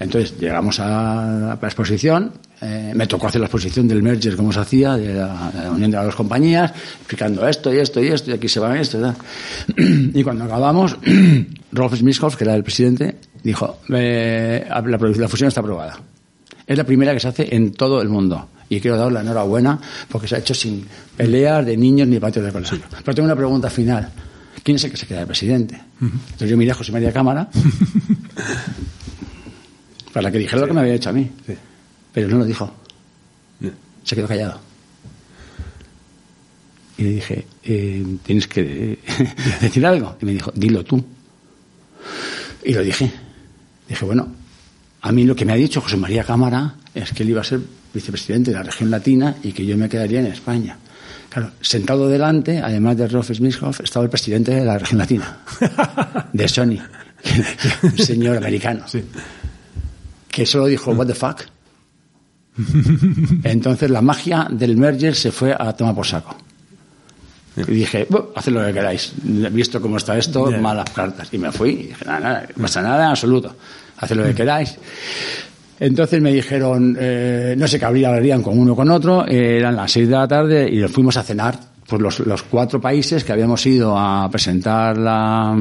Entonces 0.00 0.38
llegamos 0.38 0.78
a 0.78 1.56
la 1.60 1.66
exposición, 1.66 2.32
eh, 2.60 2.92
me 2.94 3.06
tocó 3.06 3.26
hacer 3.26 3.40
la 3.40 3.46
exposición 3.46 3.88
del 3.88 4.02
merger, 4.02 4.36
como 4.36 4.52
se 4.52 4.60
hacía, 4.60 4.96
de 4.96 5.14
la, 5.14 5.70
unión 5.72 5.90
de 5.90 5.96
las 5.96 6.06
dos 6.06 6.14
compañías, 6.14 6.70
explicando 6.70 7.46
esto 7.46 7.72
y 7.72 7.78
esto 7.78 8.00
y 8.00 8.08
esto, 8.08 8.30
y 8.30 8.34
aquí 8.34 8.48
se 8.48 8.60
va 8.60 8.78
esto. 8.78 9.14
Y 9.76 10.22
cuando 10.24 10.44
acabamos, 10.44 10.96
Rolf 11.72 11.94
Smithhoff, 11.96 12.36
que 12.36 12.44
era 12.44 12.54
el 12.54 12.62
presidente, 12.62 13.16
dijo, 13.42 13.80
eh, 13.92 14.66
la, 14.68 14.80
la 14.80 15.28
fusión 15.28 15.48
está 15.48 15.60
aprobada. 15.60 15.98
Es 16.66 16.76
la 16.76 16.84
primera 16.84 17.12
que 17.12 17.20
se 17.20 17.28
hace 17.28 17.54
en 17.54 17.72
todo 17.72 18.00
el 18.00 18.08
mundo. 18.08 18.48
Y 18.68 18.80
quiero 18.80 18.98
dar 18.98 19.10
la 19.10 19.22
enhorabuena 19.22 19.80
porque 20.08 20.28
se 20.28 20.36
ha 20.36 20.38
hecho 20.38 20.52
sin 20.52 20.86
peleas 21.16 21.64
de 21.64 21.76
niños 21.76 22.06
ni 22.06 22.20
patios 22.20 22.44
de 22.44 22.52
colegio. 22.52 22.78
Pero 23.02 23.14
tengo 23.14 23.26
una 23.26 23.36
pregunta 23.36 23.70
final. 23.70 24.10
¿Quién 24.62 24.76
es 24.76 24.84
el 24.84 24.90
que 24.90 24.96
se 24.96 25.06
queda 25.06 25.20
de 25.20 25.26
presidente? 25.26 25.80
Entonces 26.00 26.50
yo 26.50 26.56
miré 26.56 26.70
a 26.70 26.74
José 26.74 26.92
María 26.92 27.12
Cámara 27.12 27.48
para 30.12 30.30
que 30.30 30.38
dijera 30.38 30.62
lo 30.62 30.68
que 30.68 30.72
me 30.72 30.80
había 30.80 30.94
hecho 30.94 31.10
a 31.10 31.12
mí. 31.12 31.30
Pero 32.12 32.28
no 32.28 32.38
lo 32.38 32.44
dijo. 32.44 32.72
Se 34.04 34.16
quedó 34.16 34.26
callado. 34.26 34.60
Y 36.96 37.02
le 37.02 37.10
dije, 37.10 37.46
eh, 37.62 38.04
tienes 38.24 38.48
que 38.48 38.98
decir 39.60 39.86
algo. 39.86 40.16
Y 40.20 40.24
me 40.24 40.32
dijo, 40.32 40.50
dilo 40.54 40.84
tú. 40.84 41.04
Y 42.64 42.72
lo 42.72 42.82
dije. 42.82 43.10
Dije, 43.88 44.04
bueno, 44.04 44.28
a 45.02 45.12
mí 45.12 45.24
lo 45.24 45.36
que 45.36 45.44
me 45.44 45.52
ha 45.52 45.56
dicho 45.56 45.80
José 45.80 45.96
María 45.96 46.24
Cámara 46.24 46.74
es 46.94 47.12
que 47.12 47.22
él 47.22 47.30
iba 47.30 47.40
a 47.40 47.44
ser 47.44 47.60
vicepresidente 47.94 48.50
de 48.50 48.56
la 48.56 48.64
región 48.64 48.90
latina 48.90 49.36
y 49.42 49.52
que 49.52 49.64
yo 49.64 49.76
me 49.76 49.88
quedaría 49.88 50.20
en 50.20 50.26
España. 50.26 50.76
Claro, 51.38 51.52
sentado 51.60 52.08
delante, 52.08 52.58
además 52.58 52.96
de 52.96 53.06
Rolf 53.06 53.30
Smithhoff, 53.30 53.80
estaba 53.80 54.02
el 54.04 54.10
presidente 54.10 54.52
de 54.52 54.64
la 54.64 54.76
región 54.76 54.98
latina, 54.98 55.38
de 56.32 56.48
Sony, 56.48 56.78
un 57.84 57.96
señor 57.96 58.38
americano, 58.38 58.84
que 60.28 60.44
solo 60.44 60.66
dijo, 60.66 60.90
what 60.90 61.06
the 61.06 61.14
fuck. 61.14 61.42
Entonces 63.44 63.88
la 63.88 64.02
magia 64.02 64.48
del 64.50 64.76
merger 64.76 65.14
se 65.14 65.30
fue 65.30 65.54
a 65.56 65.72
tomar 65.74 65.94
por 65.94 66.04
saco. 66.04 66.36
Y 67.56 67.72
dije, 67.72 68.08
haced 68.34 68.52
lo 68.52 68.66
que 68.66 68.72
queráis. 68.72 69.12
Visto 69.22 69.80
cómo 69.80 69.98
está 69.98 70.18
esto, 70.18 70.50
malas 70.50 70.90
cartas. 70.90 71.28
Y 71.30 71.38
me 71.38 71.52
fui. 71.52 71.70
Y 71.70 71.86
dije, 71.88 72.04
nada, 72.04 72.20
nada, 72.20 72.48
no 72.56 72.62
pasa 72.62 72.82
nada 72.82 73.04
en 73.04 73.10
absoluto. 73.10 73.54
Haced 73.96 74.16
lo 74.16 74.24
que 74.24 74.34
queráis. 74.34 74.76
Entonces 75.80 76.20
me 76.20 76.32
dijeron, 76.32 76.96
eh, 76.98 77.54
no 77.56 77.68
sé 77.68 77.78
qué 77.78 77.84
hablarían 77.84 78.42
con 78.42 78.58
uno 78.58 78.74
con 78.74 78.90
otro, 78.90 79.26
eh, 79.26 79.58
eran 79.58 79.76
las 79.76 79.92
seis 79.92 80.08
de 80.08 80.14
la 80.14 80.26
tarde 80.26 80.68
y 80.70 80.78
nos 80.78 80.90
fuimos 80.90 81.16
a 81.16 81.22
cenar, 81.22 81.58
pues 81.86 82.02
los, 82.02 82.20
los 82.20 82.42
cuatro 82.42 82.80
países 82.80 83.22
que 83.22 83.32
habíamos 83.32 83.64
ido 83.64 83.96
a 83.96 84.28
presentar 84.30 84.98
la, 84.98 85.56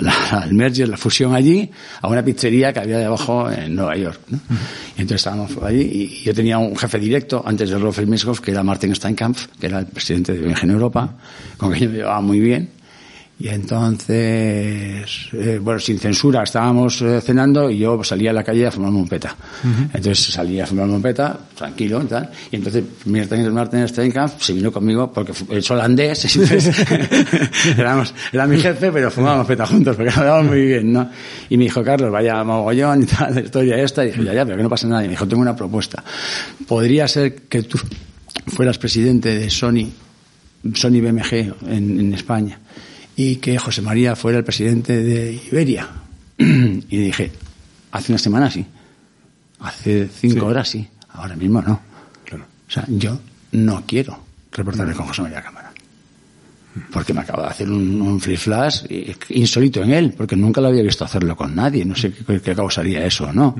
la, 0.00 0.44
el 0.44 0.54
merger, 0.54 0.88
la 0.88 0.96
fusión 0.96 1.34
allí, 1.34 1.70
a 2.00 2.08
una 2.08 2.24
pizzería 2.24 2.72
que 2.72 2.80
había 2.80 2.98
debajo 2.98 3.50
en 3.50 3.76
Nueva 3.76 3.96
York. 3.96 4.20
Y 4.96 5.02
entonces 5.02 5.26
estábamos 5.26 5.50
allí 5.62 5.80
y 5.80 6.24
yo 6.24 6.34
tenía 6.34 6.58
un 6.58 6.76
jefe 6.76 6.98
directo 6.98 7.42
antes 7.46 7.70
de 7.70 7.78
Rolf 7.78 7.98
Mishoff, 8.00 8.40
que 8.40 8.50
era 8.50 8.62
Martin 8.62 8.94
Steinkampf, 8.94 9.46
que 9.60 9.66
era 9.66 9.78
el 9.78 9.86
presidente 9.86 10.32
de 10.32 10.48
Ingenio 10.48 10.74
Europa, 10.74 11.14
con 11.56 11.70
quien 11.70 11.84
yo 11.84 11.90
me 11.90 11.96
llevaba 11.98 12.20
muy 12.20 12.40
bien. 12.40 12.81
Y 13.38 13.48
entonces, 13.48 15.28
eh, 15.32 15.58
bueno, 15.60 15.80
sin 15.80 15.98
censura, 15.98 16.44
estábamos 16.44 17.02
eh, 17.02 17.20
cenando 17.20 17.68
y 17.68 17.78
yo 17.78 18.04
salía 18.04 18.30
a 18.30 18.32
la 18.32 18.44
calle 18.44 18.68
a 18.68 18.70
fumarme 18.70 18.98
un 18.98 19.08
peta. 19.08 19.34
Entonces 19.92 20.32
salía 20.32 20.62
a 20.62 20.66
fumarme 20.66 20.94
un 20.94 21.02
peta, 21.02 21.40
tranquilo 21.56 22.02
y 22.02 22.06
tal. 22.06 22.30
Y 22.52 22.56
entonces 22.56 22.84
Martin, 23.06 23.52
Martin 23.52 23.88
Steinkamp 23.88 24.38
se 24.38 24.52
vino 24.52 24.70
conmigo 24.70 25.12
porque 25.12 25.32
es 25.50 25.70
holandés. 25.70 26.24
entonces, 26.36 26.86
éramos, 27.76 28.14
era 28.32 28.46
mi 28.46 28.60
jefe, 28.60 28.92
pero 28.92 29.10
fumábamos 29.10 29.46
peta 29.46 29.66
juntos 29.66 29.96
porque 29.96 30.12
hablábamos 30.14 30.50
muy 30.50 30.64
bien, 30.64 30.92
¿no? 30.92 31.10
Y 31.48 31.56
me 31.56 31.64
dijo, 31.64 31.82
Carlos, 31.82 32.12
vaya 32.12 32.44
mogollón 32.44 33.02
y 33.02 33.06
tal, 33.06 33.42
historia 33.42 33.76
esta. 33.78 34.04
Y 34.04 34.08
dije, 34.08 34.22
ya, 34.22 34.34
ya, 34.34 34.44
pero 34.44 34.56
que 34.56 34.62
no 34.62 34.70
pasa 34.70 34.86
nada. 34.86 35.02
Y 35.02 35.06
me 35.06 35.12
dijo, 35.14 35.26
tengo 35.26 35.42
una 35.42 35.56
propuesta. 35.56 36.04
Podría 36.68 37.08
ser 37.08 37.34
que 37.48 37.64
tú 37.64 37.76
fueras 38.46 38.78
presidente 38.78 39.36
de 39.36 39.50
Sony, 39.50 39.90
Sony 40.74 41.00
BMG 41.00 41.54
en, 41.66 41.98
en 41.98 42.14
España 42.14 42.60
y 43.16 43.36
que 43.36 43.58
José 43.58 43.82
María 43.82 44.16
fuera 44.16 44.38
el 44.38 44.44
presidente 44.44 45.02
de 45.02 45.40
Iberia. 45.50 45.88
y 46.38 46.96
dije, 46.96 47.30
hace 47.92 48.12
una 48.12 48.18
semana 48.18 48.50
sí, 48.50 48.64
hace 49.60 50.08
cinco 50.08 50.34
Sí. 50.34 50.40
horas 50.46 50.68
sí, 50.68 50.88
ahora 51.10 51.36
mismo 51.36 51.60
no. 51.62 51.80
Claro. 52.24 52.44
O 52.68 52.70
sea, 52.70 52.84
yo 52.88 53.18
no 53.52 53.84
quiero 53.86 54.18
reportarme 54.52 54.94
con 54.94 55.06
José 55.06 55.22
María 55.22 55.42
Cámara. 55.42 55.70
Porque 56.90 57.12
me 57.12 57.20
acaba 57.20 57.42
de 57.42 57.48
hacer 57.50 57.70
un, 57.70 58.00
un 58.00 58.18
flip 58.18 58.38
flash 58.38 58.84
insólito 59.28 59.82
en 59.82 59.90
él, 59.92 60.14
porque 60.16 60.36
nunca 60.36 60.58
lo 60.62 60.68
había 60.68 60.82
visto 60.82 61.04
hacerlo 61.04 61.36
con 61.36 61.54
nadie. 61.54 61.84
No 61.84 61.94
sé 61.94 62.12
qué, 62.12 62.40
qué 62.40 62.54
causaría 62.54 63.04
eso 63.04 63.24
o 63.24 63.32
no. 63.32 63.54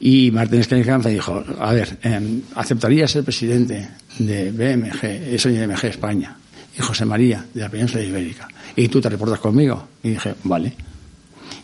Y 0.00 0.32
Martín 0.32 0.64
Steinkamp 0.64 1.04
me 1.04 1.12
dijo, 1.12 1.44
a 1.60 1.72
ver, 1.72 1.96
eh, 2.02 2.40
¿aceptaría 2.56 3.06
ser 3.06 3.22
presidente 3.22 3.88
de 4.18 4.50
BMG, 4.50 5.38
BMG 5.44 5.84
España? 5.86 6.36
Y 6.78 6.80
José 6.82 7.04
María, 7.04 7.44
de 7.52 7.60
la 7.60 7.68
península 7.68 8.02
ibérica. 8.02 8.48
¿Y 8.76 8.88
tú 8.88 9.00
te 9.00 9.08
reportas 9.10 9.38
conmigo? 9.40 9.88
Y 10.02 10.10
dije, 10.10 10.34
vale. 10.44 10.72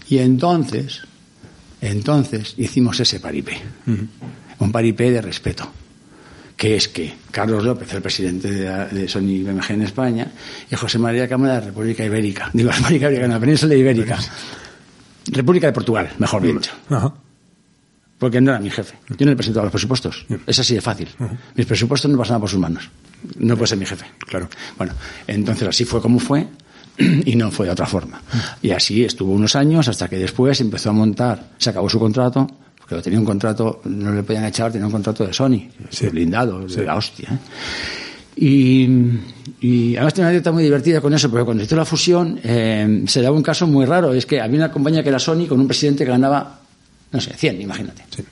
Y 0.08 0.18
entonces, 0.18 1.02
entonces 1.80 2.54
hicimos 2.58 2.98
ese 3.00 3.20
paripé. 3.20 3.58
Un 4.58 4.72
paripé 4.72 5.10
de 5.10 5.22
respeto. 5.22 5.70
Que 6.56 6.74
es 6.76 6.88
que 6.88 7.14
Carlos 7.30 7.62
López, 7.64 7.92
el 7.94 8.02
presidente 8.02 8.50
de, 8.50 8.64
la- 8.68 8.86
de 8.86 9.08
Sony 9.08 9.44
BMG 9.44 9.70
en 9.70 9.82
España, 9.82 10.32
y 10.70 10.74
José 10.74 10.98
María 10.98 11.28
Cámara 11.28 11.54
de 11.54 11.60
la 11.60 11.66
República 11.66 12.04
Ibérica. 12.04 12.50
Digo, 12.52 12.70
República 12.72 13.06
Ibérica, 13.06 13.28
la 13.28 13.38
península 13.40 13.74
ibérica. 13.76 14.18
República 15.30 15.66
de 15.68 15.72
Portugal, 15.72 16.10
mejor 16.18 16.42
dicho. 16.42 16.72
Porque 18.18 18.40
no 18.40 18.50
era 18.50 18.60
mi 18.60 18.70
jefe. 18.70 18.96
Yo 19.10 19.24
no 19.24 19.30
le 19.30 19.36
presentaba 19.36 19.64
los 19.64 19.72
presupuestos. 19.72 20.26
Es 20.46 20.58
así 20.58 20.74
de 20.74 20.80
fácil. 20.80 21.08
Mis 21.54 21.66
presupuestos 21.66 22.10
no 22.10 22.18
pasaban 22.18 22.40
por 22.40 22.50
sus 22.50 22.58
manos. 22.58 22.88
No 23.38 23.56
puede 23.56 23.68
ser 23.68 23.78
mi 23.78 23.86
jefe. 23.86 24.06
Claro. 24.26 24.48
Bueno, 24.76 24.92
entonces 25.26 25.68
así 25.68 25.84
fue 25.84 26.00
como 26.00 26.18
fue 26.18 26.46
y 26.98 27.36
no 27.36 27.50
fue 27.50 27.66
de 27.66 27.72
otra 27.72 27.86
forma. 27.86 28.20
Y 28.62 28.70
así 28.70 29.04
estuvo 29.04 29.32
unos 29.32 29.54
años 29.56 29.86
hasta 29.88 30.08
que 30.08 30.16
después 30.18 30.60
empezó 30.60 30.90
a 30.90 30.92
montar, 30.92 31.50
se 31.58 31.70
acabó 31.70 31.88
su 31.88 31.98
contrato, 31.98 32.46
porque 32.78 33.02
tenía 33.02 33.18
un 33.20 33.24
contrato, 33.26 33.82
no 33.84 34.12
le 34.12 34.22
podían 34.22 34.44
echar, 34.46 34.72
tenía 34.72 34.86
un 34.86 34.92
contrato 34.92 35.26
de 35.26 35.32
Sony, 35.32 35.68
Sí. 35.90 36.08
blindado, 36.08 36.66
de 36.66 36.84
la 36.84 36.96
hostia. 36.96 37.28
¿eh? 37.32 37.38
Y, 38.40 38.88
y 39.60 39.96
además 39.96 40.14
tiene 40.14 40.26
una 40.26 40.30
anécdota 40.30 40.52
muy 40.52 40.62
divertida 40.62 41.00
con 41.00 41.12
eso, 41.12 41.28
porque 41.28 41.44
cuando 41.44 41.62
hizo 41.64 41.74
la 41.76 41.84
fusión 41.84 42.38
eh, 42.42 43.02
se 43.06 43.20
daba 43.20 43.36
un 43.36 43.42
caso 43.42 43.66
muy 43.66 43.84
raro, 43.84 44.14
es 44.14 44.26
que 44.26 44.40
había 44.40 44.58
una 44.58 44.70
compañía 44.70 45.02
que 45.02 45.08
era 45.08 45.18
Sony 45.18 45.46
con 45.48 45.60
un 45.60 45.66
presidente 45.66 46.04
que 46.04 46.10
ganaba, 46.10 46.60
no 47.12 47.20
sé, 47.20 47.34
100, 47.34 47.60
imagínate. 47.60 48.04
Sí. 48.10 48.24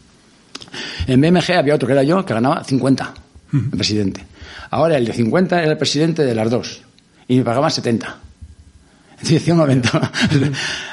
En 1.07 1.20
BMG 1.20 1.53
había 1.53 1.74
otro 1.74 1.87
que 1.87 1.93
era 1.93 2.03
yo, 2.03 2.24
que 2.24 2.35
ganaba 2.35 2.64
50, 2.64 3.14
el 3.53 3.70
presidente. 3.70 4.24
Ahora 4.70 4.99
el 4.99 5.05
de 5.05 5.12
50 5.12 5.62
era 5.62 5.72
el 5.72 5.79
presidente 5.79 6.24
de 6.24 6.35
las 6.35 6.51
dos, 6.51 6.83
y 7.29 7.39
me 7.39 7.45
pagaban 7.45 7.70
70. 7.70 8.20
Entonces 9.16 9.39
decía 9.39 9.55
un 9.55 9.61
momento, 9.61 9.89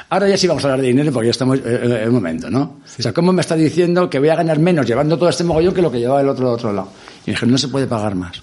ahora 0.08 0.28
ya 0.28 0.38
sí 0.38 0.46
vamos 0.46 0.64
a 0.64 0.68
hablar 0.68 0.80
de 0.80 0.86
dinero 0.86 1.12
porque 1.12 1.26
ya 1.26 1.32
estamos 1.32 1.58
eh, 1.58 2.00
en 2.02 2.08
un 2.08 2.14
momento, 2.14 2.48
¿no? 2.48 2.80
O 2.98 3.02
sea, 3.02 3.12
¿cómo 3.12 3.34
me 3.34 3.42
está 3.42 3.54
diciendo 3.54 4.08
que 4.08 4.18
voy 4.18 4.30
a 4.30 4.36
ganar 4.36 4.58
menos 4.58 4.86
llevando 4.86 5.18
todo 5.18 5.28
este 5.28 5.44
mogollón 5.44 5.74
que 5.74 5.82
lo 5.82 5.92
que 5.92 5.98
llevaba 5.98 6.22
el 6.22 6.28
otro 6.28 6.48
de 6.48 6.54
otro 6.54 6.72
lado? 6.72 6.90
Y 7.26 7.32
dije, 7.32 7.44
no 7.44 7.58
se 7.58 7.68
puede 7.68 7.86
pagar 7.86 8.14
más. 8.14 8.42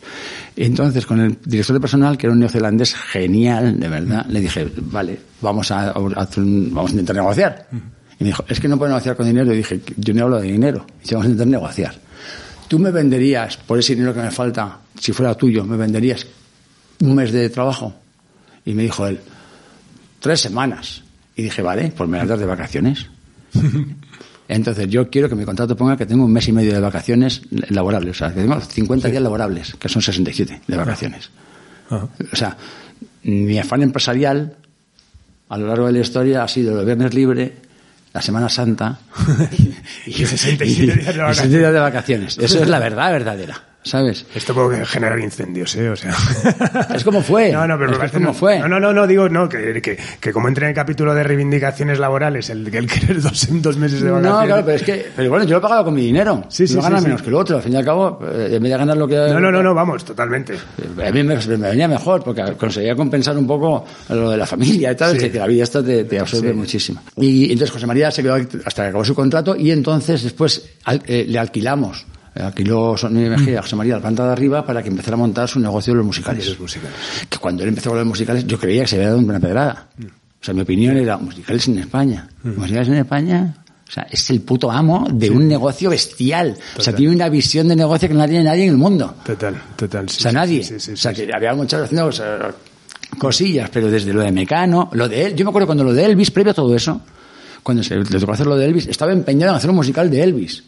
Y 0.56 0.66
entonces, 0.66 1.06
con 1.08 1.20
el 1.20 1.38
director 1.44 1.74
de 1.74 1.80
personal, 1.80 2.16
que 2.16 2.28
era 2.28 2.34
un 2.34 2.39
neozelandés 2.39 2.94
genial, 2.94 3.80
de 3.80 3.88
verdad, 3.88 4.26
le 4.28 4.42
dije, 4.42 4.68
vale, 4.78 5.18
vamos 5.42 5.72
a, 5.72 5.94
vamos 5.94 6.16
a 6.16 6.92
intentar 6.92 7.16
negociar. 7.16 7.68
Y 8.22 8.24
me 8.24 8.30
dijo, 8.30 8.45
es 8.47 8.59
que 8.59 8.67
no 8.67 8.78
puedo 8.78 8.89
negociar 8.89 9.15
con 9.15 9.26
dinero. 9.26 9.51
Y 9.51 9.57
dije, 9.57 9.82
yo 9.97 10.13
no 10.13 10.26
hablo 10.26 10.39
de 10.39 10.51
dinero. 10.51 10.86
Y 10.99 11.01
dice, 11.01 11.15
vamos 11.15 11.26
a 11.26 11.30
intentar 11.32 11.47
negociar. 11.47 11.95
Tú 12.67 12.78
me 12.78 12.91
venderías, 12.91 13.57
por 13.57 13.80
ese 13.80 13.95
dinero 13.95 14.13
que 14.13 14.19
me 14.19 14.30
falta, 14.30 14.78
si 14.99 15.11
fuera 15.11 15.34
tuyo, 15.34 15.65
me 15.65 15.76
venderías 15.76 16.28
un 16.99 17.15
mes 17.15 17.32
de 17.32 17.49
trabajo. 17.49 17.95
Y 18.63 18.76
me 18.76 18.84
dijo 18.84 19.07
él, 19.07 19.19
tres 20.19 20.39
semanas. 20.39 21.01
Y 21.36 21.41
dije, 21.41 21.63
vale, 21.63 21.91
pues 21.97 22.07
me 22.07 22.19
las 22.19 22.28
das 22.28 22.39
de 22.39 22.45
vacaciones. 22.45 23.07
Entonces 24.47 24.88
yo 24.88 25.09
quiero 25.09 25.28
que 25.28 25.34
mi 25.34 25.43
contrato 25.43 25.76
ponga 25.76 25.97
que 25.97 26.05
tengo 26.05 26.24
un 26.24 26.32
mes 26.32 26.47
y 26.47 26.51
medio 26.51 26.74
de 26.74 26.80
vacaciones 26.80 27.41
laborables. 27.69 28.17
O 28.17 28.19
sea, 28.19 28.36
que 28.36 28.41
tengo 28.41 28.61
50 28.61 29.07
días 29.07 29.24
laborables, 29.24 29.74
que 29.80 29.89
son 29.89 30.03
67 30.03 30.61
de 30.67 30.78
vacaciones. 30.78 31.32
Ajá. 31.89 32.07
O 32.32 32.36
sea, 32.36 32.55
mi 33.24 33.57
afán 33.57 33.82
empresarial 33.82 34.57
a 35.49 35.57
lo 35.57 35.65
largo 35.65 35.88
de 35.88 35.93
la 35.93 35.99
historia 36.01 36.43
ha 36.43 36.47
sido 36.47 36.80
el 36.80 36.86
viernes 36.86 37.15
libre, 37.15 37.70
la 38.14 38.22
Semana 38.22 38.49
Santa 38.49 38.99
Y 40.05 40.26
67 40.26 40.66
días 40.66 40.78
de 40.78 41.03
y 41.03 41.07
vacaciones. 41.18 41.38
67 41.38 41.57
días 41.57 41.74
de 41.74 41.80
vacaciones. 41.80 42.38
Eso 42.38 42.62
es 42.62 42.68
la 42.68 42.80
verdad 42.80 43.12
verdadera, 43.12 43.62
¿sabes? 43.84 44.25
Esto 44.36 44.53
puede 44.53 44.86
generar 44.86 45.19
incendios, 45.19 45.75
¿eh? 45.75 45.89
O 45.89 45.95
sea. 45.95 46.13
Es 46.95 47.03
como 47.03 47.21
fue. 47.21 47.51
No, 47.51 47.65
no, 47.67 47.77
pero 47.77 47.91
Es 47.91 47.97
que 47.97 47.99
parece- 47.99 48.17
como 48.17 48.34
fue. 48.34 48.59
No, 48.59 48.67
no, 48.67 48.79
no, 48.79 48.93
no, 48.93 49.07
digo, 49.07 49.27
no, 49.29 49.47
que, 49.49 49.82
que, 49.82 49.97
que 50.19 50.32
como 50.34 50.47
entra 50.47 50.65
en 50.65 50.69
el 50.69 50.75
capítulo 50.75 51.13
de 51.13 51.23
reivindicaciones 51.23 51.99
laborales, 51.99 52.49
el, 52.49 52.67
el 52.73 52.88
querer 52.88 53.21
dos, 53.21 53.47
dos 53.49 53.77
meses 53.77 54.01
de 54.01 54.09
No, 54.09 54.15
vacaciones. 54.15 54.45
claro, 54.47 54.65
pero 54.65 54.77
es 54.77 54.84
que, 54.84 55.05
pero 55.15 55.29
bueno, 55.29 55.45
yo 55.45 55.51
lo 55.51 55.57
he 55.57 55.61
pagado 55.61 55.86
con 55.86 55.93
mi 55.93 56.01
dinero. 56.03 56.43
Sí, 56.49 56.67
sí, 56.67 56.75
no 56.75 56.82
sí, 56.82 56.88
gana 56.88 56.99
sí. 56.99 57.05
menos 57.05 57.21
que 57.21 57.29
el 57.29 57.36
otro. 57.36 57.57
Al 57.57 57.63
fin 57.63 57.73
y 57.73 57.75
al 57.77 57.86
cabo, 57.86 58.19
eh, 58.23 58.47
en 58.55 58.63
vez 58.63 58.71
de 58.71 58.77
ganar 58.77 58.97
lo 58.97 59.07
que. 59.07 59.15
No, 59.15 59.39
no, 59.39 59.51
no, 59.51 59.63
no, 59.63 59.73
vamos, 59.73 60.03
totalmente. 60.05 60.53
A 61.05 61.11
mí 61.11 61.23
me, 61.23 61.36
me 61.36 61.57
venía 61.69 61.88
mejor 61.88 62.23
porque 62.23 62.43
conseguía 62.57 62.95
compensar 62.95 63.38
un 63.38 63.47
poco 63.47 63.86
lo 64.09 64.29
de 64.32 64.38
la 64.38 64.45
familia 64.45 64.91
y 64.91 64.95
tal, 64.95 65.19
Sí. 65.19 65.29
que 65.29 65.39
la 65.39 65.47
vida 65.47 65.63
esta 65.63 65.84
te, 65.84 66.03
te 66.05 66.19
absorbe 66.19 66.53
muchísimo. 66.53 67.01
Y 67.17 67.45
entonces 67.51 67.71
José 67.71 67.88
María 67.88 68.11
se 68.11 68.21
quedó 68.21 68.36
hasta 68.65 68.84
que 68.84 68.89
acabó 68.89 69.03
su 69.05 69.15
contrato 69.15 69.55
y 69.55 69.71
entonces 69.71 70.23
después 70.23 70.69
al- 70.86 71.01
eh, 71.05 71.25
le 71.27 71.39
alquilamos, 71.39 72.05
eh, 72.36 72.41
alquiló 72.41 72.95
Sony 72.97 73.29
BMG 73.29 73.57
a 73.57 73.61
José 73.61 73.75
María 73.75 73.95
la 73.95 74.01
planta 74.01 74.25
de 74.25 74.32
arriba 74.32 74.65
para 74.65 74.82
que 74.82 74.89
empezara 74.89 75.15
a 75.15 75.17
montar 75.17 75.47
su 75.47 75.59
negocio 75.59 75.93
de 75.93 75.97
los 75.97 76.05
musicales. 76.05 76.57
Que 77.29 77.38
cuando 77.38 77.63
él 77.63 77.69
empezó 77.69 77.89
con 77.89 77.99
los 77.99 78.07
musicales 78.07 78.45
yo 78.47 78.57
creía 78.59 78.84
que 78.84 78.88
se 78.88 78.95
había 78.95 79.09
dado 79.09 79.19
una 79.19 79.39
pedrada. 79.39 79.88
O 79.99 80.43
sea, 80.43 80.53
mi 80.53 80.61
opinión 80.61 80.97
era 80.97 81.17
musicales 81.17 81.67
en 81.67 81.79
España. 81.79 82.27
Musicales 82.43 82.88
en 82.88 82.95
España... 82.95 83.55
O 83.91 83.93
sea, 83.93 84.07
es 84.09 84.29
el 84.29 84.39
puto 84.39 84.71
amo 84.71 85.05
de 85.11 85.29
un 85.29 85.49
negocio 85.49 85.89
bestial. 85.89 86.57
O 86.77 86.82
sea, 86.82 86.95
tiene 86.95 87.13
una 87.13 87.27
visión 87.27 87.67
de 87.67 87.75
negocio 87.75 88.07
que 88.07 88.13
no 88.13 88.21
la 88.21 88.27
tiene 88.29 88.45
nadie 88.45 88.63
en 88.63 88.69
el 88.69 88.77
mundo. 88.77 89.15
Total, 89.25 89.53
total. 89.75 90.07
sí, 90.07 90.15
O 90.17 90.21
sea, 90.21 90.32
nadie. 90.32 90.63
sí, 90.63 90.93
o 90.93 90.95
sea, 90.95 91.11
que 91.11 91.29
había 91.34 91.53
muchas 91.53 91.82
haciendo 91.82 92.05
o 92.05 92.11
sea, 92.13 92.55
cosillas, 93.17 93.69
pero 93.69 93.91
desde 93.91 94.13
lo 94.13 94.21
de 94.21 94.32
Mecano, 94.32 94.89
lo 94.93 95.09
de 95.09 95.25
él. 95.25 95.36
Yo 95.36 95.43
me 95.43 95.49
acuerdo 95.49 95.65
cuando 95.65 95.84
lo 95.84 95.93
de 95.93 96.05
Elvis, 96.05 96.32
previo 96.32 96.51
a 96.51 96.53
todo 96.53 96.73
eso, 96.73 97.01
cuando 97.63 97.84
se 97.84 97.97
le 97.97 98.05
tocó 98.05 98.32
hacer 98.32 98.47
lo 98.47 98.55
de 98.55 98.65
Elvis, 98.65 98.88
estaba 98.88 99.11
empeñado 99.11 99.51
en 99.51 99.57
hacer 99.57 99.69
un 99.69 99.75
musical 99.75 100.09
de 100.09 100.23
Elvis. 100.23 100.63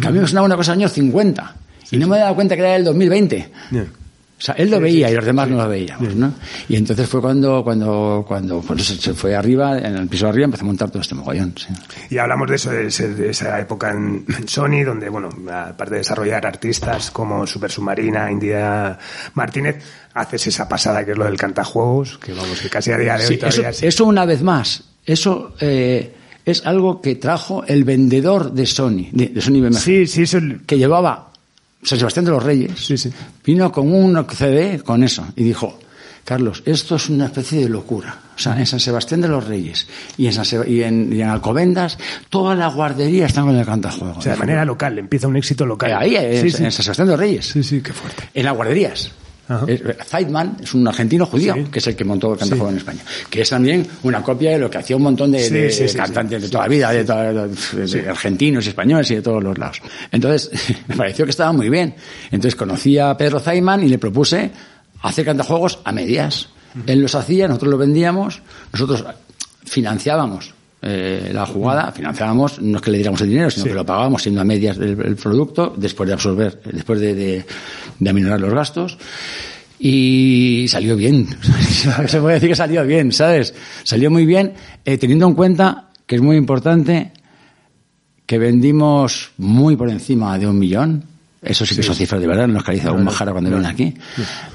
Que 0.00 0.08
a 0.08 0.10
mí 0.10 0.18
me 0.18 0.26
sonaba 0.26 0.46
una 0.46 0.56
cosa 0.56 0.72
del 0.72 0.80
año 0.82 0.88
50. 0.88 1.54
Y 1.92 1.96
no 1.96 2.06
me 2.08 2.16
he 2.16 2.20
dado 2.20 2.34
cuenta 2.34 2.54
que 2.56 2.62
era 2.62 2.76
el 2.76 2.84
2020. 2.84 3.50
Ya. 3.72 3.82
O 3.82 4.42
sea, 4.42 4.54
él 4.54 4.70
lo 4.70 4.80
veía 4.80 5.10
y 5.10 5.14
los 5.14 5.24
demás 5.26 5.50
no 5.50 5.58
lo 5.58 5.68
veíamos, 5.68 6.14
¿no? 6.14 6.32
Y 6.66 6.76
entonces 6.76 7.06
fue 7.06 7.20
cuando, 7.20 7.62
cuando, 7.62 8.24
cuando 8.26 8.62
pues, 8.62 8.86
se 8.86 9.12
fue 9.12 9.34
arriba, 9.36 9.76
en 9.76 9.96
el 9.96 10.08
piso 10.08 10.24
de 10.24 10.30
arriba, 10.30 10.44
empezó 10.46 10.62
a 10.62 10.66
montar 10.66 10.88
todo 10.88 11.02
este 11.02 11.14
mogollón, 11.14 11.52
sí. 11.58 11.66
Y 12.08 12.16
hablamos 12.16 12.48
de 12.48 12.56
eso, 12.56 12.70
de, 12.70 12.86
ese- 12.86 13.12
de 13.12 13.28
esa 13.28 13.60
época 13.60 13.90
en 13.90 14.24
Sony, 14.48 14.82
donde, 14.82 15.10
bueno, 15.10 15.28
aparte 15.52 15.92
de 15.96 15.98
desarrollar 15.98 16.46
artistas 16.46 17.10
como 17.10 17.46
Super 17.46 17.70
Submarina, 17.70 18.32
India 18.32 18.98
Martínez, 19.34 19.84
haces 20.14 20.46
esa 20.46 20.66
pasada 20.66 21.04
que 21.04 21.10
es 21.12 21.18
lo 21.18 21.26
del 21.26 21.36
cantajuegos, 21.36 22.16
que 22.16 22.32
vamos, 22.32 22.60
que 22.62 22.70
casi 22.70 22.92
a 22.92 22.96
día 22.96 23.18
de 23.18 23.24
hoy 23.24 23.28
Sí, 23.28 23.34
eso, 23.34 23.46
todavía 23.46 23.68
es- 23.68 23.82
eso 23.82 24.04
una 24.06 24.24
vez 24.24 24.42
más, 24.42 24.84
eso 25.04 25.54
eh, 25.60 26.14
es 26.50 26.66
algo 26.66 27.00
que 27.00 27.16
trajo 27.16 27.64
el 27.66 27.84
vendedor 27.84 28.52
de 28.52 28.66
Sony, 28.66 29.06
de, 29.12 29.28
de 29.28 29.40
Sony 29.40 29.60
BMG, 29.60 29.78
Sí, 29.78 30.06
sí, 30.06 30.22
eso... 30.22 30.38
que 30.66 30.76
llevaba 30.78 31.30
San 31.82 31.98
Sebastián 31.98 32.24
de 32.26 32.30
los 32.32 32.42
Reyes, 32.42 32.72
Sí, 32.78 32.96
sí. 32.98 33.10
vino 33.44 33.72
con 33.72 33.92
un 33.92 34.26
CD 34.28 34.80
con 34.80 35.02
eso 35.02 35.26
y 35.36 35.44
dijo, 35.44 35.78
Carlos, 36.24 36.62
esto 36.66 36.96
es 36.96 37.08
una 37.08 37.26
especie 37.26 37.60
de 37.60 37.68
locura. 37.68 38.18
O 38.36 38.38
sea, 38.42 38.58
en 38.58 38.66
San 38.66 38.78
Sebastián 38.80 39.20
de 39.22 39.28
los 39.28 39.46
Reyes 39.46 39.86
y 40.16 40.26
en, 40.26 40.32
San 40.32 40.44
Seb- 40.44 40.68
y 40.68 40.82
en, 40.82 41.12
y 41.12 41.20
en 41.22 41.28
Alcobendas, 41.28 41.98
toda 42.28 42.54
la 42.54 42.68
guardería 42.68 43.26
está 43.26 43.40
con 43.42 43.54
el 43.56 43.66
cantajuegos. 43.66 44.18
O 44.18 44.22
sea, 44.22 44.32
de 44.34 44.38
manera 44.38 44.64
local, 44.64 44.98
empieza 44.98 45.26
un 45.28 45.36
éxito 45.36 45.66
local. 45.66 45.92
Ahí, 45.94 46.16
en, 46.16 46.40
sí, 46.42 46.50
sí. 46.50 46.62
en 46.64 46.70
San 46.72 46.84
Sebastián 46.84 47.06
de 47.08 47.12
los 47.12 47.20
Reyes. 47.20 47.46
Sí, 47.46 47.62
sí, 47.62 47.80
qué 47.80 47.92
fuerte. 47.92 48.24
En 48.34 48.44
las 48.44 48.54
guarderías. 48.54 49.10
Ajá. 49.50 49.66
Zeitman 50.06 50.56
es 50.62 50.72
un 50.74 50.86
argentino 50.86 51.26
judío, 51.26 51.54
Sí. 51.54 51.64
que 51.72 51.78
es 51.80 51.86
el 51.88 51.96
que 51.96 52.04
montó 52.04 52.32
el 52.32 52.38
cantajuego 52.38 52.70
en 52.70 52.76
España. 52.78 53.00
Que 53.28 53.42
es 53.42 53.50
también 53.50 53.86
una 54.04 54.22
copia 54.22 54.52
de 54.52 54.58
lo 54.58 54.70
que 54.70 54.78
hacía 54.78 54.96
un 54.96 55.02
montón 55.02 55.32
de, 55.32 55.70
Sí, 55.72 55.96
cantantes 55.96 56.42
de 56.42 56.48
toda 56.48 56.64
la 56.64 56.68
vida, 56.68 56.90
de, 56.92 57.04
toda- 57.04 57.48
de- 57.48 58.08
argentinos 58.08 58.64
y 58.66 58.68
españoles 58.70 59.10
y 59.10 59.16
de 59.16 59.22
todos 59.22 59.42
los 59.42 59.58
lados. 59.58 59.82
Entonces, 60.12 60.50
me 60.88 60.96
pareció 60.96 61.24
que 61.24 61.30
estaba 61.32 61.52
muy 61.52 61.68
bien. 61.68 61.94
Entonces 62.30 62.54
conocí 62.54 62.96
a 62.98 63.16
Pedro 63.16 63.40
Zeitman 63.40 63.82
y 63.82 63.88
le 63.88 63.98
propuse 63.98 64.50
hacer 65.02 65.24
cantajuegos 65.24 65.80
a 65.84 65.92
medias. 65.92 66.48
Él 66.86 67.00
los 67.02 67.14
hacía, 67.16 67.48
nosotros 67.48 67.70
los 67.72 67.80
vendíamos, 67.80 68.42
nosotros 68.72 69.04
financiábamos 69.64 70.54
eh, 70.82 71.30
la 71.32 71.44
jugada, 71.46 71.92
financiábamos, 71.92 72.60
no 72.62 72.76
es 72.78 72.82
que 72.82 72.90
le 72.90 72.98
diéramos 72.98 73.20
el 73.20 73.28
dinero, 73.28 73.50
sino 73.50 73.64
Sí. 73.64 73.68
que 73.70 73.74
lo 73.74 73.84
pagábamos 73.84 74.22
siendo 74.22 74.40
a 74.40 74.44
medias 74.44 74.76
el, 74.78 74.98
el 75.00 75.16
producto, 75.16 75.74
después 75.76 76.06
de 76.06 76.14
absorber, 76.14 76.60
después 76.72 77.00
de, 77.00 77.14
de, 77.14 77.44
de 77.98 78.10
aminorar 78.10 78.40
los 78.40 78.52
gastos. 78.54 78.96
Y 79.78 80.66
salió 80.68 80.94
bien. 80.96 81.26
Se 82.06 82.20
puede 82.20 82.34
decir 82.34 82.50
que 82.50 82.54
salió 82.56 82.84
bien, 82.86 83.12
¿sabes? 83.12 83.54
Salió 83.82 84.10
muy 84.10 84.26
bien, 84.26 84.52
eh, 84.84 84.98
teniendo 84.98 85.26
en 85.26 85.34
cuenta 85.34 85.88
que 86.06 86.16
es 86.16 86.22
muy 86.22 86.36
importante 86.36 87.12
que 88.26 88.38
vendimos 88.38 89.30
muy 89.38 89.76
por 89.76 89.88
encima 89.90 90.38
de 90.38 90.46
un 90.46 90.58
millón. 90.58 91.04
Eso 91.42 91.64
sí 91.64 91.74
que 91.74 91.82
son 91.82 91.94
cifras 91.94 92.20
de 92.20 92.26
verdad, 92.26 92.46
nos 92.46 92.62
caliza 92.62 92.88
algún 92.88 93.04
majara 93.04 93.32
cuando 93.32 93.48
vienen 93.50 93.66
aquí. 93.70 93.94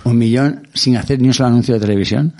Un 0.04 0.18
millón 0.18 0.68
sin 0.74 0.96
hacer 0.98 1.20
ni 1.20 1.28
un 1.30 1.34
solo 1.34 1.48
anuncio 1.50 1.74
de 1.74 1.80
televisión, 1.80 2.32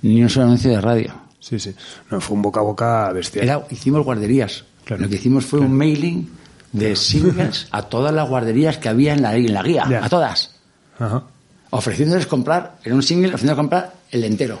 ni 0.00 0.22
un 0.22 0.30
solo 0.30 0.46
anuncio 0.46 0.70
de 0.70 0.80
radio. 0.80 1.14
Sí, 1.48 1.60
sí. 1.60 1.74
No, 2.10 2.20
fue 2.20 2.34
un 2.36 2.42
boca 2.42 2.60
a 2.60 2.62
boca 2.64 3.12
bestial. 3.12 3.44
Era, 3.44 3.66
hicimos 3.70 4.04
guarderías. 4.04 4.64
Claro. 4.84 5.02
Lo 5.04 5.08
que 5.08 5.14
hicimos 5.16 5.44
fue 5.46 5.60
un 5.60 5.72
mailing 5.76 6.28
de 6.72 6.96
singles 6.96 7.68
a 7.70 7.82
todas 7.82 8.12
las 8.12 8.28
guarderías 8.28 8.78
que 8.78 8.88
había 8.88 9.12
en 9.14 9.22
la, 9.22 9.36
en 9.36 9.54
la 9.54 9.62
guía, 9.62 9.84
a 10.02 10.08
todas. 10.08 10.56
Ajá. 10.98 11.22
Ofreciéndoles 11.70 12.26
comprar, 12.26 12.78
era 12.84 12.94
un 12.94 13.02
single, 13.02 13.28
ofreciéndoles 13.28 13.56
comprar 13.58 13.94
el 14.10 14.24
entero. 14.24 14.58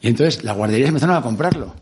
Y 0.00 0.08
entonces 0.08 0.44
las 0.44 0.56
guarderías 0.56 0.88
empezaron 0.88 1.16
a 1.16 1.22
comprarlo. 1.22 1.74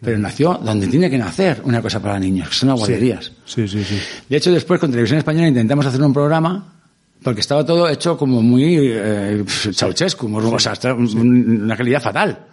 Pero 0.00 0.18
nació 0.18 0.54
donde 0.62 0.88
tiene 0.88 1.08
que 1.10 1.18
nacer 1.18 1.60
una 1.64 1.80
cosa 1.80 2.00
para 2.00 2.18
niños, 2.18 2.48
que 2.48 2.54
son 2.54 2.70
las 2.70 2.78
guarderías. 2.78 3.30
Sí, 3.44 3.68
sí, 3.68 3.84
sí. 3.84 4.00
De 4.28 4.36
hecho, 4.36 4.50
después 4.50 4.80
con 4.80 4.90
Televisión 4.90 5.18
Española 5.18 5.46
intentamos 5.48 5.86
hacer 5.86 6.02
un 6.02 6.12
programa 6.12 6.72
porque 7.22 7.40
estaba 7.40 7.64
todo 7.64 7.88
hecho 7.88 8.16
como 8.18 8.42
muy 8.42 8.78
eh, 8.80 9.44
Ceausescu, 9.46 10.26
como- 10.26 10.38
o 10.38 10.58
sea, 10.58 10.74
una 10.94 11.76
calidad 11.76 12.02
fatal. 12.02 12.46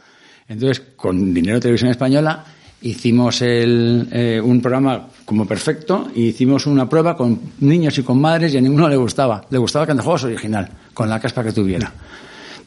Entonces, 0.49 0.81
con 0.95 1.33
dinero 1.33 1.55
de 1.55 1.61
Televisión 1.61 1.91
Española 1.91 2.43
hicimos 2.81 3.41
el, 3.41 4.07
eh, 4.11 4.41
un 4.41 4.61
programa 4.61 5.07
como 5.25 5.45
perfecto 5.45 6.09
y 6.15 6.27
hicimos 6.27 6.65
una 6.65 6.89
prueba 6.89 7.15
con 7.15 7.39
niños 7.59 7.97
y 7.97 8.03
con 8.03 8.19
madres 8.19 8.53
y 8.53 8.57
a 8.57 8.61
ninguno 8.61 8.89
le 8.89 8.95
gustaba. 8.97 9.45
Le 9.49 9.57
gustaba 9.57 9.85
cantajuegos 9.85 10.23
original, 10.23 10.69
con 10.93 11.09
la 11.09 11.19
caspa 11.19 11.43
que 11.43 11.51
tuviera. 11.51 11.91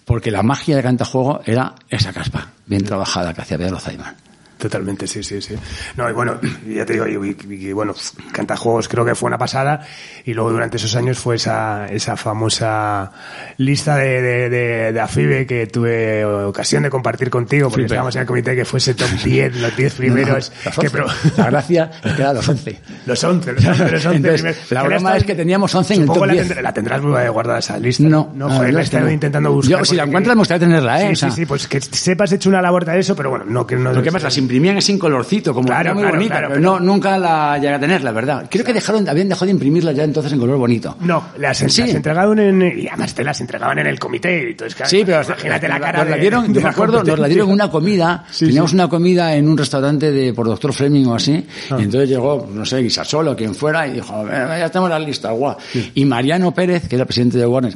Porque 0.04 0.30
la 0.30 0.42
magia 0.42 0.76
de 0.76 0.82
cantajuego 0.82 1.40
era 1.44 1.74
esa 1.88 2.12
caspa, 2.12 2.48
bien 2.66 2.84
trabajada 2.84 3.34
que 3.34 3.42
hacía 3.42 3.58
Pedro 3.58 3.78
Zayman. 3.78 4.31
Totalmente, 4.62 5.08
sí, 5.08 5.24
sí, 5.24 5.42
sí. 5.42 5.56
No, 5.96 6.08
y 6.08 6.12
bueno, 6.12 6.38
ya 6.68 6.86
te 6.86 6.92
digo, 6.92 7.06
y, 7.08 7.36
y- 7.48 7.66
y 7.68 7.72
bueno, 7.72 7.94
Cantajuegos 8.30 8.86
creo 8.86 9.04
que 9.04 9.16
fue 9.16 9.26
una 9.26 9.36
pasada, 9.38 9.84
y 10.24 10.34
luego 10.34 10.52
durante 10.52 10.76
esos 10.76 10.94
años 10.94 11.18
fue 11.18 11.34
esa, 11.34 11.86
esa 11.88 12.16
famosa 12.16 13.10
lista 13.56 13.96
de, 13.96 14.22
de, 14.22 14.48
de, 14.50 14.92
de 14.92 15.00
AFIBE 15.00 15.46
que 15.46 15.66
tuve 15.66 16.24
ocasión 16.24 16.84
de 16.84 16.90
compartir 16.90 17.28
contigo, 17.28 17.64
porque 17.70 17.82
Flipe. 17.82 17.86
estábamos 17.94 18.14
en 18.14 18.20
el 18.22 18.26
comité 18.28 18.54
que 18.54 18.64
fuese 18.64 18.94
top 18.94 19.08
10, 19.24 19.56
los 19.56 19.76
10 19.76 19.94
primeros. 19.96 20.52
Los 20.64 20.74
que 20.78 20.86
11. 20.86 20.90
pro- 20.90 21.06
La 21.38 21.46
gracia 21.50 21.90
es 22.04 22.12
que 22.12 22.22
era 22.22 22.32
los 22.32 22.48
11. 22.48 22.80
Los 23.06 23.24
11, 23.24 23.52
los 23.54 23.64
11, 23.66 23.90
los 23.90 24.06
11 24.06 24.16
Entonces, 24.16 24.70
la 24.70 24.82
Que 24.82 24.88
broma 24.88 25.16
es 25.16 25.24
que 25.24 25.34
teníamos 25.34 25.74
11 25.74 25.94
en 25.94 26.00
el 26.02 26.06
top 26.06 26.24
la, 26.26 26.32
10. 26.34 26.46
tendrás- 26.48 26.62
la 26.62 26.72
tendrás 26.72 27.02
muy 27.02 27.28
guardada 27.28 27.58
esa 27.58 27.78
lista. 27.78 28.04
No, 28.04 28.30
no, 28.34 28.48
la 28.48 28.54
joder, 28.54 28.74
la 28.74 28.78
he 28.80 28.82
es 28.84 28.90
que 28.90 28.96
estado 28.96 29.06
no. 29.06 29.12
intentando 29.12 29.52
buscar. 29.52 29.78
Yo, 29.80 29.84
si 29.84 29.96
la 29.96 30.04
encuentras, 30.04 30.36
me 30.36 30.40
gustaría 30.40 30.60
tenerla, 30.66 31.00
¿eh? 31.02 31.06
Sí, 31.08 31.12
O 31.12 31.16
sea, 31.16 31.30
sí, 31.30 31.36
sí, 31.36 31.46
pues 31.46 31.66
que 31.66 31.80
sepas 31.80 32.30
hecho 32.30 32.48
una 32.48 32.62
labor 32.62 32.84
de 32.84 32.98
eso, 33.00 33.16
pero 33.16 33.30
bueno, 33.30 33.44
no 33.48 33.66
que 33.66 33.74
no. 33.74 33.92
Lo 33.92 34.02
que 34.02 34.12
pasa, 34.12 34.26
las 34.26 34.38
imprimían 34.56 34.82
sin 34.82 34.98
colorcito, 34.98 35.52
como 35.54 35.66
Claro, 35.66 35.94
muy 35.94 36.02
claro, 36.02 36.16
bonita, 36.16 36.34
claro, 36.34 36.48
pero, 36.48 36.60
pero- 36.60 36.72
no, 36.72 36.80
nunca 36.80 37.18
la 37.18 37.58
llegué 37.58 37.74
a 37.74 37.80
tener, 37.80 38.02
la 38.04 38.12
verdad. 38.12 38.46
Creo 38.50 38.64
que 38.64 38.72
dejaron, 38.72 39.08
habían 39.08 39.28
dejado 39.28 39.46
de 39.46 39.52
imprimirla 39.52 39.92
ya 39.92 40.04
entonces 40.04 40.32
en 40.32 40.38
color 40.38 40.58
bonito. 40.58 40.96
No, 41.00 41.24
las, 41.38 41.58
Sí. 41.58 41.64
las 41.82 41.94
entregaban 41.94 42.38
en. 42.38 42.62
Y 42.80 42.88
además 42.88 43.14
te 43.14 43.24
las 43.24 43.40
entregaban 43.40 43.78
en 43.78 43.86
el 43.86 43.98
comité. 43.98 44.42
y 44.48 44.50
Entonces, 44.52 44.74
claro, 44.74 44.90
Sí, 44.90 45.02
pero 45.04 45.22
imagínate 45.22 45.68
la 45.68 45.78
nos 45.78 45.86
cara. 45.86 46.04
la 46.04 46.14
de- 46.16 46.20
dieron, 46.20 46.42
de 46.42 46.48
yo 46.48 46.54
me 46.60 46.62
la 46.62 46.70
acuerdo, 46.70 47.02
nos 47.02 47.18
la 47.18 47.26
dieron 47.28 47.48
en 47.48 47.52
una 47.54 47.70
comida, 47.70 48.24
Sí, 48.30 48.46
teníamos 48.46 48.70
sí. 48.70 48.76
una 48.76 48.88
comida 48.88 49.34
en 49.34 49.48
un 49.48 49.56
restaurante 49.58 50.12
de 50.12 50.32
por 50.34 50.46
Doctor 50.46 50.72
Fleming 50.72 51.06
o 51.06 51.14
así, 51.14 51.44
Ah. 51.70 51.76
y 51.78 51.82
entonces 51.84 52.08
llegó, 52.08 52.48
no 52.52 52.64
sé, 52.66 52.78
Guisasolo 52.78 53.32
o 53.32 53.36
quien 53.36 53.54
fuera, 53.54 53.86
y 53.86 53.92
dijo, 53.94 54.24
"Eh, 54.28 54.56
ya 54.60 54.68
tenemos 54.68 54.90
la 54.90 54.98
lista, 54.98 55.30
guau. 55.32 55.56
Y 55.94 56.04
Mariano 56.04 56.52
Pérez, 56.52 56.88
que 56.88 56.96
era 56.96 57.02
el 57.02 57.06
presidente 57.06 57.38
de 57.38 57.46
Warner, 57.46 57.74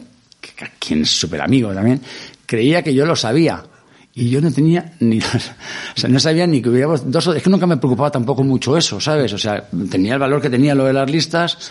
quien 0.79 1.03
es 1.03 1.11
súper 1.11 1.41
amigo 1.41 1.72
también, 1.72 2.01
creía 2.47 2.83
que 2.83 2.95
yo 2.95 3.05
lo 3.07 3.16
sabía. 3.16 3.62
Y 4.19 4.31
yo 4.31 4.41
no 4.41 4.51
tenía 4.51 4.93
ni, 5.01 5.19
o 5.21 5.23
sea, 5.95 6.09
no 6.09 6.19
sabía 6.19 6.47
ni 6.47 6.62
que 6.62 6.71
hubiéramos 6.71 7.11
dos 7.11 7.27
es 7.27 7.43
que 7.43 7.51
nunca 7.51 7.67
me 7.67 7.77
preocupaba 7.77 8.11
tampoco 8.11 8.43
mucho 8.43 8.75
eso, 8.75 8.99
¿sabes? 8.99 9.31
O 9.35 9.39
sea, 9.39 9.69
tenía 9.91 10.14
el 10.14 10.19
valor 10.19 10.41
que 10.41 10.49
tenía 10.49 10.75
lo 10.75 10.87
de 10.87 10.95
las 10.95 11.11
listas, 11.11 11.71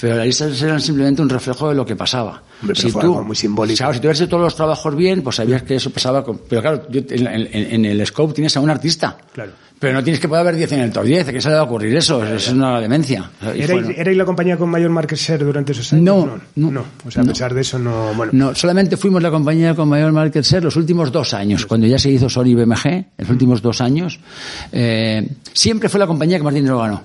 pero 0.00 0.16
las 0.16 0.26
listas 0.26 0.60
eran 0.62 0.80
simplemente 0.80 1.22
un 1.22 1.28
reflejo 1.28 1.68
de 1.68 1.74
lo 1.74 1.84
que 1.86 1.96
pasaba. 1.96 2.42
Pero 2.66 2.74
fue 2.90 3.02
algo 3.02 3.22
muy 3.24 3.36
simbólico. 3.36 3.76
Claro, 3.78 3.94
si 3.94 4.00
tú 4.00 4.08
hecho 4.10 4.28
todos 4.28 4.42
los 4.42 4.56
trabajos 4.56 4.94
bien, 4.96 5.22
pues 5.22 5.36
sabías 5.36 5.62
que 5.62 5.76
eso 5.76 5.90
pasaba 5.90 6.24
con, 6.24 6.40
pero 6.48 6.60
claro, 6.60 6.82
yo- 6.90 7.02
en, 7.08 7.26
en- 7.26 7.48
en 7.52 7.84
el 7.84 8.06
scope 8.06 8.34
tienes 8.34 8.56
a 8.56 8.60
un 8.60 8.70
artista. 8.70 9.16
Claro. 9.32 9.52
Pero 9.80 9.92
no 9.94 10.02
tienes 10.02 10.18
que 10.20 10.26
poder 10.26 10.40
haber 10.40 10.56
10 10.56 10.72
en 10.72 10.80
el 10.80 10.92
top 10.92 11.04
10, 11.04 11.30
¿qué 11.30 11.40
se 11.40 11.48
le 11.50 11.54
va 11.54 11.60
a 11.60 11.62
ocurrir 11.62 11.94
eso? 11.96 12.20
Eso 12.24 12.34
es 12.34 12.48
una 12.48 12.80
demencia. 12.80 13.30
¿Erais, 13.40 13.70
bueno, 13.70 13.90
erais 13.96 14.16
la 14.16 14.24
compañía 14.24 14.56
con 14.56 14.68
mayor 14.68 14.90
market 14.90 15.16
share 15.16 15.44
durante 15.44 15.70
esos 15.70 15.92
años? 15.92 16.02
No, 16.56 16.70
no, 16.70 16.84
O 17.06 17.10
sea, 17.12 17.22
a 17.22 17.24
no. 17.24 17.30
pesar 17.30 17.54
de 17.54 17.60
eso, 17.60 17.78
no. 17.78 18.12
Bueno, 18.14 18.32
No, 18.34 18.54
solamente 18.56 18.96
fuimos 18.96 19.22
la 19.22 19.30
compañía 19.30 19.76
con 19.76 19.88
mayor 19.88 20.10
market 20.10 20.42
share 20.44 20.64
los 20.64 20.74
últimos 20.74 21.12
dos 21.12 21.32
años, 21.32 21.64
cuando 21.64 21.86
ya 21.86 21.96
se 21.96 22.10
hizo 22.10 22.28
Sony 22.28 22.56
BMG, 22.56 23.04
los 23.18 23.30
últimos 23.30 23.62
dos 23.62 23.80
años, 23.80 24.18
eh, 24.72 25.28
siempre 25.52 25.88
fue 25.88 26.00
la 26.00 26.08
compañía 26.08 26.38
que 26.38 26.42
más 26.44 26.54
dinero 26.54 26.80
ganó. 26.80 27.04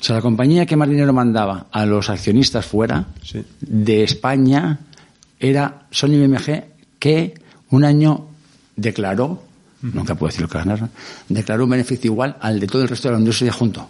O 0.00 0.02
sea, 0.02 0.16
la 0.16 0.22
compañía 0.22 0.64
que 0.66 0.76
más 0.76 0.88
dinero 0.88 1.12
mandaba 1.12 1.66
a 1.70 1.84
los 1.84 2.08
accionistas 2.08 2.64
fuera 2.64 3.06
Sí. 3.22 3.44
de 3.60 4.02
España 4.02 4.78
era 5.38 5.82
Sony 5.90 6.16
BMG, 6.26 6.64
que 6.98 7.34
un 7.70 7.84
año 7.84 8.26
declaró, 8.76 9.42
nunca 9.82 10.14
puedo 10.14 10.28
decir 10.30 10.42
lo 10.42 10.48
que 10.48 10.58
ganaron, 10.58 10.90
declaró 11.28 11.64
un 11.64 11.70
beneficio 11.70 12.10
igual 12.10 12.36
al 12.40 12.58
de 12.60 12.66
todo 12.66 12.82
el 12.82 12.88
resto 12.88 13.08
de 13.08 13.14
la 13.14 13.18
industria 13.20 13.52
junto. 13.52 13.88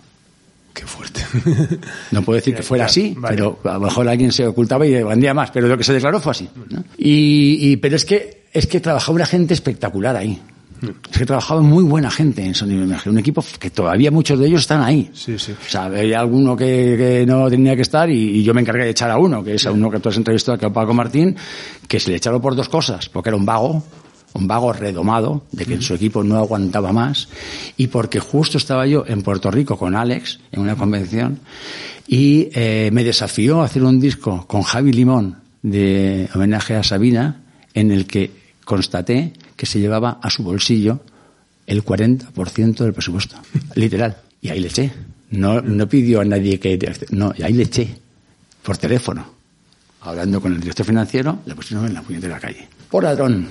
qué 0.75 0.85
fuerte. 0.87 1.21
No 2.13 2.23
puedo 2.23 2.37
decir 2.37 2.55
que 2.55 2.63
fuera 2.63 2.87
así, 2.87 3.15
vale. 3.17 3.37
pero 3.37 3.59
a 3.65 3.75
lo 3.75 3.81
mejor 3.81 4.09
alguien 4.09 4.31
se 4.33 4.47
ocultaba 4.47 4.87
y 4.87 5.03
vendía 5.03 5.35
más, 5.35 5.51
pero 5.51 5.67
lo 5.69 5.77
que 5.77 5.85
se 5.85 5.93
declaró 5.93 6.21
fue 6.21 6.31
así. 6.33 6.49
¿no? 6.71 6.85
Y, 6.99 7.73
y- 7.73 7.77
pero 7.77 7.97
es 7.97 8.05
que 8.05 8.45
es 8.53 8.67
que 8.67 8.81
trabajaba 8.81 9.15
una 9.17 9.27
gente 9.27 9.55
espectacular 9.55 10.17
ahí. 10.17 10.41
Es 11.11 11.19
que 11.19 11.27
trabajaba 11.27 11.61
muy 11.61 11.85
buena 11.85 12.11
gente 12.11 12.45
en 12.45 12.55
Sony 12.55 12.69
BMG, 12.69 13.09
un 13.09 13.19
equipo 13.19 13.45
que 13.59 13.71
todavía 13.71 14.11
muchos 14.11 14.39
de 14.39 14.47
ellos 14.47 14.63
están 14.63 14.83
ahí. 14.83 15.11
Sí, 15.13 15.39
sí. 15.39 15.53
O 15.53 15.71
sea, 15.71 15.85
había 15.85 16.21
alguno 16.21 16.57
que, 16.57 16.95
que 16.97 17.25
no 17.27 17.49
tenía 17.51 17.77
que 17.77 17.83
estar 17.83 18.09
y, 18.11 18.39
y 18.39 18.43
yo 18.43 18.55
me 18.55 18.61
encargué 18.61 18.85
de 18.85 18.91
echar 18.91 19.11
a 19.11 19.19
uno, 19.19 19.43
que 19.43 19.55
es 19.55 19.67
a 19.67 19.73
uno 19.73 19.91
que 19.91 20.01
tú 20.01 20.09
has 20.09 20.17
entrevistado, 20.17 20.59
que 20.59 20.67
es 20.67 20.73
Paco 20.73 20.95
Martín, 20.95 21.37
que 21.87 22.01
se 22.01 22.11
le 22.11 22.17
echaron 22.17 22.41
por 22.41 22.55
dos 22.55 22.69
cosas, 22.69 23.09
porque 23.09 23.31
era 23.31 23.37
un 23.37 23.45
vago, 23.45 23.83
un 24.35 24.47
vago 24.47 24.73
redomado, 24.73 25.45
de 25.53 25.67
que 25.67 25.75
en 25.75 25.83
su 25.83 25.95
equipo 25.95 26.23
no 26.23 26.37
aguantaba 26.37 26.93
más, 26.93 27.29
y 27.77 27.89
porque 27.89 28.21
justo 28.21 28.59
estaba 28.59 28.87
yo 28.87 29.05
en 29.07 29.23
Puerto 29.23 29.51
Rico 29.51 29.77
con 29.77 29.97
Alex, 29.97 30.41
en 30.53 30.61
una 30.61 30.77
convención, 30.77 31.41
y 32.07 32.49
eh, 32.55 32.91
me 32.93 33.05
desafió 33.05 33.61
a 33.61 33.65
hacer 33.65 33.83
un 33.83 34.01
disco 34.01 34.47
con 34.47 34.63
Javi 34.63 34.93
Limón 34.93 35.39
de 35.63 36.29
homenaje 36.35 36.75
a 36.75 36.83
Sabina, 36.83 37.43
en 37.75 37.91
el 37.91 38.07
que 38.07 38.31
constaté 38.65 39.33
que 39.61 39.67
se 39.67 39.79
llevaba 39.79 40.19
a 40.23 40.31
su 40.31 40.43
bolsillo 40.43 41.01
el 41.67 41.85
40% 41.85 42.79
del 42.79 42.95
presupuesto. 42.95 43.37
Literal. 43.75 44.17
Y 44.41 44.49
ahí 44.49 44.59
le 44.59 44.69
eché. 44.69 44.91
No, 45.33 45.61
no 45.61 45.87
pidió 45.87 46.23
a 46.23 46.25
nadie 46.25 46.59
que... 46.59 46.79
No, 47.11 47.35
y 47.37 47.43
ahí 47.43 47.53
le 47.53 47.65
eché. 47.65 47.95
Por 48.63 48.79
teléfono. 48.79 49.23
hablando 50.01 50.41
con 50.41 50.55
el 50.55 50.61
director 50.61 50.87
financiero, 50.87 51.41
le 51.45 51.55
pusieron 51.55 51.87
en 51.87 51.93
la 51.93 52.01
puñetera 52.01 52.41
calle. 52.41 52.71
Por 52.91 53.05
ladrón, 53.05 53.49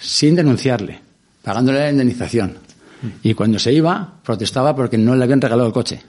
sin 0.00 0.34
denunciarle, 0.34 0.98
pagándole 1.40 1.78
la 1.78 1.90
indemnización. 1.92 2.58
Y 3.22 3.34
cuando 3.34 3.60
se 3.60 3.72
iba, 3.72 4.14
protestaba 4.24 4.74
porque 4.74 4.98
no 4.98 5.14
le 5.14 5.22
habían 5.22 5.40
regalado 5.40 5.68
el 5.68 5.72
coche. 5.72 6.02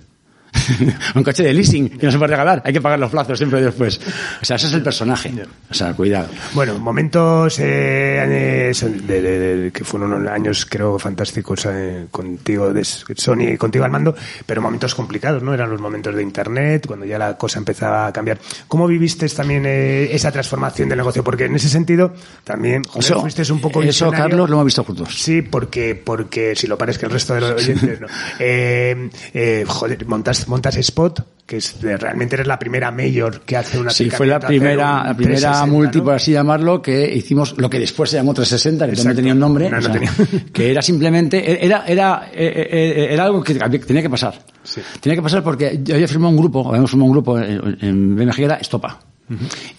un 1.16 1.24
coche 1.24 1.44
de 1.44 1.54
leasing 1.54 1.90
que 1.90 2.06
no 2.06 2.12
se 2.12 2.18
puede 2.18 2.32
regalar, 2.32 2.62
hay 2.66 2.74
que 2.74 2.82
pagar 2.82 3.00
los 3.00 3.12
plazos 3.12 3.38
siempre 3.38 3.62
después. 3.62 4.00
O 4.42 4.46
sea, 4.46 4.56
ese 4.56 4.68
es 4.68 4.74
el 4.74 4.84
personaje. 4.84 5.32
O 5.70 5.74
sea, 5.74 5.94
cuidado. 5.94 6.30
Bueno, 6.54 6.78
momentos 6.80 7.60
eh, 7.60 8.72
de, 9.06 9.72
que 9.74 9.84
fueron 9.84 10.14
unos 10.14 10.32
años, 10.32 10.66
creo, 10.66 11.00
fantásticos 11.00 11.66
eh, 11.66 12.08
contigo, 12.12 12.72
de 12.72 12.84
Sony, 12.84 13.58
contigo 13.58 13.86
al 13.86 13.92
mando, 13.92 14.16
pero 14.46 14.62
momentos 14.62 14.96
complicados, 14.96 15.42
¿no? 15.44 15.54
Eran 15.54 15.70
los 15.70 15.82
momentos 15.82 16.16
de 16.16 16.22
Internet, 16.22 16.86
cuando 16.88 17.06
ya 17.06 17.18
la 17.18 17.38
cosa 17.38 17.60
empezaba 17.60 18.08
a 18.08 18.14
cambiar. 18.14 18.40
¿Cómo 18.68 18.88
viviste 18.88 19.28
también 19.30 19.66
eh, 19.66 20.14
esa 20.14 20.32
transformación 20.32 20.90
del 20.90 20.98
negocio? 20.98 21.24
Porque 21.24 21.46
en 21.46 21.56
ese 21.56 21.70
sentido, 21.70 22.14
también, 22.44 22.84
joder, 22.84 23.16
fuiste 23.16 23.52
un 23.52 23.60
poco... 23.60 23.82
Eso, 23.82 24.12
Carlos, 24.12 24.50
lo 24.50 24.56
hemos 24.56 24.66
visto 24.66 24.84
juntos. 24.84 25.10
Sí, 25.16 25.42
porque, 25.42 25.96
porque 25.96 26.56
si 26.56 26.68
lo 26.68 26.78
pares 26.78 26.98
que 26.98 27.06
el 27.06 27.12
resto 27.12 27.34
de 27.34 27.42
los 27.42 27.52
oyentes, 27.64 28.00
¿no? 28.02 28.08
joder, 29.68 30.06
montaste 30.06 30.43
montas 30.48 30.76
Spot, 30.78 31.26
que 31.46 31.58
es 31.58 31.76
realmente 31.82 32.36
eres 32.36 32.48
la 32.48 32.58
primera 32.58 32.92
mayor 32.92 33.42
que 33.42 33.58
hace 33.58 33.80
una 33.80 33.92
Sí, 33.92 34.10
fue 34.10 34.26
la 34.28 34.40
primera, 34.40 35.04
la 35.06 35.16
primera 35.16 35.66
multi, 35.66 36.02
por 36.02 36.14
así 36.14 36.32
llamarlo, 36.32 36.82
que 36.82 37.14
hicimos 37.14 37.56
lo 37.58 37.70
que 37.70 37.80
después 37.80 38.10
se 38.10 38.18
llamó 38.18 38.34
360, 38.34 38.88
que 38.88 38.96
también 38.96 39.16
tenía 39.16 39.34
un 39.34 39.40
nombre, 39.40 39.72
que 40.54 40.72
era 40.72 40.82
simplemente, 40.82 41.66
era, 41.66 41.86
era, 41.86 42.30
eh, 42.34 42.68
eh, 42.72 43.08
era 43.12 43.26
algo 43.26 43.44
que 43.44 43.56
tenía 43.56 44.02
que 44.02 44.10
pasar. 44.10 44.40
Tenía 45.02 45.18
que 45.18 45.22
pasar 45.22 45.44
porque 45.44 45.82
yo 45.84 45.96
había 45.96 46.08
firmado 46.08 46.32
un 46.32 46.38
grupo, 46.38 46.68
habíamos 46.68 46.90
firmado 46.90 47.08
un 47.08 47.14
grupo 47.14 47.40
en, 47.40 48.16
BMG, 48.16 48.40
era 48.40 48.56
Estopa. 48.56 49.00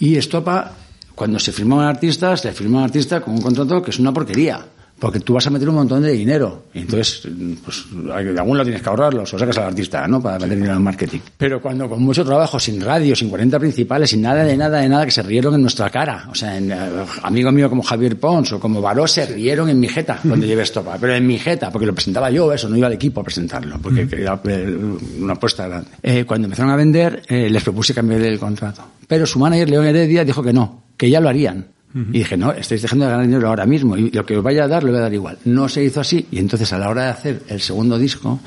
Y 0.00 0.16
Estopa, 0.16 0.72
cuando 1.14 1.38
se 1.38 1.52
firmaban 1.52 1.86
artistas, 1.86 2.44
le 2.44 2.52
firmó 2.52 2.78
un 2.78 2.84
artista 2.84 3.20
con 3.20 3.34
un 3.34 3.40
contrato 3.40 3.82
que 3.82 3.90
es 3.90 3.98
una 3.98 4.12
porquería 4.12 4.64
porque 5.04 5.20
tú 5.20 5.34
vas 5.34 5.46
a 5.46 5.50
meter 5.50 5.68
un 5.68 5.74
montón 5.74 6.00
de 6.00 6.12
dinero. 6.12 6.62
Y 6.72 6.78
entonces, 6.78 7.28
pues, 7.62 7.84
de 7.92 8.40
algún 8.40 8.56
lado 8.56 8.64
tienes 8.64 8.80
que 8.80 8.88
ahorrarlos 8.88 9.34
o 9.34 9.38
sacas 9.38 9.58
al 9.58 9.64
artista, 9.64 10.08
¿no? 10.08 10.22
Para 10.22 10.38
meter 10.38 10.56
dinero 10.56 10.76
en 10.76 10.82
marketing. 10.82 11.18
Pero 11.36 11.60
cuando 11.60 11.90
con 11.90 12.02
mucho 12.02 12.24
trabajo, 12.24 12.58
sin 12.58 12.80
radio, 12.80 13.14
sin 13.14 13.28
40 13.28 13.58
principales, 13.58 14.08
sin 14.08 14.22
nada 14.22 14.42
de 14.44 14.56
nada 14.56 14.80
de 14.80 14.88
nada, 14.88 15.04
que 15.04 15.10
se 15.10 15.22
rieron 15.22 15.56
en 15.56 15.60
nuestra 15.60 15.90
cara. 15.90 16.26
O 16.30 16.34
sea, 16.34 16.56
en, 16.56 16.72
eh, 16.72 16.76
amigo 17.22 17.52
mío 17.52 17.68
como 17.68 17.82
Javier 17.82 18.18
Pons 18.18 18.52
o 18.52 18.58
como 18.58 18.80
Baró 18.80 19.06
se 19.06 19.26
rieron 19.26 19.68
en 19.68 19.78
mi 19.78 19.88
jeta 19.88 20.20
cuando 20.26 20.46
llevé 20.46 20.62
esto. 20.62 20.82
Pero 20.98 21.14
en 21.14 21.26
mi 21.26 21.38
jeta, 21.38 21.70
porque 21.70 21.84
lo 21.84 21.94
presentaba 21.94 22.30
yo, 22.30 22.50
eso, 22.50 22.70
no 22.70 22.76
iba 22.78 22.86
al 22.86 22.94
equipo 22.94 23.20
a 23.20 23.24
presentarlo, 23.24 23.78
porque 23.82 24.08
era 24.10 24.40
eh, 24.44 24.74
una 25.20 25.34
apuesta 25.34 25.68
grande. 25.68 25.88
Eh, 26.02 26.24
cuando 26.24 26.46
empezaron 26.46 26.72
a 26.72 26.76
vender, 26.76 27.20
les 27.28 27.62
propuse 27.62 27.92
cambiar 27.92 28.22
el 28.22 28.38
contrato. 28.38 28.82
Pero 29.06 29.26
su 29.26 29.38
manager, 29.38 29.68
León 29.68 29.84
Heredia, 29.84 30.24
dijo 30.24 30.42
que 30.42 30.54
no, 30.54 30.84
que 30.96 31.10
ya 31.10 31.20
lo 31.20 31.28
harían 31.28 31.73
y 31.94 32.18
dije, 32.18 32.36
no, 32.36 32.52
estáis 32.52 32.82
dejando 32.82 33.04
de 33.04 33.12
ganar 33.12 33.26
dinero 33.26 33.48
ahora 33.48 33.66
mismo 33.66 33.96
y 33.96 34.10
lo 34.10 34.26
que 34.26 34.36
os 34.36 34.42
vaya 34.42 34.64
a 34.64 34.68
dar, 34.68 34.82
le 34.82 34.90
voy 34.90 34.98
a 34.98 35.02
dar 35.02 35.14
igual. 35.14 35.38
No 35.44 35.68
se 35.68 35.84
hizo 35.84 36.00
así 36.00 36.26
y 36.30 36.38
entonces 36.38 36.72
a 36.72 36.78
la 36.78 36.88
hora 36.88 37.04
de 37.04 37.08
hacer 37.10 37.42
el 37.48 37.60
segundo 37.60 37.98
disco, 37.98 38.40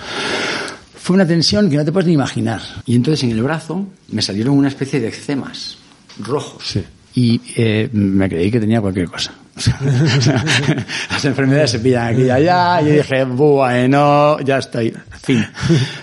fue 0.95 1.15
una 1.15 1.25
tensión 1.25 1.69
que 1.69 1.77
no 1.77 1.85
te 1.85 1.93
puedes 1.93 2.07
ni 2.07 2.13
imaginar. 2.13 2.61
Y 2.85 2.95
entonces 2.95 3.23
en 3.23 3.31
el 3.31 3.41
brazo 3.41 3.87
me 4.09 4.21
salieron 4.21 4.57
una 4.57 4.67
especie 4.67 4.99
de 4.99 5.07
eczemas 5.07 5.77
rojos. 6.19 6.79
Y 7.15 7.39
eh, 7.55 7.89
me 7.93 8.27
creí 8.27 8.51
que 8.51 8.59
tenía 8.59 8.81
cualquier 8.81 9.07
cosa. 9.07 9.33
las 11.09 11.25
enfermedades 11.25 11.71
se 11.71 11.79
pillan 11.79 12.13
aquí 12.13 12.23
y 12.23 12.29
allá, 12.29 12.81
y 12.81 12.91
dije, 12.91 13.23
bueno, 13.25 14.39
ya 14.41 14.57
estoy. 14.57 14.93
Fin. 15.21 15.45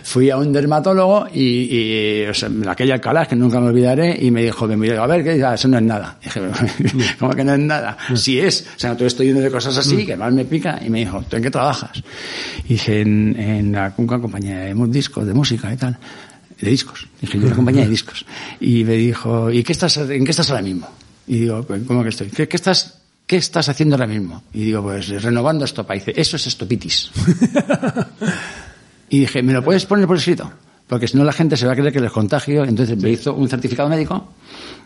Fui 0.03 0.31
a 0.31 0.37
un 0.37 0.53
dermatólogo 0.53 1.27
y, 1.33 1.43
y 1.43 2.27
o 2.27 2.35
sea, 2.35 2.51
aquella 2.69 2.95
Alcalá, 2.95 3.27
que 3.27 3.37
nunca 3.37 3.61
me 3.61 3.69
olvidaré, 3.69 4.17
y 4.21 4.31
me 4.31 4.43
dijo, 4.43 4.67
me 4.67 4.77
miró, 4.77 5.03
a 5.03 5.07
ver, 5.07 5.25
¿qué? 5.25 5.37
eso 5.55 5.69
no 5.69 5.79
es 5.79 5.85
nada. 5.85 6.19
dije, 6.23 6.41
¿cómo 7.19 7.33
que 7.33 7.45
no 7.45 7.55
es 7.55 7.61
nada? 7.61 7.97
Sí 8.15 8.39
es. 8.39 8.67
O 8.77 8.79
sea, 8.79 8.95
todo 8.95 9.07
estoy 9.07 9.27
yendo 9.27 9.41
de 9.41 9.51
cosas 9.51 9.77
así, 9.77 10.05
que 10.05 10.17
más 10.17 10.33
me 10.33 10.45
pica, 10.45 10.81
y 10.85 10.91
me 10.91 11.01
dijo, 11.01 11.23
¿tú 11.29 11.37
en 11.37 11.43
qué 11.43 11.51
trabajas? 11.51 12.03
Y 12.65 12.75
dije, 12.75 13.01
en, 13.01 13.39
en 13.39 13.73
la, 13.73 13.93
una 13.97 14.21
compañía 14.21 14.59
de 14.59 14.75
discos, 14.89 15.27
de 15.27 15.35
música 15.35 15.73
y 15.73 15.77
tal 15.77 15.99
de 16.61 16.71
discos. 16.71 17.07
Dije, 17.21 17.39
yo 17.39 17.47
una 17.47 17.57
compañía 17.57 17.83
de 17.83 17.89
discos. 17.89 18.25
Y 18.61 18.85
me 18.85 18.95
dijo, 18.95 19.51
¿y 19.51 19.63
qué 19.63 19.73
estás, 19.73 19.97
en 19.97 20.25
qué 20.25 20.31
estás 20.31 20.51
ahora 20.51 20.63
mismo? 20.63 20.89
Y 21.27 21.41
digo, 21.41 21.67
¿cómo 21.87 22.03
que 22.03 22.11
estoy? 22.11 22.29
¿Qué, 22.29 22.49
qué 22.49 22.57
estás 22.57 23.04
¿qué 23.35 23.39
estás 23.39 23.69
haciendo 23.69 23.97
ahora 23.97 24.07
mismo? 24.07 24.45
Y 24.53 24.67
digo, 24.67 24.81
pues 24.81 25.09
renovando 25.21 25.65
estopa. 25.65 25.97
Y 25.97 25.99
dice, 25.99 26.13
eso 26.15 26.37
es 26.37 26.47
estopitis. 26.47 27.11
y 29.11 29.19
dije, 29.19 29.43
¿me 29.43 29.53
lo 29.53 29.65
puedes 29.65 29.85
poner 29.87 30.07
por 30.07 30.19
escrito? 30.19 30.53
Porque 30.87 31.09
si 31.09 31.17
no 31.17 31.25
la 31.25 31.33
gente 31.33 31.57
se 31.57 31.67
va 31.67 31.73
a 31.73 31.75
creer 31.75 31.93
que 31.93 31.99
les 31.99 32.13
contagio. 32.13 32.65
Entonces 32.65 32.97
me 32.97 33.11
hizo 33.11 33.35
un 33.35 33.49
certificado 33.49 33.89
médico 33.89 34.29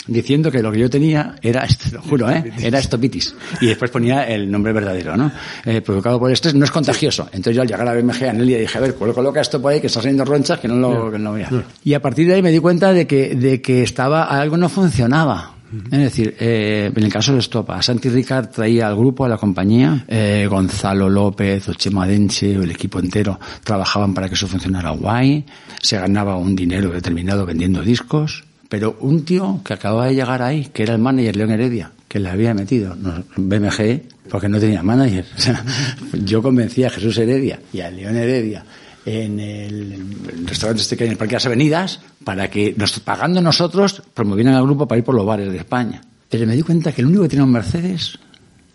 diciendo 0.06 0.50
que 0.50 0.62
lo 0.62 0.72
que 0.72 0.78
yo 0.78 0.88
tenía 0.88 1.34
era, 1.42 1.66
te 1.66 1.90
lo 1.90 2.00
juro, 2.00 2.30
¿eh? 2.30 2.50
era 2.62 2.78
estopitis. 2.78 3.34
Y 3.60 3.66
después 3.66 3.90
ponía 3.90 4.26
el 4.26 4.50
nombre 4.50 4.72
verdadero, 4.72 5.14
¿no? 5.14 5.30
Eh, 5.66 5.82
provocado 5.82 6.18
por 6.18 6.32
estrés, 6.32 6.54
no 6.54 6.64
es 6.64 6.70
contagioso. 6.70 7.24
Entonces 7.26 7.54
yo 7.54 7.60
al 7.60 7.68
llegar 7.68 7.86
a 7.86 7.92
la 7.92 8.00
BMG 8.00 8.30
a 8.30 8.32
Nelia 8.32 8.60
dije, 8.60 8.78
a 8.78 8.80
ver, 8.80 8.94
pues 8.94 9.12
coloca 9.12 9.42
esto 9.42 9.60
por 9.60 9.74
ahí 9.74 9.80
que 9.82 9.88
está 9.88 10.00
saliendo 10.00 10.24
ronchas 10.24 10.58
que 10.58 10.68
no 10.68 10.76
lo, 10.76 11.10
que 11.10 11.18
no 11.18 11.32
voy 11.32 11.42
a 11.42 11.48
hacer. 11.48 11.64
Y 11.84 11.92
a 11.92 12.00
partir 12.00 12.26
de 12.26 12.36
ahí 12.36 12.42
me 12.42 12.50
di 12.50 12.60
cuenta 12.60 12.94
de 12.94 13.06
que, 13.06 13.34
de 13.34 13.60
que 13.60 13.82
estaba, 13.82 14.24
algo 14.24 14.56
no 14.56 14.70
funcionaba. 14.70 15.57
Es 15.90 15.98
decir, 15.98 16.34
eh, 16.40 16.90
en 16.94 17.02
el 17.02 17.12
caso 17.12 17.34
de 17.34 17.40
Estopa, 17.40 17.82
Santi 17.82 18.08
Ricard 18.08 18.48
traía 18.48 18.88
al 18.88 18.96
grupo, 18.96 19.24
a 19.24 19.28
la 19.28 19.36
compañía, 19.36 20.04
eh, 20.08 20.46
Gonzalo 20.48 21.08
López, 21.10 21.68
Ochema 21.68 22.06
Denche, 22.06 22.54
el 22.54 22.70
equipo 22.70 22.98
entero 22.98 23.38
trabajaban 23.62 24.14
para 24.14 24.28
que 24.28 24.34
eso 24.34 24.46
funcionara 24.46 24.90
guay, 24.90 25.44
se 25.80 25.98
ganaba 25.98 26.36
un 26.36 26.56
dinero 26.56 26.90
determinado 26.90 27.44
vendiendo 27.44 27.82
discos, 27.82 28.44
pero 28.68 28.96
un 29.00 29.24
tío 29.24 29.60
que 29.64 29.74
acababa 29.74 30.06
de 30.06 30.14
llegar 30.14 30.42
ahí, 30.42 30.68
que 30.72 30.84
era 30.84 30.94
el 30.94 31.00
manager 31.00 31.36
León 31.36 31.50
Heredia, 31.50 31.90
que 32.08 32.18
le 32.18 32.30
había 32.30 32.54
metido 32.54 32.94
no, 32.94 33.24
BMG, 33.36 34.02
porque 34.30 34.48
no 34.48 34.58
tenía 34.58 34.82
manager. 34.82 35.26
yo 36.24 36.42
convencía 36.42 36.86
a 36.86 36.90
Jesús 36.90 37.16
Heredia 37.18 37.60
y 37.72 37.80
a 37.80 37.90
León 37.90 38.16
Heredia 38.16 38.64
en 39.04 39.40
el, 39.40 40.46
restaurante 40.46 40.82
este 40.82 40.96
que 40.96 41.04
hay 41.04 41.08
en 41.08 41.12
el 41.12 41.18
Parque 41.18 41.32
de 41.32 41.36
las 41.36 41.46
Avenidas 41.46 42.00
para 42.24 42.50
que, 42.50 42.74
nos, 42.76 43.00
pagando 43.00 43.40
nosotros, 43.40 44.02
promovieran 44.14 44.54
al 44.54 44.64
grupo 44.64 44.86
para 44.86 44.98
ir 44.98 45.04
por 45.04 45.14
los 45.14 45.26
bares 45.26 45.50
de 45.50 45.58
España. 45.58 46.00
Pero 46.28 46.46
me 46.46 46.54
di 46.54 46.62
cuenta 46.62 46.92
que 46.92 47.00
el 47.00 47.06
único 47.06 47.22
que 47.22 47.30
tenía 47.30 47.44
un 47.44 47.52
Mercedes 47.52 48.18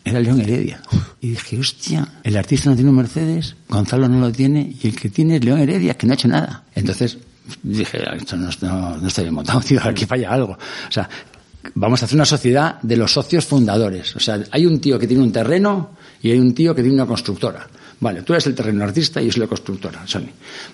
era 0.04 0.20
León 0.20 0.42
Heredia. 0.42 0.82
Y 1.22 1.30
dije, 1.30 1.60
hostia, 1.60 2.08
el 2.24 2.36
artista 2.36 2.70
no 2.70 2.76
tiene 2.76 2.90
un 2.90 2.98
Mercedes, 2.98 3.56
Gonzalo 3.70 4.10
no 4.10 4.20
lo 4.20 4.32
tiene, 4.32 4.76
y 4.82 4.88
el 4.88 4.96
que 4.96 5.10
tiene 5.10 5.38
es 5.38 5.46
León 5.46 5.60
Heredia, 5.60 5.94
que 5.94 6.08
no 6.08 6.14
ha 6.14 6.16
hecho 6.16 6.28
nada. 6.28 6.64
Entonces 6.76 7.18
dije, 7.62 8.00
esto 8.16 8.36
no, 8.36 8.98
no 8.98 9.08
está 9.08 9.22
bien 9.22 9.34
montado, 9.34 9.62
tío, 9.68 9.80
aquí 9.84 10.06
falla 10.06 10.32
algo. 10.32 10.54
O 10.54 10.92
sea, 10.92 11.08
vamos 11.76 12.02
a 12.02 12.06
hacer 12.06 12.16
una 12.16 12.26
sociedad 12.26 12.82
de 12.82 12.98
los 12.98 13.12
socios 13.12 13.46
fundadores. 13.46 14.16
O 14.16 14.20
sea, 14.20 14.44
hay 14.52 14.66
un 14.66 14.80
tío 14.80 15.00
que 15.00 15.08
tiene 15.08 15.24
un 15.24 15.32
terreno 15.32 15.92
y 16.22 16.32
hay 16.32 16.40
un 16.40 16.54
tío 16.54 16.76
que 16.76 16.82
tiene 16.82 16.96
una 16.96 17.06
constructora. 17.06 17.68
Vale, 18.04 18.22
tú 18.22 18.34
eres 18.34 18.46
el 18.48 18.54
terreno 18.54 18.84
artista 18.84 19.22
y 19.22 19.28
yo 19.28 19.32
soy 19.32 19.40
la 19.44 19.48
constructora, 19.48 20.06
Sony. 20.06 20.28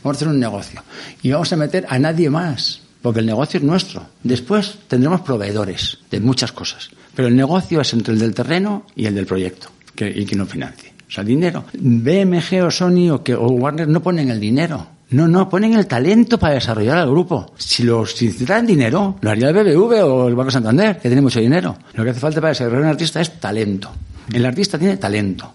Vamos 0.03 0.15
a 0.15 0.17
hacer 0.17 0.27
un 0.30 0.39
negocio. 0.39 0.82
Y 1.21 1.30
vamos 1.30 1.53
a 1.53 1.57
meter 1.57 1.86
a 1.88 1.99
nadie 1.99 2.27
más, 2.27 2.82
porque 3.03 3.19
el 3.19 3.27
negocio 3.27 3.59
es 3.59 3.63
nuestro. 3.63 4.03
Después 4.23 4.80
tendremos 4.88 5.21
proveedores 5.21 5.99
de 6.09 6.19
muchas 6.21 6.51
cosas. 6.51 6.89
Pero 7.13 7.27
el 7.27 7.36
negocio 7.36 7.82
es 7.82 7.93
entre 7.93 8.15
el 8.15 8.19
del 8.19 8.34
terreno 8.34 8.88
y 8.95 9.05
el 9.05 9.13
del 9.13 9.27
proyecto, 9.27 9.67
que, 9.93 10.09
y 10.09 10.25
que 10.25 10.36
no 10.36 10.47
financie. 10.47 10.91
O 11.07 11.11
sea, 11.11 11.23
dinero. 11.23 11.65
BMG 11.73 12.63
o 12.63 12.71
Sony 12.71 13.11
o, 13.11 13.23
que, 13.23 13.36
o 13.36 13.45
Warner 13.45 13.88
no 13.88 14.01
ponen 14.01 14.32
el 14.32 14.39
dinero. 14.39 14.88
No, 15.11 15.27
no, 15.27 15.47
ponen 15.49 15.73
el 15.73 15.86
talento 15.86 16.39
para 16.39 16.55
desarrollar 16.55 16.97
al 16.97 17.11
grupo. 17.11 17.53
Si 17.57 17.84
los 17.84 18.15
si 18.15 18.25
necesitan 18.25 18.65
dinero, 18.65 19.17
lo 19.21 19.30
haría 19.30 19.49
el 19.49 19.53
BBV 19.53 20.03
o 20.03 20.27
el 20.27 20.34
Banco 20.34 20.49
Santander, 20.49 20.97
que 20.97 21.09
tiene 21.09 21.21
mucho 21.21 21.39
dinero. 21.39 21.77
Lo 21.93 22.03
que 22.03 22.09
hace 22.09 22.19
falta 22.19 22.41
para 22.41 22.49
desarrollar 22.49 22.82
un 22.82 22.88
artista 22.88 23.21
es 23.21 23.39
talento. 23.39 23.91
El 24.34 24.45
artista 24.47 24.80
tiene 24.80 24.97
talento. 24.97 25.53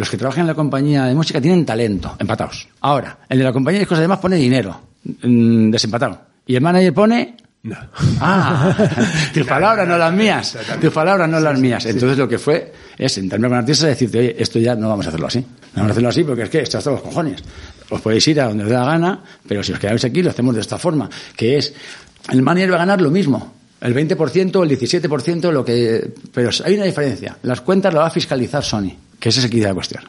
Los 0.00 0.08
que 0.08 0.16
trabajan 0.16 0.40
en 0.40 0.46
la 0.46 0.54
compañía 0.54 1.04
de 1.04 1.14
música 1.14 1.42
tienen 1.42 1.66
talento, 1.66 2.16
empatados. 2.18 2.66
Ahora, 2.80 3.18
el 3.28 3.36
de 3.36 3.44
la 3.44 3.52
compañía 3.52 3.80
de 3.80 3.86
cosas 3.86 3.98
además 3.98 4.18
pone 4.18 4.36
dinero, 4.36 4.80
mm, 5.04 5.70
desempatado. 5.70 6.22
Y 6.46 6.54
el 6.54 6.62
manager 6.62 6.94
pone 6.94 7.36
no. 7.64 7.76
Ah, 8.18 8.74
tus 9.34 9.46
palabras 9.46 9.86
no 9.86 9.98
las 9.98 10.14
mías. 10.14 10.56
Tus 10.80 10.90
palabras 10.90 11.28
no 11.28 11.38
las 11.38 11.60
mías. 11.60 11.84
Entonces 11.84 12.16
lo 12.16 12.26
que 12.26 12.38
fue 12.38 12.72
es 12.96 13.12
sentarme 13.12 13.46
con 13.48 13.58
artistas 13.58 13.88
y 13.88 13.90
decirte, 13.90 14.18
oye, 14.20 14.36
esto 14.38 14.58
ya 14.58 14.74
no 14.74 14.88
vamos 14.88 15.04
a 15.04 15.10
hacerlo 15.10 15.26
así. 15.26 15.40
No 15.40 15.46
vamos 15.74 15.90
a 15.90 15.92
hacerlo 15.92 16.08
así 16.08 16.24
porque 16.24 16.44
es 16.44 16.48
que 16.48 16.60
esto 16.60 16.78
hasta 16.78 16.92
los 16.92 17.02
cojones. 17.02 17.42
Os 17.90 18.00
podéis 18.00 18.26
ir 18.28 18.40
a 18.40 18.46
donde 18.46 18.64
os 18.64 18.70
dé 18.70 18.76
la 18.76 18.86
gana, 18.86 19.22
pero 19.46 19.62
si 19.62 19.74
os 19.74 19.78
quedáis 19.78 20.02
aquí 20.02 20.22
lo 20.22 20.30
hacemos 20.30 20.54
de 20.54 20.62
esta 20.62 20.78
forma, 20.78 21.10
que 21.36 21.58
es, 21.58 21.74
el 22.30 22.40
manager 22.40 22.72
va 22.72 22.76
a 22.76 22.78
ganar 22.78 23.02
lo 23.02 23.10
mismo. 23.10 23.52
El 23.80 23.94
20%, 23.94 24.62
el 24.62 24.78
17%, 24.78 25.50
lo 25.50 25.64
que, 25.64 26.12
pero 26.34 26.50
hay 26.64 26.74
una 26.74 26.84
diferencia. 26.84 27.36
Las 27.42 27.62
cuentas 27.62 27.94
las 27.94 28.02
va 28.02 28.06
a 28.08 28.10
fiscalizar 28.10 28.62
Sony. 28.62 28.92
Que 29.18 29.30
ese 29.30 29.40
es 29.40 29.46
el 29.46 29.60
la 29.60 29.74
cuestión. 29.74 30.02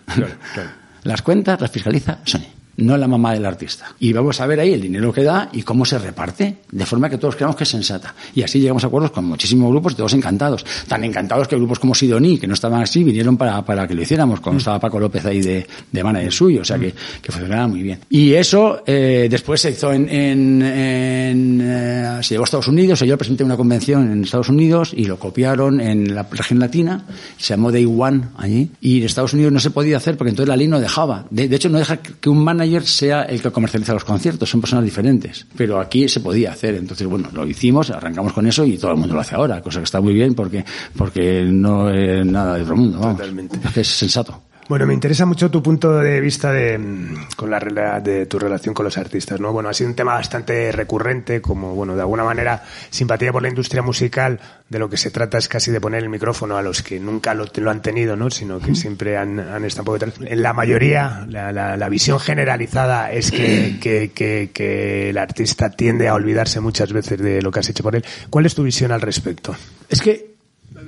Las 1.03 1.22
cuentas 1.22 1.59
las 1.59 1.72
fiscaliza 1.72 2.19
Sony, 2.24 2.47
no 2.82 2.97
la 2.97 3.07
mamá 3.07 3.34
del 3.34 3.45
artista. 3.45 3.93
Y 3.99 4.13
vamos 4.13 4.39
a 4.41 4.47
ver 4.47 4.59
ahí 4.59 4.73
el 4.73 4.82
dinero 4.82 5.13
que 5.13 5.23
da 5.23 5.49
y 5.53 5.63
cómo 5.63 5.86
se 5.86 5.97
reparte, 5.97 6.57
de 6.71 6.86
forma 6.86 7.09
que 7.09 7.17
todos 7.17 7.36
creamos 7.36 7.55
que 7.55 7.63
es 7.63 7.69
sensata. 7.69 8.13
Y 8.36 8.43
así 8.43 8.59
llegamos 8.59 8.84
a 8.84 8.88
acuerdos 8.88 9.11
con 9.11 9.25
muchísimos 9.25 9.69
grupos 9.69 9.95
todos 9.95 10.13
encantados. 10.13 10.65
Tan 10.88 11.03
encantados 11.03 11.47
que 11.47 11.55
grupos 11.55 11.79
como 11.79 11.95
Sidoní, 11.95 12.38
que 12.38 12.47
no 12.47 12.53
estaban 12.53 12.82
así, 12.82 13.03
vinieron 13.03 13.38
para, 13.38 13.63
para 13.63 13.88
que 13.88 13.93
lo 13.93 14.01
hiciéramos, 14.01 14.39
cuando 14.39 14.59
estaba 14.59 14.79
Paco 14.79 14.99
López 14.99 15.25
ahí 15.25 15.41
de, 15.41 15.65
de 15.91 16.03
manager 16.03 16.32
suyo, 16.32 16.61
o 16.61 16.65
sea 16.65 16.77
que, 16.77 16.93
que 17.21 17.32
funcionaba 17.32 17.67
muy 17.67 17.84
bien. 17.84 17.99
Y 18.09 18.34
eso 18.34 18.84
eh, 18.86 19.27
después 19.29 19.61
se 19.61 19.71
hizo 19.71 19.91
en, 19.91 20.09
en, 20.09 20.61
en 20.61 21.61
eh, 21.61 22.19
se 22.21 22.36
llevó 22.36 22.43
a 22.43 22.45
Estados 22.45 22.67
Unidos, 22.67 22.99
yo 22.99 23.17
presenté 23.17 23.43
una 23.43 23.57
convención 23.57 24.11
en 24.11 24.23
Estados 24.23 24.49
Unidos 24.49 24.93
y 24.95 25.05
lo 25.05 25.17
copiaron 25.17 25.79
en 25.82 26.15
la 26.15 26.23
región 26.23 26.59
latina, 26.59 27.05
se 27.38 27.53
llamó 27.53 27.71
Day 27.71 27.86
One 27.86 28.23
allí, 28.38 28.69
y 28.82 28.99
en 28.99 29.05
Estados 29.05 29.34
Unidos 29.34 29.51
no 29.51 29.59
se 29.59 29.71
podía 29.71 29.97
hacer 29.97 30.17
porque 30.17 30.29
entonces 30.29 30.49
la 30.49 30.55
ley 30.55 30.67
no 30.67 30.79
dejaba. 30.79 31.25
De, 31.29 31.53
hecho, 31.55 31.69
no 31.69 31.77
deja 31.77 31.97
que 31.97 32.29
un 32.29 32.43
manager 32.43 32.70
sea 32.80 33.24
el 33.24 33.41
que 33.41 33.51
comercializa 33.51 33.93
los 33.93 34.03
conciertos, 34.03 34.49
son 34.49 34.61
personas 34.61 34.86
diferentes. 34.86 35.45
Pero 35.55 35.80
aquí 35.80 36.07
se 36.07 36.19
podía 36.19 36.51
hacer, 36.51 36.76
entonces, 36.76 37.07
bueno, 37.07 37.30
lo 37.34 37.45
hicimos, 37.47 37.89
arrancamos 37.89 38.34
con 38.34 38.47
eso 38.47 38.65
y 38.65 38.78
todo 38.78 38.91
el 38.91 38.97
mundo 38.97 39.15
lo 39.15 39.22
hace 39.22 39.36
ahora, 39.36 39.61
cosa 39.61 39.80
que 39.80 39.86
está 39.86 40.01
muy 40.01 40.13
bien 40.13 40.34
porque, 40.34 40.63
porque 40.95 41.43
no 41.45 41.89
es 41.89 42.26
nada 42.26 42.55
de 42.55 42.63
otro 42.63 42.76
mundo, 42.76 42.99
vamos. 42.99 43.17
Totalmente. 43.17 43.59
Es 43.76 43.88
sensato. 43.88 44.41
Bueno, 44.72 44.88
me 44.88 44.93
interesa 44.93 45.26
mucho 45.26 45.51
tu 45.51 45.61
punto 45.61 45.99
de 45.99 46.22
vista 46.22 46.53
de, 46.53 46.78
mm, 46.78 47.36
con 47.36 47.51
la 47.51 47.59
de 47.99 48.26
tu 48.26 48.39
relación 48.39 48.74
con 48.74 48.86
los 48.86 48.97
artistas, 48.97 49.38
¿no? 49.38 49.51
Bueno, 49.51 49.67
ha 49.67 49.74
sido 49.74 49.89
un 49.89 49.97
tema 49.97 50.13
bastante 50.13 50.72
recurrente, 50.72 51.41
como, 51.41 51.76
bueno, 51.76 51.93
de 51.93 51.99
alguna 51.99 52.24
manera, 52.24 52.63
simpatía 52.89 53.34
por 53.34 53.41
la 53.41 53.49
industria 53.49 53.82
musical, 53.82 54.39
de 54.69 54.80
lo 54.80 54.89
que 54.89 54.95
se 54.95 55.11
trata 55.11 55.38
es 55.38 55.49
casi 55.49 55.72
de 55.72 55.82
poner 55.82 56.03
el 56.03 56.07
micrófono 56.07 56.55
a 56.55 56.61
los 56.61 56.84
que 56.84 57.01
nunca 57.01 57.34
lo, 57.34 57.47
lo 57.53 57.69
han 57.69 57.82
tenido, 57.82 58.15
¿no? 58.15 58.30
Sino 58.30 58.61
que 58.61 58.74
siempre 58.74 59.17
han, 59.17 59.41
han 59.41 59.65
estado 59.65 59.91
un 59.91 59.99
poco. 59.99 60.13
En 60.22 60.41
la 60.41 60.53
mayoría, 60.53 61.26
la, 61.28 61.51
la, 61.51 61.89
visión 61.89 62.17
generalizada 62.22 63.11
es 63.11 63.30
que, 63.30 63.78
que, 63.82 64.11
que, 64.15 64.51
que 64.53 65.09
el 65.09 65.17
artista 65.17 65.69
tiende 65.69 66.07
a 66.07 66.13
olvidarse 66.13 66.61
muchas 66.61 66.93
veces 66.93 67.19
de 67.19 67.41
lo 67.41 67.51
que 67.51 67.59
has 67.59 67.67
hecho 67.67 67.84
por 67.84 67.97
él. 67.97 68.05
¿Cuál 68.30 68.45
es 68.45 68.55
tu 68.55 68.63
visión 68.63 68.93
al 68.93 69.01
respecto? 69.01 69.53
Es 69.89 70.01
que 70.01 70.34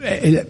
el, 0.03 0.47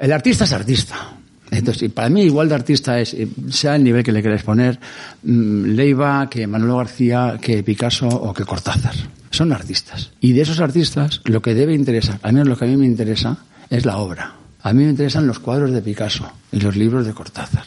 el 0.00 0.12
artista 0.14 0.44
es 0.44 0.52
artista 0.54 1.19
entonces, 1.50 1.90
para 1.92 2.08
mí 2.08 2.22
igual 2.22 2.48
de 2.48 2.54
artista 2.54 3.00
es, 3.00 3.14
eh, 3.14 3.28
sea 3.50 3.76
el 3.76 3.84
nivel 3.84 4.04
que 4.04 4.12
le 4.12 4.22
queráis 4.22 4.42
poner, 4.42 4.78
mm, 5.22 5.64
Leiva, 5.74 6.28
que 6.30 6.46
Manolo 6.46 6.76
García, 6.76 7.38
que 7.40 7.62
Picasso 7.62 8.06
o 8.08 8.32
que 8.32 8.44
Cortázar. 8.44 8.94
Son 9.30 9.52
artistas. 9.52 10.12
Y 10.20 10.32
de 10.32 10.42
esos 10.42 10.60
artistas, 10.60 11.20
lo 11.24 11.42
que 11.42 11.54
debe 11.54 11.74
interesar, 11.74 12.18
al 12.22 12.32
menos 12.32 12.48
lo 12.48 12.56
que 12.56 12.64
a 12.64 12.68
mí 12.68 12.76
me 12.76 12.86
interesa, 12.86 13.38
es 13.68 13.84
la 13.84 13.98
obra. 13.98 14.34
A 14.62 14.72
mí 14.72 14.84
me 14.84 14.90
interesan 14.90 15.26
los 15.26 15.38
cuadros 15.38 15.72
de 15.72 15.82
Picasso 15.82 16.30
y 16.52 16.60
los 16.60 16.76
libros 16.76 17.06
de 17.06 17.14
Cortázar. 17.14 17.64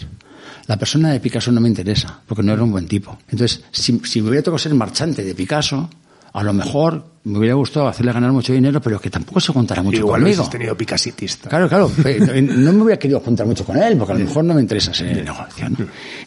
La 0.68 0.78
persona 0.78 1.12
de 1.12 1.20
Picasso 1.20 1.52
no 1.52 1.60
me 1.60 1.68
interesa, 1.68 2.22
porque 2.26 2.44
no 2.44 2.54
era 2.54 2.64
un 2.64 2.72
buen 2.72 2.88
tipo. 2.88 3.18
Entonces, 3.30 3.64
si, 3.72 4.00
si 4.06 4.22
me 4.22 4.30
hubiera 4.30 4.44
tocado 4.44 4.60
ser 4.60 4.74
marchante 4.76 5.24
de 5.24 5.36
Picasso, 5.36 5.90
a 6.34 6.44
lo 6.44 6.54
mejor 6.54 7.14
me 7.26 7.38
hubiera 7.38 7.56
gustado 7.56 7.88
hacerle 7.88 8.12
ganar 8.12 8.32
mucho 8.32 8.52
dinero, 8.52 8.82
pero 8.82 9.00
que 9.00 9.10
tampoco 9.10 9.40
se 9.40 9.54
contará 9.54 9.82
mucho 9.82 10.00
Igual 10.00 10.22
conmigo. 10.22 10.50
tenido 10.50 10.76
picasitista. 10.76 11.48
Claro, 11.48 11.70
claro. 11.70 11.90
no 12.42 12.74
me 12.74 12.82
hubiera 12.82 13.00
querido 13.00 13.22
juntar 13.22 13.46
mucho 13.46 13.64
con 13.64 13.78
él, 13.78 13.96
porque 13.98 14.14
a 14.14 14.18
lo 14.18 14.26
mejor 14.26 14.44
no 14.44 14.54
me 14.54 14.62
interesa 14.62 14.92
ese 14.92 15.06
negocio. 15.06 15.68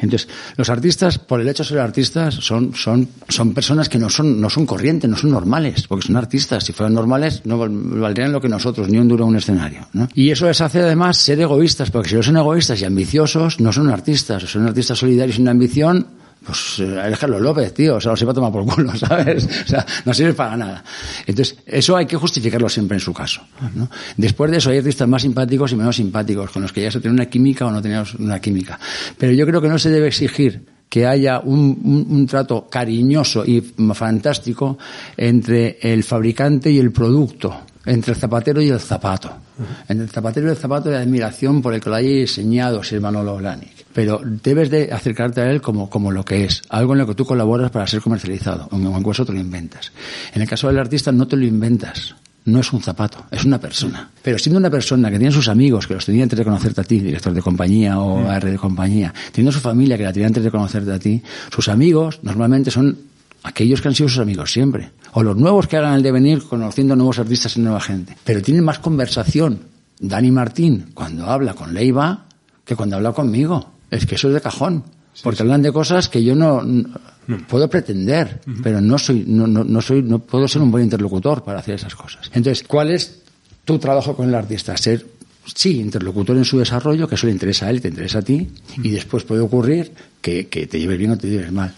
Entonces, 0.01 0.29
los 0.57 0.71
artistas, 0.71 1.19
por 1.19 1.41
el 1.41 1.49
hecho 1.49 1.65
de 1.65 1.69
ser 1.69 1.79
artistas, 1.81 2.35
son, 2.35 2.75
son, 2.75 3.09
son 3.29 3.53
personas 3.53 3.89
que 3.91 3.99
no 3.99 4.09
son, 4.09 4.41
no 4.41 4.49
son 4.49 4.65
corrientes, 4.65 5.11
no 5.11 5.17
son 5.17 5.33
normales, 5.33 5.87
porque 5.87 6.07
son 6.07 6.17
artistas. 6.17 6.65
Si 6.65 6.73
fueran 6.73 6.95
normales, 6.95 7.43
no 7.45 7.59
valdrían 7.59 8.33
lo 8.33 8.41
que 8.41 8.49
nosotros, 8.49 8.89
ni 8.89 8.97
un 8.97 9.09
duro 9.09 9.27
un 9.27 9.37
escenario. 9.37 9.89
¿no? 9.93 10.09
Y 10.15 10.31
eso 10.31 10.47
les 10.47 10.61
hace 10.63 10.81
además 10.81 11.19
ser 11.19 11.39
egoístas, 11.41 11.91
porque 11.91 12.09
si 12.09 12.15
no 12.15 12.23
son 12.23 12.39
egoístas 12.39 12.81
y 12.81 12.85
ambiciosos, 12.87 13.61
no 13.61 13.71
son 13.71 13.91
artistas. 13.91 14.45
Son 14.45 14.67
artistas 14.67 14.99
solidarios 14.99 15.37
sin 15.37 15.49
ambición, 15.49 16.07
pues 16.45 16.79
eh, 16.79 17.11
es 17.11 17.19
Carlos 17.19 17.41
López, 17.41 17.75
tío, 17.75 17.97
o 17.97 18.01
sea, 18.01 18.13
los 18.13 18.23
iba 18.23 18.31
a 18.31 18.35
tomar 18.35 18.53
por 18.53 18.65
culo, 18.65 18.95
¿sabes? 18.97 19.49
O 19.65 19.69
sea, 19.69 19.85
no 20.05 20.15
sirve 20.15 20.33
para 20.35 20.57
nada. 20.57 20.85
Entonces, 21.27 21.59
eso 21.67 21.97
hay 21.97 22.07
que 22.07 22.17
justificarlo 22.17 22.69
siempre 22.69 22.97
en 22.97 23.01
su 23.01 23.13
caso, 23.13 23.43
¿no? 23.75 23.89
Después 24.17 24.51
de 24.51 24.59
eso 24.59 24.71
hay 24.71 24.79
artistas 24.79 25.09
más 25.09 25.23
simpáticos 25.23 25.73
y 25.73 25.77
menos 25.77 25.97
simpáticos, 25.97 26.51
con 26.51 26.63
los 26.63 26.73
que 26.73 26.83
ya 26.83 26.91
se 26.91 27.01
tiene 27.01 27.15
una 27.15 27.27
química 27.27 27.67
o 27.67 27.71
no 27.71 27.83
tenemos 27.83 28.15
una 28.15 28.41
química. 28.41 28.79
Pero 29.19 29.33
yo 29.33 29.45
creo 29.47 29.61
que 29.61 29.69
no 29.69 29.79
se 29.79 29.91
debe 29.91 30.09
exigir 30.09 30.65
que 30.89 31.05
haya 31.05 31.41
un, 31.41 32.07
un, 32.09 32.27
trato 32.27 32.69
cariñoso 32.71 33.45
y 33.45 33.61
fantástico 33.93 34.79
entre 35.17 35.79
el 35.83 36.05
fabricante 36.05 36.71
y 36.71 36.79
el 36.79 36.93
producto, 36.93 37.63
entre 37.85 38.13
el 38.13 38.19
zapatero 38.19 38.63
y 38.63 38.69
el 38.69 38.79
zapato. 38.79 39.37
Entre 39.89 40.05
el 40.05 40.11
zapatero 40.11 40.47
y 40.47 40.51
el 40.51 40.57
zapato 40.57 40.89
de 40.91 40.99
admiración 40.99 41.61
por 41.61 41.75
el 41.75 41.81
que 41.81 41.91
lo 41.91 41.97
haya 41.97 42.09
diseñado, 42.09 42.85
si 42.85 42.95
es 42.95 43.03
Manolo 43.03 43.37
Blahnik 43.37 43.76
pero 43.97 44.21
debes 44.23 44.69
de 44.69 44.93
acercarte 44.93 45.41
a 45.41 45.51
él 45.51 45.63
como, 45.63 45.89
como 45.89 46.13
lo 46.13 46.23
que 46.23 46.45
es, 46.45 46.61
algo 46.69 46.93
en 46.93 46.99
lo 46.99 47.07
que 47.07 47.15
tú 47.15 47.25
colaboras 47.25 47.71
para 47.71 47.87
ser 47.87 48.03
comercializado, 48.03 48.69
o 48.71 48.77
en 48.77 49.03
caso 49.03 49.25
te 49.25 49.33
lo 49.33 49.41
inventas. 49.41 49.91
En 50.35 50.43
el 50.43 50.47
caso 50.47 50.67
del 50.67 50.79
artista 50.79 51.13
no 51.13 51.27
te 51.27 51.35
lo 51.35 51.47
inventas, 51.47 52.15
no 52.45 52.61
es 52.61 52.71
un 52.75 52.83
zapato, 52.83 53.25
es 53.31 53.47
una 53.47 53.59
persona. 53.59 54.11
Pero 54.23 54.39
siendo 54.39 54.59
una 54.59 54.69
persona 54.69 55.11
que 55.11 55.17
tiene 55.17 55.33
sus 55.33 55.49
amigos, 55.49 55.87
que 55.87 55.95
los 55.95 56.05
tenía 56.05 56.25
antes 56.25 56.39
de 56.39 56.45
conocerte 56.45 56.83
a 56.83 56.85
ti, 56.85 57.01
director 57.01 57.33
de 57.33 57.41
compañía 57.41 57.99
o 57.99 58.21
mm. 58.21 58.27
AR 58.27 58.45
de 58.45 58.59
compañía, 58.59 59.15
teniendo 59.33 59.51
su 59.51 59.61
familia 59.61 59.97
que 59.97 60.05
la 60.05 60.13
tenía 60.13 60.27
antes 60.27 60.45
de 60.45 60.51
conocerte 60.51 60.93
a 60.93 60.99
ti, 60.99 61.23
sus 61.51 61.67
amigos 61.71 62.21
normalmente 62.23 62.71
son 62.71 62.99
aquellos 63.45 63.81
que 63.81 63.89
han 63.89 63.95
sido 63.95 64.11
sus 64.11 64.19
amigos 64.19 64.53
siempre. 64.53 64.91
O 65.13 65.23
los 65.23 65.39
nuevos 65.39 65.69
que 65.69 65.79
hagan 65.79 65.95
el 65.95 66.03
devenir 66.03 66.43
conociendo 66.43 66.95
nuevos 66.97 67.19
artistas 67.19 67.57
y 67.57 67.61
nueva 67.61 67.81
gente. 67.81 68.15
Pero 68.25 68.43
tienen 68.43 68.63
más 68.63 68.79
conversación 68.79 69.61
Dani 69.99 70.31
Martín 70.31 70.91
cuando 70.93 71.31
habla 71.31 71.55
con 71.55 71.73
Leiva 71.73 72.27
que 72.63 72.77
cuando 72.77 72.97
habla 72.97 73.13
conmigo. 73.13 73.76
Es 73.91 74.07
que 74.07 74.17
eso 74.17 74.29
es 74.29 74.35
de 74.35 74.41
cajón. 74.41 74.85
porque 75.23 75.43
hablan 75.43 75.63
de 75.63 75.73
cosas 75.73 76.09
que 76.09 76.23
yo 76.23 76.35
no, 76.35 76.63
puedo 77.49 77.69
pretender, 77.69 78.41
pero 78.63 78.81
no 78.81 78.99
soy, 78.99 79.25
no, 79.27 79.47
no, 79.47 79.65
no, 79.65 79.81
soy, 79.81 80.03
no 80.03 80.19
puedo 80.19 80.47
ser 80.47 80.63
un 80.63 80.71
buen 80.71 80.85
interlocutor 80.85 81.43
para 81.43 81.61
hacer 81.61 81.77
esas 81.77 81.95
cosas. 81.95 82.31
Entonces, 82.33 82.67
¿cuál 82.67 82.91
es 82.91 83.23
tu 83.65 83.79
trabajo 83.79 84.15
con 84.15 84.29
el 84.29 84.35
artista? 84.35 84.77
Ser, 84.77 85.07
sí, 85.55 85.81
interlocutor 85.81 86.37
en 86.37 86.45
su 86.45 86.59
desarrollo, 86.59 87.09
que 87.09 87.15
eso 87.15 87.27
le 87.27 87.33
interesa 87.33 87.67
a 87.67 87.71
él, 87.71 87.81
te 87.81 87.89
interesa 87.89 88.19
a 88.19 88.23
ti, 88.23 88.49
y 88.83 88.91
después 88.91 89.25
puede 89.25 89.41
ocurrir 89.41 89.93
que, 90.21 90.49
que 90.49 90.67
te 90.67 90.79
lleves 90.79 90.99
bien 90.99 91.13
o 91.13 91.19
te 91.19 91.29
lleves 91.29 91.53
mal 91.53 91.75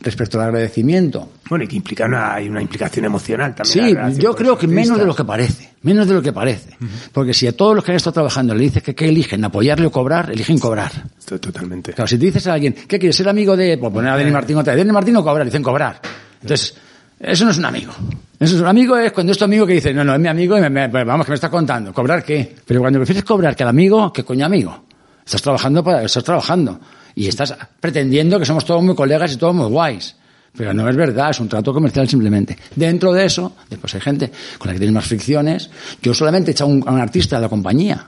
respecto 0.00 0.40
al 0.40 0.48
agradecimiento. 0.48 1.28
Bueno, 1.48 1.64
y 1.64 1.68
que 1.68 1.76
implica 1.76 2.06
una, 2.06 2.34
hay 2.34 2.48
una 2.48 2.62
implicación 2.62 3.04
emocional 3.04 3.54
también. 3.54 4.14
Sí, 4.14 4.20
yo 4.20 4.34
creo 4.34 4.56
que 4.56 4.66
menos 4.66 4.98
de 4.98 5.04
lo 5.04 5.14
que 5.14 5.24
parece. 5.24 5.70
Menos 5.82 6.06
de 6.06 6.14
lo 6.14 6.22
que 6.22 6.32
parece. 6.32 6.76
Porque 7.12 7.34
si 7.34 7.46
a 7.46 7.56
todos 7.56 7.74
los 7.74 7.84
que 7.84 7.92
han 7.92 7.96
estado 7.96 8.14
trabajando 8.14 8.54
le 8.54 8.64
dices 8.64 8.82
que, 8.82 8.94
¿qué 8.94 9.08
eligen, 9.08 9.44
apoyarle 9.44 9.86
o 9.86 9.92
cobrar, 9.92 10.30
eligen 10.30 10.58
cobrar. 10.58 10.92
Totalmente. 11.24 11.92
Claro, 11.92 12.08
si 12.08 12.18
te 12.18 12.26
dices 12.26 12.46
a 12.46 12.54
alguien, 12.54 12.74
¿qué 12.74 12.98
quieres 12.98 13.16
ser 13.16 13.28
amigo 13.28 13.56
de, 13.56 13.78
por 13.78 13.92
poner 13.92 14.12
a 14.12 14.16
Denis 14.16 14.32
Martín 14.32 14.56
otra 14.56 14.74
vez, 14.74 14.80
Denis 14.80 14.92
Martín 14.92 15.16
o 15.16 15.24
cobrar? 15.24 15.44
Dicen 15.44 15.62
cobrar. 15.62 16.00
Entonces, 16.40 16.74
eso 17.20 17.44
no 17.44 17.50
es 17.50 17.58
un 17.58 17.64
amigo. 17.64 17.92
Eso 18.38 18.54
es 18.54 18.60
un 18.60 18.68
amigo 18.68 18.96
es 18.96 19.12
cuando 19.12 19.32
es 19.32 19.38
tu 19.38 19.44
amigo 19.44 19.66
que 19.66 19.74
dice, 19.74 19.92
no, 19.92 20.04
no, 20.04 20.14
es 20.14 20.20
mi 20.20 20.28
amigo 20.28 20.56
y 20.56 20.70
me, 20.70 20.86
vamos, 20.88 21.26
que 21.26 21.32
me 21.32 21.34
está 21.34 21.50
contando. 21.50 21.92
¿Cobrar 21.92 22.22
qué? 22.22 22.54
Pero 22.64 22.80
cuando 22.80 23.00
prefieres 23.00 23.24
cobrar 23.24 23.56
que 23.56 23.64
al 23.64 23.70
amigo, 23.70 24.12
¿qué 24.12 24.22
coño 24.22 24.46
amigo? 24.46 24.84
Estás 25.24 25.42
trabajando 25.42 25.82
para, 25.82 26.04
estás 26.04 26.22
trabajando. 26.22 26.78
Y 27.18 27.26
estás 27.26 27.52
pretendiendo 27.80 28.38
que 28.38 28.44
somos 28.44 28.64
todos 28.64 28.80
muy 28.80 28.94
colegas 28.94 29.32
y 29.32 29.36
todos 29.36 29.52
muy 29.52 29.66
guays. 29.66 30.14
Pero 30.56 30.72
no 30.72 30.88
es 30.88 30.94
verdad, 30.94 31.30
es 31.30 31.40
un 31.40 31.48
trato 31.48 31.74
comercial 31.74 32.08
simplemente. 32.08 32.56
Dentro 32.76 33.12
de 33.12 33.24
eso, 33.24 33.56
después 33.68 33.92
hay 33.96 34.00
gente 34.00 34.30
con 34.56 34.68
la 34.68 34.74
que 34.74 34.78
tiene 34.78 34.92
más 34.92 35.06
fricciones. 35.06 35.68
Yo 36.00 36.14
solamente 36.14 36.52
he 36.52 36.52
echado 36.52 36.70
a 36.70 36.92
un 36.92 37.00
artista 37.00 37.34
de 37.34 37.42
la 37.42 37.48
compañía. 37.48 38.06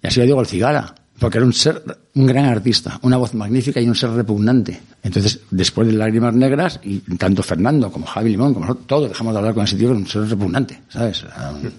Y 0.00 0.06
así 0.06 0.20
lo 0.20 0.26
digo 0.26 0.40
el 0.40 0.46
cigala. 0.46 0.94
Porque 1.18 1.38
era 1.38 1.44
un 1.44 1.52
ser, 1.52 1.82
un 2.14 2.26
gran 2.26 2.44
artista, 2.44 3.00
una 3.02 3.16
voz 3.16 3.34
magnífica 3.34 3.80
y 3.80 3.88
un 3.88 3.96
ser 3.96 4.10
repugnante. 4.10 4.80
Entonces, 5.02 5.40
después 5.50 5.88
de 5.88 5.94
Lágrimas 5.94 6.32
Negras, 6.32 6.78
y 6.84 6.98
tanto 7.16 7.42
Fernando 7.42 7.90
como 7.90 8.06
Javi 8.06 8.30
Limón, 8.30 8.54
como 8.54 8.66
nosotros, 8.66 8.86
todos 8.86 9.08
dejamos 9.08 9.32
de 9.32 9.38
hablar 9.38 9.54
con 9.54 9.64
ese 9.64 9.74
tío, 9.74 9.88
que 9.88 9.94
era 9.94 10.00
un 10.00 10.06
ser 10.06 10.28
repugnante, 10.28 10.80
¿sabes? 10.88 11.24
Era 11.24 11.50
un 11.50 11.72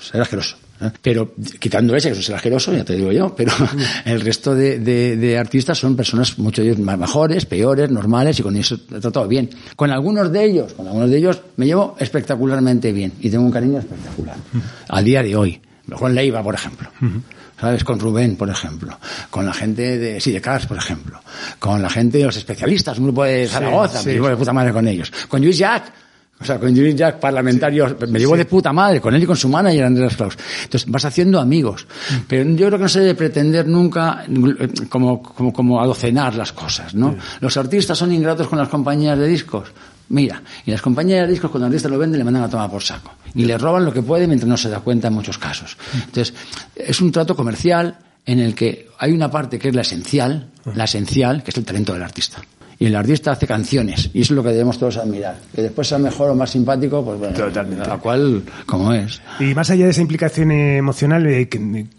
ser 0.00 0.20
asqueroso. 0.20 0.56
¿Eh? 0.80 0.90
Pero 1.02 1.34
quitando 1.58 1.94
ese, 1.96 2.12
que 2.12 2.18
es 2.18 2.28
el 2.28 2.34
asqueroso, 2.34 2.72
ya 2.72 2.84
te 2.84 2.94
digo 2.94 3.12
yo, 3.12 3.34
pero 3.34 3.52
el 4.04 4.20
resto 4.20 4.54
de, 4.54 4.78
de, 4.78 5.38
artistas 5.38 5.78
son 5.78 5.96
personas, 5.96 6.38
muchos 6.38 6.64
de 6.64 6.72
ellos 6.72 6.78
mejores, 6.78 7.46
peores, 7.46 7.90
normales, 7.90 8.38
y 8.40 8.42
con 8.42 8.56
eso 8.56 8.74
he 8.74 9.00
tratado 9.00 9.26
bien. 9.28 9.50
Con 9.76 9.90
algunos 9.90 10.32
de 10.32 10.44
ellos, 10.44 10.72
con 10.74 10.86
algunos 10.86 11.10
de 11.10 11.18
ellos 11.18 11.40
me 11.56 11.66
llevo 11.66 11.96
espectacularmente 11.98 12.92
bien 12.92 13.12
y 13.20 13.30
tengo 13.30 13.44
un 13.44 13.52
cariño 13.52 13.78
espectacular. 13.78 14.36
Al 14.88 15.04
día 15.04 15.22
de 15.22 15.36
hoy. 15.36 15.60
Con 15.98 16.14
Leiva, 16.14 16.42
por 16.42 16.54
ejemplo. 16.54 16.90
¿sabes? 17.58 17.84
Con 17.84 17.98
Rubén, 17.98 18.36
por 18.36 18.48
ejemplo, 18.48 18.98
con 19.30 19.44
la 19.44 19.52
gente 19.52 19.98
de 19.98 20.20
sí, 20.20 20.32
de 20.32 20.40
Cars, 20.40 20.66
por 20.66 20.76
ejemplo, 20.76 21.20
con 21.58 21.82
la 21.82 21.90
gente 21.90 22.18
de 22.18 22.24
los 22.24 22.36
especialistas, 22.36 22.98
un 22.98 23.04
grupo 23.04 23.24
de 23.24 23.48
Zaragoza, 23.48 24.02
me 24.04 24.12
llevo 24.12 24.28
de 24.28 24.36
puta 24.36 24.52
madre 24.52 24.72
con 24.72 24.86
ellos, 24.86 25.12
con 25.28 25.42
Luis 25.42 25.58
Jack, 25.58 25.92
o 26.40 26.44
sea, 26.44 26.58
con 26.58 26.72
Jimmy 26.74 26.94
Jack, 26.94 27.18
parlamentario, 27.18 27.96
me 28.08 28.18
llevo 28.18 28.36
de 28.36 28.44
puta 28.44 28.72
madre, 28.72 29.00
con 29.00 29.12
él 29.14 29.22
y 29.22 29.26
con 29.26 29.36
su 29.36 29.48
manager, 29.48 29.84
Andrés 29.84 30.16
Klaus. 30.16 30.36
Entonces, 30.64 30.88
vas 30.88 31.04
haciendo 31.04 31.40
amigos. 31.40 31.86
Pero 32.28 32.48
yo 32.50 32.66
creo 32.66 32.78
que 32.78 32.82
no 32.84 32.88
se 32.88 33.00
debe 33.00 33.14
pretender 33.16 33.66
nunca 33.66 34.24
como, 34.88 35.20
como, 35.20 35.52
como 35.52 35.80
adocenar 35.80 36.36
las 36.36 36.52
cosas, 36.52 36.94
¿no? 36.94 37.16
Los 37.40 37.56
artistas 37.56 37.98
son 37.98 38.12
ingratos 38.12 38.46
con 38.46 38.58
las 38.58 38.68
compañías 38.68 39.18
de 39.18 39.26
discos. 39.26 39.68
Mira, 40.10 40.42
y 40.64 40.70
las 40.70 40.80
compañías 40.80 41.26
de 41.26 41.32
discos 41.32 41.50
cuando 41.50 41.66
el 41.66 41.72
artista 41.72 41.88
lo 41.88 41.98
vende 41.98 42.16
le 42.16 42.24
mandan 42.24 42.44
a 42.44 42.48
tomar 42.48 42.70
por 42.70 42.82
saco. 42.82 43.12
Y 43.34 43.44
le 43.44 43.58
roban 43.58 43.84
lo 43.84 43.92
que 43.92 44.02
puede 44.02 44.26
mientras 44.28 44.48
no 44.48 44.56
se 44.56 44.70
da 44.70 44.78
cuenta 44.80 45.08
en 45.08 45.14
muchos 45.14 45.38
casos. 45.38 45.76
Entonces, 45.92 46.32
es 46.74 47.00
un 47.00 47.10
trato 47.10 47.34
comercial 47.34 47.98
en 48.24 48.38
el 48.38 48.54
que 48.54 48.88
hay 48.98 49.12
una 49.12 49.30
parte 49.30 49.58
que 49.58 49.68
es 49.68 49.74
la 49.74 49.82
esencial, 49.82 50.50
la 50.74 50.84
esencial, 50.84 51.42
que 51.42 51.50
es 51.50 51.56
el 51.56 51.64
talento 51.64 51.92
del 51.94 52.02
artista 52.04 52.40
y 52.80 52.86
el 52.86 52.94
artista 52.94 53.32
hace 53.32 53.46
canciones 53.46 54.10
y 54.14 54.20
eso 54.20 54.32
es 54.32 54.36
lo 54.36 54.42
que 54.42 54.50
debemos 54.50 54.78
todos 54.78 54.96
admirar. 54.98 55.36
Que 55.54 55.62
después 55.62 55.88
sea 55.88 55.98
mejor 55.98 56.30
o 56.30 56.34
más 56.34 56.50
simpático, 56.50 57.04
pues 57.04 57.18
bueno, 57.18 57.34
Totalmente. 57.36 57.90
a 57.90 57.96
cual 57.98 58.42
como 58.66 58.92
es. 58.92 59.20
Y 59.40 59.54
más 59.54 59.70
allá 59.70 59.86
de 59.86 59.90
esa 59.90 60.00
implicación 60.00 60.52
emocional, 60.52 61.26
eh, 61.26 61.48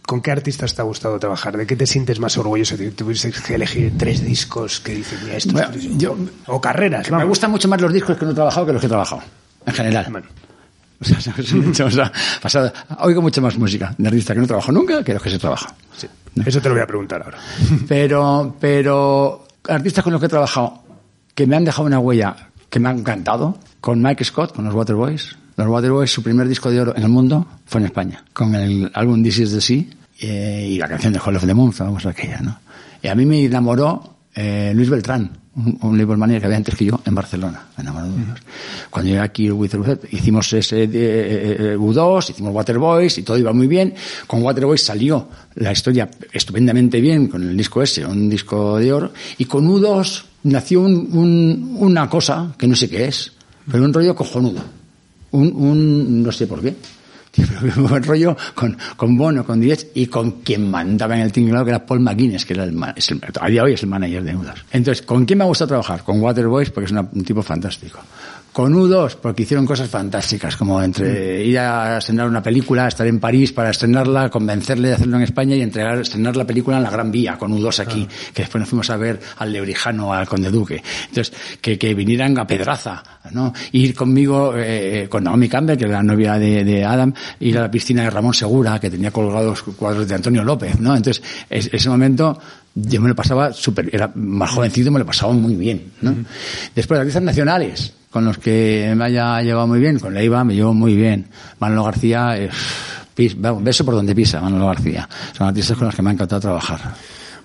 ¿con 0.06 0.22
qué 0.22 0.32
artistas 0.32 0.74
te 0.74 0.82
ha 0.82 0.86
gustado 0.86 1.20
trabajar? 1.20 1.58
¿De 1.58 1.68
qué 1.68 1.76
te 1.76 1.86
sientes 1.86 2.20
más 2.20 2.38
orgulloso? 2.38 2.78
¿Te 2.78 2.92
tuviste 2.92 3.32
que 3.32 3.56
elegir 3.56 3.94
tres 3.98 4.24
discos 4.24 4.80
que 4.80 4.94
dices, 4.96 5.20
mira, 5.24 5.38
estos 5.38 5.84
yo, 5.98 6.16
o 6.48 6.62
carreras? 6.62 7.12
Me 7.12 7.26
gustan 7.26 7.52
mucho 7.52 7.68
más 7.68 7.82
los 7.82 7.92
discos 7.92 8.18
que 8.18 8.26
no 8.26 8.32
he 8.32 8.36
trabajado 8.36 8.66
que 8.68 8.74
los 8.74 8.80
que 8.82 8.86
he 8.88 8.90
trabajado, 8.90 9.22
en 9.66 9.74
general. 9.74 10.24
O 11.02 11.06
sea, 11.06 11.34
es 11.38 11.54
mucho, 11.54 11.86
o 11.86 11.92
sea, 11.92 12.12
pasado. 12.42 12.74
Oigo 13.00 13.22
mucha 13.22 13.40
más 13.40 13.58
música 13.58 13.96
de 13.98 14.06
artista 14.06 14.34
que 14.34 14.42
no 14.42 14.48
trabajo 14.48 14.70
nunca 14.74 15.02
que 15.02 15.14
los 15.14 15.24
que 15.24 15.30
se 15.30 15.40
trabaja. 15.40 15.74
Sí. 15.96 16.08
Eso 16.46 16.60
te 16.60 16.68
lo 16.68 16.76
voy 16.76 16.84
a 16.84 16.88
preguntar 16.88 17.22
ahora. 17.24 17.38
Pero, 17.88 18.58
pero 18.60 19.48
artistas 19.68 20.04
con 20.04 20.14
los 20.14 20.20
que 20.20 20.28
he 20.28 20.30
trabajado 20.30 20.84
que 21.36 21.48
me 21.48 21.56
han 21.56 21.66
dejado 21.66 21.88
una 21.88 22.00
huella 22.00 22.36
que 22.70 22.80
me 22.80 22.90
ha 22.90 22.92
encantado, 22.92 23.58
con 23.82 24.02
Mike 24.02 24.24
Scott, 24.24 24.54
con 24.54 24.66
los 24.66 24.74
Waterboys. 24.74 25.38
Los 25.56 25.68
Waterboys, 25.68 26.12
su 26.12 26.22
primer 26.24 26.48
disco 26.48 26.70
de 26.70 26.82
oro 26.82 26.96
en 26.96 27.04
el 27.04 27.10
mundo 27.10 27.48
fue 27.66 27.82
en 27.82 27.86
España, 27.86 28.24
con 28.34 28.56
el 28.56 28.92
álbum 28.94 29.24
This 29.24 29.40
Is 29.40 29.52
the 29.52 29.62
Sea 29.62 29.84
eh, 30.22 30.68
y 30.72 30.78
la 30.78 30.88
canción 30.88 31.14
de 31.14 31.20
Hall 31.20 31.36
of 31.36 31.46
the 31.46 31.54
Moon, 31.54 31.74
vamos 31.80 32.06
aquella, 32.06 32.40
¿no? 32.42 32.60
Y 33.02 33.08
a 33.08 33.16
mí 33.16 33.26
me 33.26 33.44
enamoró 33.44 34.18
eh, 34.36 34.72
Luis 34.76 34.90
Beltrán, 34.90 35.39
un, 35.56 35.78
un 35.82 36.20
manager 36.20 36.40
que 36.42 36.46
había 36.46 36.58
antes 36.58 36.76
que 36.76 36.86
yo 36.86 37.00
en 37.06 37.16
Barcelona. 37.16 37.68
Enamoró 37.78 38.08
de 38.08 38.22
ellos. 38.24 38.40
Cuando 38.90 39.10
llegué 39.10 39.22
aquí 39.22 39.50
hicimos 40.12 40.54
ese 40.54 40.84
eh, 40.84 40.90
eh, 40.94 41.76
U2, 41.78 42.30
hicimos 42.30 42.54
Waterboys 42.54 43.18
y 43.18 43.24
todo 43.24 43.38
iba 43.38 43.52
muy 43.54 43.68
bien. 43.68 43.94
Con 44.28 44.42
Waterboys 44.44 44.84
salió 44.84 45.28
la 45.56 45.72
historia 45.72 46.10
estupendamente 46.32 47.02
bien 47.02 47.28
con 47.28 47.44
el 47.44 47.58
disco 47.58 47.82
ese, 47.82 48.06
un 48.06 48.30
disco 48.30 48.78
de 48.78 48.94
oro. 48.94 49.12
Y 49.38 49.46
con 49.46 49.68
U2 49.68 50.24
nació 50.44 50.82
un- 50.82 51.10
un- 51.12 51.76
una 51.80 52.10
cosa 52.10 52.54
que 52.58 52.68
no 52.68 52.76
sé 52.76 52.90
qué 52.90 53.06
es, 53.08 53.32
pero 53.70 53.84
un 53.84 53.94
rollo 53.94 54.16
cojonudo. 54.16 54.62
Un, 55.32 55.54
un 55.56 56.24
no 56.24 56.32
sé 56.32 56.48
por 56.48 56.62
qué. 56.62 56.76
Buen 57.76 58.04
rollo 58.04 58.36
con, 58.56 58.78
con 58.96 59.18
Bono, 59.18 59.46
con 59.46 59.60
Diez 59.60 59.88
y 59.94 60.08
con 60.08 60.42
quien 60.42 60.70
mandaba 60.70 61.16
en 61.16 61.22
el 61.22 61.32
tinglado, 61.32 61.66
que 61.66 61.72
era 61.72 61.86
Paul 61.86 62.00
McGuinness, 62.00 62.46
que 62.46 62.54
era 62.54 62.64
el, 62.64 62.76
es 62.96 63.10
a 63.40 63.48
día 63.48 63.64
hoy 63.64 63.74
es 63.74 63.84
el 63.84 63.90
manager 63.90 64.24
de 64.24 64.36
U2. 64.36 64.54
Entonces, 64.72 65.06
¿con 65.06 65.26
quién 65.26 65.38
me 65.38 65.46
ha 65.46 65.48
gustado 65.48 65.70
trabajar? 65.70 66.04
Con 66.04 66.20
Waterboys, 66.22 66.72
porque 66.72 66.86
es 66.86 66.92
un 66.92 67.24
tipo 67.24 67.42
fantástico. 67.42 68.00
Con 68.52 68.74
U2, 68.74 69.16
porque 69.22 69.44
hicieron 69.44 69.66
cosas 69.66 69.88
fantásticas, 69.90 70.58
como 70.58 70.82
entre 70.82 71.44
ir 71.46 71.60
a 71.60 72.00
estrenar 72.00 72.28
una 72.28 72.42
película, 72.42 72.88
estar 72.88 73.06
en 73.08 73.20
París 73.20 73.54
para 73.54 73.70
estrenarla, 73.70 74.30
convencerle 74.30 74.90
de 74.90 74.96
hacerlo 74.96 75.18
en 75.18 75.24
España 75.24 75.56
y 75.56 75.62
entregar, 75.62 76.00
estrenar 76.00 76.36
la 76.36 76.46
película 76.46 76.78
en 76.78 76.84
la 76.84 76.90
Gran 76.90 77.12
Vía, 77.12 77.38
con 77.38 77.52
U2 77.54 77.80
aquí, 77.80 78.08
que 78.34 78.42
después 78.42 78.60
nos 78.60 78.70
fuimos 78.70 78.90
a 78.90 78.98
ver 78.98 79.20
al 79.38 79.54
Lebrijano, 79.54 80.12
al 80.14 80.28
Conde 80.28 80.50
Duque. 80.50 80.82
Entonces, 81.10 81.34
que, 81.62 81.78
que 81.78 81.94
vinieran 81.94 82.38
a 82.40 82.48
Pedraza, 82.48 83.04
¿no? 83.32 83.54
Ir 83.72 83.94
conmigo, 83.94 84.54
eh, 84.58 85.08
con 85.10 85.24
Naomi 85.24 85.48
Campbell, 85.48 85.78
que 85.78 85.86
era 85.86 85.94
la 85.98 86.04
novia 86.04 86.34
de, 86.40 86.64
de 86.66 86.84
Adam, 86.84 87.14
ir 87.40 87.58
a 87.58 87.62
la 87.62 87.72
piscina 87.72 88.04
de 88.04 88.10
Ramón 88.10 88.34
Segura, 88.34 88.80
que 88.80 88.90
tenía 88.90 89.12
colgados 89.12 89.62
cuadros 89.62 90.08
de 90.08 90.16
Antonio 90.16 90.44
López, 90.44 90.80
¿no? 90.80 90.96
Entonces, 90.96 91.24
es- 91.50 91.70
ese 91.72 91.88
momento, 91.90 92.38
yo 92.76 93.00
me 93.00 93.10
lo 93.10 93.16
pasaba 93.16 93.54
súper, 93.54 93.90
era 93.94 94.12
más 94.16 94.50
jovencito, 94.50 94.92
me 94.92 95.00
lo 95.00 95.06
pasaba 95.06 95.34
muy 95.34 95.56
bien, 95.56 95.92
¿no? 96.02 96.16
Después, 96.76 97.00
artistas 97.00 97.24
nacionales, 97.24 97.94
con 98.10 98.26
los 98.26 98.38
que 98.38 98.94
me 98.96 99.06
haya 99.06 99.42
llevado 99.42 99.68
muy 99.68 99.80
bien, 99.80 100.00
con 100.00 100.14
Leiva 100.14 100.44
me 100.44 100.56
llevo 100.56 100.74
muy 100.74 100.96
bien. 100.96 101.28
Manolo 101.60 101.84
García, 101.86 102.38
eh, 102.38 102.50
pis- 103.16 103.36
beso 103.40 103.86
por 103.86 103.96
donde 103.96 104.16
pisa, 104.16 104.42
Manolo 104.42 104.68
García. 104.68 105.08
Son 105.38 105.48
artistas 105.48 105.78
con 105.78 105.88
los 105.88 105.96
que 105.96 106.02
me 106.02 106.10
ha 106.10 106.14
encantado 106.14 106.42
trabajar. 106.42 106.80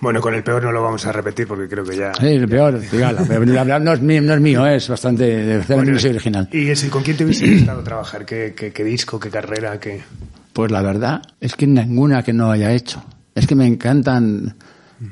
Bueno, 0.01 0.19
con 0.19 0.33
el 0.35 0.43
peor 0.43 0.61
no 0.63 0.71
lo 0.71 0.83
vamos 0.83 1.05
a 1.05 1.11
repetir 1.11 1.47
porque 1.47 1.67
creo 1.69 1.83
que 1.85 1.95
ya... 1.95 2.13
Sí, 2.19 2.27
el 2.27 2.47
peor, 2.49 2.79
digala, 2.79 3.23
pero 3.27 3.45
la 3.45 3.63
verdad 3.63 3.79
no 3.79 3.93
es 3.93 4.01
mío, 4.01 4.21
no 4.21 4.33
es 4.33 4.41
mío, 4.41 4.67
es 4.67 4.89
bastante, 4.89 5.61
Bueno, 5.69 5.97
soy 5.97 6.09
original. 6.11 6.49
¿Y 6.51 6.67
ese, 6.69 6.89
con 6.89 7.01
quién 7.01 7.15
te 7.15 7.23
hubiese 7.25 7.49
gustado 7.49 7.81
trabajar? 7.81 8.25
¿Qué, 8.25 8.53
qué, 8.55 8.71
qué 8.73 8.83
disco, 8.83 9.19
qué 9.19 9.29
carrera, 9.29 9.79
qué...? 9.79 10.03
Pues 10.51 10.71
la 10.71 10.81
verdad 10.81 11.21
es 11.39 11.55
que 11.55 11.65
ninguna 11.67 12.23
que 12.23 12.33
no 12.33 12.51
haya 12.51 12.71
hecho. 12.73 13.03
Es 13.33 13.47
que 13.47 13.55
me 13.55 13.65
encantan, 13.67 14.55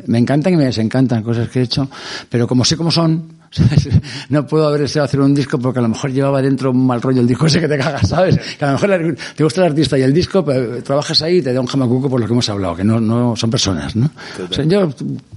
me 0.05 0.17
encantan 0.17 0.53
y 0.53 0.57
me 0.57 0.65
desencantan 0.65 1.23
cosas 1.23 1.49
que 1.49 1.59
he 1.59 1.63
hecho, 1.63 1.89
pero 2.29 2.47
como 2.47 2.63
sé 2.63 2.77
cómo 2.77 2.91
son, 2.91 3.32
¿sabes? 3.53 3.89
no 4.29 4.45
puedo 4.45 4.67
haber 4.67 4.81
deseado 4.81 5.05
hacer 5.05 5.19
un 5.21 5.33
disco 5.33 5.57
porque 5.59 5.79
a 5.79 5.81
lo 5.81 5.87
mejor 5.89 6.11
llevaba 6.11 6.41
dentro 6.41 6.71
un 6.71 6.85
mal 6.85 7.01
rollo 7.01 7.21
el 7.21 7.27
disco 7.27 7.45
ese 7.45 7.59
que 7.61 7.67
te 7.67 7.77
cagas, 7.77 8.07
¿sabes? 8.09 8.37
Que 8.57 8.65
a 8.65 8.71
lo 8.71 8.79
mejor 8.79 9.15
te 9.35 9.43
gusta 9.43 9.61
el 9.61 9.67
artista 9.71 9.97
y 9.97 10.01
el 10.01 10.13
disco, 10.13 10.43
pero 10.43 10.81
trabajas 10.83 11.21
ahí 11.21 11.37
y 11.37 11.41
te 11.41 11.53
da 11.53 11.61
un 11.61 11.67
jamacuco 11.67 12.09
por 12.09 12.19
lo 12.19 12.25
que 12.27 12.33
hemos 12.33 12.49
hablado, 12.49 12.75
que 12.75 12.83
no, 12.83 12.99
no 12.99 13.35
son 13.35 13.49
personas, 13.49 13.95
¿no? 13.95 14.09
O 14.49 14.53
sea, 14.53 14.65
yo 14.65 14.89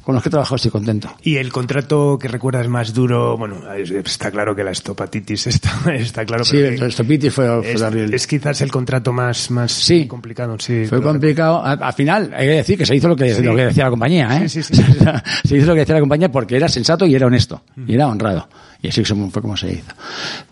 con 0.03 0.15
los 0.15 0.23
que 0.23 0.29
he 0.29 0.31
trabajado 0.31 0.57
estoy 0.57 0.71
contento. 0.71 1.11
¿Y 1.23 1.37
el 1.37 1.53
contrato 1.53 2.19
que 2.19 2.29
recuerdas 2.29 2.69
más 2.69 2.95
duro? 2.95 3.37
Bueno, 3.37 3.57
es- 3.75 3.91
está 3.91 4.31
claro 4.31 4.55
que 4.55 4.63
la 4.65 4.71
estopatitis 4.71 5.47
está, 5.49 5.71
está 5.95 6.25
claro. 6.25 6.45
Sí, 6.45 6.59
pero 6.61 6.87
el 6.87 6.93
Stopitis 6.93 7.33
fue, 7.33 7.47
fue 7.63 8.09
es, 8.15 8.27
quizás 8.27 8.61
el 8.61 8.71
contrato 8.71 9.13
más, 9.13 9.51
más 9.51 9.73
Sí. 9.73 10.07
complicado. 10.07 10.57
Sí, 10.59 10.85
Fue 10.87 11.03
complicado. 11.03 11.63
Al, 11.65 11.83
al 11.83 11.93
final, 11.93 12.33
hay 12.35 12.47
que 12.47 12.53
decir 12.55 12.79
que 12.79 12.87
se 12.87 12.95
hizo 12.97 13.09
lo 13.09 13.17
que, 13.17 13.35
Sí. 13.35 13.43
lo 13.43 13.55
que 13.57 13.67
decía 13.67 13.85
la 13.85 13.91
compañía, 13.91 14.43
¿eh? 14.43 14.49
Sí, 14.49 14.63
sí, 14.63 14.75
sí. 14.75 14.83
O 14.83 14.95
sea, 15.03 15.23
se 15.45 15.57
hizo 15.57 15.67
lo 15.67 15.75
que 15.75 15.81
decía 15.81 15.95
la 15.97 16.01
compañía 16.01 16.31
porque 16.31 16.57
era 16.57 16.69
sensato 16.69 17.05
y 17.07 17.15
era 17.15 17.27
honesto. 17.27 17.63
Y 17.87 17.95
era 17.95 18.06
honrado. 18.11 18.49
Y 18.83 18.89
así 18.89 19.05
fue 19.05 19.43
como 19.43 19.57
se 19.57 19.73
hizo. 19.73 19.93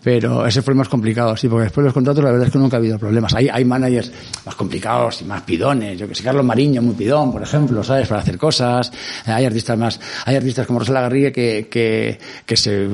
Pero 0.03 0.45
ese 0.45 0.61
fue 0.61 0.73
el 0.73 0.77
más 0.77 0.89
complicado, 0.89 1.37
sí, 1.37 1.47
porque 1.47 1.65
después 1.65 1.83
de 1.83 1.87
los 1.87 1.93
contratos 1.93 2.23
la 2.23 2.31
verdad 2.31 2.47
es 2.47 2.51
que 2.51 2.59
nunca 2.59 2.77
ha 2.77 2.79
habido 2.79 2.97
problemas. 2.97 3.33
Hay, 3.33 3.47
hay 3.47 3.63
managers 3.63 4.11
más 4.45 4.55
complicados 4.55 5.21
y 5.21 5.25
más 5.25 5.41
pidones. 5.43 5.97
Yo 5.97 6.07
que 6.07 6.15
sé, 6.15 6.23
Carlos 6.23 6.43
Mariño, 6.43 6.81
muy 6.81 6.95
pidón, 6.95 7.31
por 7.31 7.43
ejemplo, 7.43 7.83
¿sabes? 7.83 8.07
Para 8.07 8.21
hacer 8.21 8.37
cosas. 8.37 8.91
Hay 9.25 9.45
artistas 9.45 9.77
más, 9.77 9.99
hay 10.25 10.35
artistas 10.35 10.65
como 10.67 10.79
Rosa 10.79 10.93
Lagarrigue 10.93 11.31
que, 11.31 11.67
que, 11.69 12.19
que 12.45 12.57
se 12.57 12.87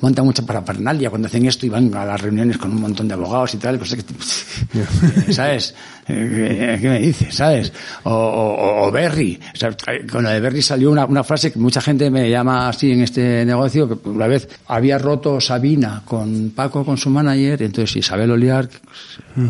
montan 0.00 0.24
mucha 0.24 0.42
parafernalia 0.42 1.10
cuando 1.10 1.28
hacen 1.28 1.46
esto 1.46 1.66
y 1.66 1.68
van 1.68 1.94
a 1.94 2.04
las 2.04 2.20
reuniones 2.20 2.58
con 2.58 2.72
un 2.72 2.80
montón 2.80 3.06
de 3.06 3.14
abogados 3.14 3.54
y 3.54 3.58
tal. 3.58 3.78
Cosas 3.78 4.02
que, 4.02 5.32
¿sabes? 5.32 5.74
Eh, 6.08 6.78
¿Qué 6.80 6.88
me 6.88 6.98
dices? 6.98 7.34
¿Sabes? 7.34 7.72
O, 8.04 8.10
o, 8.12 8.86
o 8.86 8.90
Berry. 8.90 9.38
O 9.54 9.56
sea, 9.56 9.76
con 10.10 10.22
lo 10.22 10.30
de 10.30 10.40
Berry 10.40 10.62
salió 10.62 10.90
una, 10.90 11.04
una 11.06 11.24
frase 11.24 11.52
que 11.52 11.58
mucha 11.58 11.80
gente 11.80 12.10
me 12.10 12.28
llama 12.30 12.68
así 12.68 12.92
en 12.92 13.02
este 13.02 13.44
negocio, 13.44 13.88
que 13.88 14.08
una 14.08 14.26
vez 14.26 14.48
había 14.66 14.98
roto 14.98 15.40
Sabina 15.40 16.02
con 16.04 16.50
Paco, 16.50 16.84
con 16.84 16.96
su 16.96 17.10
manager, 17.10 17.62
entonces 17.62 17.96
Isabel 17.96 18.30
Oliar, 18.30 18.68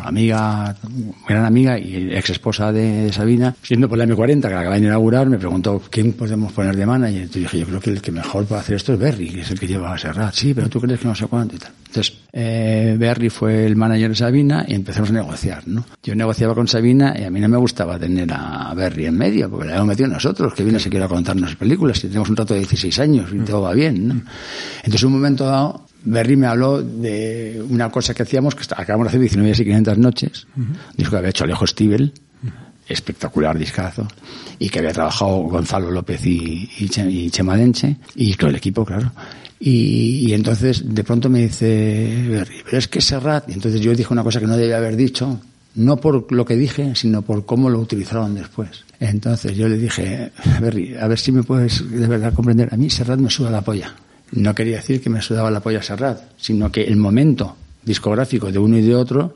amiga, 0.03 0.75
gran 1.29 1.45
amiga 1.45 1.79
y 1.79 2.11
ex 2.15 2.31
esposa 2.31 2.73
de 2.73 3.13
Sabina, 3.13 3.55
siendo 3.63 3.89
por 3.89 3.99
la 3.99 4.05
M40 4.07 4.43
que 4.43 4.55
la 4.55 4.61
acaba 4.61 4.79
de 4.79 4.87
inaugurar, 4.87 5.29
me 5.29 5.39
preguntó 5.39 5.83
quién 5.91 6.13
podemos 6.13 6.53
poner 6.53 6.77
de 6.77 6.87
manager. 6.87 7.23
Entonces 7.23 7.43
dije, 7.43 7.59
yo 7.61 7.67
creo 7.67 7.81
que 7.81 7.91
el 7.91 8.03
que 8.03 8.13
mejor 8.13 8.45
puede 8.47 8.61
hacer 8.61 8.77
esto 8.77 8.93
es 8.93 8.99
Berry, 8.99 9.31
que 9.31 9.41
es 9.41 9.51
el 9.51 9.59
que 9.59 9.67
lleva 9.67 9.95
a 9.95 9.99
Serrat. 9.99 10.35
Sí, 10.35 10.55
pero 10.55 10.69
tú 10.69 10.81
crees 10.81 11.01
que 11.01 11.09
no 11.09 11.15
sé 11.15 11.27
cuánto 11.27 11.57
y 11.57 11.59
tal. 11.59 11.73
Entonces, 11.87 12.19
eh, 12.33 12.95
Berry 12.97 13.31
fue 13.31 13.67
el 13.67 13.75
manager 13.75 14.11
de 14.11 14.15
Sabina 14.15 14.65
y 14.69 14.75
empezamos 14.75 15.11
a 15.11 15.13
negociar, 15.13 15.67
¿no? 15.67 15.85
Yo 16.05 16.15
negociaba 16.15 16.50
con 16.55 16.69
Sabina 16.69 17.15
y 17.19 17.25
a 17.25 17.31
mí 17.31 17.41
no 17.41 17.49
me 17.49 17.57
gustaba 17.57 17.99
tener 17.99 18.29
a 18.33 18.73
Berry 18.75 19.07
en 19.07 19.17
medio, 19.17 19.51
porque 19.51 19.69
la 19.69 19.77
hemos 19.77 19.89
metido 19.89 20.09
nosotros, 20.09 20.53
que 20.55 20.63
viene 20.65 20.79
se 20.81 20.91
quiera 20.91 21.09
contarnos 21.09 21.57
películas, 21.57 21.99
y 22.05 22.09
tenemos 22.09 22.29
un 22.31 22.37
rato 22.37 22.55
de 22.55 22.61
16 22.61 22.99
años 23.01 23.31
y 23.33 23.39
todo 23.41 23.63
va 23.63 23.73
bien, 23.75 24.09
¿no? 24.09 24.15
Entonces, 24.79 25.03
en 25.03 25.07
un 25.09 25.13
momento 25.15 25.45
dado, 25.47 25.87
Berry 26.05 26.37
me 26.37 26.47
habló 26.47 26.83
de 26.83 27.63
una 27.69 27.91
cosa 27.91 28.15
que 28.15 28.23
hacíamos, 28.23 28.55
que 28.55 28.63
está- 28.63 28.81
acabamos 28.81 29.05
de 29.07 29.09
hacer 29.11 29.21
19 29.21 29.47
días 29.49 29.61
y 29.61 29.65
500 29.65 29.99
noches, 29.99 30.47
disco 30.97 31.11
que 31.13 31.17
había 31.19 31.31
hecho 31.31 31.45
Alejo 31.45 31.67
Stivel, 31.67 32.13
espectacular 32.89 33.57
discazo, 33.59 34.09
y 34.59 34.69
que 34.69 34.79
había 34.81 34.93
trabajado 34.93 35.37
Gonzalo 35.43 35.91
López 35.91 36.25
y, 36.27 36.69
y, 36.79 36.89
Che- 36.89 37.11
y 37.11 37.31
Chema 37.31 37.57
Denche, 37.57 37.97
y 38.17 38.35
todo 38.35 38.51
el 38.51 38.57
equipo, 38.57 38.85
claro. 38.85 39.13
Y, 39.63 40.27
y 40.29 40.33
entonces 40.33 40.83
de 40.95 41.05
pronto 41.05 41.29
me 41.29 41.41
dice 41.43 42.25
Berry, 42.29 42.57
pero 42.65 42.79
es 42.79 42.89
que 42.89 43.01
Serrat, 43.01 43.49
y 43.51 43.53
entonces 43.53 43.81
yo 43.81 43.95
dije 43.95 44.13
una 44.13 44.25
cosa 44.25 44.41
que 44.41 44.47
no 44.47 44.57
debía 44.57 44.79
haber 44.79 44.97
dicho, 44.97 45.39
no 45.75 45.97
por 45.99 46.33
lo 46.33 46.45
que 46.45 46.57
dije, 46.57 46.95
sino 46.95 47.23
por 47.23 47.45
cómo 47.45 47.71
lo 47.71 47.79
utilizaron 47.79 48.35
después. 48.35 48.85
Entonces 48.99 49.57
yo 49.57 49.69
le 49.69 49.79
dije, 49.79 50.33
Berry, 50.61 50.97
a 50.97 51.07
ver 51.07 51.19
si 51.19 51.33
me 51.33 51.43
puedes 51.43 51.89
de 51.91 52.07
verdad 52.07 52.33
comprender, 52.33 52.69
a 52.73 52.77
mí 52.77 52.91
Serrat 52.91 53.19
me 53.19 53.31
suda 53.31 53.51
la 53.51 53.63
polla. 53.63 53.95
No 54.33 54.55
quería 54.55 54.77
decir 54.77 55.01
que 55.01 55.11
me 55.11 55.23
sudaba 55.23 55.51
la 55.51 55.61
polla 55.61 55.83
Serrat, 55.83 56.21
sino 56.37 56.71
que 56.71 56.85
el 56.85 56.97
momento 56.97 57.57
discográfico 57.83 58.53
de 58.53 58.59
uno 58.59 58.79
y 58.79 58.83
de 58.83 58.95
otro 58.95 59.33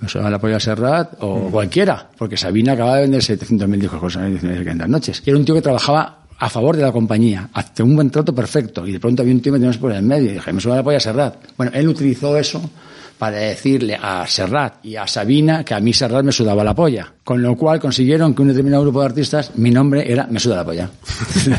me 0.00 0.08
sudaba 0.08 0.30
la 0.30 0.38
polla 0.38 0.60
Serrat 0.60 1.14
o 1.20 1.48
cualquiera, 1.50 2.10
porque 2.16 2.36
Sabina 2.36 2.72
acababa 2.72 2.96
de 2.96 3.02
vender 3.02 3.22
700.000 3.22 3.78
discos 3.78 4.00
con 4.00 4.24
en 4.24 4.78
las 4.78 4.88
noches. 4.88 5.22
Y 5.24 5.30
era 5.30 5.38
un 5.38 5.44
tío 5.44 5.54
que 5.54 5.62
trabajaba 5.62 6.18
a 6.38 6.50
favor 6.50 6.76
de 6.76 6.82
la 6.82 6.92
compañía, 6.92 7.48
hacía 7.54 7.84
un 7.84 7.96
buen 7.96 8.10
trato 8.10 8.34
perfecto, 8.34 8.86
y 8.86 8.92
de 8.92 9.00
pronto 9.00 9.22
había 9.22 9.34
un 9.34 9.40
tío 9.40 9.52
que 9.52 9.58
teníamos 9.58 9.78
por 9.78 9.90
el 9.92 10.02
medio, 10.02 10.30
y 10.30 10.34
dije, 10.34 10.52
me 10.52 10.60
sudaba 10.60 10.80
la 10.80 10.84
polla 10.84 11.00
Serrat. 11.00 11.36
Bueno, 11.56 11.72
él 11.74 11.88
utilizó 11.88 12.36
eso 12.36 12.70
para 13.18 13.38
decirle 13.38 13.98
a 14.00 14.26
Serrat 14.26 14.84
y 14.84 14.96
a 14.96 15.06
Sabina 15.06 15.64
que 15.64 15.74
a 15.74 15.80
mí 15.80 15.92
Serrat 15.92 16.24
me 16.24 16.32
sudaba 16.32 16.62
la 16.62 16.74
polla. 16.74 17.12
Con 17.24 17.42
lo 17.42 17.56
cual 17.56 17.80
consiguieron 17.80 18.34
que 18.34 18.42
un 18.42 18.48
determinado 18.48 18.82
grupo 18.82 19.00
de 19.00 19.06
artistas, 19.06 19.52
mi 19.56 19.70
nombre 19.70 20.10
era 20.10 20.26
Me 20.26 20.38
suda 20.38 20.56
la 20.56 20.64
polla. 20.64 20.90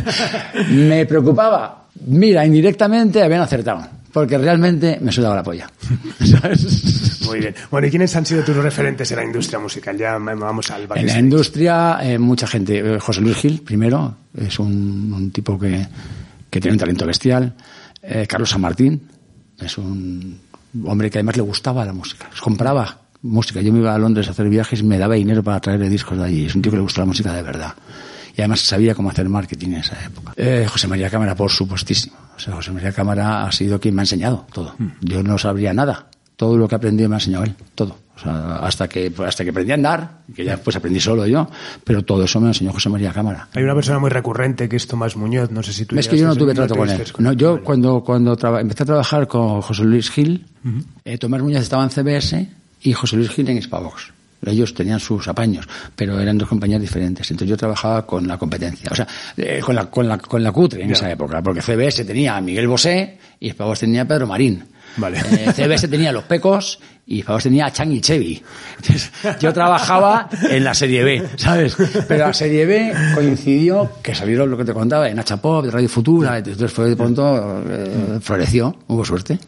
me 0.71 1.05
preocupaba. 1.05 1.87
Mira, 2.05 2.45
indirectamente 2.45 3.23
habían 3.23 3.41
acertado. 3.41 3.87
Porque 4.13 4.37
realmente 4.37 4.97
me 5.01 5.11
sudaba 5.11 5.35
la 5.35 5.43
polla. 5.43 5.69
¿Sabes? 6.19 7.21
Muy 7.27 7.39
bien. 7.39 7.55
Bueno, 7.69 7.87
¿y 7.87 7.89
quiénes 7.89 8.15
han 8.15 8.25
sido 8.25 8.43
tus 8.43 8.55
referentes 8.55 9.11
en 9.11 9.17
la 9.17 9.23
industria 9.23 9.59
musical? 9.59 9.97
Ya 9.97 10.17
vamos 10.17 10.71
al 10.71 10.87
En 10.95 11.07
la 11.07 11.19
industria, 11.19 11.99
eh, 12.01 12.17
mucha 12.17 12.47
gente. 12.47 12.79
Eh, 12.79 12.99
José 12.99 13.21
Luis 13.21 13.37
Gil, 13.37 13.61
primero, 13.61 14.15
es 14.35 14.57
un, 14.59 15.13
un 15.13 15.31
tipo 15.31 15.59
que, 15.59 15.85
que 16.49 16.59
tiene 16.59 16.75
un 16.75 16.79
talento 16.79 17.05
bestial. 17.05 17.53
Eh, 18.01 18.25
Carlos 18.27 18.49
San 18.49 18.61
Martín, 18.61 19.01
es 19.59 19.77
un 19.77 20.39
hombre 20.85 21.09
que 21.09 21.19
además 21.19 21.37
le 21.37 21.43
gustaba 21.43 21.85
la 21.85 21.93
música. 21.93 22.29
Compraba 22.41 22.99
música. 23.21 23.61
Yo 23.61 23.73
me 23.73 23.79
iba 23.79 23.93
a 23.93 23.97
Londres 23.97 24.27
a 24.27 24.31
hacer 24.31 24.49
viajes 24.49 24.79
y 24.79 24.83
me 24.83 24.97
daba 24.97 25.15
dinero 25.15 25.43
para 25.43 25.59
traer 25.59 25.89
discos 25.89 26.17
de 26.17 26.25
allí. 26.25 26.45
Es 26.45 26.55
un 26.55 26.61
tío 26.61 26.71
que 26.71 26.77
le 26.77 26.83
gusta 26.83 27.01
la 27.01 27.07
música 27.07 27.33
de 27.33 27.41
verdad. 27.41 27.73
Y 28.35 28.41
además 28.41 28.59
sabía 28.59 28.93
cómo 28.93 29.09
hacer 29.09 29.27
marketing 29.27 29.69
en 29.69 29.75
esa 29.75 30.03
época. 30.05 30.33
Eh, 30.35 30.67
José 30.69 30.87
María 30.87 31.09
Cámara, 31.09 31.35
por 31.35 31.49
supuestísimo. 31.49 32.15
O 32.35 32.39
sea, 32.39 32.53
José 32.53 32.71
María 32.71 32.91
Cámara 32.91 33.45
ha 33.45 33.51
sido 33.51 33.79
quien 33.79 33.95
me 33.95 34.01
ha 34.01 34.03
enseñado 34.03 34.45
todo. 34.53 34.75
Yo 35.01 35.23
no 35.23 35.37
sabría 35.39 35.73
nada 35.73 36.09
todo 36.37 36.55
lo 36.55 36.67
que 36.67 36.75
aprendí 36.75 37.05
me 37.07 37.15
ha 37.15 37.17
enseñado 37.17 37.43
él, 37.43 37.55
todo. 37.75 37.97
O 38.17 38.19
sea, 38.19 38.55
hasta 38.57 38.87
que, 38.89 39.13
hasta 39.25 39.43
que 39.43 39.51
aprendí 39.51 39.71
a 39.71 39.75
andar, 39.75 40.09
que 40.35 40.43
ya 40.43 40.57
pues 40.57 40.75
aprendí 40.75 40.99
solo 40.99 41.27
yo, 41.27 41.47
pero 41.83 42.03
todo 42.03 42.23
eso 42.23 42.39
me 42.39 42.45
lo 42.45 42.49
enseñó 42.49 42.73
José 42.73 42.89
María 42.89 43.13
Cámara. 43.13 43.47
Hay 43.53 43.61
una 43.63 43.75
persona 43.75 43.99
muy 43.99 44.09
recurrente 44.09 44.67
que 44.67 44.75
es 44.75 44.87
Tomás 44.87 45.15
Muñoz, 45.15 45.51
no 45.51 45.61
sé 45.61 45.71
si 45.71 45.85
tú... 45.85 45.97
Es 45.99 46.07
que 46.07 46.17
yo 46.17 46.25
no 46.25 46.35
tuve 46.35 46.55
trato 46.55 46.75
con 46.75 46.89
él. 46.89 47.03
No, 47.19 47.33
yo 47.33 47.51
Vale. 47.53 47.63
cuando, 47.63 48.03
cuando 48.03 48.35
traba- 48.35 48.59
empecé 48.59 48.83
a 48.83 48.85
trabajar 48.87 49.27
con 49.27 49.61
José 49.61 49.83
Luis 49.83 50.09
Gil, 50.09 50.45
eh, 51.05 51.17
Tomás 51.19 51.41
Muñoz 51.43 51.61
estaba 51.61 51.83
en 51.83 51.91
CBS 51.91 52.49
y 52.81 52.93
José 52.93 53.17
Luis 53.17 53.29
Gil 53.29 53.47
en 53.49 53.57
Hispavox. 53.59 54.13
Ellos 54.45 54.73
tenían 54.73 54.99
sus 54.99 55.27
apaños, 55.27 55.67
pero 55.95 56.19
eran 56.19 56.37
dos 56.37 56.47
compañías 56.47 56.79
diferentes. 56.81 57.29
Entonces 57.31 57.49
yo 57.49 57.57
trabajaba 57.57 58.05
con 58.05 58.27
la 58.27 58.37
competencia, 58.37 58.89
o 58.91 58.95
sea, 58.95 59.07
eh, 59.35 59.59
con, 59.63 59.75
la, 59.75 59.87
con, 59.87 60.07
la, 60.07 60.17
con 60.19 60.41
la 60.43 60.51
cutre 60.51 60.83
en 60.83 60.91
esa 60.91 61.11
época, 61.11 61.41
porque 61.41 61.61
CBS 61.61 62.05
tenía 62.05 62.37
a 62.37 62.41
Miguel 62.41 62.67
Bosé 62.67 63.17
y 63.39 63.47
Hispavox 63.47 63.79
tenía 63.81 64.03
a 64.03 64.05
Pedro 64.05 64.25
Marín. 64.27 64.63
Vale. 64.97 65.19
Eh, 65.19 65.53
CBS 65.53 65.87
tenía 65.87 66.11
los 66.11 66.23
Pecos 66.23 66.79
y 67.05 67.19
Hispavox 67.19 67.43
tenía 67.43 67.67
a 67.67 67.71
Chang 67.71 67.91
y 67.91 68.01
Chevy. 68.01 68.43
Entonces, 68.77 69.11
yo 69.39 69.53
trabajaba 69.53 70.27
en 70.49 70.63
la 70.63 70.73
serie 70.73 71.03
B, 71.03 71.23
¿sabes? 71.37 71.75
Pero 72.07 72.27
la 72.27 72.33
serie 72.33 72.65
B 72.65 72.93
coincidió 73.15 73.91
que 74.01 74.13
salieron 74.13 74.49
lo 74.49 74.57
que 74.57 74.65
te 74.65 74.73
contaba 74.73 75.07
en 75.09 75.19
Hacha 75.19 75.37
Pop, 75.37 75.65
de 75.65 75.71
Radio 75.71 75.87
Futura, 75.89 76.37
entonces 76.37 76.71
fue 76.71 76.89
de 76.89 76.95
pronto, 76.95 77.63
eh, 77.69 78.19
floreció, 78.21 78.75
hubo 78.87 79.05
suerte. 79.05 79.39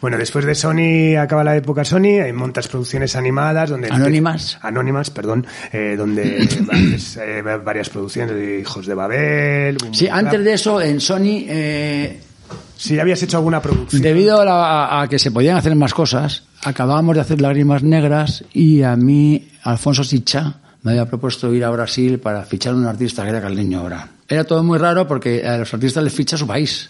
Bueno, 0.00 0.18
después 0.18 0.44
de 0.44 0.54
Sony 0.54 1.16
acaba 1.18 1.42
la 1.44 1.56
época 1.56 1.84
Sony, 1.84 2.20
hay 2.22 2.32
montas 2.32 2.68
producciones 2.68 3.16
animadas 3.16 3.70
donde 3.70 3.88
Anónimas. 3.90 4.58
anónimas, 4.62 5.10
perdón, 5.10 5.46
eh, 5.72 5.94
donde 5.96 6.38
haces, 6.70 7.16
eh, 7.16 7.42
varias 7.42 7.88
producciones 7.88 8.34
de 8.34 8.60
Hijos 8.60 8.86
de 8.86 8.94
Babel. 8.94 9.76
Sí, 9.92 10.08
antes 10.08 10.44
de 10.44 10.52
eso, 10.52 10.80
en 10.80 11.00
Sony, 11.00 11.44
eh, 11.48 12.20
Si 12.80 12.98
habías 12.98 13.22
hecho 13.22 13.36
alguna 13.36 13.60
producción. 13.60 14.00
debido 14.02 14.40
a, 14.40 14.44
la- 14.44 15.02
a 15.02 15.08
que 15.08 15.18
se 15.18 15.30
podían 15.30 15.56
hacer 15.56 15.74
más 15.76 15.92
cosas, 15.92 16.44
acabábamos 16.64 17.14
de 17.14 17.20
hacer 17.20 17.40
Lágrimas 17.40 17.82
Negras 17.82 18.42
y 18.54 18.82
a 18.82 18.96
mí, 18.96 19.48
Alfonso 19.62 20.02
Sicha, 20.02 20.54
me 20.82 20.92
había 20.92 21.04
propuesto 21.06 21.52
ir 21.52 21.62
a 21.64 21.70
Brasil 21.70 22.18
para 22.18 22.42
fichar 22.44 22.72
a 22.72 22.76
un 22.76 22.86
artista 22.86 23.22
que 23.22 23.28
era 23.28 23.40
Carliño 23.42 23.84
Brown. 23.84 24.08
Era 24.26 24.44
todo 24.44 24.62
muy 24.64 24.78
raro 24.78 25.06
porque 25.06 25.46
a 25.46 25.58
los 25.58 25.74
artistas 25.74 26.02
les 26.02 26.12
ficha 26.14 26.36
su 26.38 26.46
país. 26.46 26.88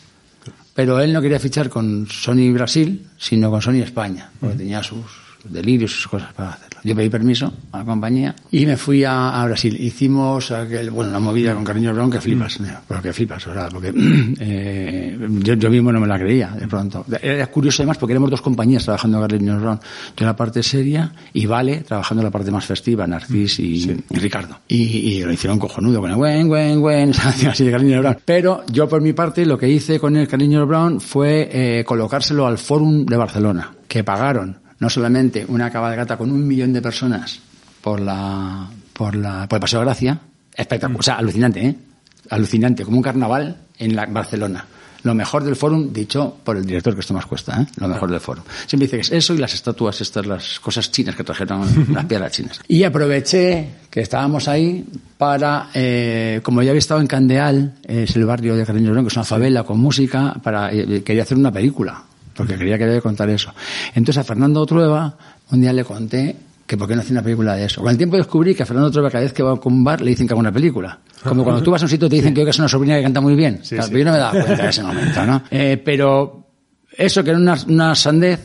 Pero 0.75 1.01
él 1.01 1.13
no 1.13 1.21
quería 1.21 1.41
fichar 1.41 1.69
con 1.69 2.07
Sony 2.09 2.53
Brasil, 2.53 3.07
sino 3.19 3.51
con 3.51 3.61
Sony 3.61 3.83
España, 3.83 4.31
porque 4.39 4.55
tenía 4.57 4.83
sus 4.85 5.05
delirios, 5.45 5.91
sus 5.91 6.07
cosas 6.07 6.33
para 6.33 6.51
hacerlo. 6.51 6.70
Yo 6.83 6.97
pedí 6.97 7.09
permiso 7.09 7.53
a 7.73 7.79
la 7.79 7.85
compañía 7.85 8.35
y 8.51 8.67
me 8.67 8.77
fui 8.77 9.05
a, 9.05 9.41
a 9.41 9.47
Brasil. 9.47 9.77
Hicimos 9.81 10.51
aquel, 10.51 10.91
bueno, 10.91 11.11
una 11.11 11.21
movida 11.21 11.55
con 11.55 11.65
Carliño 11.65 11.93
Brown 11.93 12.11
que 12.11 12.21
flipas, 12.21 12.61
¿no? 12.61 12.69
pero 12.87 13.03
que 13.03 13.13
flipas, 13.13 13.47
o 13.47 13.53
sea, 13.53 13.69
porque 13.69 13.93
eh, 14.41 15.19
yo, 15.41 15.55
yo 15.55 15.71
mismo 15.71 15.93
no 15.93 16.01
me 16.01 16.07
la 16.07 16.19
creía 16.19 16.49
de 16.49 16.67
pronto. 16.67 17.05
Era 17.21 17.47
curioso 17.49 17.83
además 17.83 17.99
porque 17.99 18.13
éramos 18.13 18.31
dos 18.31 18.41
compañías 18.41 18.85
trabajando 18.85 19.19
con 19.19 19.29
Carliño 19.29 19.61
Brown. 19.61 19.81
Yo 20.17 20.25
en 20.25 20.27
la 20.27 20.37
parte 20.37 20.63
seria 20.63 21.13
y 21.33 21.47
Vale 21.47 21.79
trabajando 21.79 22.23
en 22.23 22.27
la 22.27 22.31
parte 22.31 22.51
más 22.51 22.65
festiva, 22.65 23.07
Narcis 23.07 23.59
y, 23.59 24.05
y 24.09 24.19
Ricardo. 24.19 24.61
Y, 24.69 24.83
y 24.83 25.23
lo 25.25 25.33
hicieron 25.33 25.59
cojonudo 25.59 26.01
con 26.01 26.11
el 26.11 26.17
Gwen, 26.17 26.49
Gwen, 26.49 26.81
Gwen, 26.81 27.11
así 27.11 27.65
de 27.65 27.71
Carliño 27.71 28.01
Brown. 28.01 28.19
Pero 28.25 28.65
yo 28.71 28.89
por 28.89 29.01
mi 29.01 29.13
parte 29.13 29.45
lo 29.45 29.59
que 29.59 29.69
hice 29.69 29.99
con 29.99 30.17
el 30.17 30.29
Carliño 30.29 30.67
Brown 30.67 31.01
fue 31.01 31.49
eh, 31.53 31.85
colocárselo 31.85 32.47
al 32.47 32.59
Fórum 32.59 33.05
de 33.05 33.17
Barcelona, 33.17 33.73
que 33.89 34.05
pagaron 34.05 34.59
no 34.81 34.91
solamente 34.91 35.45
una 35.47 35.71
cabalgata 35.71 36.17
con 36.17 36.33
un 36.33 36.47
millón 36.47 36.73
de 36.73 36.83
personas 36.83 37.39
por 37.81 38.01
la 38.01 38.69
por 38.93 39.15
la 39.15 39.47
por 39.49 39.57
el 39.59 39.61
Paseo 39.61 39.81
de 39.81 39.87
Gracia, 39.87 40.19
espectacular, 40.55 41.01
o 41.01 41.03
sea, 41.03 41.15
alucinante, 41.17 41.67
¿eh? 41.67 41.77
Alucinante, 42.31 42.85
como 42.85 42.97
un 42.97 43.03
carnaval 43.03 43.57
en 43.79 43.97
la 43.97 44.07
Barcelona. 44.07 44.67
Lo 45.03 45.15
mejor 45.15 45.45
del 45.45 45.57
fórum, 45.57 45.93
dicho 45.93 46.37
por 46.45 46.59
el 46.59 46.67
director, 46.67 46.95
que 46.95 47.01
esto 47.01 47.15
más 47.15 47.25
cuesta, 47.25 47.63
¿eh? 47.63 47.67
Lo 47.77 47.89
mejor 47.89 48.11
del 48.11 48.21
fórum. 48.21 48.45
Siempre 48.67 48.87
dice 48.87 48.97
que 48.97 49.03
es 49.03 49.13
eso 49.13 49.35
y 49.35 49.39
las 49.39 49.55
estatuas, 49.55 49.99
estas, 50.01 50.27
las 50.27 50.61
cosas 50.61 50.91
chinas 50.93 51.17
que 51.17 51.25
trajeron, 51.25 51.67
las 51.95 52.05
piedras 52.05 52.33
chinas. 52.33 52.61
Y 52.69 52.85
aproveché 52.85 53.69
que 53.89 54.01
estábamos 54.01 54.47
ahí 54.49 54.85
para, 55.17 55.71
eh, 55.73 56.41
como 56.43 56.63
ya 56.63 56.71
había 56.71 56.79
estado 56.81 57.01
en 57.01 57.07
Candeal, 57.07 57.75
eh, 57.85 58.05
es 58.05 58.15
el 58.17 58.27
barrio 58.27 58.57
de 58.57 58.67
Carreño 58.67 58.93
que 59.03 59.09
es 59.09 59.17
una 59.17 59.25
favela 59.25 59.65
con 59.65 59.81
música, 59.81 60.35
para, 60.43 60.71
eh, 60.73 61.03
quería 61.03 61.23
hacer 61.23 61.39
una 61.39 61.51
película 61.51 62.05
porque 62.41 62.57
creía 62.57 62.77
que 62.79 62.85
debía 62.87 63.01
contar 63.01 63.29
eso. 63.31 63.53
Entonces 63.95 64.19
a 64.19 64.25
Fernando 64.25 64.65
Trueba 64.67 65.17
un 65.51 65.61
día 65.61 65.73
le 65.73 65.85
conté 65.85 66.37
que 66.67 66.77
por 66.77 66.87
qué 66.87 66.95
no 66.95 67.01
hacía 67.01 67.13
una 67.15 67.23
película 67.23 67.55
de 67.57 67.65
eso. 67.65 67.81
Con 67.81 67.91
el 67.91 67.97
tiempo 67.97 68.17
descubrí 68.17 68.55
que 68.55 68.63
a 68.63 68.67
Fernando 68.67 68.91
Trueba 68.91 69.11
cada 69.11 69.25
vez 69.25 69.33
que 69.33 69.43
va 69.43 69.51
a 69.51 69.61
un 69.65 69.83
bar 69.85 70.01
le 70.01 70.11
dicen 70.11 70.27
que 70.29 70.35
haga 70.35 70.41
una 70.41 70.53
película. 70.53 70.99
Como 71.25 71.43
cuando 71.45 71.63
tú 71.63 71.71
vas 71.73 71.83
a 71.83 71.87
un 71.87 71.91
sitio 71.91 72.09
te 72.09 72.17
dicen 72.17 72.33
que 72.33 72.43
es 72.49 72.59
una 72.59 72.69
sobrina 72.69 72.97
que 72.97 73.03
canta 73.03 73.21
muy 73.21 73.35
bien. 73.35 73.61
Sí, 73.63 73.75
Claro, 73.75 73.91
sí. 73.91 73.99
Yo 73.99 74.05
no 74.05 74.13
me 74.13 74.19
daba 74.19 74.31
cuenta 74.45 74.63
en 74.63 74.69
ese 74.69 74.83
momento, 74.83 75.27
¿no? 75.27 75.43
Eh, 75.51 75.83
pero 75.85 76.47
eso 76.97 77.23
que 77.25 77.31
era 77.31 77.39
una, 77.39 77.57
una 77.69 77.95
sandez, 77.95 78.41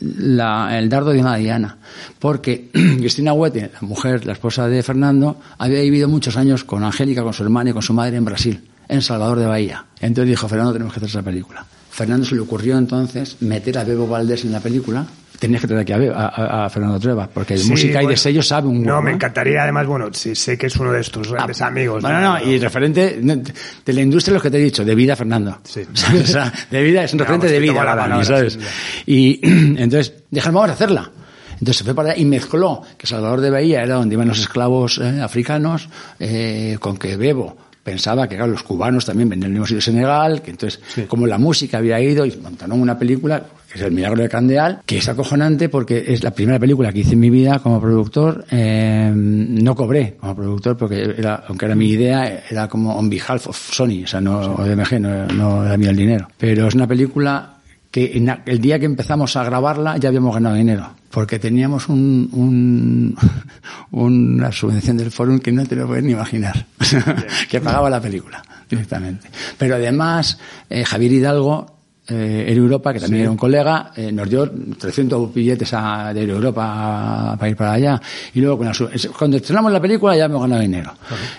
la- 0.00 0.78
el 0.78 0.88
dardo 0.88 1.10
de 1.10 1.20
una 1.20 1.36
diana. 1.36 1.76
Porque 2.18 2.68
Cristina 2.72 3.32
Huete, 3.32 3.70
la 3.80 3.86
mujer, 3.86 4.24
la 4.26 4.32
esposa 4.32 4.66
de 4.68 4.82
Fernando, 4.82 5.36
había 5.58 5.80
vivido 5.82 6.08
muchos 6.08 6.36
años 6.36 6.64
con 6.64 6.82
Angélica, 6.84 7.22
con 7.22 7.32
su 7.32 7.42
hermana 7.42 7.70
y 7.70 7.72
con 7.72 7.82
su 7.82 7.92
madre 7.92 8.16
en 8.16 8.24
Brasil, 8.24 8.60
en 8.88 9.02
Salvador 9.02 9.38
de 9.38 9.46
Bahía. 9.46 9.84
Entonces 10.00 10.30
dijo, 10.30 10.48
Fernando, 10.48 10.72
tenemos 10.72 10.92
que 10.92 10.98
hacer 11.00 11.08
esa 11.10 11.22
película. 11.22 11.64
Fernando 11.98 12.24
se 12.24 12.36
le 12.36 12.42
ocurrió 12.42 12.78
entonces 12.78 13.36
meter 13.40 13.76
a 13.76 13.82
Bebo 13.82 14.06
Valdés 14.06 14.44
en 14.44 14.52
la 14.52 14.60
película. 14.60 15.04
Tenías 15.40 15.60
que 15.60 15.66
traer 15.66 15.82
aquí 15.82 15.92
a, 15.92 15.98
Bebo- 15.98 16.14
a- 16.16 16.64
a- 16.64 16.70
Fernando 16.70 16.98
Trueba, 17.00 17.28
porque 17.28 17.54
de 17.54 17.60
Sí, 17.60 17.70
música 17.70 18.00
y 18.02 18.06
de 18.06 18.16
sello 18.16 18.40
sabe 18.40 18.68
un 18.68 18.84
No, 18.84 19.02
me 19.02 19.10
¿eh? 19.10 19.14
encantaría, 19.14 19.64
además, 19.64 19.86
bueno, 19.88 20.06
sí, 20.12 20.34
sé 20.36 20.56
que 20.56 20.66
es 20.66 20.76
uno 20.76 20.92
de 20.92 21.00
estos 21.00 21.30
grandes 21.32 21.60
amigos. 21.60 22.02
Bueno, 22.02 22.20
no, 22.20 22.40
y 22.44 22.58
referente 22.60 23.18
no, 23.20 23.34
de 23.36 23.92
la 23.92 24.00
industria, 24.00 24.34
lo 24.34 24.40
que 24.40 24.50
te 24.50 24.58
he 24.58 24.62
dicho, 24.62 24.84
de 24.84 24.94
vida, 24.94 25.16
Fernando. 25.16 25.58
Sí. 25.64 25.80
O 26.22 26.26
sea, 26.26 26.52
de 26.70 26.82
vida, 26.84 27.02
es 27.02 27.12
un 27.12 27.18
referente 27.20 27.46
Vamos, 27.46 27.52
de 27.52 27.60
vida 27.60 27.84
la 27.84 27.96
palabra, 27.96 28.24
¿sabes? 28.24 28.58
Y 29.06 29.40
entonces, 29.42 30.12
dijeron, 30.30 30.54
vamos 30.54 30.70
a 30.70 30.74
hacerla. 30.74 31.10
Entonces 31.54 31.76
se 31.78 31.84
fue 31.84 31.94
para 31.94 32.12
allá 32.12 32.20
y 32.20 32.24
mezcló 32.24 32.82
que 32.96 33.06
Salvador 33.08 33.40
de 33.40 33.50
Bahía 33.50 33.82
era 33.82 33.96
donde 33.96 34.14
iban 34.14 34.28
los 34.28 34.38
esclavos 34.38 34.98
eh, 35.02 35.20
africanos, 35.20 35.88
eh, 36.20 36.76
con 36.78 36.96
que 36.96 37.16
Bebo 37.16 37.56
pensaba 37.88 38.28
que 38.28 38.36
claro, 38.36 38.52
los 38.52 38.62
cubanos 38.62 39.06
también 39.06 39.30
venían 39.30 39.44
del 39.44 39.52
mismo 39.52 39.66
sitio 39.66 39.78
de 39.78 39.82
Senegal, 39.82 40.42
que 40.42 40.50
entonces, 40.50 40.78
como 41.08 41.26
la 41.26 41.38
música 41.38 41.78
había 41.78 41.98
ido 41.98 42.26
y 42.26 42.36
montaron 42.36 42.80
una 42.80 42.98
película, 42.98 43.42
que 43.72 43.78
es 43.78 43.80
El 43.84 43.92
Milagro 43.92 44.22
de 44.22 44.28
Candeal, 44.28 44.82
que 44.84 44.98
es 44.98 45.08
acojonante 45.08 45.70
porque 45.70 46.04
es 46.08 46.22
la 46.22 46.32
primera 46.32 46.58
película 46.58 46.92
que 46.92 46.98
hice 47.00 47.14
en 47.14 47.20
mi 47.20 47.30
vida 47.30 47.60
como 47.60 47.80
productor. 47.80 48.44
Eh, 48.50 49.10
no 49.14 49.74
cobré 49.74 50.16
como 50.20 50.36
productor 50.36 50.76
porque 50.76 51.14
era, 51.16 51.44
aunque 51.48 51.64
era 51.64 51.74
mi 51.74 51.88
idea, 51.88 52.44
era 52.50 52.68
como 52.68 52.94
on 52.94 53.08
behalf 53.08 53.46
of 53.46 53.56
Sony, 53.56 54.04
o 54.04 54.06
sea, 54.06 54.20
no 54.20 54.38
OMG, 54.38 55.00
no, 55.00 55.26
no 55.28 55.64
era 55.64 55.76
mío 55.78 55.90
el 55.90 55.96
dinero. 55.96 56.28
Pero 56.36 56.68
es 56.68 56.74
una 56.74 56.86
película 56.86 57.57
que 57.90 58.16
en 58.16 58.28
el 58.46 58.60
día 58.60 58.78
que 58.78 58.84
empezamos 58.86 59.34
a 59.36 59.44
grabarla 59.44 59.96
ya 59.96 60.08
habíamos 60.08 60.34
ganado 60.34 60.56
dinero, 60.56 60.90
porque 61.10 61.38
teníamos 61.38 61.88
un, 61.88 62.28
un- 62.32 63.16
una 63.90 64.52
subvención 64.52 64.96
del 64.96 65.10
Fórum 65.10 65.38
que 65.38 65.52
no 65.52 65.64
te 65.66 65.76
lo 65.76 65.86
puedes 65.86 66.04
ni 66.04 66.12
imaginar, 66.12 66.66
que 67.50 67.60
pagaba 67.60 67.88
la 67.90 68.00
película 68.00 68.42
directamente. 68.68 69.28
Pero 69.56 69.76
además, 69.76 70.38
eh, 70.68 70.84
Javier 70.84 71.12
Hidalgo, 71.12 71.77
eh, 72.08 72.46
Air 72.48 72.56
Europa, 72.56 72.92
que 72.92 73.00
también 73.00 73.22
era 73.22 73.30
un 73.30 73.36
colega, 73.36 73.92
eh, 73.96 74.10
nos 74.10 74.28
dio 74.30 74.50
300 74.50 75.32
billetes 75.34 75.72
a, 75.74 76.12
de 76.14 76.22
Air 76.22 76.30
Europa 76.30 77.36
para 77.38 77.50
ir 77.50 77.56
para 77.56 77.72
allá. 77.72 78.00
Y 78.34 78.40
luego, 78.40 78.58
con 78.58 78.66
la 78.66 78.72
cuando 79.16 79.36
estrenamos 79.36 79.70
la 79.72 79.80
película, 79.80 80.16
ya 80.16 80.24
hemos 80.24 80.40
ganado 80.40 80.60
dinero. 80.62 80.92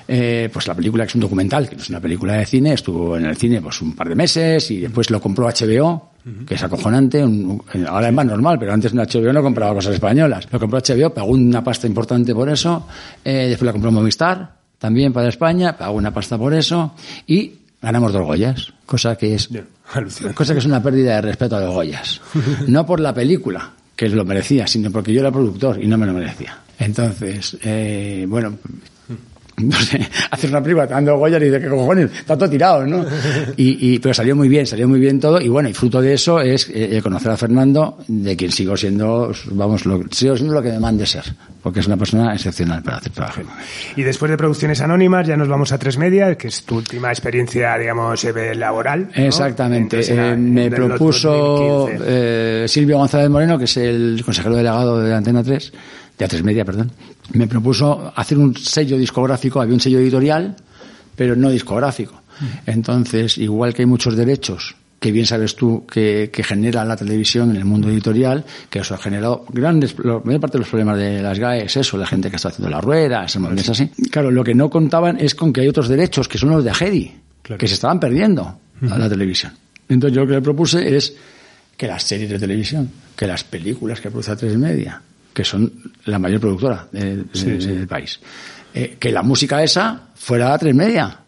Eh, 0.08 0.50
pues 0.52 0.68
la 0.68 0.76
película, 0.76 1.04
que 1.06 1.10
es 1.10 1.16
un 1.16 1.22
documental, 1.22 1.68
que 1.68 1.76
no 1.76 1.82
es 1.82 1.90
una 1.90 2.00
película 2.00 2.34
de 2.34 2.46
cine, 2.46 2.74
estuvo 2.74 3.18
en 3.18 3.26
el 3.26 3.36
cine 3.38 3.62
pues 3.62 3.82
un 3.82 3.96
par 3.96 4.10
de 4.10 4.16
meses 4.16 4.70
y 4.72 4.80
después 4.82 5.10
lo 5.10 5.20
compró 5.20 5.48
HBO, 5.48 6.10
que 6.46 6.54
es 6.56 6.64
acojonante. 6.64 7.24
un- 7.24 7.62
ahora 7.88 8.08
es 8.10 8.14
más 8.14 8.26
normal, 8.26 8.58
pero 8.60 8.72
antes 8.74 8.92
en 8.94 9.00
HBO 9.00 9.34
no 9.34 9.42
compraba 9.42 9.74
cosas 9.74 9.94
españolas. 9.96 10.48
Lo 10.52 10.60
compró 10.60 10.80
HBO, 10.80 11.14
pagó 11.14 11.30
una 11.32 11.64
pasta 11.64 11.88
importante 11.88 12.34
por 12.36 12.50
eso. 12.50 12.86
Eh, 13.26 13.48
después 13.50 13.66
la 13.66 13.72
compró 13.72 13.92
Movistar, 13.92 14.56
también 14.78 15.12
para 15.12 15.30
España, 15.30 15.76
pagó 15.78 15.94
una 15.94 16.14
pasta 16.14 16.38
por 16.38 16.54
eso. 16.54 16.94
Y 17.26 17.54
ganamos 17.82 18.14
dos 18.14 18.26
Goyas, 18.26 18.74
cosa 18.86 19.16
que 19.16 19.36
es 19.36 19.50
cosa 20.36 20.54
que 20.54 20.60
es 20.60 20.66
una 20.66 20.84
pérdida 20.84 21.16
de 21.16 21.22
respeto 21.22 21.56
a 21.56 21.62
los 21.62 21.74
Goyas. 21.74 22.22
No 22.68 22.86
por 22.86 23.00
la 23.00 23.14
película, 23.14 23.72
que 23.96 24.10
lo 24.10 24.26
merecía, 24.26 24.68
sino 24.68 24.92
porque 24.92 25.14
yo 25.14 25.22
era 25.22 25.32
productor 25.32 25.84
y 25.84 25.88
no 25.88 25.98
me 25.98 26.06
lo 26.06 26.14
merecía. 26.14 26.58
Entonces, 26.78 27.58
eh, 27.64 28.26
bueno, 28.28 28.58
no 29.62 29.78
sé, 29.80 30.00
hacer 30.32 30.50
una 30.50 30.62
película 30.62 30.88
dando 30.88 31.18
Goyas 31.18 31.42
y 31.42 31.46
dice, 31.46 31.60
¿qué 31.60 31.68
cojones? 31.68 32.12
Está 32.12 32.38
todo 32.38 32.50
tirado, 32.50 32.86
¿no? 32.86 33.06
Y, 33.58 33.94
y- 33.96 34.00
pero 34.00 34.14
salió 34.14 34.36
muy 34.36 34.48
bien, 34.50 34.66
salió 34.66 34.88
muy 34.88 35.00
bien 35.00 35.20
todo. 35.20 35.40
Y 35.42 35.48
bueno, 35.50 35.70
y 35.70 35.74
fruto 35.74 36.02
de 36.02 36.14
eso 36.14 36.40
es 36.42 36.70
eh, 36.74 37.00
conocer 37.04 37.32
a 37.32 37.38
Fernando, 37.38 37.98
de 38.08 38.36
quien 38.36 38.52
sigo 38.52 38.76
siendo, 38.78 39.32
vamos, 39.52 39.86
lo, 39.86 40.02
sigo 40.12 40.36
siendo 40.36 40.54
lo 40.54 40.62
que 40.62 40.70
me 40.72 40.80
mande 40.80 41.06
ser, 41.06 41.24
porque 41.62 41.80
es 41.82 41.88
una 41.88 41.98
persona 41.98 42.34
excepcional 42.34 42.82
para 42.84 42.98
hacer 42.98 43.12
trabajo. 43.12 43.42
Y 43.96 44.04
después 44.04 44.30
de 44.32 44.38
producciones 44.38 44.82
anónimas, 44.82 45.28
ya 45.28 45.38
nos 45.38 45.48
vamos 45.48 45.72
a 45.72 45.78
Tres 45.78 45.98
Media, 45.98 46.36
que 46.36 46.48
es 46.48 46.64
tu 46.64 46.78
última 46.78 47.10
experiencia, 47.10 47.78
digamos, 47.78 48.24
eh, 48.24 48.56
laboral. 48.56 49.10
¿no? 49.16 49.24
Exactamente. 49.26 50.00
Eh, 50.08 50.36
me 50.36 50.70
propuso 50.72 51.30
2015. 51.32 52.04
eh, 52.08 52.66
Silvio 52.68 52.98
González 52.98 53.30
Moreno, 53.30 53.58
que 53.58 53.66
es 53.66 53.78
el 53.78 54.22
consejero 54.24 54.56
delegado 54.56 55.00
de 55.02 55.14
Antena 55.14 55.44
3, 55.44 55.72
de 56.18 56.26
A3 56.28 56.44
Media, 56.44 56.66
perdón. 56.66 56.92
Me 57.34 57.48
propuso 57.48 58.12
hacer 58.16 58.38
un 58.38 58.56
sello 58.56 58.98
discográfico, 58.98 59.62
había 59.62 59.74
un 59.74 59.80
sello 59.80 60.00
editorial, 60.00 60.56
pero 61.16 61.36
no 61.36 61.50
discográfico. 61.50 62.22
Entonces, 62.66 63.38
igual 63.38 63.74
que 63.74 63.82
hay 63.82 63.86
muchos 63.86 64.16
derechos 64.16 64.76
que 65.00 65.12
bien 65.12 65.26
sabes 65.26 65.56
tú 65.56 65.86
que, 65.88 66.30
que, 66.32 66.44
genera 66.44 66.84
la 66.84 66.96
televisión 66.96 67.52
en 67.52 67.56
el 67.56 67.66
mundo 67.66 67.90
editorial, 67.90 68.44
que 68.70 68.80
eso 68.80 68.94
ha 68.94 68.98
generado 68.98 69.46
grandes, 69.50 69.96
la 70.04 70.20
mayor 70.24 70.42
parte 70.42 70.58
de 70.58 70.60
los 70.60 70.70
problemas 70.70 70.98
de 70.98 71.22
las 71.22 71.40
GAE 71.40 71.66
es 71.66 71.78
eso, 71.78 71.98
la 71.98 72.06
gente 72.06 72.30
que 72.30 72.36
está 72.36 72.50
haciendo 72.50 72.70
las 72.70 72.84
ruedas, 72.84 73.38
es 73.56 73.70
así. 73.70 73.90
Claro, 74.12 74.30
lo 74.30 74.44
que 74.44 74.54
no 74.54 74.70
contaban 74.70 75.18
es 75.20 75.36
con 75.36 75.54
que 75.54 75.62
hay 75.62 75.68
otros 75.70 75.88
derechos, 75.88 76.28
que 76.28 76.38
son 76.38 76.50
los 76.50 76.64
de 76.64 76.72
Agedi, 76.72 77.14
que 77.58 77.68
se 77.68 77.76
estaban 77.76 78.00
perdiendo 78.00 78.60
a 78.90 78.98
la 78.98 79.08
televisión. 79.08 79.54
Entonces 79.88 80.16
yo 80.16 80.22
lo 80.22 80.28
que 80.28 80.34
le 80.34 80.42
propuse 80.42 80.96
es 80.96 81.16
que 81.78 81.88
las 81.88 82.04
series 82.04 82.30
de 82.30 82.38
televisión, 82.38 82.90
que 83.16 83.26
las 83.26 83.44
películas 83.44 84.02
que 84.02 84.10
produce 84.10 84.32
a 84.32 84.36
tres 84.36 84.58
Media, 84.58 85.02
que 85.34 85.44
son 85.44 85.72
la 86.06 86.20
mayor 86.20 86.40
productora 86.40 86.88
de, 86.92 87.24
del 87.24 87.88
país, 87.88 88.20
eh, 88.74 88.98
que 89.00 89.12
la 89.12 89.24
música 89.24 89.64
esa 89.64 90.08
fuera 90.16 90.54
a 90.54 90.58
tres 90.58 90.76
Media 90.76 91.20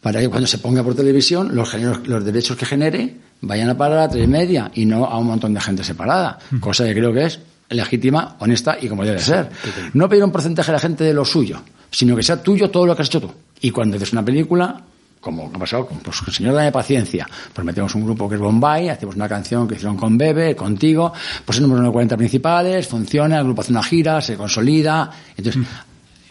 para 0.00 0.20
que 0.20 0.28
cuando 0.28 0.46
se 0.46 0.58
ponga 0.58 0.84
por 0.84 0.94
televisión 0.94 1.54
los, 1.54 1.74
los 2.06 2.24
derechos 2.24 2.56
que 2.56 2.64
genere 2.64 3.16
vayan 3.40 3.68
a 3.68 3.76
parar 3.76 3.98
a 3.98 4.08
tres 4.08 4.28
media 4.28 4.70
y 4.74 4.86
no 4.86 5.04
a 5.04 5.18
un 5.18 5.26
montón 5.26 5.52
de 5.52 5.60
gente 5.60 5.84
separada, 5.84 6.38
cosa 6.60 6.84
que 6.84 6.94
creo 6.94 7.12
que 7.12 7.24
es 7.24 7.40
legítima, 7.68 8.36
honesta 8.38 8.78
y 8.80 8.88
como 8.88 9.04
debe 9.04 9.18
ser. 9.18 9.50
No 9.94 10.08
pedir 10.08 10.24
un 10.24 10.30
porcentaje 10.30 10.70
a 10.70 10.74
la 10.74 10.78
gente 10.78 11.04
de 11.04 11.12
lo 11.12 11.24
suyo, 11.24 11.60
sino 11.90 12.14
que 12.14 12.22
sea 12.22 12.42
tuyo 12.42 12.70
todo 12.70 12.86
lo 12.86 12.94
que 12.94 13.02
has 13.02 13.08
hecho 13.08 13.20
tú. 13.20 13.32
Y 13.60 13.70
cuando 13.70 13.96
haces 13.96 14.12
una 14.12 14.24
película, 14.24 14.82
como 15.26 15.50
ha 15.52 15.58
pasado 15.58 15.88
pues, 16.04 16.22
el 16.24 16.32
señor 16.32 16.54
Dame 16.54 16.70
Paciencia, 16.70 17.26
pues 17.52 17.64
metemos 17.64 17.92
un 17.96 18.04
grupo 18.04 18.28
que 18.28 18.36
es 18.36 18.40
Bombay, 18.40 18.90
hacemos 18.90 19.16
una 19.16 19.28
canción 19.28 19.66
que 19.66 19.74
hicieron 19.74 19.96
con 19.96 20.16
Bebe, 20.16 20.54
contigo, 20.54 21.12
pues 21.44 21.58
el 21.58 21.64
número 21.64 21.84
de 21.84 21.90
40 21.90 22.16
principales, 22.16 22.86
funciona, 22.86 23.38
el 23.38 23.44
grupo 23.44 23.62
hace 23.62 23.72
una 23.72 23.82
gira, 23.82 24.20
se 24.20 24.36
consolida. 24.36 25.10
Entonces, 25.36 25.64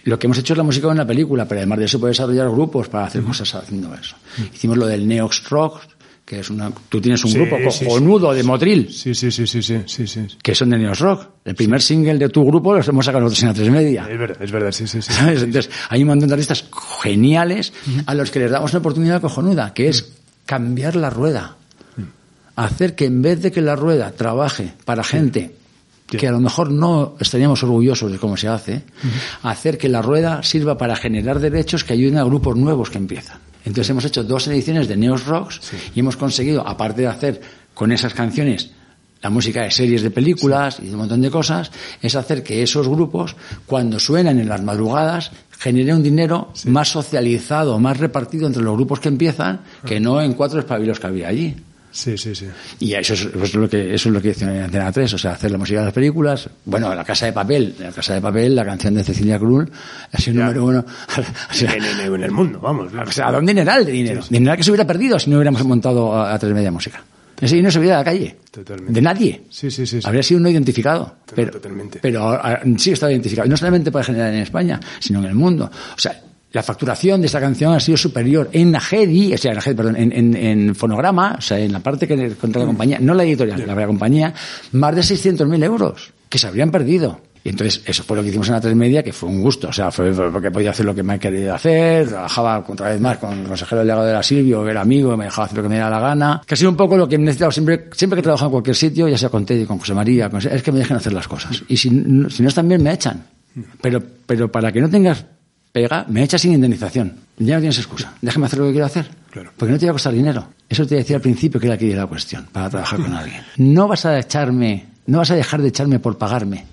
lo 0.06 0.18
que 0.18 0.28
hemos 0.28 0.38
hecho 0.38 0.54
es 0.54 0.58
la 0.58 0.64
música 0.64 0.88
de 0.88 0.94
una 0.94 1.06
película, 1.06 1.46
pero 1.46 1.60
además 1.60 1.80
de 1.80 1.86
eso 1.86 2.00
puedes 2.00 2.16
desarrollar 2.16 2.50
grupos 2.50 2.88
para 2.88 3.08
hacer 3.08 3.22
cosas 3.22 3.54
haciendo 3.56 3.94
eso. 3.94 4.16
Hicimos 4.54 4.78
lo 4.78 4.88
del 4.88 5.06
Neox 5.06 5.50
Rock, 5.50 5.82
que 6.26 6.40
es 6.40 6.50
una, 6.50 6.72
tú 6.90 7.00
tienes 7.00 7.24
un 7.24 7.34
grupo 7.34 7.58
cojonudo 7.64 8.34
de 8.34 8.42
Motril. 8.42 8.90
Sí, 8.92 9.14
sí, 9.14 9.30
sí, 9.30 9.46
sí, 9.46 9.62
sí, 9.62 10.08
sí, 10.08 10.28
Que 10.42 10.56
son 10.56 10.72
de 10.72 10.80
Neox 10.80 11.00
Rock. 11.00 11.28
El 11.46 11.54
primer 11.54 11.82
single 11.84 12.18
de 12.18 12.30
tu 12.30 12.44
grupo 12.44 12.74
los 12.74 12.88
hemos 12.88 13.06
sacado 13.06 13.26
nosotros 13.26 13.44
en 13.44 13.50
la 13.50 13.54
tres 13.54 13.70
media. 13.70 14.08
Es 14.10 14.18
verdad, 14.18 14.42
es 14.42 14.52
verdad, 14.52 14.72
sí, 14.72 14.88
sí, 14.88 15.04
sí. 15.04 15.12
Entonces, 15.28 15.70
hay 15.88 16.02
un 16.02 16.08
montón 16.08 16.28
de 16.28 16.34
artistas 16.34 16.66
geniales 17.04 17.74
a 18.08 18.16
los 18.16 18.32
que 18.32 18.40
les 18.40 18.50
damos 18.50 18.72
una 18.72 18.80
oportunidad 18.80 19.22
cojonuda, 19.22 19.74
que 19.74 19.88
es 19.88 20.14
cambiar 20.48 20.96
la 20.96 21.12
rueda. 21.12 21.58
Hacer 22.56 22.96
que 22.96 23.06
en 23.06 23.22
vez 23.22 23.42
de 23.42 23.52
que 23.52 23.62
la 23.62 23.76
rueda 23.76 24.12
trabaje 24.12 24.74
para 24.84 25.04
gente 25.04 25.56
que 26.08 26.28
a 26.28 26.32
lo 26.32 26.40
mejor 26.40 26.72
no 26.72 27.16
estaríamos 27.20 27.62
orgullosos 27.64 28.12
de 28.12 28.18
cómo 28.18 28.38
se 28.38 28.48
hace, 28.48 28.84
hacer 29.42 29.78
que 29.78 29.90
la 29.90 30.02
rueda 30.02 30.44
sirva 30.44 30.78
para 30.78 30.96
generar 30.96 31.40
derechos 31.40 31.84
que 31.84 31.94
ayuden 31.94 32.18
a 32.18 32.24
grupos 32.24 32.56
nuevos 32.56 32.90
que 32.90 32.98
empiezan. 32.98 33.40
Entonces 33.66 33.90
hemos 33.90 34.06
hecho 34.06 34.24
dos 34.24 34.48
ediciones 34.48 34.88
de 34.88 34.96
Neos 34.96 35.26
Rocks 35.26 35.60
y 35.94 36.00
hemos 36.00 36.18
conseguido, 36.18 36.66
aparte 36.66 37.02
de 37.02 37.08
hacer 37.08 37.42
con 37.74 37.92
esas 37.92 38.14
canciones 38.14 38.72
la 39.22 39.32
música 39.32 39.64
de 39.64 39.72
series 39.72 40.04
de 40.04 40.12
películas 40.12 40.80
y 40.80 40.86
de 40.86 40.92
un 40.92 41.00
montón 41.00 41.20
de 41.20 41.32
cosas, 41.32 41.72
es 42.00 42.16
hacer 42.16 42.44
que 42.44 42.62
esos 42.62 42.88
grupos, 42.88 43.36
cuando 43.66 43.98
suenan 43.98 44.40
en 44.40 44.48
las 44.48 44.62
madrugadas, 44.62 45.32
genere 45.58 45.96
un 45.96 46.04
dinero 46.04 46.52
más 46.66 46.90
socializado, 46.90 47.80
más 47.80 47.98
repartido 47.98 48.46
entre 48.46 48.62
los 48.62 48.76
grupos 48.76 49.00
que 49.00 49.10
empiezan, 49.10 49.62
que 49.84 50.00
no 50.00 50.22
en 50.22 50.34
cuatro 50.34 50.60
espabilos 50.60 51.00
que 51.00 51.08
había 51.08 51.30
allí. 51.30 51.56
Sí, 51.96 52.18
sí, 52.18 52.36
sí. 52.36 52.46
Y 52.82 52.94
eso 52.94 53.14
es, 53.14 53.56
lo 53.56 53.70
que 53.70 53.94
eso 53.94 54.10
es 54.10 54.14
lo 54.14 54.22
que 54.22 54.28
dice 54.28 54.44
en 54.44 54.64
Antena 54.64 54.92
3, 54.92 55.14
o 55.14 55.18
sea, 55.18 55.32
hacer 55.32 55.50
la 55.50 55.58
música 55.58 55.80
de 55.80 55.86
las 55.86 55.94
películas. 55.94 56.50
Bueno, 56.66 56.94
La 56.94 57.06
Casa 57.06 57.26
de 57.26 57.32
Papel, 57.32 57.74
La 57.80 57.90
Casa 57.94 58.16
de 58.16 58.22
Papel, 58.22 58.54
la 58.54 58.66
canción 58.66 58.96
de 58.96 59.04
Cecilia 59.06 59.40
Krull, 59.40 59.72
ha 60.12 60.18
sido 60.18 60.34
un 60.34 60.42
número 60.42 60.66
uno. 60.66 60.86
en, 61.62 62.24
el 62.24 62.32
mundo, 62.32 62.60
vamos. 62.60 62.92
O 62.94 63.12
sea, 63.12 63.28
¿a 63.28 63.38
un 63.38 63.46
dineral 63.46 63.86
de 63.86 63.94
dinero? 63.94 64.22
Dineral 64.30 64.58
que 64.58 64.64
se 64.64 64.72
hubiera 64.72 64.86
perdido 64.86 65.18
si 65.18 65.30
no 65.30 65.38
hubiéramos 65.38 65.64
montado 65.64 66.22
a, 66.22 66.38
tres 66.38 66.54
media 66.54 66.70
música. 66.70 67.02
Ese 67.40 67.56
dinero 67.56 67.72
se 67.72 67.80
hubiera 67.80 67.96
a 67.96 68.00
la 68.00 68.06
calle. 68.06 68.36
Totalmente. 68.52 68.92
De 68.92 69.02
nadie. 69.02 69.44
Sí, 69.50 69.72
sí, 69.72 69.86
sí. 69.86 70.00
Habría 70.04 70.24
sido 70.24 70.42
no 70.42 70.50
identificado. 70.50 71.16
Pero, 71.34 71.52
Totalmente. 71.52 72.00
Pero 72.02 72.42
sí 72.78 72.92
está 72.92 73.10
identificado. 73.10 73.48
No 73.48 73.56
solamente 73.56 73.90
para 73.90 74.04
generar 74.04 74.34
en 74.34 74.42
España, 74.42 74.82
sino 75.00 75.20
en 75.20 75.26
el 75.26 75.36
mundo. 75.36 75.72
O 75.96 76.00
sea, 76.00 76.22
la 76.56 76.64
facturación 76.64 77.20
de 77.20 77.28
esta 77.28 77.42
canción 77.42 77.74
ha 77.74 77.82
sido 77.82 77.98
superior 77.98 78.48
en 78.54 78.74
AGEDI, 78.74 79.34
o 79.34 79.38
sea, 79.38 79.52
en, 79.52 79.76
perdón, 79.76 79.96
en, 79.98 80.74
fonograma, 80.74 81.36
o 81.38 81.42
sea, 81.42 81.60
en 81.60 81.74
la 81.74 81.82
parte 81.82 82.08
que 82.08 82.32
contra 82.36 82.62
la 82.62 82.68
compañía, 82.68 82.98
no 83.02 83.14
la 83.14 83.26
editorial, 83.26 83.68
la 83.68 83.86
compañía, 83.86 84.34
más 84.72 84.96
de 84.96 85.02
600.000 85.02 85.64
euros 85.66 86.14
que 86.30 86.38
se 86.38 86.48
habrían 86.48 86.72
perdido. 86.72 87.20
Y 87.44 87.50
entonces, 87.50 87.82
eso 87.86 88.04
fue 88.04 88.16
lo 88.16 88.24
que 88.24 88.30
hicimos 88.30 88.48
en 88.48 88.54
la 88.54 88.62
tres 88.62 88.74
media, 88.74 89.04
que 89.04 89.12
fue 89.12 89.28
un 89.28 89.42
gusto. 89.42 89.68
O 89.68 89.74
sea, 89.74 89.92
fue 89.92 90.14
porque 90.32 90.50
podía 90.50 90.70
hacer 90.70 90.86
lo 90.86 90.96
que 90.96 91.04
me 91.04 91.20
querido 91.20 91.54
hacer, 91.54 92.08
trabajaba 92.08 92.64
otra 92.66 92.88
vez 92.88 93.02
más 93.02 93.18
con 93.18 93.38
el 93.38 93.48
consejero 93.48 93.82
delegado 93.82 94.06
de 94.06 94.14
la 94.14 94.24
Silvio, 94.24 94.64
que 94.64 94.72
era 94.72 94.80
amigo, 94.80 95.18
me 95.18 95.26
dejaba 95.26 95.48
hacer 95.48 95.58
lo 95.58 95.64
que 95.64 95.70
me 95.70 95.76
diera 95.76 95.90
la 95.90 96.00
gana. 96.00 96.42
Que 96.48 96.54
ha 96.54 96.58
sido 96.58 96.70
un 96.70 96.78
poco 96.78 96.96
lo 96.96 97.06
que 97.06 97.16
he 97.16 97.18
necesitado 97.18 97.52
siempre, 97.52 97.90
siempre 97.92 98.16
que 98.16 98.24
trabajo 98.24 98.46
en 98.46 98.52
cualquier 98.52 98.78
sitio, 98.78 99.10
ya 99.10 99.18
sea 99.18 99.28
con 99.28 99.46
Teddy, 99.46 99.66
con 99.66 99.78
José 99.78 99.94
María, 99.94 100.32
es 100.50 100.64
que 100.64 100.72
me 100.72 100.80
dejen 100.80 100.96
hacer 100.96 101.12
las 101.12 101.28
cosas. 101.28 101.64
Y 101.68 101.76
si, 101.76 101.90
si 102.30 102.44
no 102.44 102.48
están 102.48 102.70
bien, 102.70 102.82
me 102.82 102.94
echan. 102.94 103.26
Pero, 103.82 104.02
pero 104.26 104.50
para 104.50 104.72
que 104.72 104.80
no 104.80 104.90
tengas 104.90 105.26
pega, 105.76 106.06
me 106.08 106.24
echa 106.24 106.38
sin 106.38 106.54
indemnización. 106.54 107.14
Ya 107.38 107.56
no 107.56 107.60
tienes 107.60 107.78
excusa. 107.78 108.14
Déjame 108.22 108.46
hacer 108.46 108.60
lo 108.60 108.68
que 108.68 108.72
quiero 108.72 108.86
hacer. 108.86 109.10
Claro. 109.30 109.52
Porque 109.58 109.74
no 109.74 109.78
te 109.78 109.86
va 109.86 109.90
a 109.90 109.94
costar 109.94 110.14
dinero. 110.14 110.48
Eso 110.70 110.88
te 110.88 110.96
decía 110.96 111.18
al 111.18 111.22
principio 111.22 111.60
que 111.60 111.68
era 111.68 111.76
aquí 111.76 111.92
la 111.94 112.08
cuestión, 112.08 112.48
para 112.50 112.70
trabajar 112.70 113.02
con 113.02 113.14
alguien. 113.14 113.42
No 113.58 113.86
vas 113.86 114.06
a 114.06 114.18
echarme, 114.18 114.86
no 115.08 115.18
vas 115.18 115.32
a 115.32 115.36
dejar 115.36 115.62
de 115.62 115.68
echarme 115.68 116.00
por 116.00 116.18
pagarme. 116.18 116.64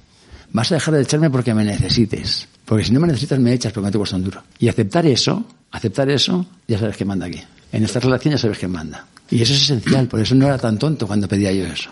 Vas 0.53 0.71
a 0.71 0.77
dejar 0.77 0.95
de 0.95 1.03
echarme 1.03 1.31
porque 1.31 1.53
me 1.53 1.65
necesites. 1.65 2.47
Porque 2.65 2.85
si 2.85 2.93
no 2.93 3.01
me 3.01 3.09
necesitas, 3.09 3.41
me 3.41 3.53
echas 3.53 3.73
porque 3.73 3.87
me 3.87 3.91
te 3.91 3.99
cuesta 3.99 4.15
un 4.15 4.23
duro. 4.23 4.41
Y 4.61 4.69
aceptar 4.69 5.05
eso, 5.05 5.47
aceptar 5.73 6.09
eso, 6.09 6.47
ya 6.69 6.79
sabes 6.79 6.97
quién 6.97 7.09
manda 7.09 7.27
aquí. 7.27 7.43
En 7.73 7.83
esta 7.83 7.99
relación 7.99 8.35
ya 8.35 8.39
sabes 8.39 8.57
quién 8.57 8.71
manda. 8.71 9.05
Y 9.31 9.43
eso 9.43 9.53
es 9.53 9.63
esencial, 9.63 10.07
por 10.07 10.21
eso 10.21 10.37
no 10.37 10.47
era 10.47 10.59
tan 10.59 10.79
tonto 10.79 11.09
cuando 11.09 11.27
pedía 11.27 11.53
yo 11.53 11.65
eso. 11.65 11.91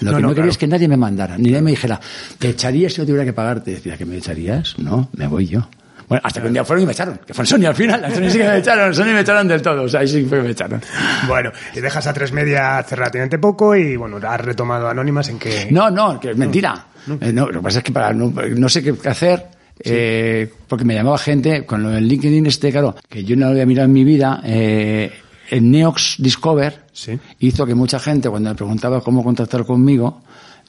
Lo 0.00 0.14
que 0.14 0.22
no, 0.22 0.32
quería 0.32 0.50
es 0.50 0.58
que 0.58 0.68
nadie 0.68 0.86
me 0.86 0.96
mandara, 0.96 1.36
ni 1.38 1.50
nadie 1.50 1.62
me 1.62 1.70
dijera, 1.72 2.00
te 2.38 2.50
echarías 2.50 2.92
si 2.92 3.00
no 3.00 3.06
tuviera 3.06 3.24
que 3.24 3.32
pagarte. 3.32 3.72
Decía, 3.72 3.96
¿que 3.96 4.04
me 4.04 4.16
echarías? 4.16 4.78
No, 4.78 5.08
me 5.12 5.26
voy 5.26 5.48
yo. 5.48 5.66
Bueno, 6.08 6.22
hasta 6.24 6.40
que 6.40 6.46
un 6.46 6.52
día 6.52 6.64
fueron 6.64 6.82
y 6.82 6.86
me 6.86 6.92
echaron, 6.92 7.20
que 7.26 7.34
fue 7.34 7.46
Sony 7.46 7.64
al 7.66 7.74
final, 7.74 8.00
Sony 8.14 8.30
sí 8.30 8.38
que 8.38 8.44
me 8.44 8.58
echaron, 8.58 8.94
Sony 8.94 9.06
me 9.06 9.20
echaron 9.20 9.48
del 9.48 9.62
todo, 9.62 9.82
o 9.82 9.88
sea, 9.88 10.00
ahí 10.00 10.08
sí 10.08 10.24
que 10.24 10.36
me 10.36 10.50
echaron. 10.50 10.80
Bueno, 11.26 11.50
y 11.74 11.80
dejas 11.80 12.06
a 12.06 12.12
tres 12.12 12.32
media 12.32 12.78
hace 12.78 12.96
relativamente 12.96 13.38
poco 13.38 13.74
y 13.74 13.96
bueno, 13.96 14.18
has 14.26 14.40
retomado 14.40 14.88
Anónimas 14.88 15.28
en 15.28 15.38
que... 15.38 15.68
No, 15.70 15.90
no, 15.90 16.20
que 16.20 16.30
es 16.30 16.36
mentira. 16.36 16.86
Eh, 17.20 17.32
no, 17.32 17.46
lo 17.46 17.60
que 17.60 17.64
pasa 17.64 17.78
es 17.78 17.84
que 17.84 17.92
para 17.92 18.12
no, 18.12 18.30
no 18.30 18.68
sé 18.68 18.82
qué 18.82 19.08
hacer, 19.08 19.46
eh, 19.80 20.50
porque 20.68 20.84
me 20.84 20.94
llamaba 20.94 21.18
gente 21.18 21.66
con 21.66 21.82
lo 21.82 21.90
del 21.90 22.06
LinkedIn 22.06 22.46
este, 22.46 22.70
claro, 22.70 22.94
que 23.08 23.24
yo 23.24 23.36
no 23.36 23.46
lo 23.46 23.52
había 23.52 23.66
mirado 23.66 23.86
en 23.86 23.92
mi 23.92 24.04
vida, 24.04 24.40
eh, 24.44 25.12
el 25.50 25.70
Neox 25.70 26.16
Discover 26.18 26.84
sí. 26.92 27.18
hizo 27.40 27.66
que 27.66 27.74
mucha 27.74 27.98
gente 27.98 28.30
cuando 28.30 28.50
me 28.50 28.56
preguntaba 28.56 29.00
cómo 29.00 29.22
contactar 29.22 29.64
conmigo, 29.64 30.22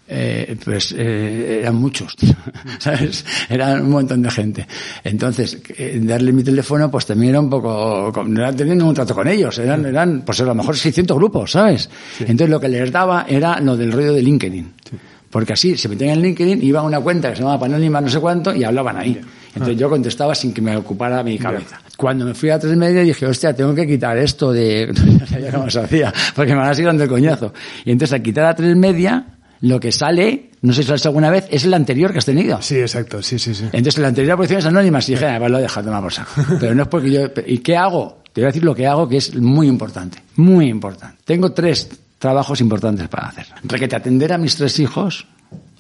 eh, 0.08 0.56
pues 0.64 0.94
eh, 0.98 1.60
eran 1.62 1.76
muchos, 1.76 2.16
¿sabes? 2.80 3.26
Eran 3.50 3.82
un 3.82 3.90
montón 3.90 4.22
de 4.22 4.30
gente. 4.30 4.68
Entonces, 5.04 5.60
eh, 5.78 6.00
darle 6.04 6.32
mi 6.32 6.44
teléfono, 6.44 6.92
pues 6.92 7.06
también 7.06 7.32
era 7.32 7.40
un 7.40 7.50
poco, 7.50 8.24
no 8.28 8.42
era 8.42 8.54
teniendo 8.54 8.86
un 8.86 8.94
trato 8.94 9.16
con 9.16 9.28
ellos, 9.28 9.58
eran, 9.58 9.86
eran, 9.86 10.22
pues 10.26 10.40
a 10.42 10.46
lo 10.46 10.54
mejor 10.54 10.78
600 10.78 11.18
grupos, 11.18 11.52
¿sabes? 11.52 11.90
Entonces 12.20 12.50
lo 12.50 12.60
que 12.60 12.70
les 12.70 12.92
daba 12.92 13.26
era 13.28 13.60
lo 13.60 13.76
del 13.76 13.92
rollo 13.92 14.14
de 14.14 14.22
LinkedIn. 14.22 14.74
Porque 15.30 15.54
así 15.54 15.76
se 15.76 15.90
metían 15.90 16.12
en 16.12 16.22
LinkedIn, 16.22 16.64
iban 16.64 16.84
a 16.84 16.88
una 16.88 17.00
cuenta 17.02 17.30
que 17.30 17.36
se 17.36 17.42
llamaba 17.42 17.60
Panónima 17.60 18.00
no 18.00 18.08
sé 18.08 18.20
cuánto 18.20 18.56
y 18.56 18.64
hablaban 18.64 18.98
ahí. 18.98 19.20
Entonces 19.56 19.78
yo 19.78 19.90
contestaba 19.90 20.36
sin 20.36 20.54
que 20.54 20.62
me 20.62 20.76
ocupara 20.78 21.24
mi 21.24 21.38
cabeza. 21.38 21.82
Cuando 21.98 22.26
me 22.26 22.34
fui 22.34 22.50
a 22.50 22.60
tres 22.60 22.76
media 22.76 23.02
dije, 23.02 23.26
hostia, 23.26 23.54
tengo 23.54 23.74
que 23.74 23.88
quitar 23.88 24.18
esto 24.18 24.52
de... 24.52 24.94
no 25.20 25.26
sabía 25.26 25.52
cómo 25.52 25.70
se 25.70 25.80
hacía, 25.80 26.14
porque 26.36 26.52
me 26.52 26.60
van 26.60 26.70
a 26.70 26.74
seguir 26.74 26.88
dando 26.88 27.04
el 27.04 27.10
coñazo. 27.10 27.54
Y 27.86 27.92
entonces 27.92 28.14
al 28.14 28.22
quitar 28.22 28.46
a 28.46 28.56
tres 28.56 28.76
media, 28.76 29.26
lo 29.66 29.80
que 29.80 29.92
sale, 29.92 30.52
no 30.62 30.74
sé 30.74 30.84
si 30.84 30.90
lo 30.90 30.96
has 30.96 31.06
alguna 31.08 31.32
vez, 31.32 31.48
es 31.50 31.66
el 31.66 31.74
anterior 31.74 32.12
que 32.12 32.20
has 32.20 32.26
tenido. 32.26 32.62
Sí, 32.62 32.80
exacto, 32.80 33.24
sí, 33.24 33.40
sí, 33.40 33.56
sí. 33.56 33.64
Entonces 33.72 33.98
la 33.98 34.10
anterior 34.10 34.38
posición 34.38 34.60
es 34.60 34.66
anónima, 34.66 35.00
y 35.00 35.12
dije, 35.12 35.26
pues 35.40 35.52
lo 35.52 35.58
he 35.58 35.62
dejado 35.64 35.90
una 35.90 36.02
cosa. 36.02 36.28
Pero 36.60 36.76
no 36.76 36.84
es 36.84 36.88
porque 36.88 37.12
yo... 37.12 37.22
¿Y 37.48 37.58
qué 37.60 37.76
hago? 37.76 38.22
Te 38.32 38.42
voy 38.42 38.46
a 38.46 38.48
decir 38.50 38.64
lo 38.64 38.76
que 38.76 38.86
hago, 38.86 39.10
que 39.10 39.18
es 39.18 39.36
muy 39.36 39.68
importante, 39.68 40.20
muy 40.36 40.70
importante. 40.70 41.18
Tengo 41.26 41.52
tres 41.52 41.90
trabajos 42.20 42.62
importantes 42.62 43.08
para 43.08 43.30
hacer. 43.30 43.48
Requete 43.64 43.96
atender 43.96 44.34
a 44.34 44.38
mis 44.38 44.56
tres 44.56 44.78
hijos, 44.80 45.26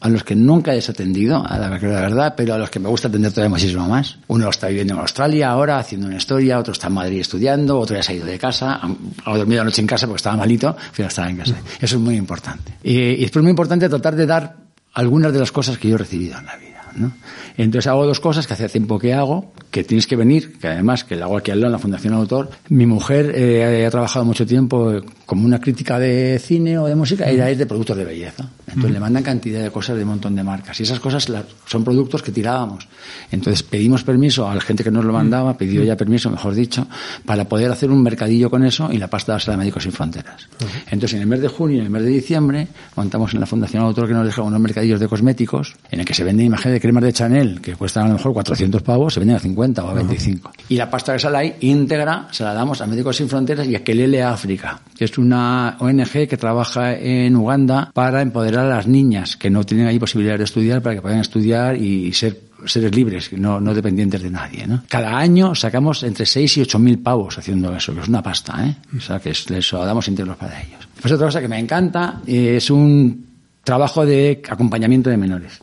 a 0.05 0.09
los 0.09 0.23
que 0.23 0.35
nunca 0.35 0.71
he 0.71 0.75
desatendido, 0.75 1.43
a 1.43 1.57
la 1.57 1.67
verdad, 1.67 2.35
pero 2.37 2.53
a 2.53 2.59
los 2.59 2.69
que 2.69 2.77
me 2.77 2.87
gusta 2.87 3.07
atender 3.07 3.31
todavía 3.31 3.49
muchísimo 3.49 3.87
más. 3.87 4.19
Uno 4.27 4.47
está 4.49 4.67
viviendo 4.67 4.93
en 4.93 4.99
Australia 4.99 5.49
ahora, 5.49 5.79
haciendo 5.79 6.05
una 6.05 6.17
historia, 6.17 6.59
otro 6.59 6.73
está 6.73 6.89
en 6.89 6.93
Madrid 6.93 7.21
estudiando, 7.21 7.79
otro 7.79 7.95
ya 7.95 8.03
se 8.03 8.11
ha 8.11 8.15
ido 8.17 8.27
de 8.27 8.37
casa, 8.37 8.79
ha 9.25 9.35
dormido 9.35 9.61
la 9.61 9.65
noche 9.65 9.81
en 9.81 9.87
casa 9.87 10.05
porque 10.05 10.17
estaba 10.17 10.37
malito, 10.37 10.77
pero 10.95 11.07
estaba 11.07 11.27
en 11.27 11.37
casa. 11.37 11.55
Eso 11.81 11.95
es 11.95 12.01
muy 12.01 12.17
importante. 12.17 12.73
Y, 12.83 13.23
es 13.23 13.35
muy 13.35 13.49
importante 13.49 13.89
tratar 13.89 14.15
de 14.15 14.27
dar 14.27 14.57
algunas 14.93 15.33
de 15.33 15.39
las 15.39 15.51
cosas 15.51 15.79
que 15.79 15.89
yo 15.89 15.95
he 15.95 15.97
recibido 15.97 16.37
en 16.37 16.45
la 16.45 16.55
vida. 16.55 16.83
¿no? 16.95 17.11
Entonces 17.57 17.87
hago 17.87 18.05
dos 18.05 18.19
cosas 18.19 18.45
que 18.45 18.53
hace 18.53 18.69
tiempo 18.69 18.99
que 18.99 19.15
hago, 19.15 19.53
que 19.71 19.83
tienes 19.83 20.05
que 20.05 20.15
venir, 20.15 20.59
que 20.59 20.67
además 20.67 21.03
que 21.03 21.15
lo 21.15 21.25
hago 21.25 21.37
aquí 21.37 21.49
al 21.49 21.61
lado 21.61 21.69
en 21.69 21.73
la 21.73 21.79
Fundación 21.79 22.13
Autor. 22.13 22.51
Mi 22.69 22.85
mujer 22.85 23.31
eh, 23.35 23.87
ha 23.87 23.89
trabajado 23.89 24.23
mucho 24.23 24.45
tiempo 24.45 25.01
como 25.25 25.45
una 25.45 25.59
crítica 25.59 25.97
de 25.97 26.39
cine 26.39 26.77
o 26.77 26.85
de 26.85 26.95
música, 26.95 27.27
ella 27.27 27.49
es 27.49 27.57
de 27.57 27.65
productos 27.65 27.97
de 27.97 28.05
belleza. 28.05 28.47
Entonces 28.75 28.91
le 28.91 28.99
mandan 28.99 29.23
cantidad 29.23 29.63
de 29.63 29.71
cosas 29.71 29.95
de 29.97 30.03
un 30.03 30.09
montón 30.09 30.35
de 30.35 30.43
marcas. 30.43 30.79
Y 30.79 30.83
esas 30.83 30.99
cosas 30.99 31.29
las- 31.29 31.45
son 31.65 31.83
productos 31.83 32.21
que 32.21 32.31
tirábamos. 32.31 32.87
Entonces 33.31 33.63
pedimos 33.63 34.03
permiso 34.03 34.47
a 34.49 34.53
la 34.55 34.61
gente 34.61 34.83
que 34.83 34.91
nos 34.91 35.05
lo 35.05 35.13
mandaba, 35.13 35.57
pidió 35.57 35.83
ya 35.83 35.95
permiso, 35.95 36.29
mejor 36.29 36.53
dicho, 36.53 36.85
para 37.25 37.45
poder 37.45 37.71
hacer 37.71 37.89
un 37.89 38.01
mercadillo 38.03 38.49
con 38.49 38.63
eso 38.65 38.91
y 38.91 38.97
la 38.97 39.07
pasta 39.07 39.31
dársela 39.33 39.55
a 39.55 39.57
Médicos 39.57 39.83
Sin 39.83 39.91
Fronteras. 39.91 40.47
Entonces 40.91 41.13
en 41.15 41.21
el 41.21 41.27
mes 41.27 41.41
de 41.41 41.47
junio 41.47 41.77
y 41.77 41.79
en 41.79 41.85
el 41.85 41.91
mes 41.91 42.03
de 42.03 42.09
diciembre 42.09 42.67
montamos 42.95 43.33
en 43.33 43.39
la 43.39 43.45
Fundación 43.45 43.83
Autor 43.83 44.07
que 44.07 44.13
nos 44.13 44.25
deja 44.25 44.41
unos 44.41 44.59
mercadillos 44.59 44.99
de 44.99 45.07
cosméticos 45.07 45.73
en 45.89 46.01
el 46.01 46.05
que 46.05 46.13
se 46.13 46.23
venden 46.23 46.47
imágenes 46.47 46.73
de 46.73 46.81
cremas 46.81 47.03
de 47.03 47.13
Chanel 47.13 47.61
que 47.61 47.75
cuestan 47.75 48.05
a 48.05 48.07
lo 48.09 48.13
mejor 48.15 48.33
400 48.33 48.81
pavos, 48.81 49.13
se 49.13 49.19
venden 49.19 49.37
a 49.37 49.39
50 49.39 49.83
o 49.83 49.89
a 49.89 49.93
25. 49.93 50.51
Y 50.69 50.75
la 50.75 50.89
pasta 50.89 51.13
que 51.13 51.19
sale 51.19 51.37
ahí 51.37 51.55
íntegra 51.61 52.27
se 52.31 52.43
la 52.43 52.53
damos 52.53 52.81
a 52.81 52.87
Médicos 52.87 53.15
Sin 53.17 53.29
Fronteras 53.29 53.67
y 53.67 53.75
a 53.75 53.83
Kelele 53.83 54.21
África, 54.23 54.79
que 54.97 55.05
es 55.05 55.17
una 55.17 55.77
ONG 55.79 56.27
que 56.27 56.37
trabaja 56.37 56.93
en 56.93 57.35
Uganda 57.35 57.91
para 57.93 58.21
empoderar 58.21 58.64
a 58.65 58.75
las 58.75 58.87
niñas 58.87 59.37
que 59.37 59.49
no 59.49 59.63
tienen 59.63 59.87
ahí 59.87 59.99
posibilidades 59.99 60.39
de 60.39 60.45
estudiar 60.45 60.81
para 60.81 60.95
que 60.95 61.01
puedan 61.01 61.19
estudiar 61.19 61.75
y 61.75 62.11
ser 62.13 62.39
seres 62.65 62.95
libres, 62.95 63.31
no, 63.33 63.59
no 63.59 63.73
dependientes 63.73 64.21
de 64.21 64.29
nadie. 64.29 64.65
¿no? 64.67 64.83
Cada 64.89 65.17
año 65.17 65.55
sacamos 65.55 66.03
entre 66.03 66.25
6 66.25 66.57
y 66.57 66.61
8 66.61 66.79
mil 66.79 66.99
pavos 66.99 67.37
haciendo 67.37 67.75
eso, 67.75 67.93
que 67.93 68.01
es 68.01 68.07
una 68.07 68.23
pasta, 68.23 68.65
¿eh? 68.65 68.75
O 68.97 68.99
sea, 68.99 69.19
que 69.19 69.31
es, 69.31 69.49
eso 69.51 69.85
damos 69.85 70.07
íntegros 70.07 70.37
para 70.37 70.61
ellos. 70.61 70.87
Pues 71.01 71.13
otra 71.13 71.27
cosa 71.27 71.41
que 71.41 71.47
me 71.47 71.59
encanta 71.59 72.21
es 72.25 72.69
un 72.69 73.25
trabajo 73.63 74.05
de 74.05 74.41
acompañamiento 74.49 75.09
de 75.09 75.17
menores. 75.17 75.59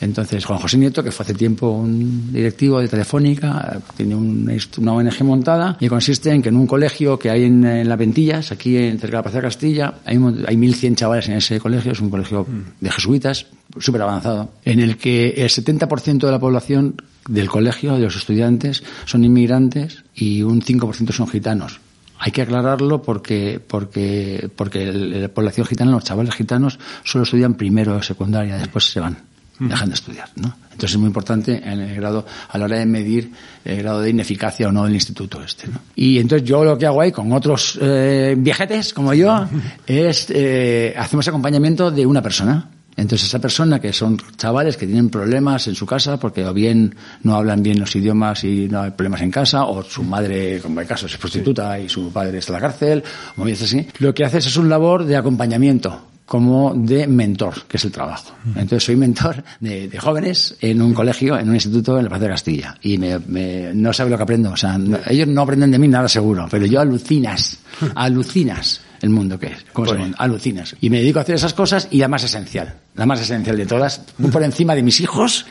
Entonces, 0.00 0.44
Juan 0.44 0.58
José 0.58 0.78
Nieto, 0.78 1.02
que 1.02 1.10
fue 1.10 1.24
hace 1.24 1.34
tiempo 1.34 1.70
un 1.70 2.32
directivo 2.32 2.80
de 2.80 2.88
Telefónica, 2.88 3.80
tiene 3.96 4.14
un- 4.14 4.50
una 4.78 4.92
ONG 4.92 5.22
montada 5.24 5.76
y 5.80 5.88
consiste 5.88 6.30
en 6.30 6.42
que 6.42 6.48
en 6.50 6.56
un 6.56 6.66
colegio 6.66 7.18
que 7.18 7.30
hay 7.30 7.44
en, 7.44 7.64
en 7.64 7.88
Las 7.88 7.98
Ventillas, 7.98 8.52
aquí 8.52 8.76
en, 8.76 8.98
cerca 8.98 9.16
de 9.16 9.18
la 9.18 9.22
Plaza 9.22 9.38
de 9.38 9.42
Castilla, 9.44 9.94
hay, 10.04 10.16
hay 10.16 10.56
1.100 10.56 10.94
chavales 10.96 11.28
en 11.28 11.34
ese 11.36 11.58
colegio, 11.60 11.92
es 11.92 12.00
un 12.00 12.10
colegio 12.10 12.46
de 12.80 12.90
jesuitas, 12.90 13.46
súper 13.78 14.02
avanzado, 14.02 14.50
en 14.64 14.80
el 14.80 14.96
que 14.96 15.30
el 15.36 15.48
70% 15.48 16.18
de 16.26 16.30
la 16.30 16.38
población 16.38 16.94
del 17.28 17.48
colegio, 17.48 17.94
de 17.94 18.00
los 18.02 18.16
estudiantes, 18.16 18.82
son 19.04 19.24
inmigrantes 19.24 20.04
y 20.14 20.42
un 20.42 20.60
5% 20.62 21.12
son 21.12 21.26
gitanos. 21.28 21.80
Hay 22.18 22.32
que 22.32 22.40
aclararlo 22.42 23.02
porque, 23.02 23.60
porque, 23.66 24.48
porque 24.56 24.90
la 24.92 25.28
población 25.28 25.66
gitana, 25.66 25.90
los 25.90 26.04
chavales 26.04 26.34
gitanos, 26.34 26.78
solo 27.04 27.24
estudian 27.24 27.54
primero 27.54 28.00
secundaria, 28.02 28.56
después 28.56 28.84
se 28.90 29.00
van, 29.00 29.18
dejan 29.58 29.88
de 29.88 29.94
estudiar, 29.94 30.28
¿no? 30.36 30.54
Entonces 30.64 30.92
es 30.92 30.98
muy 30.98 31.06
importante 31.06 31.62
en 31.64 31.80
el 31.80 31.96
grado, 31.96 32.26
a 32.50 32.58
la 32.58 32.66
hora 32.66 32.78
de 32.78 32.84
medir 32.84 33.32
el 33.64 33.78
grado 33.78 34.02
de 34.02 34.10
ineficacia 34.10 34.68
o 34.68 34.72
no 34.72 34.84
del 34.84 34.94
instituto 34.94 35.42
este, 35.42 35.68
¿no? 35.68 35.80
Y 35.94 36.18
entonces 36.18 36.46
yo 36.46 36.64
lo 36.64 36.76
que 36.76 36.84
hago 36.84 37.00
ahí 37.00 37.12
con 37.12 37.32
otros 37.32 37.78
eh, 37.80 38.34
viejetes 38.36 38.92
como 38.92 39.14
yo 39.14 39.48
es, 39.86 40.26
eh, 40.28 40.94
hacemos 40.96 41.26
acompañamiento 41.28 41.90
de 41.90 42.04
una 42.04 42.22
persona. 42.22 42.70
Entonces 42.94 43.28
esa 43.28 43.38
persona 43.38 43.78
que 43.78 43.92
son 43.92 44.18
chavales 44.36 44.76
que 44.76 44.86
tienen 44.86 45.10
problemas 45.10 45.66
en 45.66 45.74
su 45.74 45.84
casa 45.84 46.18
porque 46.18 46.44
o 46.44 46.52
bien 46.52 46.94
no 47.22 47.36
hablan 47.36 47.62
bien 47.62 47.78
los 47.78 47.94
idiomas 47.94 48.44
y 48.44 48.68
no 48.68 48.82
hay 48.82 48.90
problemas 48.90 49.20
en 49.20 49.30
casa 49.30 49.64
o 49.64 49.82
su 49.82 50.02
madre, 50.02 50.60
como 50.60 50.80
hay 50.80 50.86
casos, 50.86 51.12
es 51.12 51.18
prostituta 51.18 51.78
y 51.78 51.88
su 51.88 52.10
padre 52.10 52.38
está 52.38 52.52
en 52.52 52.54
la 52.54 52.68
cárcel, 52.68 53.04
o 53.36 53.44
así, 53.44 53.86
lo 53.98 54.14
que 54.14 54.24
haces 54.24 54.46
es 54.46 54.56
un 54.56 54.68
labor 54.68 55.04
de 55.04 55.16
acompañamiento 55.16 56.15
como 56.26 56.74
de 56.74 57.06
mentor, 57.06 57.54
que 57.68 57.76
es 57.76 57.84
el 57.84 57.92
trabajo. 57.92 58.34
Entonces 58.48 58.82
soy 58.84 58.96
mentor 58.96 59.42
de, 59.60 59.88
de 59.88 59.98
jóvenes 59.98 60.56
en 60.60 60.82
un 60.82 60.92
colegio, 60.92 61.38
en 61.38 61.48
un 61.48 61.54
instituto 61.54 61.96
en 61.96 62.04
la 62.04 62.10
Plaza 62.10 62.24
de 62.24 62.30
Castilla. 62.30 62.76
Y 62.82 62.98
me, 62.98 63.18
me- 63.20 63.72
no 63.72 63.92
sabe 63.92 64.10
lo 64.10 64.16
que 64.16 64.24
aprendo. 64.24 64.50
O 64.50 64.56
sea, 64.56 64.76
no- 64.76 64.98
ellos 65.06 65.28
no 65.28 65.42
aprenden 65.42 65.70
de 65.70 65.78
mí 65.78 65.86
nada 65.88 66.08
seguro, 66.08 66.48
pero 66.50 66.66
yo 66.66 66.80
alucinas, 66.80 67.58
alucinas 67.94 68.80
el 69.02 69.10
mundo 69.10 69.38
que 69.38 69.46
es. 69.46 69.64
¿Cómo 69.72 69.86
llama? 69.92 70.14
Alucinas. 70.18 70.74
Y 70.80 70.90
me 70.90 70.98
dedico 70.98 71.18
a 71.18 71.22
hacer 71.22 71.34
esas 71.36 71.54
cosas 71.54 71.88
y 71.90 71.98
la 71.98 72.08
más 72.08 72.24
esencial, 72.24 72.74
la 72.94 73.06
más 73.06 73.20
esencial 73.20 73.56
de 73.56 73.66
todas, 73.66 74.02
muy 74.18 74.30
por 74.30 74.42
encima 74.42 74.74
de 74.74 74.82
mis 74.82 75.00
hijos 75.00 75.46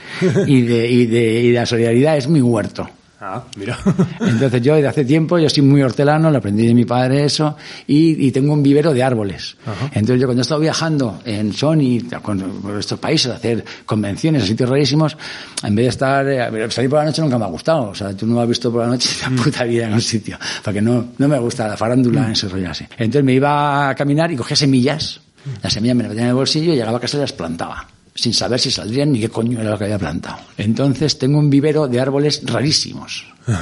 y 0.47 0.61
de, 0.61 0.89
y 0.91 1.05
de, 1.05 1.41
y 1.43 1.47
de 1.51 1.53
la 1.59 1.65
solidaridad, 1.65 2.17
es 2.17 2.27
mi 2.27 2.41
huerto. 2.41 2.89
Ah, 3.19 3.43
mira. 3.57 3.77
Entonces 4.19 4.61
yo 4.61 4.75
desde 4.75 4.87
hace 4.87 5.05
tiempo, 5.05 5.39
yo 5.39 5.49
soy 5.49 5.63
muy 5.63 5.81
hortelano, 5.81 6.29
lo 6.29 6.37
aprendí 6.37 6.67
de 6.67 6.73
mi 6.73 6.85
padre 6.85 7.23
eso, 7.25 7.55
y, 7.87 8.27
y 8.27 8.31
tengo 8.31 8.53
un 8.53 8.61
vivero 8.61 8.93
de 8.93 9.03
árboles. 9.03 9.55
Entonces 9.93 10.19
yo 10.19 10.27
cuando 10.27 10.41
he 10.41 10.43
estado 10.43 10.59
viajando 10.59 11.21
en 11.25 11.53
Sony, 11.53 12.01
con, 12.21 12.61
estos 12.77 12.99
países, 12.99 13.31
a 13.31 13.35
hacer 13.35 13.63
convenciones 13.85 14.43
a 14.43 14.45
sitios 14.45 14.69
rarísimos, 14.69 15.17
en 15.63 15.75
vez 15.75 15.85
de 15.85 15.89
estar, 15.89 16.27
eh, 16.27 16.71
salir 16.71 16.89
por 16.89 16.99
la 16.99 17.05
noche 17.05 17.21
nunca 17.21 17.37
me 17.37 17.45
ha 17.45 17.49
gustado. 17.49 17.89
O 17.89 17.95
sea, 17.95 18.15
tú 18.15 18.27
no 18.27 18.35
me 18.35 18.41
has 18.41 18.49
visto 18.49 18.71
por 18.71 18.81
la 18.81 18.87
noche 18.87 19.09
la 19.21 19.43
puta 19.43 19.63
vida 19.63 19.87
en 19.87 19.93
un 19.93 20.01
sitio, 20.01 20.37
porque 20.63 20.81
no, 20.81 21.13
no 21.17 21.27
me 21.27 21.39
gusta 21.39 21.67
la 21.67 21.77
farándula 21.77 22.25
en 22.25 22.31
ese 22.31 22.49
rollo 22.49 22.69
así. 22.69 22.85
Entonces 22.97 23.23
me 23.23 23.33
iba 23.33 23.89
a 23.89 23.95
caminar 23.95 24.31
y 24.31 24.35
cogía 24.35 24.57
semillas, 24.57 25.21
las 25.63 25.71
semillas 25.71 25.95
me 25.95 26.03
las 26.03 26.09
metía 26.09 26.23
en 26.23 26.29
el 26.29 26.35
bolsillo 26.35 26.73
y 26.73 26.75
llegaba 26.75 26.97
a 26.97 27.01
casa 27.01 27.17
y 27.17 27.21
las 27.21 27.33
plantaba 27.33 27.94
sin 28.15 28.33
saber 28.33 28.59
si 28.59 28.71
saldrían 28.71 29.11
ni 29.11 29.19
qué 29.19 29.29
coño 29.29 29.59
era 29.59 29.71
lo 29.71 29.77
que 29.77 29.83
había 29.83 29.99
plantado. 29.99 30.37
Entonces 30.57 31.19
tengo 31.19 31.37
un 31.37 31.49
vivero 31.49 31.87
de 31.87 31.99
árboles 31.99 32.41
rarísimos. 32.45 33.25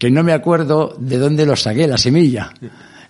Que 0.00 0.10
no 0.10 0.22
me 0.22 0.32
acuerdo 0.32 0.96
de 0.98 1.18
dónde 1.18 1.44
los 1.44 1.60
saqué, 1.60 1.86
la 1.86 1.98
semilla. 1.98 2.54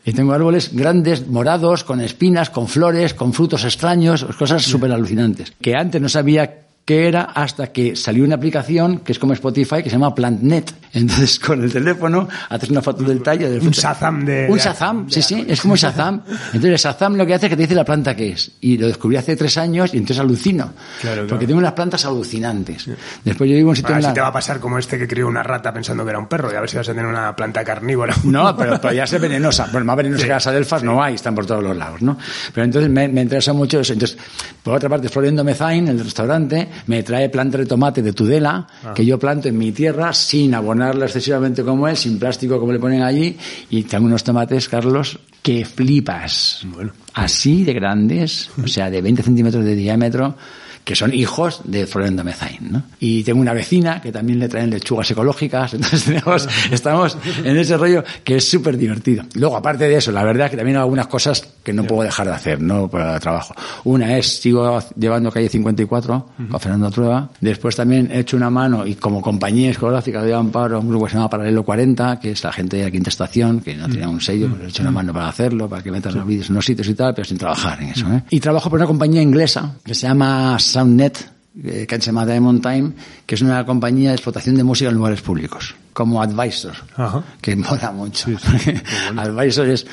Y 0.04 0.12
tengo 0.12 0.32
árboles 0.32 0.74
grandes, 0.74 1.24
morados, 1.28 1.84
con 1.84 2.00
espinas, 2.00 2.50
con 2.50 2.66
flores, 2.66 3.14
con 3.14 3.32
frutos 3.32 3.62
extraños, 3.62 4.24
cosas 4.36 4.64
súper 4.64 4.90
alucinantes. 4.90 5.52
Que 5.60 5.76
antes 5.76 6.02
no 6.02 6.08
sabía 6.08 6.66
qué 6.90 7.06
era 7.06 7.22
hasta 7.22 7.68
que 7.68 7.94
salió 7.94 8.24
una 8.24 8.34
aplicación 8.34 8.98
que 8.98 9.12
es 9.12 9.18
como 9.20 9.32
Spotify 9.34 9.76
que 9.80 9.84
se 9.84 9.90
llama 9.90 10.12
PlantNet. 10.12 10.74
Entonces 10.92 11.38
con 11.38 11.62
el 11.62 11.72
teléfono 11.72 12.28
haces 12.48 12.68
una 12.68 12.82
foto 12.82 13.04
del 13.04 13.22
tallo 13.22 13.48
del 13.48 13.60
Un. 13.62 13.70
Shazam 13.70 14.24
de- 14.24 14.48
Un 14.50 14.58
Shazam, 14.58 15.06
de 15.06 15.12
sí, 15.12 15.22
sí, 15.22 15.44
es 15.46 15.60
como 15.60 15.76
Shazam. 15.76 16.20
Entonces 16.52 16.82
Shazam 16.82 17.14
lo 17.14 17.24
que 17.24 17.34
hace 17.34 17.46
es 17.46 17.50
que 17.50 17.56
te 17.56 17.62
dice 17.62 17.76
la 17.76 17.84
planta 17.84 18.16
que 18.16 18.30
es. 18.30 18.50
Y 18.60 18.76
lo 18.76 18.88
descubrí 18.88 19.16
hace 19.16 19.36
tres 19.36 19.56
años 19.56 19.94
y 19.94 19.98
entonces 19.98 20.18
alucino. 20.18 20.72
Claro, 21.00 21.14
claro. 21.22 21.28
Porque 21.28 21.46
tengo 21.46 21.60
unas 21.60 21.74
plantas 21.74 22.04
alucinantes. 22.06 22.86
Después 23.24 23.48
yo 23.48 23.54
vivo 23.54 23.68
en 23.68 23.70
un 23.70 23.76
sitio 23.76 23.90
A 23.94 23.98
ver 23.98 23.98
en 23.98 24.02
si 24.02 24.08
la- 24.08 24.14
te 24.14 24.20
va 24.22 24.26
a 24.26 24.32
pasar 24.32 24.58
como 24.58 24.76
este 24.76 24.98
que 24.98 25.06
crió 25.06 25.28
una 25.28 25.44
rata 25.44 25.72
pensando 25.72 26.02
que 26.02 26.10
era 26.10 26.18
un 26.18 26.26
perro 26.26 26.52
y 26.52 26.56
a 26.56 26.60
ver 26.60 26.68
si 26.68 26.76
vas 26.76 26.88
a 26.88 26.92
tener 26.92 27.06
una 27.06 27.36
planta 27.36 27.62
carnívora. 27.62 28.12
No, 28.24 28.56
pero 28.56 28.80
podría 28.80 29.06
ser 29.06 29.20
venenosa. 29.20 29.68
Bueno, 29.70 29.84
más 29.86 29.96
venenosa 29.96 30.24
que 30.24 30.30
las 30.30 30.46
adelfas 30.48 30.82
no 30.82 31.00
hay, 31.00 31.14
están 31.14 31.36
por 31.36 31.46
todos 31.46 31.62
los 31.62 31.76
lados, 31.76 32.02
¿no? 32.02 32.18
Pero 32.52 32.64
entonces 32.64 32.90
me, 32.90 33.06
me 33.06 33.22
interesa 33.22 33.52
mucho 33.52 33.78
eso. 33.78 33.92
Entonces, 33.92 34.18
por 34.64 34.74
otra 34.74 34.88
parte, 34.88 35.08
Floriendo 35.08 35.44
Mezain, 35.44 35.86
el 35.86 36.00
restaurante, 36.02 36.68
me 36.86 37.02
trae 37.02 37.28
plantas 37.28 37.60
de 37.60 37.66
tomate 37.66 38.02
de 38.02 38.12
Tudela, 38.12 38.66
que 38.94 39.04
yo 39.04 39.18
planto 39.18 39.48
en 39.48 39.58
mi 39.58 39.72
tierra 39.72 40.12
sin 40.12 40.54
abonarla 40.54 41.06
excesivamente 41.06 41.62
como 41.62 41.88
es, 41.88 42.00
sin 42.00 42.18
plástico 42.18 42.58
como 42.58 42.72
le 42.72 42.78
ponen 42.78 43.02
allí, 43.02 43.36
y 43.70 43.82
tengo 43.84 44.06
unos 44.06 44.24
tomates, 44.24 44.68
Carlos, 44.68 45.18
que 45.42 45.64
flipas. 45.64 46.62
Bueno. 46.64 46.92
Así 47.14 47.64
de 47.64 47.72
grandes, 47.72 48.50
o 48.62 48.68
sea, 48.68 48.90
de 48.90 49.02
20 49.02 49.22
centímetros 49.22 49.64
de 49.64 49.74
diámetro, 49.74 50.36
que 50.84 50.94
son 50.96 51.14
hijos 51.14 51.62
de 51.64 51.86
Florendo 51.86 52.24
Mezain, 52.24 52.72
¿no? 52.72 52.82
Y 52.98 53.22
tengo 53.22 53.40
una 53.40 53.52
vecina 53.52 54.00
que 54.00 54.12
también 54.12 54.38
le 54.38 54.48
traen 54.48 54.70
lechugas 54.70 55.10
ecológicas, 55.10 55.74
entonces 55.74 56.04
tenemos, 56.04 56.48
estamos 56.70 57.16
en 57.44 57.56
ese 57.56 57.76
rollo 57.76 58.04
que 58.24 58.36
es 58.36 58.48
súper 58.48 58.76
divertido. 58.76 59.24
Luego, 59.34 59.56
aparte 59.56 59.88
de 59.88 59.96
eso, 59.96 60.12
la 60.12 60.24
verdad 60.24 60.46
es 60.46 60.50
que 60.52 60.56
también 60.56 60.76
hay 60.76 60.82
algunas 60.82 61.06
cosas 61.06 61.46
que 61.62 61.72
no 61.72 61.84
puedo 61.84 62.02
dejar 62.02 62.26
de 62.26 62.34
hacer, 62.34 62.60
¿no? 62.60 62.88
Para 62.88 63.14
el 63.14 63.20
trabajo. 63.20 63.54
Una 63.84 64.16
es, 64.16 64.40
sigo 64.40 64.78
llevando 64.96 65.30
calle 65.30 65.48
54 65.48 66.28
con 66.50 66.60
Fernando 66.60 66.90
Trueba. 66.90 67.30
Después 67.40 67.76
también 67.76 68.10
he 68.10 68.20
hecho 68.20 68.36
una 68.36 68.50
mano 68.50 68.86
y 68.86 68.94
como 68.94 69.20
compañía 69.20 69.68
discográfica 69.68 70.22
de 70.22 70.34
Amparo, 70.34 70.80
un 70.80 70.88
grupo 70.88 71.04
que 71.04 71.12
se 71.12 71.16
llama 71.16 71.30
Paralelo 71.30 71.62
40, 71.64 72.18
que 72.18 72.32
es 72.32 72.42
la 72.42 72.52
gente 72.52 72.78
de 72.78 72.84
la 72.84 72.90
quinta 72.90 73.10
estación, 73.10 73.60
que 73.60 73.74
no 73.74 73.88
tenía 73.88 74.08
un 74.08 74.20
sello, 74.20 74.48
pero 74.50 74.64
he 74.64 74.68
hecho 74.68 74.82
una 74.82 74.90
mano 74.90 75.12
para 75.12 75.28
hacerlo, 75.28 75.68
para 75.68 75.82
que 75.82 75.90
metan 75.90 76.14
los 76.14 76.26
vídeos 76.26 76.48
en 76.48 76.56
los 76.56 76.64
sitios 76.64 76.88
y 76.88 76.94
tal, 76.94 77.14
pero 77.14 77.24
sin 77.24 77.38
trabajar 77.38 77.82
en 77.82 77.90
eso, 77.90 78.10
¿eh? 78.12 78.22
Y 78.30 78.40
trabajo 78.40 78.70
por 78.70 78.78
una 78.78 78.86
compañía 78.86 79.22
inglesa 79.22 79.76
que 79.84 79.94
se 79.94 80.06
llama 80.06 80.58
Soundnet, 80.70 81.30
eh, 81.64 81.86
que 81.88 81.96
se 81.96 82.06
llama 82.06 82.24
Diamond 82.26 82.62
Time, 82.62 82.92
que 83.26 83.34
es 83.34 83.42
una 83.42 83.64
compañía 83.66 84.10
de 84.10 84.14
explotación 84.14 84.56
de 84.56 84.64
música 84.64 84.90
en 84.90 84.96
lugares 84.96 85.20
públicos, 85.20 85.74
como 85.92 86.22
Advisor, 86.22 86.74
Ajá. 86.96 87.22
que 87.40 87.56
mola 87.56 87.92
mucho. 87.92 88.28
Advisor 89.16 89.68
es 89.68 89.86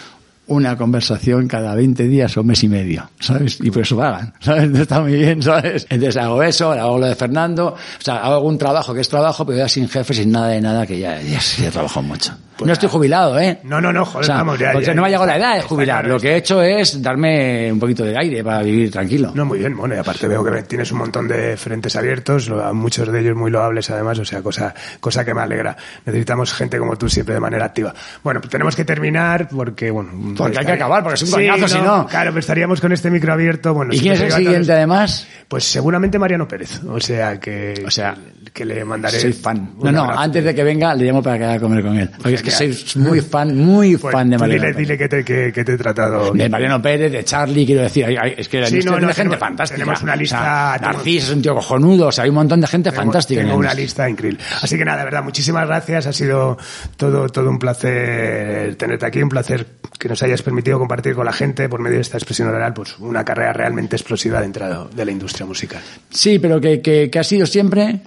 una 0.48 0.76
conversación 0.78 1.48
cada 1.48 1.76
20 1.76 2.03
días 2.03 2.36
o 2.38 2.44
mes 2.44 2.64
y 2.64 2.69
medio, 2.69 3.10
¿sabes? 3.19 3.60
Y 3.61 3.72
por 3.72 3.82
eso 3.84 3.98
pagan, 3.98 4.34
¿sabes? 4.40 4.74
Está 4.78 5.02
muy 5.02 5.14
bien, 5.14 5.41
¿sabes? 5.41 5.86
Entonces 5.90 6.18
hago 6.18 6.41
eso, 6.44 6.72
hago 6.72 6.98
lo 6.98 7.06
de 7.07 7.15
Fernando, 7.15 7.68
o 7.68 8.02
sea, 8.02 8.18
hago 8.18 8.36
algún 8.36 8.57
trabajo 8.57 8.94
que 8.94 9.02
es 9.02 9.10
trabajo, 9.10 9.45
pero 9.45 9.57
ya 9.60 9.68
sin 9.69 9.88
jefe, 9.88 10.14
sin 10.14 10.32
nada 10.32 10.48
de 10.49 10.61
nada, 10.61 10.86
que 10.86 10.99
ya, 10.99 11.22
ya, 11.22 11.40
ya 11.40 11.72
trabajo 11.72 12.02
mucho. 12.02 12.34
no 12.64 12.72
estoy 12.74 12.90
jubilado, 12.90 13.40
¿eh? 13.40 13.60
No, 13.64 13.82
no, 13.82 13.91
no, 13.91 14.06
joder, 14.06 14.24
O 14.24 14.26
sea, 14.26 14.38
vamos, 14.38 14.57
ya, 14.60 14.80
ya, 14.80 14.94
no 14.94 15.02
me 15.02 15.07
ha 15.07 15.11
llegado 15.11 15.28
la 15.28 15.38
edad 15.38 15.56
de 15.56 15.61
jubilar. 15.61 16.02
claro, 16.02 16.15
Lo 16.15 16.19
que 16.19 16.32
he 16.32 16.38
hecho 16.38 16.61
es 16.61 17.02
darme 17.02 17.72
un 17.72 17.80
poquito 17.80 18.03
de 18.03 18.18
aire 18.18 18.44
para 18.44 18.64
vivir 18.64 18.90
tranquilo. 18.91 19.32
No, 19.36 19.45
muy 19.45 19.60
bien, 19.60 19.76
bueno, 19.76 19.95
y 19.95 19.98
aparte 19.98 20.28
veo 20.28 20.44
que 20.44 20.64
tienes 20.64 20.91
un 20.91 20.99
montón 20.99 21.28
de 21.28 21.57
frentes 21.57 21.95
abiertos, 21.95 22.49
muchos 22.74 23.11
de 23.11 23.19
ellos 23.19 23.36
muy 23.36 23.52
loables 23.52 23.90
además, 23.90 24.18
o 24.19 24.26
sea, 24.26 24.41
cosa, 24.41 24.74
cosa 24.99 25.26
que 25.26 25.34
me 25.34 25.41
alegra. 25.41 25.76
Necesitamos 26.06 26.53
gente 26.53 26.78
como 26.80 26.95
tú 26.95 27.10
siempre 27.10 27.36
de 27.36 27.41
manera 27.41 27.65
activa. 27.65 27.94
Bueno, 28.24 28.40
pues 28.40 28.49
tenemos 28.52 28.76
que 28.76 28.86
terminar 28.86 29.48
porque, 29.49 29.91
bueno, 29.91 30.11
Porque 30.38 30.60
hay 30.60 30.66
que 30.66 30.72
acabar, 30.72 31.04
porque 31.04 31.16
es 31.16 31.24
un 31.24 31.32
coñazo, 31.32 31.68
si 31.68 31.80
no. 31.80 32.06
Claro, 32.08 32.32
pero 32.32 32.40
estaríamos 32.40 32.82
con 32.82 32.92
este 32.92 33.10
micro 33.10 33.34
abierto. 33.34 33.74
Bueno, 33.74 33.94
¿Y 33.94 34.00
quién 34.00 34.14
es 34.14 34.22
el 34.22 34.32
siguiente, 34.32 34.72
además? 34.72 35.28
Pues 35.48 35.64
seguramente 35.64 36.20
Mariano 36.20 36.48
Pérez. 36.48 36.82
O 36.84 37.00
sea 37.00 37.40
que. 37.40 37.84
O 37.86 37.92
sea, 37.92 38.16
que 38.58 38.66
le 38.66 38.84
mandaré. 38.84 39.20
Soy 39.20 39.34
fan. 39.34 39.74
No, 39.82 39.92
no, 39.92 40.10
antes 40.10 40.44
de 40.44 40.56
que 40.56 40.64
venga 40.64 40.96
le 40.96 41.06
llamo 41.06 41.22
para 41.22 41.38
que 41.38 41.44
vaya 41.46 41.58
a 41.58 41.60
comer 41.60 41.84
con 41.84 41.96
él. 41.98 42.10
Porque 42.18 42.34
es 42.34 42.42
que 42.42 42.50
soy 42.50 42.76
muy 42.96 43.22
fan, 43.22 43.56
muy 43.56 43.98
Pues 43.98 44.12
fan 44.12 44.30
de 44.32 44.38
Mariano 44.40 44.62
Dile, 44.64 44.74
Pérez. 44.74 44.78
dile 44.88 44.98
que 44.98 45.08
te, 45.08 45.24
que, 45.24 45.54
que 45.54 45.64
te 45.64 45.74
he 45.74 45.78
tratado. 45.78 46.34
De 46.34 46.50
Mariano 46.50 46.82
Pérez, 46.82 47.12
de 47.12 47.24
Charlie, 47.24 47.66
quiero 47.68 47.84
decir, 47.84 48.06
hay- 48.06 48.18
hay- 48.20 48.34
es 48.38 48.50
que 48.50 48.60
la 48.62 48.68
Sí, 48.68 48.74
industria 48.78 48.96
no, 48.96 49.02
no, 49.02 49.08
gente 49.10 49.16
tenemos- 49.22 49.40
fantástica. 49.40 49.78
tenemos 49.78 50.02
una 50.02 50.12
O 50.12 50.16
sea, 50.16 50.22
lista- 50.22 50.74
tenemos- 50.80 50.96
Narcis 50.98 51.24
es 51.24 51.30
un 51.30 51.42
tío 51.44 51.54
cojonudo, 51.56 52.08
o 52.08 52.12
sea, 52.12 52.24
hay 52.24 52.30
un 52.32 52.36
montón 52.36 52.62
de 52.62 52.68
gente 52.68 52.92
fantástica. 52.92 53.42
en 53.42 53.48
Tengo 53.48 53.60
una 53.60 53.74
lista 53.76 54.10
increíble. 54.10 54.40
Así 54.62 54.76
que 54.78 54.84
nada, 54.86 54.98
de 55.00 55.04
verdad, 55.06 55.24
muchísimas 55.24 55.68
gracias. 55.68 56.08
Ha 56.08 56.14
sido 56.14 56.58
todo, 56.98 57.30
todo 57.30 57.50
un 57.50 57.60
placer 57.60 58.76
tenerte 58.76 59.06
aquí, 59.06 59.22
un 59.22 59.30
placer 59.30 59.66
que 60.00 60.10
nos 60.10 60.22
hayas 60.24 60.42
permitido 60.42 60.80
compartir 60.80 61.14
con 61.16 61.26
la 61.26 61.34
gente 61.34 61.70
por 61.70 61.80
medio 61.80 61.96
de 61.98 62.02
esta 62.02 62.18
expresión 62.18 62.48
oral, 62.50 62.74
pues 62.74 62.98
una 63.00 63.24
carrera 63.24 63.54
realmente 63.54 63.96
explosiva 63.96 64.42
dentro 64.42 64.86
de 64.90 65.06
la 65.06 65.12
industria 65.12 65.46
musical. 65.46 65.82
Sí, 66.10 66.40
pero 66.40 66.60
que, 66.62 66.82
que, 66.82 67.10
que 67.10 67.20
ha 67.20 67.24
sido 67.24 67.46
siempre 67.46 68.02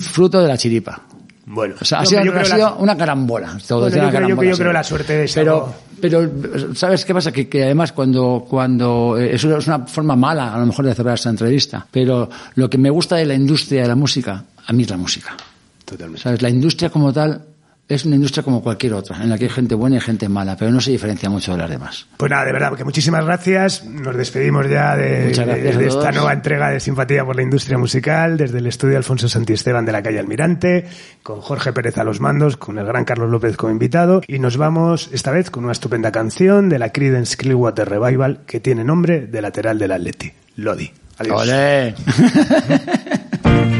fruto 0.00 0.40
de 0.40 0.48
la 0.48 0.56
chiripa. 0.56 1.02
Bueno, 1.46 1.74
O 1.80 1.84
sea, 1.84 2.00
ha 2.00 2.06
sido, 2.06 2.20
pero 2.20 2.32
yo 2.32 2.38
ha 2.38 2.42
creo 2.44 2.54
sido 2.56 2.68
la- 2.70 2.74
una 2.76 2.96
carambola. 2.96 3.58
Todo 3.66 3.80
Bueno, 3.80 3.88
es 3.88 3.94
una 3.94 4.04
yo 4.04 4.10
creo- 4.10 4.10
yo- 4.10 4.12
carambola, 4.12 4.50
yo 4.50 4.56
creo 4.58 4.72
la 4.72 4.84
suerte 4.84 5.24
es 5.24 5.32
pero, 5.34 5.52
algo- 5.52 5.74
pero, 6.00 6.74
¿sabes 6.76 7.04
qué 7.04 7.12
pasa? 7.12 7.32
Que, 7.32 7.48
que 7.48 7.64
además 7.64 7.92
cuando, 7.92 8.46
cuando, 8.48 9.16
eh, 9.18 9.34
eso 9.34 9.56
es 9.58 9.66
una 9.66 9.80
forma 9.80 10.14
mala 10.14 10.54
a 10.54 10.58
lo 10.60 10.66
mejor 10.66 10.86
de 10.86 10.94
cerrar 10.94 11.14
esta 11.14 11.30
entrevista, 11.30 11.84
pero 11.90 12.30
lo 12.54 12.70
que 12.70 12.78
me 12.78 12.88
gusta 12.90 13.16
de 13.16 13.24
la 13.26 13.34
industria 13.34 13.82
de 13.82 13.88
la 13.88 13.96
música, 13.96 14.44
a 14.64 14.72
mí 14.72 14.84
es 14.84 14.90
la 14.90 14.96
música. 14.96 15.36
Totalmente. 15.84 16.22
¿Sabes? 16.22 16.40
La 16.40 16.50
industria 16.50 16.88
como 16.90 17.12
tal 17.12 17.42
es 17.90 18.04
una 18.04 18.14
industria 18.14 18.44
como 18.44 18.62
cualquier 18.62 18.94
otra, 18.94 19.20
en 19.22 19.28
la 19.28 19.36
que 19.36 19.44
hay 19.44 19.50
gente 19.50 19.74
buena 19.74 19.96
y 19.96 20.00
gente 20.00 20.28
mala, 20.28 20.56
pero 20.56 20.70
no 20.70 20.80
se 20.80 20.92
diferencia 20.92 21.28
mucho 21.28 21.52
de 21.52 21.58
las 21.58 21.68
demás. 21.68 22.06
Pues 22.16 22.30
nada, 22.30 22.44
de 22.44 22.52
verdad, 22.52 22.76
que 22.76 22.84
muchísimas 22.84 23.24
gracias. 23.24 23.84
Nos 23.84 24.16
despedimos 24.16 24.68
ya 24.68 24.96
de, 24.96 25.32
esta 25.32 26.12
nueva 26.12 26.32
entrega 26.32 26.70
de 26.70 26.78
Simpatía 26.78 27.24
por 27.24 27.34
la 27.34 27.42
Industria 27.42 27.78
Musical, 27.78 28.36
desde 28.36 28.58
el 28.58 28.66
estudio 28.68 28.96
Alfonso 28.96 29.28
Santiesteban 29.28 29.84
de 29.84 29.92
la 29.92 30.02
calle 30.02 30.20
Almirante, 30.20 30.86
con 31.24 31.40
Jorge 31.40 31.72
Pérez 31.72 31.98
a 31.98 32.04
los 32.04 32.20
mandos, 32.20 32.56
con 32.56 32.78
el 32.78 32.86
gran 32.86 33.04
Carlos 33.04 33.28
López 33.28 33.56
como 33.56 33.72
invitado. 33.72 34.20
Y 34.28 34.38
nos 34.38 34.56
vamos 34.56 35.10
esta 35.12 35.32
vez 35.32 35.50
con 35.50 35.64
una 35.64 35.72
estupenda 35.72 36.12
canción 36.12 36.68
de 36.68 36.78
la 36.78 36.90
Creedence 36.90 37.36
Clearwater 37.36 37.88
Revival 37.88 38.42
que 38.46 38.60
tiene 38.60 38.84
nombre 38.84 39.26
de 39.26 39.42
lateral 39.42 39.78
del 39.78 39.90
Atleti, 39.90 40.32
Lodi. 40.56 40.92
Adiós. 41.18 41.42
¡Olé! 41.42 41.94